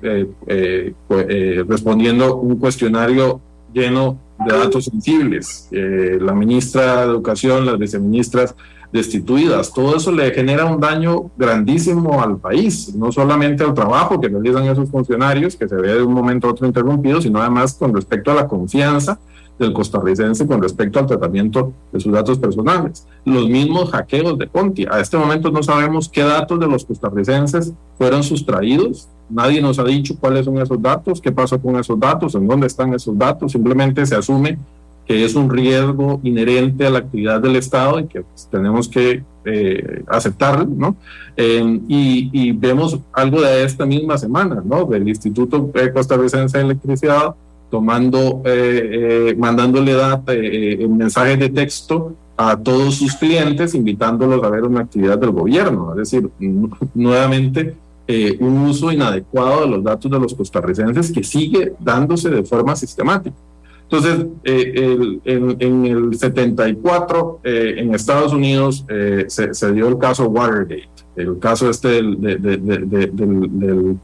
respondiendo 1.68 2.36
un 2.36 2.58
cuestionario 2.58 3.40
lleno 3.74 4.20
de 4.46 4.58
datos 4.58 4.86
sensibles, 4.86 5.68
eh, 5.72 6.18
la 6.22 6.34
ministra 6.34 7.06
de 7.06 7.12
Educación, 7.12 7.66
las 7.66 7.78
viceministras 7.78 8.56
destituidas, 8.92 9.74
todo 9.74 9.98
eso 9.98 10.12
le 10.12 10.32
genera 10.32 10.66
un 10.66 10.80
daño 10.80 11.32
grandísimo 11.38 12.22
al 12.22 12.38
país, 12.38 12.94
no 12.96 13.12
solamente 13.12 13.64
al 13.64 13.74
trabajo 13.74 14.20
que 14.20 14.30
realizan 14.30 14.66
esos 14.66 14.90
funcionarios, 14.90 15.56
que 15.56 15.68
se 15.68 15.76
ve 15.76 15.96
de 15.96 16.04
un 16.04 16.14
momento 16.14 16.48
a 16.48 16.52
otro 16.52 16.68
interrumpido, 16.68 17.22
sino 17.22 17.42
además 17.42 17.74
con 17.74 17.94
respecto 17.94 18.32
a 18.32 18.36
la 18.36 18.48
confianza 18.48 19.20
del 19.58 19.74
costarricense 19.74 20.46
con 20.46 20.62
respecto 20.62 21.00
al 21.00 21.08
tratamiento 21.08 21.74
de 21.92 22.00
sus 22.00 22.12
datos 22.12 22.38
personales. 22.38 23.08
Los 23.26 23.48
mismos 23.50 23.90
hackeos 23.92 24.38
de 24.38 24.48
Conti. 24.48 24.86
A 24.90 25.00
este 25.00 25.18
momento 25.18 25.52
no 25.52 25.64
sabemos 25.64 26.10
qué 26.10 26.22
datos 26.22 26.60
de 26.60 26.68
los 26.68 26.86
costarricenses 26.86 27.74
fueron 27.98 28.24
sustraídos 28.24 29.10
Nadie 29.30 29.62
nos 29.62 29.78
ha 29.78 29.84
dicho 29.84 30.16
cuáles 30.20 30.46
son 30.46 30.58
esos 30.58 30.82
datos, 30.82 31.20
qué 31.20 31.32
pasa 31.32 31.58
con 31.58 31.78
esos 31.78 32.00
datos, 32.00 32.36
en 32.36 32.48
dónde 32.48 32.68
están 32.68 32.94
esos 32.94 33.18
datos. 33.18 33.52
Simplemente 33.52 34.06
se 34.06 34.16
asume 34.16 34.58
que 35.06 35.24
es 35.24 35.36
un 35.36 35.50
riesgo 35.50 36.20
inherente 36.24 36.86
a 36.86 36.90
la 36.90 37.00
actividad 37.00 37.42
del 37.42 37.56
Estado 37.56 38.00
y 38.00 38.08
que 38.08 38.22
pues, 38.22 38.48
tenemos 38.52 38.88
que 38.88 39.24
eh, 39.46 40.04
aceptarlo, 40.08 40.66
¿no? 40.66 40.96
Eh, 41.36 41.80
y, 41.88 42.52
vemos 42.52 43.00
algo 43.14 43.42
de 43.42 43.64
esta 43.64 43.86
misma 43.86 44.18
semana, 44.18 44.62
¿no? 44.66 44.86
Del 44.86 45.08
Instituto 45.08 45.72
Costarricense 45.94 46.58
de 46.58 46.64
Electricidad 46.66 47.36
tomando, 47.69 48.41
eh, 48.45 49.35
mandándole 49.38 49.94
data, 49.94 50.34
mensajes 50.88 51.39
de 51.39 51.49
texto 51.49 52.15
a 52.38 52.56
todos 52.56 52.95
sus 52.95 53.15
clientes, 53.15 53.73
invitándolos 53.73 54.44
a 54.44 54.49
ver 54.49 54.64
una 54.64 54.81
actividad 54.81 55.18
del 55.18 55.31
gobierno. 55.31 55.91
Es 55.91 56.11
decir, 56.11 56.30
nuevamente 56.94 57.76
eh, 58.07 58.38
un 58.39 58.60
uso 58.60 58.89
inadecuado 58.91 59.61
de 59.61 59.68
los 59.68 59.84
datos 59.84 60.10
de 60.10 60.19
los 60.19 60.34
costarricenses 60.34 61.11
que 61.11 61.23
sigue 61.23 61.73
dándose 61.80 62.30
de 62.30 62.44
forma 62.44 62.76
sistemática. 62.76 63.35
Entonces, 63.84 64.27
eh, 64.44 65.19
en, 65.26 65.85
el 65.85 66.18
74, 66.18 67.39
eh, 67.44 67.76
en 67.77 67.95
Estados 67.95 68.34
Unidos, 68.34 68.85
se, 69.27 69.73
dio 69.73 69.88
el 69.88 69.98
caso 69.98 70.27
Watergate, 70.27 70.89
el 71.15 71.39
caso 71.39 71.69
este 71.69 71.88
del, 71.88 72.22
de, 72.22 72.38
de 72.38 73.95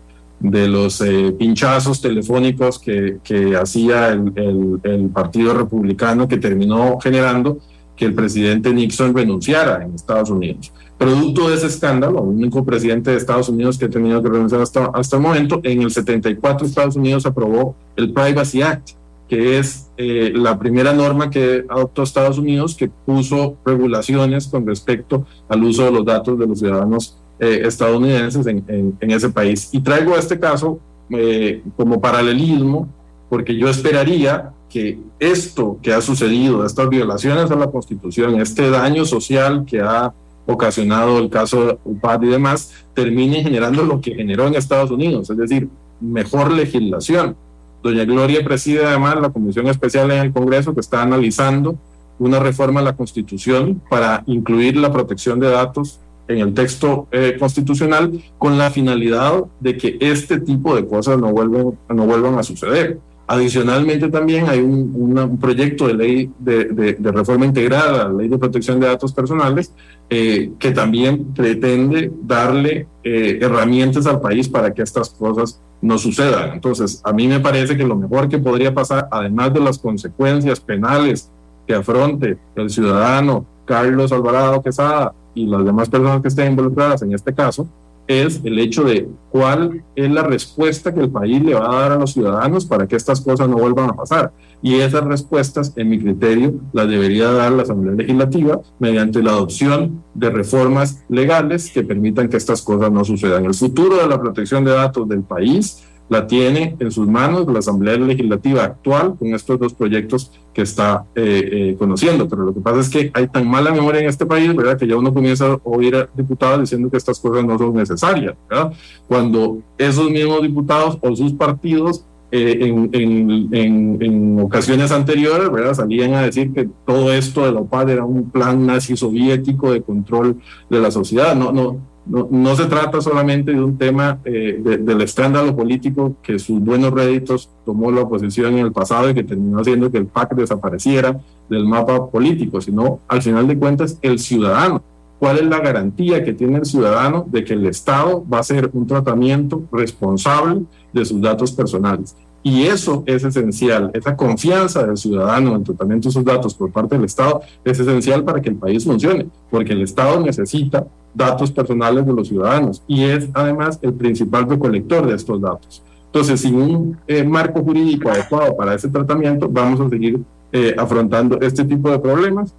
los 0.43 1.03
pinchazos 1.39 2.01
telefónicos 2.01 2.77
que, 2.77 3.19
que 3.23 3.55
hacía 3.55 4.09
el, 4.09 4.79
el, 4.83 5.09
Partido 5.09 5.53
Republicano, 5.53 6.27
que 6.27 6.37
terminó 6.37 6.99
generando 6.99 7.59
que 7.95 8.05
el 8.05 8.13
presidente 8.13 8.73
Nixon 8.73 9.15
renunciara 9.15 9.83
en 9.83 9.95
Estados 9.95 10.29
Unidos. 10.29 10.71
Producto 10.97 11.49
de 11.49 11.55
ese 11.55 11.67
escándalo, 11.67 12.19
el 12.23 12.29
único 12.29 12.63
presidente 12.65 13.11
de 13.11 13.17
Estados 13.17 13.49
Unidos 13.49 13.77
que 13.77 13.85
ha 13.85 13.89
tenido 13.89 14.21
que 14.21 14.29
renunciar 14.29 14.61
hasta, 14.61 14.85
hasta 14.93 15.15
el 15.15 15.21
momento, 15.21 15.59
en 15.63 15.81
el 15.81 15.91
74 15.91 16.67
Estados 16.67 16.95
Unidos 16.95 17.25
aprobó 17.25 17.75
el 17.95 18.13
Privacy 18.13 18.61
Act, 18.61 18.91
que 19.27 19.57
es 19.57 19.89
eh, 19.97 20.31
la 20.35 20.59
primera 20.59 20.93
norma 20.93 21.29
que 21.29 21.65
adoptó 21.69 22.03
Estados 22.03 22.37
Unidos 22.37 22.75
que 22.75 22.89
puso 22.89 23.57
regulaciones 23.65 24.47
con 24.47 24.65
respecto 24.67 25.25
al 25.49 25.63
uso 25.63 25.85
de 25.85 25.91
los 25.91 26.05
datos 26.05 26.37
de 26.37 26.47
los 26.47 26.59
ciudadanos 26.59 27.17
eh, 27.43 27.67
estadounidenses 27.67 28.47
en, 28.47 28.95
ese 29.01 29.29
país. 29.29 29.69
Y 29.73 29.81
traigo 29.81 30.15
este 30.15 30.39
caso 30.39 30.79
eh, 31.09 31.61
como 31.75 31.99
paralelismo, 31.99 32.87
porque 33.29 33.57
yo 33.57 33.67
esperaría 33.67 34.51
que 34.69 34.97
esto 35.19 35.77
que 35.81 35.93
ha 35.93 35.99
sucedido, 35.99 36.65
estas 36.65 36.87
violaciones 36.87 37.51
a 37.51 37.55
la 37.55 37.67
Constitución, 37.67 38.39
este 38.39 38.69
daño 38.69 39.03
social 39.03 39.65
que 39.65 39.81
ha 39.81 40.13
ocasionado 40.45 41.19
el 41.19 41.29
caso 41.29 41.79
UPAD 41.83 42.23
y 42.23 42.27
demás, 42.27 42.71
termine 42.93 43.43
generando 43.43 43.83
lo 43.83 43.99
que 43.99 44.15
generó 44.15 44.47
en 44.47 44.55
Estados 44.55 44.89
Unidos, 44.89 45.29
es 45.29 45.37
decir, 45.37 45.67
mejor 45.99 46.49
legislación. 46.49 47.35
Doña 47.81 48.05
Gloria 48.05 48.41
preside 48.41 48.85
además 48.85 49.19
la 49.21 49.31
Comisión 49.31 49.67
Especial 49.67 50.09
en 50.11 50.19
el 50.19 50.31
Congreso 50.31 50.73
que 50.73 50.79
está 50.79 51.01
analizando 51.01 51.77
una 52.19 52.39
reforma 52.39 52.79
a 52.79 52.83
la 52.83 52.95
Constitución 52.95 53.81
para 53.89 54.23
incluir 54.27 54.77
la 54.77 54.93
protección 54.93 55.41
de 55.41 55.49
datos 55.49 55.99
en 56.33 56.39
el 56.39 56.53
texto 56.53 57.07
eh, 57.11 57.35
constitucional 57.39 58.11
con 58.37 58.57
la 58.57 58.71
finalidad 58.71 59.43
de 59.59 59.77
que 59.77 59.97
este 59.99 60.39
tipo 60.39 60.75
de 60.75 60.87
cosas 60.87 61.17
no 61.19 61.31
vuelvan, 61.31 61.77
no 61.89 62.05
vuelvan 62.05 62.37
a 62.37 62.43
suceder. 62.43 62.99
Adicionalmente 63.25 64.09
también 64.09 64.49
hay 64.49 64.59
un, 64.59 65.37
proyecto 65.39 65.87
de 65.87 65.93
ley 65.93 66.31
de, 66.39 66.97
reforma 66.99 67.45
integral 67.45 67.95
a 67.95 68.03
la 68.09 68.13
ley 68.13 68.27
de 68.27 68.37
protección 68.37 68.79
de 68.79 68.87
datos 68.87 69.13
personales 69.13 69.73
eh, 70.09 70.51
que 70.59 70.71
también 70.71 71.33
pretende 71.33 72.11
darle 72.21 72.87
eh, 73.03 73.39
herramientas 73.41 74.05
al 74.07 74.19
país 74.19 74.49
para 74.49 74.73
que 74.73 74.81
estas 74.81 75.09
cosas 75.09 75.61
no 75.81 75.97
sucedan. 75.97 76.51
Entonces, 76.53 77.01
a 77.03 77.13
mí 77.13 77.27
me 77.27 77.39
parece 77.39 77.77
que 77.77 77.85
lo 77.85 77.95
mejor 77.95 78.27
que 78.27 78.39
podría 78.39 78.73
pasar, 78.73 79.07
además 79.09 79.53
de 79.53 79.61
las 79.61 79.79
consecuencias 79.79 80.59
penales 80.59 81.31
que 81.65 81.73
afronte 81.73 82.37
el 82.55 82.69
ciudadano 82.69 83.45
Carlos 83.65 84.11
Alvarado 84.11 84.61
Quesada 84.61 85.13
y 85.33 85.45
las 85.47 85.65
demás 85.65 85.89
personas 85.89 86.21
que 86.21 86.27
estén 86.27 86.51
involucradas 86.51 87.01
en 87.01 87.13
este 87.13 87.33
caso, 87.33 87.67
es 88.07 88.41
el 88.43 88.59
hecho 88.59 88.83
de 88.83 89.07
cuál 89.29 89.83
es 89.95 90.11
la 90.11 90.23
respuesta 90.23 90.93
que 90.93 90.99
el 90.99 91.09
país 91.09 91.41
le 91.41 91.53
va 91.53 91.71
a 91.71 91.81
dar 91.81 91.91
a 91.93 91.95
los 91.97 92.11
ciudadanos 92.11 92.65
para 92.65 92.87
que 92.87 92.95
estas 92.95 93.21
cosas 93.21 93.47
no 93.47 93.57
vuelvan 93.57 93.89
a 93.89 93.93
pasar. 93.93 94.33
Y 94.61 94.75
esas 94.75 95.03
respuestas, 95.05 95.73
en 95.75 95.89
mi 95.89 95.99
criterio, 95.99 96.55
las 96.73 96.87
debería 96.87 97.31
dar 97.31 97.51
la 97.51 97.63
Asamblea 97.63 97.95
Legislativa 97.95 98.61
mediante 98.79 99.23
la 99.23 99.31
adopción 99.31 100.03
de 100.13 100.29
reformas 100.29 101.03
legales 101.09 101.71
que 101.71 101.83
permitan 101.83 102.29
que 102.29 102.37
estas 102.37 102.61
cosas 102.61 102.91
no 102.91 103.03
sucedan. 103.03 103.45
El 103.45 103.53
futuro 103.53 103.97
de 103.97 104.07
la 104.07 104.19
protección 104.19 104.63
de 104.63 104.71
datos 104.71 105.07
del 105.07 105.23
país 105.23 105.83
la 106.09 106.27
tiene 106.27 106.75
en 106.79 106.91
sus 106.91 107.07
manos 107.07 107.47
la 107.51 107.59
Asamblea 107.59 107.97
Legislativa 107.97 108.63
actual 108.63 109.15
con 109.17 109.33
estos 109.33 109.59
dos 109.59 109.73
proyectos 109.73 110.31
que 110.53 110.61
está 110.61 111.05
eh, 111.15 111.49
eh, 111.51 111.75
conociendo. 111.77 112.27
Pero 112.27 112.43
lo 112.43 112.53
que 112.53 112.59
pasa 112.59 112.79
es 112.79 112.89
que 112.89 113.11
hay 113.13 113.27
tan 113.27 113.47
mala 113.47 113.71
memoria 113.71 114.01
en 114.01 114.07
este 114.07 114.25
país, 114.25 114.55
¿verdad? 114.55 114.77
Que 114.77 114.87
ya 114.87 114.95
uno 114.95 115.13
comienza 115.13 115.53
a 115.53 115.59
oír 115.63 115.95
a 115.95 116.09
diputados 116.13 116.61
diciendo 116.61 116.89
que 116.89 116.97
estas 116.97 117.19
cosas 117.19 117.45
no 117.45 117.57
son 117.57 117.73
necesarias, 117.73 118.35
¿verdad? 118.49 118.73
Cuando 119.07 119.59
esos 119.77 120.09
mismos 120.09 120.41
diputados 120.41 120.97
o 121.01 121.15
sus 121.15 121.33
partidos 121.33 122.05
eh, 122.35 122.65
en, 122.65 122.89
en, 122.93 123.97
en, 124.01 124.39
ocasiones 124.39 124.91
anteriores, 124.91 125.51
¿verdad? 125.51 125.75
Salían 125.75 126.15
a 126.15 126.23
decir 126.23 126.51
que 126.51 126.67
todo 126.83 127.13
esto 127.13 127.45
de 127.45 127.51
la 127.51 127.59
OPAD 127.59 127.89
era 127.91 128.05
un 128.05 128.31
plan 128.31 128.65
nazi 128.65 128.97
soviético 128.97 129.71
de 129.71 129.83
control 129.83 130.41
de 130.67 130.79
la 130.79 130.89
sociedad. 130.89 131.35
No, 131.35 131.51
no, 131.51 131.92
no, 132.05 132.27
no, 132.29 132.55
se 132.55 132.65
trata 132.65 132.99
solamente 133.01 133.53
de 133.53 133.63
un 133.63 133.77
tema 133.77 134.19
eh, 134.25 134.59
del 134.61 135.01
escándalo 135.01 135.55
político 135.55 136.17
que 136.21 136.37
sus 136.37 136.59
buenos 136.59 136.91
réditos 136.91 137.49
tomó 137.65 137.91
la 137.91 138.01
oposición 138.01 138.53
en 138.53 138.65
el 138.65 138.71
pasado 138.71 139.09
y 139.09 139.13
que 139.13 139.23
terminó 139.23 139.59
haciendo 139.59 139.89
que 139.91 139.99
el 139.99 140.07
PAC 140.07 140.35
desapareciera 140.35 141.19
del 141.49 141.65
mapa 141.65 142.09
político, 142.09 142.59
sino 142.59 142.99
al 143.07 143.21
final 143.21 143.47
de 143.47 143.57
cuentas 143.57 143.97
el 144.01 144.19
ciudadano 144.19 144.83
¿Cuál 145.23 145.37
es 145.37 145.45
la 145.45 145.59
garantía 145.59 146.21
que 146.21 146.33
tiene 146.33 146.57
el 146.57 146.65
ciudadano 146.65 147.25
de 147.29 147.45
que 147.45 147.53
el 147.53 147.65
Estado 147.65 148.25
va 148.27 148.39
a 148.39 148.41
hacer 148.41 148.69
un 148.73 148.85
tratamiento 148.85 149.63
responsable 149.71 150.63
de 150.91 151.05
sus 151.05 151.21
datos 151.21 151.53
personales? 151.53 152.13
Y 152.43 152.63
eso 152.63 153.03
es 153.05 153.23
esencial, 153.23 153.89
esa 153.93 154.17
confianza 154.17 154.85
del 154.85 154.97
ciudadano 154.97 155.55
en 155.55 155.63
tratamiento 155.63 156.09
de 156.09 156.13
sus 156.13 156.25
datos 156.25 156.53
por 156.53 156.71
parte 156.71 156.95
del 156.95 157.05
Estado 157.05 157.41
es 157.63 157.79
esencial 157.79 158.23
para 158.25 158.41
que 158.41 158.49
el 158.49 158.55
país 158.55 158.83
funcione, 158.83 159.27
porque 159.49 159.71
el 159.71 159.81
Estado 159.81 160.19
necesita 160.19 160.85
datos 161.13 161.51
personales 161.51 162.05
de 162.05 162.11
los 162.11 162.27
ciudadanos 162.27 162.83
y 162.85 163.03
es 163.05 163.29
además 163.33 163.79
el 163.81 163.93
principal 163.93 164.49
recolector 164.49 165.07
de 165.07 165.15
estos 165.15 165.39
datos. 165.39 165.81
Entonces, 166.07 166.41
sin 166.41 166.55
un 166.55 166.97
eh, 167.07 167.23
marco 167.23 167.63
jurídico 167.63 168.09
adecuado 168.09 168.55
para 168.57 168.75
ese 168.75 168.89
tratamiento, 168.89 169.47
vamos 169.49 169.79
a 169.79 169.89
seguir 169.89 170.19
eh, 170.51 170.75
afrontando 170.77 171.39
este 171.39 171.63
tipo 171.63 171.89
de 171.89 171.97
problemas 171.97 172.53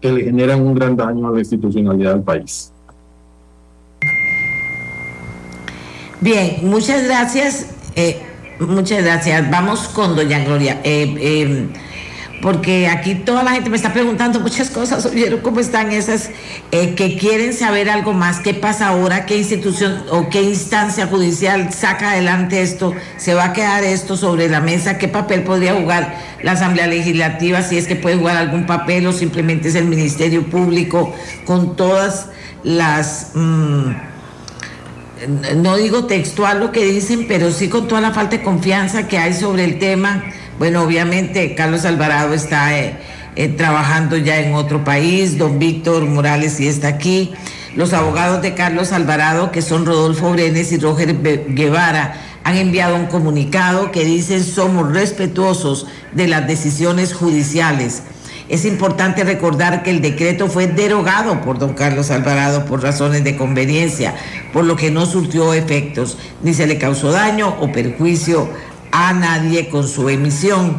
que 0.00 0.12
le 0.12 0.24
generan 0.24 0.62
un 0.62 0.74
gran 0.74 0.96
daño 0.96 1.28
a 1.28 1.32
la 1.32 1.40
institucionalidad 1.40 2.14
del 2.14 2.22
país. 2.22 2.72
Bien, 6.20 6.58
muchas 6.62 7.04
gracias. 7.04 7.74
Eh, 7.96 8.22
Muchas 8.58 9.02
gracias. 9.02 9.50
Vamos 9.50 9.88
con 9.88 10.14
doña 10.14 10.44
Gloria. 10.44 10.80
Eh, 10.84 11.14
eh, 11.18 11.68
porque 12.42 12.88
aquí 12.88 13.14
toda 13.14 13.44
la 13.44 13.52
gente 13.52 13.70
me 13.70 13.76
está 13.76 13.92
preguntando 13.92 14.40
muchas 14.40 14.68
cosas, 14.68 15.06
oyeron 15.06 15.40
cómo 15.40 15.60
están 15.60 15.92
esas 15.92 16.30
eh, 16.72 16.96
que 16.96 17.16
quieren 17.16 17.54
saber 17.54 17.88
algo 17.88 18.12
más, 18.12 18.40
qué 18.40 18.52
pasa 18.52 18.88
ahora, 18.88 19.26
qué 19.26 19.38
institución 19.38 20.02
o 20.10 20.28
qué 20.28 20.42
instancia 20.42 21.06
judicial 21.06 21.72
saca 21.72 22.10
adelante 22.10 22.60
esto, 22.60 22.94
se 23.16 23.34
va 23.34 23.44
a 23.46 23.52
quedar 23.52 23.84
esto 23.84 24.16
sobre 24.16 24.48
la 24.48 24.60
mesa, 24.60 24.98
qué 24.98 25.06
papel 25.06 25.44
podría 25.44 25.74
jugar 25.74 26.18
la 26.42 26.52
Asamblea 26.52 26.88
Legislativa, 26.88 27.62
si 27.62 27.78
es 27.78 27.86
que 27.86 27.94
puede 27.94 28.16
jugar 28.16 28.36
algún 28.36 28.66
papel 28.66 29.06
o 29.06 29.12
simplemente 29.12 29.68
es 29.68 29.76
el 29.76 29.84
Ministerio 29.84 30.44
Público 30.44 31.14
con 31.46 31.76
todas 31.76 32.26
las... 32.64 33.30
Mm, 33.34 34.11
no 35.28 35.76
digo 35.76 36.06
textual 36.06 36.60
lo 36.60 36.72
que 36.72 36.84
dicen, 36.84 37.26
pero 37.28 37.50
sí 37.52 37.68
con 37.68 37.88
toda 37.88 38.00
la 38.00 38.12
falta 38.12 38.36
de 38.36 38.42
confianza 38.42 39.08
que 39.08 39.18
hay 39.18 39.34
sobre 39.34 39.64
el 39.64 39.78
tema. 39.78 40.24
Bueno, 40.58 40.82
obviamente 40.82 41.54
Carlos 41.54 41.84
Alvarado 41.84 42.34
está 42.34 42.78
eh, 42.78 42.96
eh, 43.36 43.48
trabajando 43.48 44.16
ya 44.16 44.38
en 44.38 44.54
otro 44.54 44.84
país, 44.84 45.38
don 45.38 45.58
Víctor 45.58 46.04
Morales 46.04 46.54
sí 46.54 46.68
está 46.68 46.88
aquí. 46.88 47.32
Los 47.74 47.92
abogados 47.92 48.42
de 48.42 48.54
Carlos 48.54 48.92
Alvarado, 48.92 49.50
que 49.50 49.62
son 49.62 49.86
Rodolfo 49.86 50.30
Brenes 50.32 50.72
y 50.72 50.78
Roger 50.78 51.16
Guevara, 51.48 52.14
han 52.44 52.56
enviado 52.56 52.96
un 52.96 53.06
comunicado 53.06 53.92
que 53.92 54.04
dice 54.04 54.42
somos 54.42 54.92
respetuosos 54.92 55.86
de 56.12 56.26
las 56.26 56.46
decisiones 56.46 57.14
judiciales 57.14 58.02
es 58.52 58.66
importante 58.66 59.24
recordar 59.24 59.82
que 59.82 59.88
el 59.88 60.02
decreto 60.02 60.46
fue 60.46 60.66
derogado 60.66 61.40
por 61.40 61.58
don 61.58 61.72
Carlos 61.72 62.10
Alvarado 62.10 62.66
por 62.66 62.82
razones 62.82 63.24
de 63.24 63.34
conveniencia, 63.34 64.14
por 64.52 64.66
lo 64.66 64.76
que 64.76 64.90
no 64.90 65.06
surtió 65.06 65.54
efectos, 65.54 66.18
ni 66.42 66.52
se 66.52 66.66
le 66.66 66.76
causó 66.76 67.12
daño 67.12 67.56
o 67.60 67.72
perjuicio 67.72 68.50
a 68.90 69.14
nadie 69.14 69.70
con 69.70 69.88
su 69.88 70.10
emisión. 70.10 70.76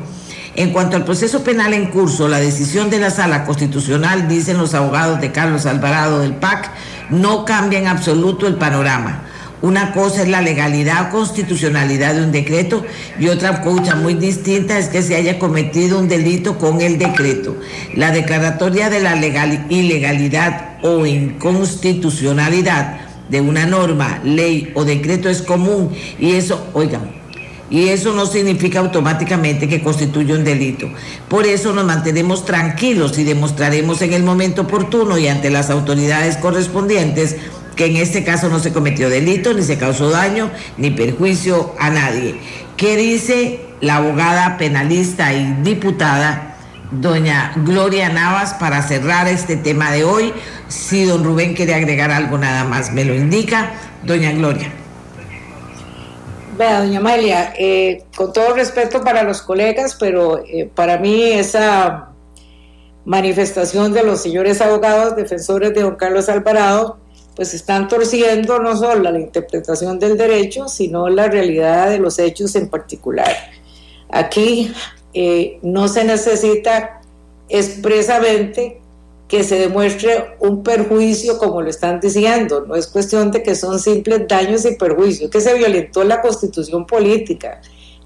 En 0.55 0.69
cuanto 0.69 0.97
al 0.97 1.03
proceso 1.03 1.43
penal 1.43 1.73
en 1.73 1.87
curso, 1.87 2.27
la 2.27 2.39
decisión 2.39 2.91
de 2.91 2.99
la 2.99 3.09
Sala 3.09 3.43
Constitucional, 3.43 4.27
dicen 4.27 4.59
los 4.59 4.75
abogados 4.75 5.19
de 5.19 5.31
Carlos 5.31 5.65
Alvarado 5.65 6.19
del 6.19 6.35
PAC, 6.35 6.69
no 7.09 7.43
cambia 7.43 7.79
en 7.79 7.87
absoluto 7.87 8.45
el 8.45 8.53
panorama. 8.53 9.23
Una 9.63 9.93
cosa 9.93 10.23
es 10.23 10.27
la 10.27 10.41
legalidad 10.41 11.07
o 11.07 11.11
constitucionalidad 11.11 12.15
de 12.15 12.23
un 12.23 12.33
decreto 12.33 12.83
y 13.17 13.29
otra 13.29 13.61
cosa 13.61 13.95
muy 13.95 14.13
distinta 14.15 14.77
es 14.77 14.89
que 14.89 15.01
se 15.01 15.15
haya 15.15 15.39
cometido 15.39 15.99
un 15.99 16.09
delito 16.09 16.57
con 16.57 16.81
el 16.81 16.97
decreto. 16.97 17.55
La 17.95 18.11
declaratoria 18.11 18.89
de 18.89 18.99
la 18.99 19.15
legal 19.15 19.65
ilegalidad 19.69 20.79
o 20.81 21.05
inconstitucionalidad 21.05 22.99
de 23.29 23.39
una 23.39 23.65
norma, 23.65 24.19
ley 24.25 24.73
o 24.75 24.83
decreto 24.83 25.29
es 25.29 25.41
común 25.41 25.91
y 26.19 26.33
eso, 26.33 26.67
oigan, 26.73 27.23
y 27.69 27.87
eso 27.87 28.11
no 28.11 28.25
significa 28.25 28.79
automáticamente 28.79 29.69
que 29.69 29.81
constituye 29.81 30.33
un 30.33 30.43
delito. 30.43 30.89
Por 31.29 31.45
eso 31.45 31.71
nos 31.71 31.85
mantenemos 31.85 32.43
tranquilos 32.43 33.17
y 33.17 33.23
demostraremos 33.23 34.01
en 34.01 34.11
el 34.11 34.23
momento 34.23 34.63
oportuno 34.63 35.17
y 35.17 35.29
ante 35.29 35.49
las 35.49 35.69
autoridades 35.69 36.35
correspondientes 36.35 37.37
que 37.75 37.85
en 37.85 37.97
este 37.97 38.23
caso 38.23 38.49
no 38.49 38.59
se 38.59 38.73
cometió 38.73 39.09
delito, 39.09 39.53
ni 39.53 39.63
se 39.63 39.77
causó 39.77 40.09
daño, 40.09 40.49
ni 40.77 40.91
perjuicio 40.91 41.73
a 41.79 41.89
nadie. 41.89 42.35
¿Qué 42.77 42.95
dice 42.97 43.61
la 43.81 43.97
abogada 43.97 44.57
penalista 44.57 45.33
y 45.33 45.53
diputada 45.61 46.57
doña 46.91 47.53
Gloria 47.57 48.09
Navas 48.09 48.53
para 48.55 48.81
cerrar 48.81 49.27
este 49.27 49.55
tema 49.55 49.91
de 49.91 50.03
hoy? 50.03 50.33
Si 50.67 51.05
don 51.05 51.23
Rubén 51.23 51.53
quiere 51.53 51.73
agregar 51.73 52.11
algo 52.11 52.37
nada 52.37 52.63
más, 52.63 52.91
me 52.91 53.05
lo 53.05 53.15
indica. 53.15 53.73
Doña 54.03 54.31
Gloria. 54.31 54.71
Vea, 56.57 56.81
doña 56.81 56.99
Amalia, 56.99 57.53
eh, 57.57 58.03
con 58.15 58.31
todo 58.31 58.53
respeto 58.53 59.01
para 59.01 59.23
los 59.23 59.41
colegas, 59.41 59.95
pero 59.99 60.43
eh, 60.45 60.69
para 60.73 60.99
mí 60.99 61.23
esa 61.31 62.09
manifestación 63.05 63.91
de 63.91 64.03
los 64.03 64.21
señores 64.21 64.61
abogados 64.61 65.15
defensores 65.15 65.73
de 65.73 65.81
don 65.81 65.95
Carlos 65.95 66.29
Alvarado 66.29 67.02
pues 67.35 67.53
están 67.53 67.87
torciendo 67.87 68.59
no 68.59 68.77
solo 68.77 69.11
la 69.11 69.19
interpretación 69.19 69.99
del 69.99 70.17
derecho, 70.17 70.67
sino 70.67 71.09
la 71.09 71.27
realidad 71.27 71.89
de 71.89 71.99
los 71.99 72.19
hechos 72.19 72.55
en 72.55 72.69
particular. 72.69 73.33
Aquí 74.09 74.71
eh, 75.13 75.59
no 75.63 75.87
se 75.87 76.03
necesita 76.03 77.01
expresamente 77.49 78.81
que 79.27 79.43
se 79.43 79.57
demuestre 79.57 80.35
un 80.39 80.61
perjuicio 80.61 81.39
como 81.39 81.61
lo 81.61 81.69
están 81.69 81.99
diciendo, 81.99 82.65
no 82.67 82.75
es 82.75 82.85
cuestión 82.85 83.31
de 83.31 83.41
que 83.41 83.55
son 83.55 83.79
simples 83.79 84.27
daños 84.27 84.63
y 84.65 84.75
perjuicios, 84.75 85.31
que 85.31 85.41
se 85.41 85.55
violentó 85.55 86.03
la 86.03 86.21
constitución 86.21 86.85
política, 86.85 87.59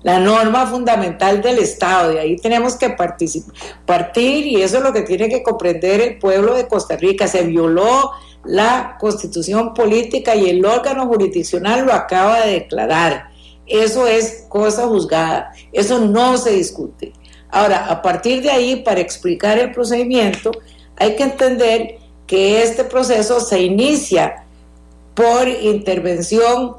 la 0.04 0.20
norma 0.20 0.68
fundamental 0.68 1.42
del 1.42 1.60
Estado, 1.60 2.14
de 2.14 2.20
ahí 2.22 2.38
tenemos 2.38 2.76
que 2.78 2.92
partir 2.92 4.48
y 4.48 4.62
eso 4.62 4.78
es 4.78 4.84
lo 4.84 4.94
que 4.94 5.02
tiene 5.02 5.28
que 5.28 5.44
comprender 5.44 6.00
el 6.00 6.18
pueblo 6.18 6.54
de 6.54 6.68
Costa 6.68 6.96
Rica, 6.96 7.28
se 7.28 7.44
violó 7.44 8.12
la 8.48 8.98
constitución 9.00 9.74
política 9.74 10.36
y 10.36 10.50
el 10.50 10.66
órgano 10.66 11.08
jurisdiccional 11.08 11.86
lo 11.86 11.94
acaba 11.94 12.42
de 12.42 12.54
declarar. 12.54 13.30
Eso 13.66 14.08
es 14.08 14.46
cosa 14.48 14.88
juzgada, 14.88 15.52
eso 15.74 16.00
no 16.00 16.38
se 16.38 16.52
discute. 16.52 17.14
Ahora, 17.50 17.88
a 17.88 18.02
partir 18.02 18.42
de 18.42 18.52
ahí, 18.52 18.78
para 18.78 19.00
explicar 19.00 19.58
el 19.60 19.72
procedimiento, 19.72 20.52
hay 20.96 21.16
que 21.16 21.24
entender 21.24 21.98
que 22.26 22.62
este 22.62 22.84
proceso 22.84 23.40
se 23.40 23.62
inicia 23.62 24.44
por 25.14 25.48
intervención 25.48 26.76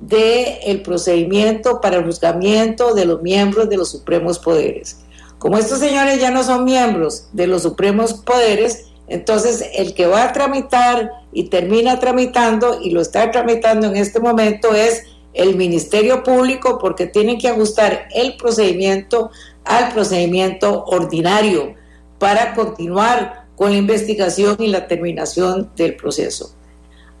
del 0.00 0.82
procedimiento 0.82 1.80
para 1.80 1.96
el 1.96 2.04
juzgamiento 2.04 2.94
de 2.94 3.06
los 3.06 3.22
miembros 3.22 3.68
de 3.68 3.76
los 3.76 3.90
supremos 3.90 4.38
poderes. 4.38 4.98
Como 5.38 5.58
estos 5.58 5.78
señores 5.80 6.20
ya 6.20 6.30
no 6.30 6.42
son 6.42 6.64
miembros 6.64 7.28
de 7.32 7.46
los 7.46 7.62
supremos 7.62 8.14
poderes, 8.14 8.86
entonces, 9.08 9.70
el 9.74 9.94
que 9.94 10.06
va 10.06 10.24
a 10.24 10.32
tramitar 10.32 11.12
y 11.32 11.44
termina 11.44 12.00
tramitando 12.00 12.80
y 12.80 12.90
lo 12.90 13.00
está 13.00 13.30
tramitando 13.30 13.86
en 13.86 13.96
este 13.96 14.18
momento 14.18 14.74
es 14.74 15.04
el 15.32 15.54
Ministerio 15.54 16.22
Público 16.22 16.78
porque 16.78 17.06
tiene 17.06 17.38
que 17.38 17.48
ajustar 17.48 18.08
el 18.14 18.36
procedimiento 18.36 19.30
al 19.64 19.92
procedimiento 19.92 20.84
ordinario 20.86 21.74
para 22.18 22.54
continuar 22.54 23.46
con 23.54 23.70
la 23.70 23.76
investigación 23.76 24.56
y 24.58 24.68
la 24.68 24.86
terminación 24.86 25.70
del 25.76 25.96
proceso. 25.96 26.52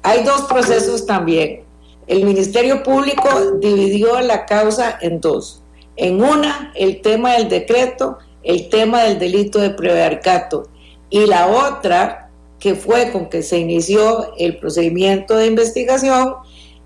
Hay 0.02 0.24
dos 0.24 0.42
procesos 0.42 1.06
también. 1.06 1.62
El 2.06 2.24
Ministerio 2.24 2.82
Público 2.82 3.28
dividió 3.60 4.20
la 4.20 4.46
causa 4.46 4.98
en 5.00 5.20
dos. 5.20 5.62
En 5.96 6.22
una, 6.22 6.72
el 6.74 7.00
tema 7.00 7.32
del 7.32 7.48
decreto, 7.48 8.18
el 8.42 8.68
tema 8.68 9.02
del 9.02 9.18
delito 9.18 9.58
de 9.58 9.70
prevaricato 9.70 10.68
y 11.10 11.26
la 11.26 11.46
otra, 11.48 12.30
que 12.58 12.74
fue 12.74 13.12
con 13.12 13.28
que 13.28 13.42
se 13.42 13.58
inició 13.58 14.32
el 14.38 14.58
procedimiento 14.58 15.36
de 15.36 15.46
investigación, 15.46 16.34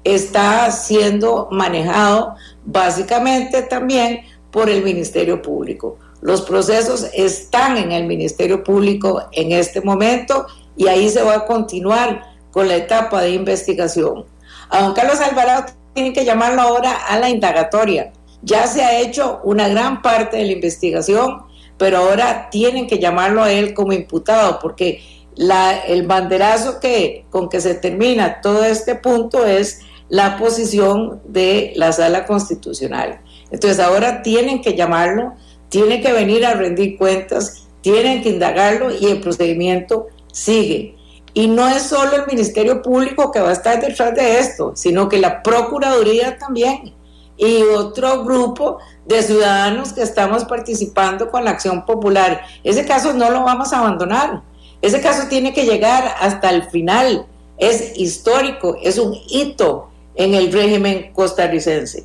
está 0.05 0.71
siendo 0.71 1.49
manejado 1.51 2.35
básicamente 2.65 3.63
también 3.63 4.21
por 4.51 4.69
el 4.69 4.83
Ministerio 4.83 5.41
Público. 5.41 5.99
Los 6.21 6.43
procesos 6.43 7.07
están 7.15 7.79
en 7.79 7.93
el 7.93 8.07
Ministerio 8.07 8.63
Público 8.63 9.23
en 9.33 9.53
este 9.53 9.81
momento 9.81 10.47
y 10.77 10.89
ahí 10.89 11.09
se 11.09 11.23
va 11.23 11.35
a 11.35 11.47
continuar 11.47 12.23
con 12.51 12.69
la 12.69 12.77
etapa 12.77 13.23
de 13.23 13.31
investigación. 13.31 14.27
A 14.69 14.83
don 14.83 14.93
Carlos 14.93 15.21
Alvarado 15.21 15.67
tiene 15.95 16.13
que 16.13 16.25
llamarlo 16.25 16.63
ahora 16.63 16.93
a 17.09 17.19
la 17.19 17.31
indagatoria. 17.31 18.13
Ya 18.43 18.67
se 18.67 18.83
ha 18.83 19.01
hecho 19.01 19.41
una 19.45 19.69
gran 19.69 20.03
parte 20.03 20.37
de 20.37 20.45
la 20.45 20.53
investigación 20.53 21.43
pero 21.81 21.97
ahora 21.97 22.51
tienen 22.51 22.87
que 22.87 22.99
llamarlo 22.99 23.43
a 23.43 23.51
él 23.51 23.73
como 23.73 23.95
imputado, 23.95 24.59
porque 24.59 25.01
la, 25.35 25.79
el 25.79 26.07
banderazo 26.07 26.79
que, 26.79 27.25
con 27.31 27.49
que 27.49 27.63
se 27.63 27.75
termina 27.75 28.43
todo 28.43 28.65
este 28.65 28.97
punto 28.97 29.47
es 29.47 29.81
la 30.11 30.37
posición 30.37 31.23
de 31.25 31.73
la 31.77 31.91
sala 31.93 32.27
constitucional. 32.27 33.23
Entonces 33.51 33.81
ahora 33.81 34.21
tienen 34.21 34.61
que 34.61 34.77
llamarlo, 34.77 35.33
tienen 35.71 36.03
que 36.03 36.13
venir 36.13 36.45
a 36.45 36.53
rendir 36.53 36.99
cuentas, 36.99 37.67
tienen 37.81 38.21
que 38.21 38.29
indagarlo 38.29 38.95
y 38.95 39.07
el 39.07 39.23
procedimiento 39.23 40.09
sigue. 40.31 40.97
Y 41.33 41.47
no 41.47 41.67
es 41.67 41.81
solo 41.85 42.15
el 42.15 42.27
Ministerio 42.27 42.83
Público 42.83 43.33
que 43.33 43.41
va 43.41 43.49
a 43.49 43.55
estar 43.55 43.81
detrás 43.81 44.15
de 44.15 44.39
esto, 44.39 44.73
sino 44.77 45.09
que 45.09 45.17
la 45.17 45.43
Procuraduría 45.43 46.37
también 46.37 46.93
y 47.41 47.63
otro 47.63 48.23
grupo 48.23 48.81
de 49.15 49.23
ciudadanos 49.23 49.93
que 49.93 50.03
estamos 50.03 50.45
participando 50.45 51.31
con 51.31 51.45
la 51.45 51.51
acción 51.51 51.85
popular. 51.85 52.43
Ese 52.63 52.85
caso 52.87 53.13
no 53.13 53.31
lo 53.31 53.43
vamos 53.43 53.73
a 53.73 53.81
abandonar. 53.81 54.43
Ese 54.81 55.01
caso 55.01 55.29
tiene 55.29 55.53
que 55.53 55.65
llegar 55.65 56.15
hasta 56.21 56.51
el 56.51 56.63
final. 56.71 57.27
Es 57.59 57.99
histórico, 57.99 58.77
es 58.83 58.99
un 58.99 59.15
hito 59.29 59.91
en 60.15 60.35
el 60.35 60.53
régimen 60.53 61.13
costarricense. 61.13 62.05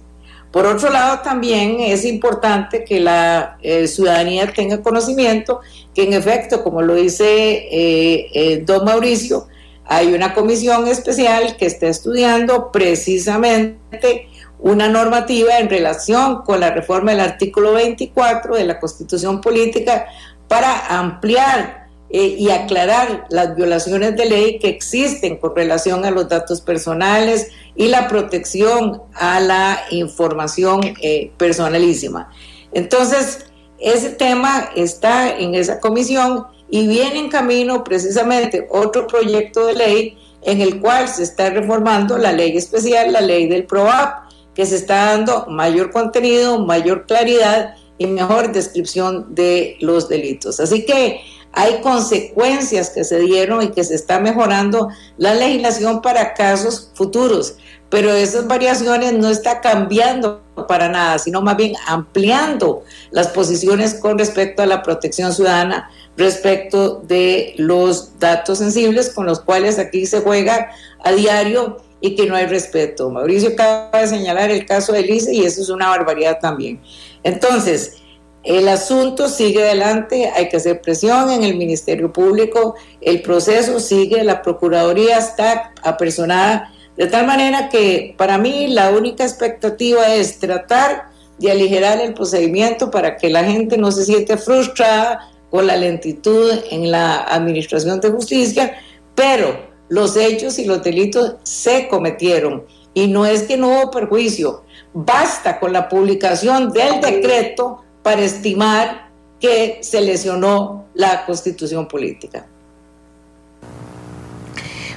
Por 0.51 0.65
otro 0.65 0.89
lado, 0.89 1.21
también 1.21 1.79
es 1.79 2.05
importante 2.05 2.83
que 2.83 2.99
la 2.99 3.57
eh, 3.61 3.87
ciudadanía 3.87 4.51
tenga 4.51 4.81
conocimiento 4.81 5.59
que 5.93 6.03
en 6.03 6.13
efecto, 6.13 6.63
como 6.63 6.81
lo 6.81 6.95
dice 6.95 7.25
eh, 7.25 8.29
eh, 8.33 8.63
don 8.65 8.85
Mauricio, 8.85 9.47
hay 9.85 10.13
una 10.13 10.33
comisión 10.33 10.87
especial 10.87 11.55
que 11.57 11.67
está 11.67 11.87
estudiando 11.87 12.71
precisamente 12.71 14.29
una 14.59 14.87
normativa 14.87 15.59
en 15.59 15.69
relación 15.69 16.43
con 16.43 16.59
la 16.59 16.71
reforma 16.71 17.11
del 17.11 17.21
artículo 17.21 17.73
24 17.73 18.55
de 18.55 18.65
la 18.65 18.79
Constitución 18.79 19.41
Política 19.41 20.07
para 20.47 20.97
ampliar 20.97 21.85
eh, 22.09 22.35
y 22.37 22.49
aclarar 22.51 23.25
las 23.29 23.55
violaciones 23.55 24.15
de 24.15 24.25
ley 24.25 24.59
que 24.59 24.69
existen 24.69 25.37
con 25.37 25.55
relación 25.55 26.05
a 26.05 26.11
los 26.11 26.29
datos 26.29 26.61
personales 26.61 27.49
y 27.75 27.87
la 27.87 28.07
protección 28.07 29.01
a 29.15 29.39
la 29.39 29.81
información 29.89 30.81
eh, 31.01 31.31
personalísima. 31.37 32.29
Entonces, 32.71 33.47
ese 33.79 34.09
tema 34.09 34.69
está 34.75 35.35
en 35.35 35.55
esa 35.55 35.79
comisión 35.79 36.45
y 36.69 36.87
viene 36.87 37.19
en 37.19 37.29
camino 37.29 37.83
precisamente 37.83 38.67
otro 38.69 39.07
proyecto 39.07 39.65
de 39.65 39.73
ley 39.73 40.17
en 40.43 40.61
el 40.61 40.79
cual 40.79 41.07
se 41.07 41.23
está 41.23 41.49
reformando 41.49 42.17
la 42.17 42.31
ley 42.31 42.55
especial, 42.55 43.11
la 43.11 43.21
ley 43.21 43.47
del 43.47 43.65
PROAP, 43.65 44.24
que 44.55 44.65
se 44.65 44.77
está 44.77 45.11
dando 45.11 45.45
mayor 45.47 45.91
contenido, 45.91 46.59
mayor 46.59 47.05
claridad 47.05 47.75
y 47.97 48.07
mejor 48.07 48.51
descripción 48.51 49.35
de 49.35 49.77
los 49.81 50.09
delitos. 50.09 50.59
Así 50.59 50.85
que 50.85 51.21
hay 51.51 51.81
consecuencias 51.81 52.89
que 52.89 53.03
se 53.03 53.19
dieron 53.19 53.61
y 53.61 53.69
que 53.69 53.83
se 53.83 53.95
está 53.95 54.19
mejorando 54.19 54.89
la 55.17 55.33
legislación 55.33 56.01
para 56.01 56.33
casos 56.33 56.91
futuros, 56.95 57.55
pero 57.89 58.11
esas 58.11 58.47
variaciones 58.47 59.13
no 59.13 59.29
está 59.29 59.61
cambiando 59.61 60.41
para 60.67 60.89
nada, 60.89 61.17
sino 61.17 61.41
más 61.41 61.55
bien 61.55 61.73
ampliando 61.87 62.83
las 63.11 63.27
posiciones 63.27 63.93
con 63.93 64.17
respecto 64.17 64.63
a 64.63 64.65
la 64.65 64.83
protección 64.83 65.33
ciudadana, 65.33 65.89
respecto 66.17 67.01
de 67.07 67.53
los 67.57 68.19
datos 68.19 68.57
sensibles 68.57 69.11
con 69.11 69.25
los 69.25 69.39
cuales 69.39 69.79
aquí 69.79 70.05
se 70.05 70.19
juega 70.19 70.71
a 71.03 71.11
diario 71.13 71.77
y 72.05 72.15
que 72.15 72.27
no 72.27 72.35
hay 72.35 72.45
respeto. 72.45 73.09
Mauricio 73.09 73.49
acaba 73.49 73.99
de 73.99 74.07
señalar 74.07 74.51
el 74.51 74.65
caso 74.65 74.93
de 74.93 74.99
Elise 74.99 75.33
y 75.33 75.43
eso 75.43 75.61
es 75.61 75.69
una 75.69 75.89
barbaridad 75.89 76.37
también. 76.39 76.79
Entonces, 77.23 77.97
el 78.43 78.67
asunto 78.67 79.27
sigue 79.27 79.63
adelante, 79.63 80.31
hay 80.35 80.49
que 80.49 80.57
hacer 80.57 80.81
presión 80.81 81.31
en 81.31 81.43
el 81.43 81.55
Ministerio 81.55 82.13
Público, 82.13 82.75
el 83.01 83.23
proceso 83.23 83.79
sigue, 83.79 84.23
la 84.23 84.43
Procuraduría 84.43 85.17
está 85.17 85.73
apersonada, 85.81 86.71
de 86.95 87.07
tal 87.07 87.25
manera 87.25 87.69
que 87.69 88.13
para 88.17 88.37
mí 88.37 88.67
la 88.67 88.91
única 88.91 89.23
expectativa 89.23 90.13
es 90.13 90.37
tratar 90.37 91.07
de 91.39 91.51
aligerar 91.51 91.99
el 91.99 92.13
procedimiento 92.13 92.91
para 92.91 93.17
que 93.17 93.31
la 93.31 93.43
gente 93.43 93.79
no 93.79 93.91
se 93.91 94.05
siente 94.05 94.37
frustrada 94.37 95.31
con 95.49 95.65
la 95.65 95.75
lentitud 95.75 96.51
en 96.69 96.91
la 96.91 97.23
administración 97.23 97.99
de 97.99 98.11
justicia, 98.11 98.77
pero 99.15 99.74
los 99.89 100.15
hechos 100.17 100.59
y 100.59 100.65
los 100.65 100.83
delitos 100.83 101.35
se 101.43 101.87
cometieron 101.87 102.63
y 102.93 103.07
no 103.07 103.25
es 103.25 103.43
que 103.43 103.57
no 103.57 103.67
hubo 103.67 103.91
perjuicio, 103.91 104.63
basta 104.93 105.59
con 105.59 105.73
la 105.73 105.89
publicación 105.89 106.71
del 106.71 107.01
decreto 107.01 107.83
para 108.01 108.21
estimar 108.21 109.09
que 109.39 109.79
se 109.81 110.01
lesionó 110.01 110.85
la 110.93 111.25
constitución 111.25 111.87
política. 111.87 112.45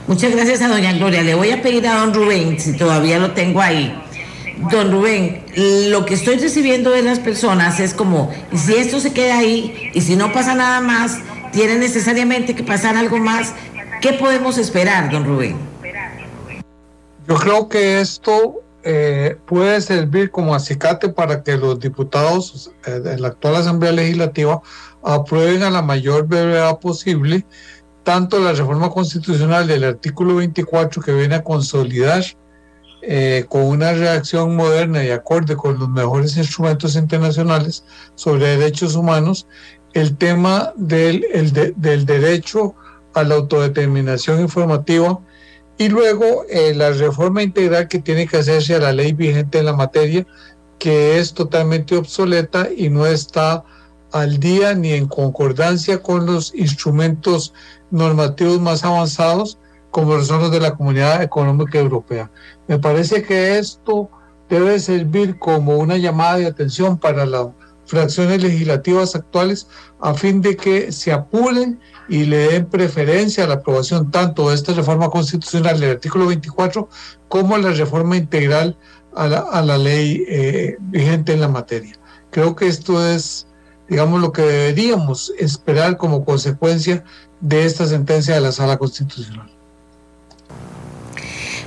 Muchas 0.06 0.32
gracias 0.32 0.62
a 0.62 0.68
doña 0.68 0.92
Gloria. 0.94 1.22
Le 1.22 1.34
voy 1.34 1.50
a 1.50 1.60
pedir 1.60 1.86
a 1.86 1.98
don 1.98 2.14
Rubén, 2.14 2.58
si 2.58 2.74
todavía 2.76 3.18
lo 3.18 3.32
tengo 3.32 3.60
ahí. 3.60 3.94
Don 4.70 4.90
Rubén, 4.90 5.44
lo 5.90 6.06
que 6.06 6.14
estoy 6.14 6.38
recibiendo 6.38 6.90
de 6.90 7.02
las 7.02 7.18
personas 7.18 7.78
es 7.78 7.94
como, 7.94 8.30
si 8.54 8.74
esto 8.74 9.00
se 9.00 9.12
queda 9.12 9.38
ahí, 9.38 9.90
y 9.92 10.00
si 10.00 10.16
no 10.16 10.32
pasa 10.32 10.54
nada 10.54 10.80
más, 10.80 11.18
tiene 11.52 11.76
necesariamente 11.76 12.54
que 12.54 12.62
pasar 12.62 12.96
algo 12.96 13.18
más, 13.18 13.52
¿qué 14.00 14.12
podemos 14.14 14.58
esperar, 14.58 15.10
don 15.10 15.24
Rubén? 15.24 15.56
Yo 17.26 17.34
creo 17.36 17.68
que 17.68 18.00
esto 18.00 18.62
eh, 18.82 19.36
puede 19.46 19.80
servir 19.80 20.30
como 20.30 20.54
acicate 20.54 21.08
para 21.08 21.42
que 21.42 21.56
los 21.56 21.78
diputados 21.78 22.70
eh, 22.86 22.92
de 22.92 23.18
la 23.18 23.28
actual 23.28 23.56
Asamblea 23.56 23.92
Legislativa 23.92 24.62
aprueben 25.02 25.62
a 25.62 25.70
la 25.70 25.82
mayor 25.82 26.26
brevedad 26.26 26.78
posible 26.78 27.44
tanto 28.02 28.40
la 28.40 28.52
reforma 28.52 28.88
constitucional 28.88 29.66
del 29.66 29.84
artículo 29.84 30.36
24 30.36 31.02
que 31.02 31.12
viene 31.12 31.34
a 31.34 31.44
consolidar 31.44 32.24
eh, 33.02 33.44
con 33.48 33.64
una 33.64 33.92
reacción 33.92 34.56
moderna 34.56 35.04
y 35.04 35.10
acorde 35.10 35.56
con 35.56 35.78
los 35.78 35.90
mejores 35.90 36.36
instrumentos 36.38 36.96
internacionales 36.96 37.84
sobre 38.14 38.56
derechos 38.56 38.96
humanos 38.96 39.46
el 39.92 40.16
tema 40.16 40.72
del, 40.76 41.22
del 41.76 42.06
derecho 42.06 42.74
a 43.18 43.24
la 43.24 43.36
autodeterminación 43.36 44.40
informativa 44.40 45.20
y 45.76 45.88
luego 45.88 46.44
eh, 46.48 46.74
la 46.74 46.90
reforma 46.90 47.42
integral 47.42 47.88
que 47.88 48.00
tiene 48.00 48.26
que 48.26 48.38
hacerse 48.38 48.74
a 48.74 48.80
la 48.80 48.92
ley 48.92 49.12
vigente 49.12 49.58
en 49.58 49.66
la 49.66 49.72
materia, 49.72 50.26
que 50.78 51.18
es 51.18 51.34
totalmente 51.34 51.96
obsoleta 51.96 52.68
y 52.76 52.88
no 52.88 53.06
está 53.06 53.64
al 54.12 54.38
día 54.38 54.74
ni 54.74 54.92
en 54.92 55.06
concordancia 55.06 56.02
con 56.02 56.26
los 56.26 56.54
instrumentos 56.54 57.52
normativos 57.90 58.60
más 58.60 58.84
avanzados 58.84 59.58
como 59.90 60.20
son 60.22 60.42
los 60.42 60.50
de 60.50 60.60
la 60.60 60.74
Comunidad 60.74 61.22
Económica 61.22 61.78
Europea. 61.78 62.30
Me 62.66 62.78
parece 62.78 63.22
que 63.22 63.58
esto 63.58 64.10
debe 64.48 64.78
servir 64.80 65.38
como 65.38 65.76
una 65.76 65.96
llamada 65.96 66.36
de 66.36 66.46
atención 66.46 66.98
para 66.98 67.26
las 67.26 67.48
fracciones 67.88 68.42
legislativas 68.42 69.16
actuales 69.16 69.66
a 70.00 70.14
fin 70.14 70.40
de 70.42 70.56
que 70.56 70.92
se 70.92 71.10
apuren 71.10 71.80
y 72.08 72.24
le 72.24 72.48
den 72.48 72.66
preferencia 72.66 73.44
a 73.44 73.46
la 73.46 73.54
aprobación 73.54 74.10
tanto 74.10 74.50
de 74.50 74.54
esta 74.54 74.72
reforma 74.74 75.08
constitucional 75.10 75.80
del 75.80 75.92
artículo 75.92 76.26
24 76.26 76.88
como 77.28 77.56
la 77.58 77.70
reforma 77.70 78.16
integral 78.16 78.76
a 79.16 79.26
la, 79.26 79.38
a 79.38 79.62
la 79.62 79.78
ley 79.78 80.22
eh, 80.28 80.76
vigente 80.80 81.32
en 81.32 81.40
la 81.40 81.48
materia. 81.48 81.98
Creo 82.30 82.54
que 82.54 82.68
esto 82.68 83.04
es, 83.06 83.46
digamos, 83.88 84.20
lo 84.20 84.32
que 84.32 84.42
deberíamos 84.42 85.32
esperar 85.38 85.96
como 85.96 86.24
consecuencia 86.24 87.02
de 87.40 87.64
esta 87.64 87.86
sentencia 87.86 88.34
de 88.34 88.42
la 88.42 88.52
Sala 88.52 88.76
Constitucional. 88.76 89.50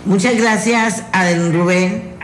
Muchas 0.06 0.35
gracias 0.35 1.03
a 1.11 1.31
don 1.31 1.52
Rubén, 1.53 2.15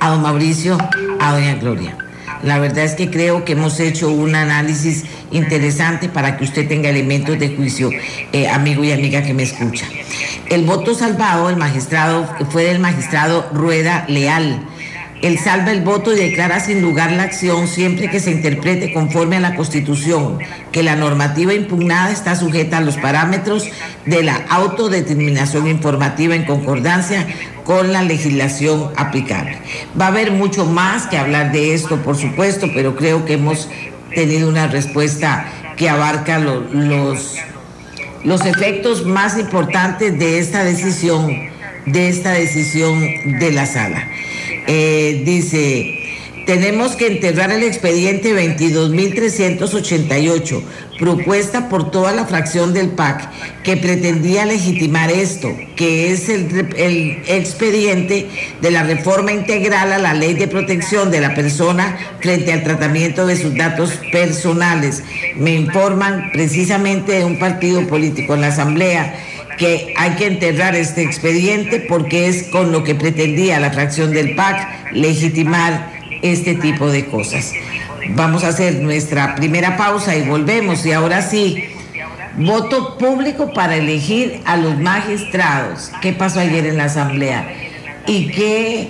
a 0.00 0.10
don 0.10 0.22
Mauricio, 0.22 0.78
a 1.20 1.32
doña 1.32 1.54
Gloria. 1.54 2.05
La 2.46 2.60
verdad 2.60 2.84
es 2.84 2.94
que 2.94 3.10
creo 3.10 3.44
que 3.44 3.52
hemos 3.52 3.80
hecho 3.80 4.08
un 4.08 4.36
análisis 4.36 5.04
interesante 5.32 6.08
para 6.08 6.36
que 6.36 6.44
usted 6.44 6.68
tenga 6.68 6.88
elementos 6.88 7.36
de 7.40 7.48
juicio, 7.56 7.90
eh, 8.32 8.48
amigo 8.48 8.84
y 8.84 8.92
amiga 8.92 9.22
que 9.24 9.34
me 9.34 9.42
escucha. 9.42 9.84
El 10.48 10.64
voto 10.64 10.94
salvado 10.94 11.50
el 11.50 11.56
magistrado 11.56 12.24
fue 12.50 12.62
del 12.62 12.78
magistrado 12.78 13.50
Rueda 13.52 14.04
Leal. 14.06 14.64
Él 15.26 15.40
salva 15.40 15.72
el 15.72 15.80
voto 15.80 16.12
y 16.12 16.16
declara 16.16 16.60
sin 16.60 16.80
lugar 16.80 17.10
la 17.10 17.24
acción 17.24 17.66
siempre 17.66 18.08
que 18.08 18.20
se 18.20 18.30
interprete 18.30 18.92
conforme 18.92 19.36
a 19.36 19.40
la 19.40 19.56
Constitución, 19.56 20.38
que 20.70 20.84
la 20.84 20.94
normativa 20.94 21.52
impugnada 21.52 22.12
está 22.12 22.36
sujeta 22.36 22.78
a 22.78 22.80
los 22.80 22.96
parámetros 22.96 23.68
de 24.04 24.22
la 24.22 24.36
autodeterminación 24.48 25.66
informativa 25.66 26.36
en 26.36 26.44
concordancia 26.44 27.26
con 27.64 27.92
la 27.92 28.04
legislación 28.04 28.92
aplicable. 28.94 29.58
Va 30.00 30.04
a 30.04 30.08
haber 30.10 30.30
mucho 30.30 30.64
más 30.64 31.08
que 31.08 31.18
hablar 31.18 31.50
de 31.50 31.74
esto, 31.74 31.96
por 32.02 32.16
supuesto, 32.16 32.68
pero 32.72 32.94
creo 32.94 33.24
que 33.24 33.32
hemos 33.32 33.68
tenido 34.14 34.48
una 34.48 34.68
respuesta 34.68 35.48
que 35.76 35.88
abarca 35.88 36.38
los, 36.38 37.34
los 38.22 38.46
efectos 38.46 39.04
más 39.04 39.36
importantes 39.36 40.16
de 40.20 40.38
esta 40.38 40.62
decisión, 40.62 41.55
de 41.86 42.08
esta 42.08 42.32
decisión 42.32 43.38
de 43.38 43.52
la 43.52 43.66
sala. 43.66 44.08
Eh, 44.66 45.22
dice, 45.24 46.06
tenemos 46.46 46.96
que 46.96 47.08
enterrar 47.08 47.50
el 47.50 47.64
expediente 47.64 48.32
22.388, 48.32 50.62
propuesta 50.98 51.68
por 51.68 51.90
toda 51.90 52.12
la 52.12 52.24
fracción 52.24 52.72
del 52.72 52.88
PAC, 52.90 53.28
que 53.64 53.76
pretendía 53.76 54.46
legitimar 54.46 55.10
esto, 55.10 55.52
que 55.74 56.12
es 56.12 56.28
el, 56.28 56.72
el, 56.76 57.18
expediente 57.26 58.28
de 58.62 58.70
la 58.70 58.84
reforma 58.84 59.32
integral 59.32 59.92
a 59.92 59.98
la 59.98 60.14
ley 60.14 60.34
de 60.34 60.46
protección 60.46 61.10
de 61.10 61.20
la 61.20 61.34
persona 61.34 61.98
frente 62.20 62.52
al 62.52 62.62
tratamiento 62.62 63.26
de 63.26 63.36
sus 63.36 63.56
datos 63.56 63.98
personales. 64.12 65.02
Me 65.36 65.54
informan 65.54 66.30
precisamente 66.32 67.18
de 67.18 67.24
un 67.24 67.40
partido 67.40 67.88
político 67.88 68.34
en 68.34 68.42
la 68.42 68.48
Asamblea 68.48 69.16
que 69.58 69.94
hay 69.96 70.12
que 70.12 70.26
enterrar 70.26 70.74
este 70.74 71.02
expediente 71.02 71.80
porque 71.80 72.28
es 72.28 72.44
con 72.44 72.72
lo 72.72 72.84
que 72.84 72.94
pretendía 72.94 73.58
la 73.60 73.70
fracción 73.70 74.12
del 74.12 74.34
PAC 74.34 74.92
legitimar 74.92 75.92
este 76.22 76.54
tipo 76.54 76.90
de 76.90 77.06
cosas. 77.06 77.52
Vamos 78.10 78.44
a 78.44 78.48
hacer 78.48 78.76
nuestra 78.82 79.34
primera 79.34 79.76
pausa 79.76 80.16
y 80.16 80.22
volvemos. 80.22 80.84
Y 80.86 80.92
ahora 80.92 81.22
sí, 81.22 81.64
voto 82.36 82.98
público 82.98 83.52
para 83.52 83.76
elegir 83.76 84.40
a 84.44 84.56
los 84.56 84.78
magistrados. 84.78 85.90
¿Qué 86.00 86.12
pasó 86.12 86.40
ayer 86.40 86.66
en 86.66 86.76
la 86.76 86.84
Asamblea? 86.84 87.48
¿Y 88.06 88.28
qué, 88.28 88.88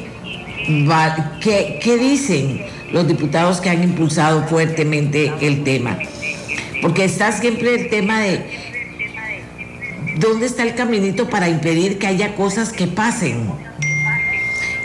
qué, 1.41 1.79
qué 1.83 1.97
dicen 1.97 2.63
los 2.93 3.09
diputados 3.09 3.61
que 3.61 3.71
han 3.71 3.83
impulsado 3.83 4.47
fuertemente 4.47 5.33
el 5.41 5.65
tema? 5.65 5.99
Porque 6.83 7.05
está 7.05 7.33
siempre 7.33 7.75
el 7.75 7.89
tema 7.89 8.21
de 8.21 8.45
dónde 10.17 10.47
está 10.47 10.63
el 10.63 10.75
caminito 10.75 11.29
para 11.29 11.49
impedir 11.49 11.99
que 11.99 12.07
haya 12.07 12.35
cosas 12.35 12.73
que 12.73 12.87
pasen. 12.87 13.51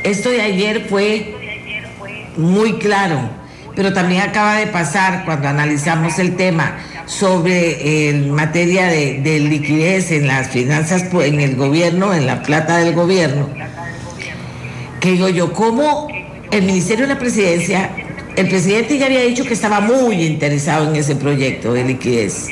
Esto 0.04 0.30
de 0.30 0.42
ayer 0.42 0.88
fue 0.90 1.36
muy 2.38 2.74
claro, 2.74 3.20
pero 3.76 3.94
también 3.94 4.22
acaba 4.22 4.58
de 4.58 4.68
pasar 4.68 5.26
cuando 5.26 5.48
analizamos 5.48 6.18
el 6.20 6.36
tema 6.36 6.78
sobre 7.06 8.10
eh, 8.10 8.14
materia 8.14 8.88
de, 8.88 9.40
liquidez 9.40 10.12
en 10.12 10.28
las 10.28 10.50
finanzas, 10.50 11.06
en 11.14 11.40
el 11.40 11.56
gobierno, 11.56 12.14
en 12.14 12.26
la 12.26 12.42
plata 12.42 12.78
del 12.78 12.94
gobierno, 12.94 13.50
que 15.00 15.12
digo 15.12 15.30
yo, 15.30 15.54
¿cómo 15.54 16.08
el 16.52 16.64
Ministerio 16.64 17.08
de 17.08 17.14
la 17.14 17.20
Presidencia, 17.20 17.92
el 18.36 18.48
presidente 18.48 18.98
ya 18.98 19.08
había 19.08 19.24
dicho 19.24 19.46
que 19.46 19.54
estaba 19.54 19.82
muy 19.82 20.24
interesado 20.24 20.90
en 20.90 20.96
ese 20.96 21.16
proyecto 21.16 21.74
de 21.74 21.84
liquidez 21.84 22.48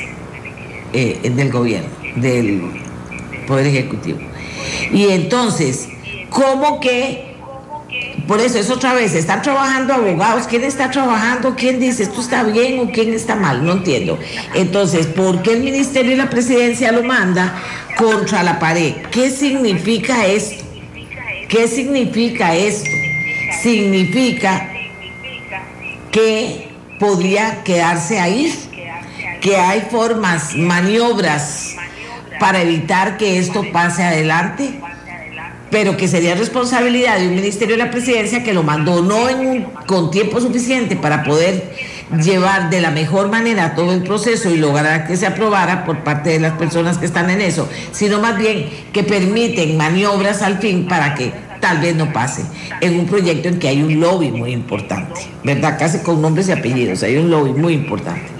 eh, 0.92 1.30
del 1.34 1.50
gobierno, 1.50 1.88
del 2.16 2.62
Poder 3.46 3.66
Ejecutivo. 3.66 4.18
Y 4.92 5.08
entonces, 5.08 5.88
¿cómo 6.30 6.80
que 6.80 7.30
por 8.26 8.40
eso 8.40 8.58
es 8.58 8.70
otra 8.70 8.94
vez, 8.94 9.14
están 9.14 9.42
trabajando 9.42 9.92
abogados, 9.92 10.46
¿quién 10.46 10.62
está 10.62 10.88
trabajando? 10.88 11.56
¿Quién 11.56 11.80
dice 11.80 12.04
esto 12.04 12.20
está 12.20 12.44
bien 12.44 12.78
o 12.78 12.92
quién 12.92 13.12
está 13.12 13.34
mal? 13.34 13.64
No 13.64 13.72
entiendo. 13.72 14.20
Entonces, 14.54 15.06
¿por 15.06 15.42
qué 15.42 15.54
el 15.54 15.64
Ministerio 15.64 16.12
y 16.12 16.16
la 16.16 16.30
Presidencia 16.30 16.92
lo 16.92 17.02
manda 17.02 17.60
contra 17.96 18.44
la 18.44 18.60
pared? 18.60 18.94
¿Qué 19.10 19.30
significa 19.30 20.26
esto? 20.26 20.64
¿Qué 21.48 21.66
significa 21.66 22.54
esto? 22.54 22.88
Significa 23.60 24.70
que 26.12 26.68
podría 27.00 27.64
quedarse 27.64 28.20
ahí, 28.20 28.54
que 29.40 29.56
hay 29.56 29.88
formas, 29.90 30.54
maniobras 30.54 31.74
para 32.40 32.62
evitar 32.62 33.16
que 33.16 33.38
esto 33.38 33.64
pase 33.72 34.02
adelante 34.02 34.80
pero 35.70 35.96
que 35.96 36.08
sería 36.08 36.34
responsabilidad 36.34 37.18
de 37.18 37.28
un 37.28 37.36
ministerio 37.36 37.76
de 37.76 37.84
la 37.84 37.90
presidencia 37.92 38.42
que 38.42 38.52
lo 38.52 38.64
mandó 38.64 39.02
no 39.02 39.28
con 39.86 40.10
tiempo 40.10 40.40
suficiente 40.40 40.96
para 40.96 41.22
poder 41.22 41.72
llevar 42.22 42.70
de 42.70 42.80
la 42.80 42.90
mejor 42.90 43.30
manera 43.30 43.76
todo 43.76 43.92
el 43.92 44.02
proceso 44.02 44.50
y 44.50 44.56
lograr 44.56 45.06
que 45.06 45.16
se 45.16 45.26
aprobara 45.26 45.84
por 45.84 46.02
parte 46.02 46.30
de 46.30 46.40
las 46.40 46.54
personas 46.54 46.98
que 46.98 47.06
están 47.06 47.30
en 47.30 47.40
eso, 47.40 47.68
sino 47.92 48.20
más 48.20 48.36
bien 48.36 48.68
que 48.92 49.04
permiten 49.04 49.76
maniobras 49.76 50.42
al 50.42 50.58
fin 50.58 50.88
para 50.88 51.14
que 51.14 51.32
tal 51.60 51.78
vez 51.78 51.94
no 51.94 52.12
pase 52.12 52.42
en 52.80 52.98
un 52.98 53.06
proyecto 53.06 53.48
en 53.48 53.60
que 53.60 53.68
hay 53.68 53.82
un 53.82 54.00
lobby 54.00 54.32
muy 54.32 54.50
importante, 54.50 55.20
¿verdad? 55.44 55.78
Casi 55.78 55.98
con 55.98 56.20
nombres 56.20 56.48
y 56.48 56.52
apellidos, 56.52 57.04
hay 57.04 57.16
un 57.16 57.30
lobby 57.30 57.52
muy 57.52 57.74
importante. 57.74 58.39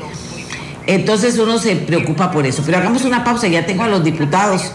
Entonces 0.90 1.38
uno 1.38 1.56
se 1.56 1.76
preocupa 1.76 2.32
por 2.32 2.44
eso, 2.44 2.64
pero 2.66 2.78
hagamos 2.78 3.04
una 3.04 3.22
pausa, 3.22 3.46
ya 3.46 3.64
tengo 3.64 3.84
a 3.84 3.88
los 3.88 4.02
diputados. 4.02 4.72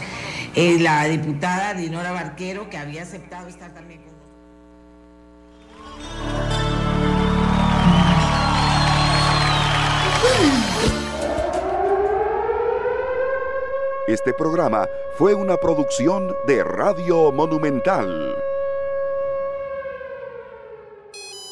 Eh, 0.56 0.78
la 0.80 1.04
diputada 1.04 1.74
Dinora 1.74 2.14
Barquero, 2.14 2.70
que 2.70 2.78
había 2.78 3.04
aceptado 3.04 3.50
estar 3.50 3.74
también 3.74 4.00
con 4.02 4.16
Este 14.08 14.32
programa 14.32 14.88
fue 15.18 15.34
una 15.34 15.58
producción 15.58 16.34
de 16.48 16.64
Radio 16.64 17.34
Monumental. 17.34 18.38